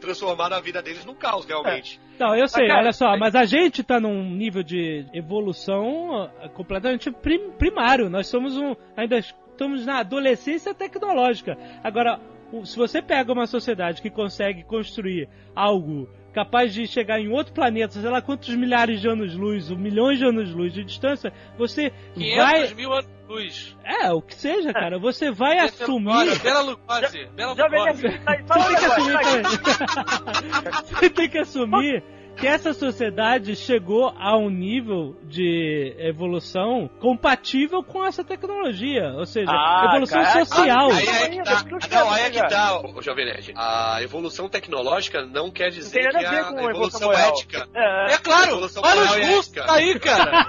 transformado 0.01 0.55
a 0.55 0.61
vida 0.61 0.81
deles 0.81 1.05
num 1.05 1.15
caos, 1.15 1.45
realmente. 1.45 2.01
Não, 2.19 2.35
eu 2.35 2.49
sei, 2.49 2.63
Mas, 2.65 2.71
cara, 2.71 2.83
olha 2.85 2.93
só, 2.93 3.17
mas 3.19 3.35
a 3.35 3.45
gente 3.45 3.83
tá 3.83 3.99
num 4.01 4.25
nível 4.31 4.63
de 4.63 5.05
evolução 5.13 6.31
ah, 6.43 6.49
completamente 6.51 7.11
prim- 7.11 7.51
primário. 7.53 8.09
Nós 8.11 8.27
somos 8.29 8.57
um. 8.57 8.75
Ainda 8.97 9.19
estamos 9.61 9.85
na 9.85 9.99
adolescência 9.99 10.73
tecnológica. 10.75 11.59
Agora, 11.85 12.19
se 12.65 12.75
você 12.79 13.03
pega 13.03 13.31
uma 13.31 13.47
sociedade 13.47 14.01
que 14.01 14.09
consegue 14.09 14.65
construir 14.65 15.29
algo 15.55 16.09
capaz 16.33 16.73
de 16.73 16.87
chegar 16.87 17.21
em 17.21 17.29
outro 17.29 17.53
planeta, 17.53 18.01
sei 18.01 18.09
lá 18.09 18.23
quantos 18.23 18.55
milhares 18.55 19.01
de 19.03 19.09
anos-luz, 19.09 19.71
ou 19.71 19.77
milhões 19.77 20.19
de 20.19 20.25
anos-luz 20.25 20.73
de 20.73 20.83
distância, 20.83 21.31
você 21.59 21.93
500 22.15 22.37
vai. 22.37 22.75
mil 22.75 22.91
anos 22.93 23.07
de 23.07 23.29
luz. 23.29 23.77
É, 23.85 24.11
o 24.13 24.23
que 24.23 24.35
seja, 24.35 24.73
cara, 24.73 24.99
você 24.99 25.31
vai 25.31 25.59
é 25.59 25.63
assumir. 25.65 26.39
Bela- 26.41 26.61
Lugosi. 26.63 27.27
Bela 27.37 27.53
Lugosi. 27.53 28.19
Tá- 28.21 28.39
Você 28.49 28.71
tem 28.71 28.79
que 28.79 28.87
assumir. 28.87 30.83
Você 30.85 31.11
tem 31.11 31.29
que 31.29 31.39
assumir 31.39 32.03
que 32.41 32.47
essa 32.47 32.73
sociedade 32.73 33.55
chegou 33.55 34.15
a 34.17 34.35
um 34.35 34.49
nível 34.49 35.15
de 35.25 35.95
evolução 35.99 36.89
compatível 36.99 37.85
com 37.85 38.03
essa 38.03 38.25
tecnologia. 38.25 39.13
Ou 39.15 39.27
seja, 39.27 39.51
Ah, 39.51 39.91
evolução 39.91 40.23
cara, 40.23 40.45
social. 40.47 40.91
Aí 40.91 41.07
é 41.07 41.29
que 41.29 41.43
tá. 41.43 41.57
porque 41.57 41.75
os 41.77 41.89
Não, 41.89 42.11
aí 42.11 42.23
é 42.23 42.31
que 42.31 42.49
tá, 42.49 42.83
Jovem 43.03 43.27
Nerd. 43.27 43.53
A 43.55 44.03
evolução 44.03 44.49
tecnológica 44.49 45.25
não 45.27 45.51
quer 45.51 45.69
dizer 45.69 46.03
Não 46.03 46.21
que 46.21 46.27
a 46.27 46.31
a, 46.31 46.35
evolução 46.41 46.71
evolução 46.71 47.13
ética. 47.13 47.69
É. 47.75 48.15
É 48.15 48.19
claro, 48.19 48.57
olha 48.57 49.03
os 49.03 49.17
russos 49.37 49.53
aí, 49.69 49.99
cara. 50.01 50.47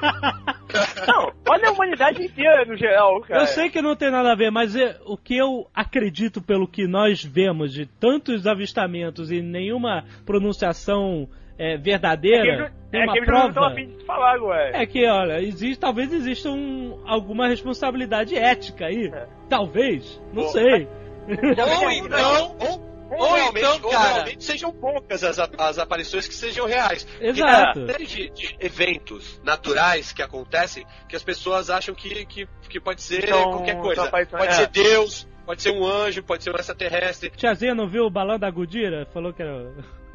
Não, 1.06 1.34
olha 1.50 1.68
a 1.68 1.72
humanidade 1.74 2.24
inteira 2.24 2.64
no 2.64 2.78
geral, 2.78 3.20
cara. 3.22 3.42
Eu 3.42 3.48
sei 3.48 3.70
que 3.70 3.82
não 3.82 3.94
tem 3.94 4.10
nada 4.10 4.32
a 4.32 4.36
ver, 4.36 4.50
mas 4.52 4.74
é, 4.74 4.98
o 5.06 5.18
que 5.18 5.36
eu 5.36 5.68
acredito 5.74 6.42
pelo 6.42 6.66
que 6.66 6.88
nós 6.88 7.22
vemos 7.22 7.74
de 7.74 7.86
tantos 7.86 8.48
avistamentos 8.48 9.32
e 9.32 9.42
nenhuma 9.42 10.06
pronunciação 10.26 11.28
é, 11.64 11.78
verdadeira, 11.78 12.72
É 12.92 13.06
que 13.08 13.18
eles 13.20 13.28
não 13.28 13.48
estão 13.48 13.52
prova. 13.54 13.68
afim 13.74 13.88
de 13.98 14.06
falar 14.06 14.34
agora. 14.36 14.72
É 14.82 14.86
que, 14.86 15.06
olha, 15.08 15.40
existe, 15.42 15.80
talvez 15.80 16.12
exista 16.12 16.50
um, 16.50 17.02
alguma 17.06 17.48
responsabilidade 17.48 18.36
ética 18.36 18.86
aí. 18.88 19.08
É. 19.14 19.28
Talvez, 19.50 20.20
não 20.34 20.44
Bom, 20.44 20.50
sei. 20.50 20.88
Ou 21.28 21.92
então, 21.92 22.56
Ou, 22.60 23.20
Ou 23.20 23.34
realmente- 23.34 23.60
então, 23.60 23.80
ou 23.84 23.92
cara, 23.92 24.14
realmente 24.14 24.44
sejam 24.44 24.72
poucas 24.72 25.24
as, 25.24 25.38
as 25.38 25.78
aparições 25.78 26.28
que 26.30 26.34
sejam 26.34 26.66
reais. 26.66 27.06
Exato. 27.20 27.82
Porque 27.82 27.94
tem 27.94 28.08
de, 28.08 28.30
de 28.30 28.56
eventos 28.60 29.40
naturais 29.44 30.14
que 30.14 30.22
acontecem 30.22 30.86
que 31.10 31.16
as 31.16 31.24
pessoas 31.24 31.70
acham 31.70 31.94
que, 31.94 32.26
que, 32.26 32.48
que 32.70 32.80
pode 32.80 33.02
ser 33.02 33.28
São- 33.28 33.52
qualquer 33.52 33.78
coisa. 33.82 34.04
aparições- 34.06 34.40
Pode 34.42 34.54
é. 34.54 34.56
ser 34.56 34.68
Deus, 34.68 35.28
pode 35.52 35.62
ser 35.62 35.72
um 35.72 35.86
anjo, 35.86 36.24
pode 36.24 36.44
ser 36.44 36.52
um 36.52 36.56
extraterrestre. 36.56 37.30
Tiazinha 37.32 37.76
não 37.76 37.86
viu 37.86 38.06
o 38.06 38.10
balão 38.10 38.40
da 38.40 38.50
Gudira? 38.50 39.06
Falou 39.14 39.34
que 39.34 39.42
era 39.42 39.54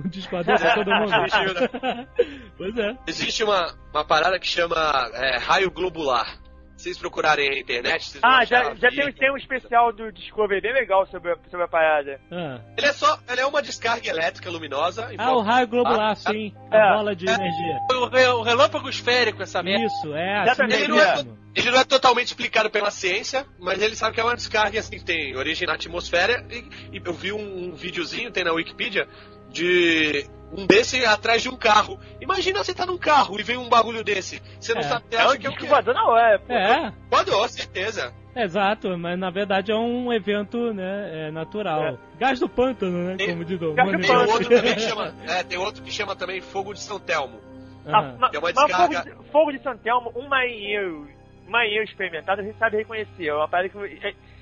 um 0.03 0.09
disco 0.09 0.31
voador 0.31 0.59
pra 0.59 0.75
todo 0.75 0.91
mundo. 0.91 2.09
pois 2.57 2.79
é. 2.79 2.97
Existe 3.07 3.45
uma, 3.45 3.75
uma 3.93 4.05
parada 4.05 4.39
que 4.39 4.47
chama 4.47 4.77
é, 5.13 5.37
raio 5.37 5.71
globular. 5.71 6.39
Se 6.77 6.85
vocês 6.85 6.99
procurarem 6.99 7.49
na 7.51 7.59
internet, 7.59 8.19
Ah, 8.23 8.45
já, 8.45 8.75
já 8.75 8.91
tem, 8.91 9.11
tem 9.13 9.33
um 9.33 9.37
especial 9.37 9.93
do 9.93 10.13
Discovery 10.13 10.61
bem 10.61 10.75
legal 10.75 11.07
sobre 11.07 11.33
a, 11.33 11.37
sobre 11.51 11.65
a 11.65 11.69
parada. 11.69 12.21
Ah, 12.31 12.61
Ele 12.77 12.87
é 12.87 12.93
só, 12.93 13.19
ele 13.31 13.41
é 13.41 13.47
uma 13.47 13.63
descarga 13.63 14.09
elétrica 14.09 14.51
luminosa. 14.51 15.13
em 15.13 15.17
Ah, 15.19 15.33
o 15.33 15.41
raio 15.41 15.67
globular, 15.67 16.11
Ah, 16.11 16.15
sim. 16.15 16.53
É. 16.71 16.77
A 16.79 16.97
bola 16.97 17.17
de 17.17 17.25
energia. 17.27 17.79
O, 17.93 18.07
re- 18.09 18.29
o 18.29 18.43
relâmpago 18.43 18.89
esférico, 18.91 19.43
essa 19.43 19.63
merda. 19.63 19.87
Isso, 19.87 20.15
é 20.15 20.35
assim 20.41 20.43
Exatamente, 20.65 20.93
mesmo. 20.93 21.39
Ele 21.55 21.71
não 21.71 21.79
é 21.81 21.85
totalmente 21.85 22.27
explicado 22.27 22.69
pela 22.69 22.91
ciência, 22.91 23.47
mas 23.59 23.81
ele 23.81 23.97
sabe 23.97 24.15
que 24.15 24.21
é 24.21 24.25
uma 24.25 24.37
descarga 24.37 24.79
assim, 24.79 24.99
que 24.99 25.05
tem 25.05 25.35
origem 25.35 25.67
na 25.67 25.73
atmosfera. 25.75 26.45
E, 26.51 26.97
e 26.99 27.03
eu 27.03 27.13
vi 27.15 27.33
um, 27.33 27.69
um 27.71 27.75
videozinho, 27.75 28.31
tem 28.31 28.45
na 28.45 28.53
Wikipedia, 28.53 29.09
de 29.51 30.27
um 30.53 30.67
desse 30.67 31.05
atrás 31.05 31.43
de 31.43 31.49
um 31.49 31.57
carro. 31.57 31.99
Imagina 32.21 32.63
você 32.63 32.73
tá 32.75 32.87
num 32.87 32.99
carro 32.99 33.39
e 33.39 33.43
vem 33.43 33.57
um 33.57 33.69
bagulho 33.69 34.05
desse. 34.05 34.41
Você 34.61 34.73
não 34.75 34.81
É. 34.81 34.85
sabe, 34.85 35.05
É 35.11 35.17
acha 35.19 35.39
que 35.39 35.47
é 35.47 35.51
o 35.51 35.57
quê? 35.57 35.67
voador 35.67 35.95
na 35.95 36.07
hora. 36.07 36.39
pô. 36.39 36.53
É, 36.53 36.93
Pode, 37.11 37.31
ó, 37.31 37.47
certeza. 37.49 38.13
exato, 38.35 38.97
mas 38.97 39.19
na 39.19 39.31
verdade 39.31 39.73
é 39.73 39.75
um 39.77 40.13
evento 40.13 40.73
né, 40.73 41.29
é, 41.29 41.31
natural. 41.31 41.99
Gás 42.19 42.39
do 42.39 42.49
pântano, 42.49 43.05
né? 43.09 43.17
Tem- 43.17 43.29
Como 43.31 43.45
diz 43.45 43.61
o 43.61 43.75
Gás 43.75 43.89
do 43.91 43.93
Mano 43.93 44.05
Tem 44.07 44.17
outro 44.17 44.49
também 44.49 44.75
que 44.77 44.81
chama, 44.81 45.15
é, 45.29 45.43
tem 45.43 45.59
outro 45.59 45.83
que 45.83 45.91
chama 45.91 46.17
também 46.17 46.41
Fogo 46.41 46.73
de 46.73 46.81
São 46.81 46.99
Telmo. 47.01 47.41
Ah, 47.89 48.29
Que 48.31 48.37
é 48.37 48.39
uma 48.41 48.49
mas 48.49 48.55
fogo, 48.55 48.67
descarga- 48.67 49.03
de, 49.05 49.31
fogo 49.31 49.53
de 49.53 49.63
Santelmo, 49.63 50.13
um 50.17 50.27
marinheiro, 50.29 51.09
um 51.47 51.51
marinheiro 51.51 51.85
experimentado, 51.85 52.41
a 52.41 52.45
gente 52.45 52.59
sabe 52.59 52.79
reconhecer. 52.79 53.27
É 53.29 53.35
uma 53.35 53.47
parada 53.49 53.69
que, 53.69 53.77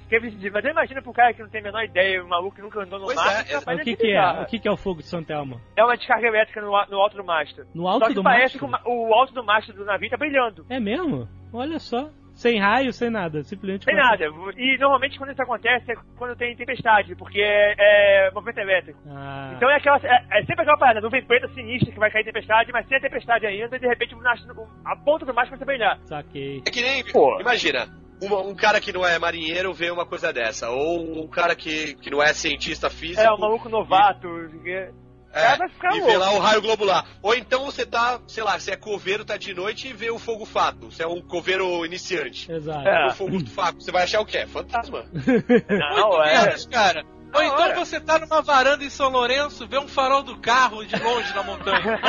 que 0.08 0.18
visível. 0.20 0.52
Mas 0.52 0.64
imagina 0.64 1.02
pro 1.02 1.12
cara 1.12 1.32
que 1.34 1.42
não 1.42 1.48
tem 1.48 1.60
a 1.60 1.64
menor 1.64 1.84
ideia, 1.84 2.22
um 2.24 2.28
maluco 2.28 2.56
que 2.56 2.62
nunca 2.62 2.80
andou 2.80 2.98
no 2.98 3.04
Pois 3.06 3.16
mar, 3.16 3.44
é, 3.48 3.52
é 3.52 3.58
O 3.58 3.78
que, 3.80 3.96
que 3.96 4.12
é? 4.12 4.30
O 4.42 4.46
que, 4.46 4.58
que 4.58 4.68
é 4.68 4.70
o 4.70 4.76
fogo 4.76 5.00
de 5.00 5.08
São 5.08 5.22
Telmo? 5.24 5.60
É 5.76 5.84
uma 5.84 5.96
descarga 5.96 6.26
elétrica 6.26 6.60
no, 6.60 6.68
no 6.68 6.98
alto 7.00 7.16
do 7.16 7.24
mastro. 7.24 7.64
No 7.74 7.82
Só 7.84 7.88
alto 7.88 8.06
que 8.08 8.14
do 8.14 8.22
parece 8.22 8.58
mastro? 8.60 8.82
que 8.82 8.88
o, 8.88 9.08
o 9.08 9.14
alto 9.14 9.32
do 9.34 9.44
mastro 9.44 9.74
do 9.74 9.84
navio 9.84 10.10
tá 10.10 10.16
brilhando. 10.16 10.64
É 10.68 10.78
mesmo? 10.80 11.28
Olha 11.52 11.78
só. 11.78 12.08
Sem 12.34 12.58
raio, 12.58 12.92
sem 12.92 13.10
nada. 13.10 13.44
Simplesmente. 13.44 13.84
Sem 13.84 13.94
nada. 13.94 14.24
E 14.56 14.76
normalmente 14.78 15.16
quando 15.16 15.30
isso 15.30 15.40
acontece 15.40 15.92
é 15.92 15.94
quando 16.18 16.34
tem 16.34 16.56
tempestade, 16.56 17.14
porque 17.14 17.40
é, 17.40 17.74
é 17.78 18.30
movimento 18.32 18.58
elétrico. 18.58 18.98
Ah, 19.08 19.52
Então 19.54 19.70
é, 19.70 19.76
aquela, 19.76 19.98
é, 20.02 20.40
é 20.40 20.44
sempre 20.44 20.62
aquela 20.62 20.76
parada, 20.76 21.00
nuvem 21.00 21.24
preta 21.24 21.46
sinistra 21.54 21.92
que 21.92 21.98
vai 21.98 22.10
cair 22.10 22.24
tempestade, 22.24 22.72
mas 22.72 22.88
sem 22.88 22.96
a 22.96 23.00
tempestade 23.00 23.46
ainda, 23.46 23.76
e 23.76 23.78
de 23.78 23.86
repente 23.86 24.16
o 24.16 24.18
o- 24.18 24.68
a 24.84 24.96
ponta 24.96 25.24
do 25.24 25.32
mastro 25.32 25.56
começa 25.56 25.62
a 25.62 25.66
brilhar. 25.66 25.98
saquei. 26.06 26.60
É 26.66 26.70
que 26.72 26.82
nem, 26.82 27.04
Pô. 27.04 27.40
imagina, 27.40 27.86
um, 28.24 28.50
um 28.50 28.54
cara 28.54 28.80
que 28.80 28.92
não 28.92 29.06
é 29.06 29.18
marinheiro 29.18 29.72
vê 29.72 29.90
uma 29.90 30.06
coisa 30.06 30.32
dessa, 30.32 30.70
ou 30.70 31.24
um 31.24 31.28
cara 31.28 31.54
que, 31.54 31.94
que 31.96 32.10
não 32.10 32.22
é 32.22 32.32
cientista 32.32 32.90
físico. 32.90 33.20
É, 33.20 33.32
um 33.32 33.38
maluco 33.38 33.68
novato. 33.68 34.28
cara 34.64 34.92
É, 35.34 35.56
vai 35.56 35.68
ficar 35.68 35.96
e 35.96 36.00
vê 36.00 36.16
lá 36.16 36.30
o 36.32 36.38
raio 36.38 36.62
globular. 36.62 37.04
Ou 37.20 37.34
então 37.34 37.64
você 37.64 37.84
tá, 37.84 38.20
sei 38.28 38.44
lá, 38.44 38.58
você 38.58 38.70
é 38.70 38.76
coveiro, 38.76 39.24
tá 39.24 39.36
de 39.36 39.52
noite 39.52 39.88
e 39.88 39.92
vê 39.92 40.08
o 40.10 40.18
fogo 40.18 40.44
fato. 40.44 40.92
Você 40.92 41.02
é 41.02 41.08
um 41.08 41.20
coveiro 41.20 41.84
iniciante. 41.84 42.50
Exato. 42.50 42.88
É. 42.88 43.08
O 43.08 43.10
fogo 43.10 43.44
fato, 43.46 43.82
você 43.82 43.90
vai 43.90 44.04
achar 44.04 44.20
o 44.20 44.26
quê? 44.26 44.46
Fantasma. 44.46 45.04
Não, 45.12 46.08
Muito 46.08 46.22
é. 46.22 46.44
menos, 46.44 46.66
cara. 46.66 47.04
Ou 47.34 47.42
então 47.42 47.64
hora. 47.64 47.74
você 47.74 48.00
tá 48.00 48.20
numa 48.20 48.40
varanda 48.40 48.84
em 48.84 48.90
São 48.90 49.08
Lourenço, 49.10 49.66
vê 49.66 49.76
um 49.76 49.88
farol 49.88 50.22
do 50.22 50.38
carro 50.38 50.84
de 50.84 50.96
longe 51.02 51.34
na 51.34 51.42
montanha. 51.42 52.00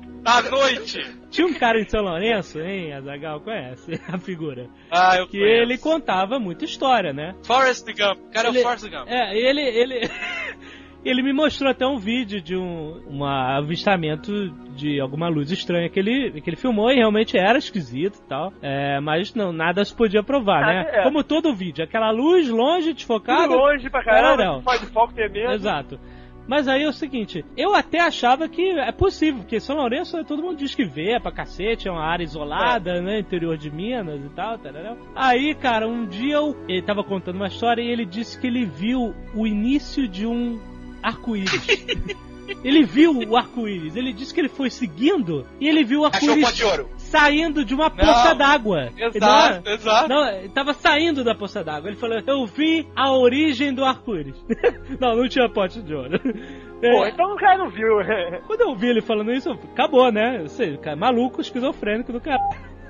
à 0.24 0.42
noite. 0.42 0.98
Tinha 1.30 1.46
um 1.46 1.54
cara 1.54 1.80
em 1.80 1.88
São 1.88 2.02
Lourenço, 2.02 2.60
hein, 2.60 2.92
Azagal 2.92 3.40
conhece 3.40 4.00
a 4.12 4.18
figura. 4.18 4.66
Ah, 4.90 5.16
eu 5.18 5.26
Que 5.26 5.38
conheço. 5.38 5.62
ele 5.62 5.78
contava 5.78 6.38
muita 6.38 6.64
história, 6.64 7.12
né? 7.12 7.34
Forrest 7.44 7.86
Gump. 7.86 8.18
O 8.28 8.30
cara 8.30 8.48
é 8.48 8.50
Ele- 8.50 8.58
o 8.60 8.62
Forrest 8.62 8.88
Gump. 8.88 9.06
É, 9.08 9.36
ele, 9.36 9.60
ele, 9.60 10.00
ele 11.04 11.22
me 11.22 11.32
mostrou 11.32 11.70
até 11.70 11.86
um 11.86 11.98
vídeo 11.98 12.40
de 12.40 12.56
um, 12.56 13.02
um 13.08 13.24
avistamento 13.24 14.32
de 14.74 15.00
alguma 15.00 15.28
luz 15.28 15.50
estranha 15.50 15.88
que 15.88 15.98
ele, 15.98 16.40
que 16.40 16.48
ele 16.50 16.56
filmou 16.56 16.90
e 16.90 16.96
realmente 16.96 17.36
era 17.36 17.58
esquisito 17.58 18.18
e 18.24 18.28
tal. 18.28 18.52
É, 18.62 18.98
mas 19.00 19.34
não, 19.34 19.52
nada 19.52 19.84
se 19.84 19.94
podia 19.94 20.22
provar, 20.22 20.60
Nada, 20.62 20.72
né? 20.72 21.00
é. 21.00 21.02
Como 21.02 21.22
todo 21.22 21.54
vídeo, 21.54 21.84
aquela 21.84 22.10
luz 22.10 22.48
longe, 22.48 22.92
desfocada. 22.92 23.48
Tudo 23.48 23.56
longe 23.58 23.90
pra 23.90 24.02
caramba, 24.02 24.44
Não, 24.44 24.52
não. 24.54 24.62
faz 24.62 24.80
foco 24.90 25.12
tremendo. 25.14 25.52
Exato. 25.52 25.98
Mas 26.46 26.68
aí 26.68 26.82
é 26.82 26.88
o 26.88 26.92
seguinte, 26.92 27.44
eu 27.56 27.74
até 27.74 28.00
achava 28.00 28.48
que 28.48 28.62
é 28.62 28.92
possível, 28.92 29.40
porque 29.40 29.58
São 29.60 29.76
Lourenço 29.76 30.22
todo 30.24 30.42
mundo 30.42 30.58
diz 30.58 30.74
que 30.74 30.84
vê 30.84 31.12
é 31.12 31.20
pra 31.20 31.32
cacete, 31.32 31.88
é 31.88 31.90
uma 31.90 32.04
área 32.04 32.24
isolada, 32.24 33.00
né, 33.00 33.20
interior 33.20 33.56
de 33.56 33.70
Minas 33.70 34.20
e 34.20 34.28
tal, 34.30 34.58
tarará. 34.58 34.96
Aí, 35.14 35.54
cara, 35.54 35.88
um 35.88 36.06
dia 36.06 36.34
eu, 36.36 36.56
ele 36.68 36.82
tava 36.82 37.02
contando 37.02 37.36
uma 37.36 37.48
história 37.48 37.82
e 37.82 37.88
ele 37.88 38.04
disse 38.04 38.38
que 38.38 38.46
ele 38.46 38.64
viu 38.66 39.14
o 39.34 39.46
início 39.46 40.06
de 40.06 40.26
um 40.26 40.60
arco-íris. 41.02 41.66
ele 42.62 42.84
viu 42.84 43.18
o 43.26 43.36
arco-íris, 43.36 43.96
ele 43.96 44.12
disse 44.12 44.34
que 44.34 44.40
ele 44.40 44.48
foi 44.48 44.70
seguindo 44.70 45.46
e 45.60 45.68
ele 45.68 45.82
viu 45.82 46.02
o 46.02 46.06
Achou 46.06 46.18
o 46.18 46.40
pó 46.40 46.46
arco-íris 46.46 46.56
de 46.56 46.64
ouro. 46.64 46.90
Saindo 47.18 47.64
de 47.64 47.74
uma 47.74 47.90
poça 47.90 48.34
d'água. 48.34 48.90
Exato, 48.96 49.62
Não, 49.64 49.72
exato. 49.72 50.08
não, 50.08 50.26
ele 50.28 50.48
tava 50.48 50.72
saindo 50.72 51.22
da 51.22 51.34
poça 51.34 51.62
d'água. 51.62 51.88
Ele 51.90 51.96
falou, 51.96 52.20
eu 52.26 52.44
vi 52.46 52.88
a 52.96 53.12
origem 53.12 53.72
do 53.72 53.84
arco-íris. 53.84 54.34
não, 55.00 55.16
não 55.16 55.28
tinha 55.28 55.48
pote 55.48 55.80
de 55.82 55.94
ouro. 55.94 56.18
Pô, 56.18 56.86
É, 57.04 57.08
então 57.10 57.32
o 57.32 57.36
cara 57.36 57.58
não 57.58 57.70
viu. 57.70 57.98
Quando 58.46 58.60
eu 58.62 58.74
vi 58.74 58.88
ele 58.88 59.00
falando 59.00 59.32
isso, 59.32 59.48
eu- 59.48 59.58
acabou, 59.72 60.10
né? 60.10 60.40
Eu 60.40 60.48
sei, 60.48 60.76
cara, 60.76 60.96
maluco, 60.96 61.40
esquizofrênico 61.40 62.12
do 62.12 62.20
cara. 62.20 62.40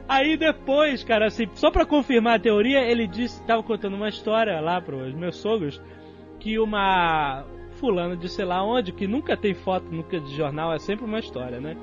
Aí 0.08 0.36
depois, 0.36 1.04
cara, 1.04 1.26
assim, 1.26 1.46
só 1.54 1.70
pra 1.70 1.84
confirmar 1.86 2.36
a 2.36 2.38
teoria, 2.38 2.80
ele 2.80 3.06
disse, 3.06 3.42
tava 3.46 3.62
contando 3.62 3.94
uma 3.96 4.08
história 4.08 4.60
lá 4.60 4.80
pros 4.80 5.14
meus 5.14 5.36
sogros, 5.36 5.80
que 6.40 6.58
uma 6.58 7.44
fulana 7.80 8.16
de 8.16 8.28
sei 8.28 8.44
lá 8.44 8.62
onde, 8.64 8.92
que 8.92 9.06
nunca 9.06 9.36
tem 9.36 9.54
foto, 9.54 9.86
nunca 9.90 10.18
de 10.20 10.34
jornal, 10.36 10.72
é 10.72 10.78
sempre 10.78 11.04
uma 11.04 11.18
história, 11.18 11.58
né? 11.60 11.76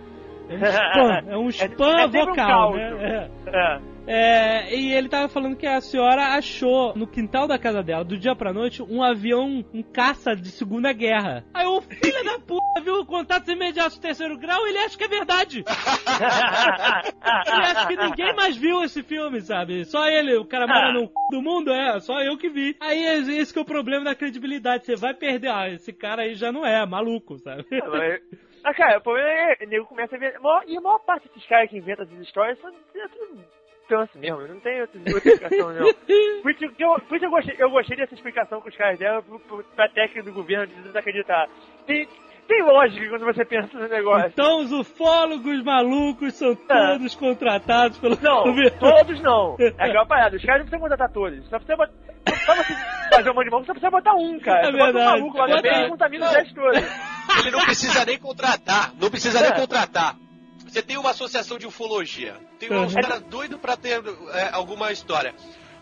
É 0.52 0.58
um 0.58 0.60
spam, 0.60 1.24
é 1.28 1.38
um 1.38 1.50
spam 1.50 2.00
é 2.00 2.06
um 2.06 2.10
vocal, 2.10 2.36
caos. 2.36 2.76
né? 2.76 3.30
É. 3.46 3.50
É. 3.50 3.92
É, 4.08 4.76
e 4.76 4.94
ele 4.94 5.08
tava 5.08 5.30
falando 5.30 5.56
que 5.56 5.68
a 5.68 5.80
senhora 5.80 6.36
achou 6.36 6.94
no 6.96 7.06
quintal 7.06 7.48
da 7.48 7.60
casa 7.60 7.84
dela, 7.84 8.04
do 8.04 8.18
dia 8.18 8.36
pra 8.36 8.52
noite, 8.52 8.82
um 8.82 9.04
avião, 9.04 9.64
um 9.74 9.84
caça 9.84 10.36
de 10.36 10.50
Segunda 10.50 10.92
Guerra. 10.92 11.46
Aí 11.54 11.68
o 11.68 11.82
filho 11.82 12.24
da 12.24 12.40
puta 12.40 12.82
viu 12.84 12.96
o 12.96 13.06
contato 13.06 13.52
imediato 13.52 13.96
do 13.96 14.02
terceiro 14.02 14.38
grau 14.38 14.68
ele 14.68 14.80
acha 14.80 14.98
que 14.98 15.04
é 15.04 15.08
verdade. 15.08 15.64
Ele 17.48 17.66
acha 17.66 17.88
que 17.88 17.96
ninguém 17.96 18.36
mais 18.36 18.58
viu 18.58 18.84
esse 18.84 19.04
filme, 19.04 19.40
sabe? 19.42 19.86
Só 19.86 20.08
ele, 20.08 20.36
o 20.36 20.46
cara 20.46 20.68
mora 20.68 20.94
no 20.94 21.08
c... 21.08 21.14
do 21.32 21.42
mundo, 21.42 21.72
é, 21.72 22.00
só 22.00 22.22
eu 22.22 22.38
que 22.38 22.50
vi. 22.50 22.76
Aí 22.80 23.04
esse 23.04 23.54
que 23.54 23.60
é 23.60 23.62
o 23.62 23.66
problema 23.66 24.06
da 24.06 24.16
credibilidade, 24.16 24.86
você 24.86 24.96
vai 24.96 25.14
perder, 25.14 25.50
ah, 25.50 25.70
esse 25.70 25.94
cara 25.94 26.24
aí 26.24 26.34
já 26.34 26.52
não 26.52 26.66
é, 26.66 26.86
maluco, 26.86 27.38
sabe? 27.40 27.66
Ah, 28.64 28.74
cara, 28.74 28.98
o 29.00 29.02
problema 29.02 29.28
é, 29.30 29.58
o 29.64 29.68
nego 29.68 29.86
começa 29.86 30.16
a 30.16 30.20
ver. 30.20 30.36
E 30.68 30.78
a 30.78 30.82
maior 30.82 31.00
parte 31.00 31.28
desses 31.28 31.46
caras 31.48 31.70
que 31.70 31.78
inventam 31.78 32.06
essas 32.06 32.20
histórias 32.20 32.60
são 32.60 32.70
é 32.70 33.08
tudo 33.08 33.44
tanso 33.90 34.18
mesmo, 34.20 34.48
não 34.48 34.60
tem 34.62 34.80
outra, 34.80 35.00
outra 35.14 35.30
explicação, 35.34 35.74
não. 35.74 35.94
Por 36.42 36.52
isso 36.52 36.64
eu, 36.80 37.00
por 37.02 37.16
isso 37.18 37.26
eu, 37.26 37.30
gostei, 37.30 37.56
eu 37.60 37.70
gostei 37.70 37.98
dessa 37.98 38.14
explicação 38.14 38.62
que 38.62 38.70
os 38.70 38.78
caras 38.78 38.98
deram 38.98 39.22
pra 39.76 39.90
técnica 39.90 40.24
do 40.24 40.32
governo 40.32 40.66
de 40.68 40.82
desacreditar. 40.84 41.50
Tem, 41.86 42.08
tem 42.48 42.64
lógica 42.64 43.10
quando 43.10 43.26
você 43.26 43.44
pensa 43.44 43.78
no 43.78 43.90
negócio. 43.90 44.28
Então 44.30 44.60
os 44.62 44.72
ufólogos 44.72 45.62
malucos 45.64 46.36
são 46.36 46.56
todos 46.56 47.16
contratados 47.16 47.98
pelo 48.00 48.18
Não, 48.22 48.44
governo. 48.44 48.80
todos 48.80 49.22
não. 49.22 49.58
É 49.60 49.68
aquela 49.84 50.06
parada, 50.06 50.38
os 50.38 50.46
caras 50.46 50.62
não 50.62 50.66
precisam 50.70 50.80
contratar 50.80 51.12
todos. 51.12 51.44
Só 51.50 51.58
precisa 51.58 51.76
botar. 51.76 51.94
Pra 52.46 52.56
você 52.56 52.74
fazer 53.14 53.30
um 53.30 53.34
monte 53.34 53.46
de 53.46 53.52
mão, 53.52 53.60
você 53.64 53.72
precisa 53.74 53.92
botar 53.92 54.14
um, 54.16 54.40
cara. 54.40 54.60
É 54.60 54.66
Você 54.66 54.72
bota 54.72 54.84
um 54.84 54.94
verdade. 54.94 55.20
maluco 55.20 55.38
lá 55.38 55.44
É 55.44 55.48
dentro 55.48 55.60
e 55.60 55.70
verdade. 55.70 55.90
contamina 55.90 56.26
os 56.28 56.32
10 56.32 56.54
todos. 56.54 56.80
Ele 57.40 57.52
não 57.52 57.64
precisa 57.66 58.06
nem 58.06 58.18
contratar. 58.18 58.94
Não 59.00 59.10
precisa 59.10 59.42
nem 59.42 59.54
contratar. 59.54 60.16
Você 60.68 60.82
tem 60.82 60.98
uma 60.98 61.12
associação 61.12 61.58
de 61.58 61.68
ufologia. 61.68 62.38
Tem 62.60 62.72
uns 62.72 62.94
Uhum. 62.94 63.02
caras 63.02 63.22
doidos 63.24 63.60
pra 63.60 63.76
ter 63.76 64.02
é, 64.34 64.50
alguma 64.54 64.92
história. 64.92 65.34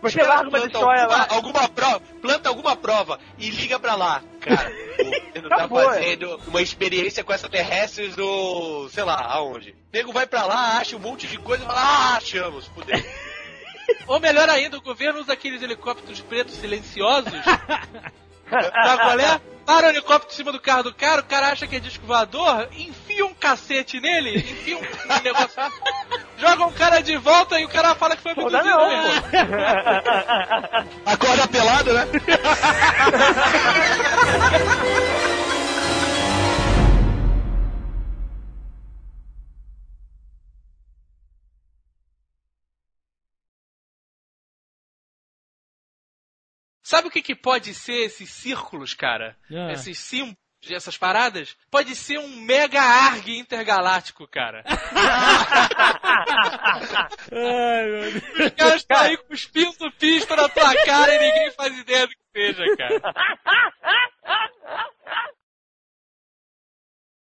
Você 0.01 0.21
larga 0.23 0.47
uma 0.47 0.59
história 0.59 1.01
alguma, 1.03 1.17
lá. 1.17 1.27
alguma 1.29 1.69
prova, 1.69 1.99
planta 2.21 2.47
alguma 2.49 2.75
prova 2.75 3.19
e 3.37 3.49
liga 3.49 3.77
pra 3.77 3.95
lá. 3.95 4.23
Cara, 4.39 4.71
o 4.71 5.03
governo 5.03 5.49
tá 5.49 5.63
é. 5.65 5.67
fazendo 5.67 6.41
uma 6.47 6.61
experiência 6.61 7.23
com 7.23 7.33
extraterrestres 7.33 8.15
do. 8.15 8.87
sei 8.89 9.03
lá, 9.03 9.21
aonde. 9.29 9.71
O 9.71 9.75
nego 9.91 10.13
vai 10.13 10.25
pra 10.25 10.45
lá, 10.45 10.77
acha 10.77 10.95
um 10.95 10.99
monte 10.99 11.27
de 11.27 11.37
coisa 11.37 11.63
e 11.63 11.67
fala, 11.67 11.81
ah, 11.81 12.15
achamos, 12.15 12.65
fudeu. 12.67 12.97
Ou 14.07 14.19
melhor 14.19 14.47
ainda, 14.49 14.77
o 14.77 14.81
governo 14.81 15.19
usa 15.19 15.33
aqueles 15.33 15.61
helicópteros 15.61 16.21
pretos 16.21 16.55
silenciosos. 16.55 17.33
Sabe 18.49 18.97
qual 19.03 19.19
é? 19.19 19.41
Para 19.69 19.85
o 19.85 19.89
helicóptero 19.91 20.33
em 20.33 20.35
cima 20.35 20.51
do 20.51 20.59
carro 20.59 20.81
do 20.81 20.91
cara, 20.91 21.21
o 21.21 21.23
cara 21.23 21.49
acha 21.49 21.67
que 21.67 21.75
é 21.75 21.79
disco 21.79 22.03
voador, 22.03 22.67
enfia 22.75 23.23
um 23.23 23.35
cacete 23.35 23.99
nele, 23.99 24.39
enfia 24.39 24.79
um 24.79 24.81
negócio 25.21 25.61
joga 26.39 26.65
um 26.65 26.71
cara 26.71 27.01
de 27.01 27.15
volta 27.17 27.59
e 27.59 27.65
o 27.65 27.69
cara 27.69 27.93
fala 27.93 28.15
que 28.15 28.23
foi 28.23 28.31
abduzido, 28.31 28.63
não. 28.63 28.91
irmão. 28.91 29.11
Acorda 31.05 31.47
pelado, 31.47 31.93
né? 31.93 32.07
Sabe 46.89 47.07
o 47.07 47.11
que, 47.11 47.21
que 47.21 47.35
pode 47.35 47.71
ser 47.75 48.05
esses 48.05 48.31
círculos, 48.31 48.95
cara? 48.95 49.37
Ah. 49.51 49.71
Esses 49.71 49.99
símbolos? 49.99 50.39
essas 50.71 50.97
paradas, 50.97 51.55
pode 51.71 51.95
ser 51.95 52.17
um 52.19 52.41
mega 52.41 52.81
arg 52.81 53.29
intergaláctico, 53.29 54.27
cara. 54.27 54.61
Ai, 57.31 57.85
meu 57.85 58.11
Deus. 58.11 58.23
Os 58.39 58.49
caras 58.55 58.75
estão 58.81 58.97
aí 58.97 59.15
cuspindo 59.17 59.91
pisto 59.99 60.35
na 60.35 60.49
tua 60.49 60.75
cara 60.83 61.13
e 61.13 61.19
ninguém 61.19 61.51
faz 61.51 61.77
ideia 61.77 62.07
do 62.07 62.11
que 62.11 62.17
seja, 62.33 62.75
cara. 62.75 62.99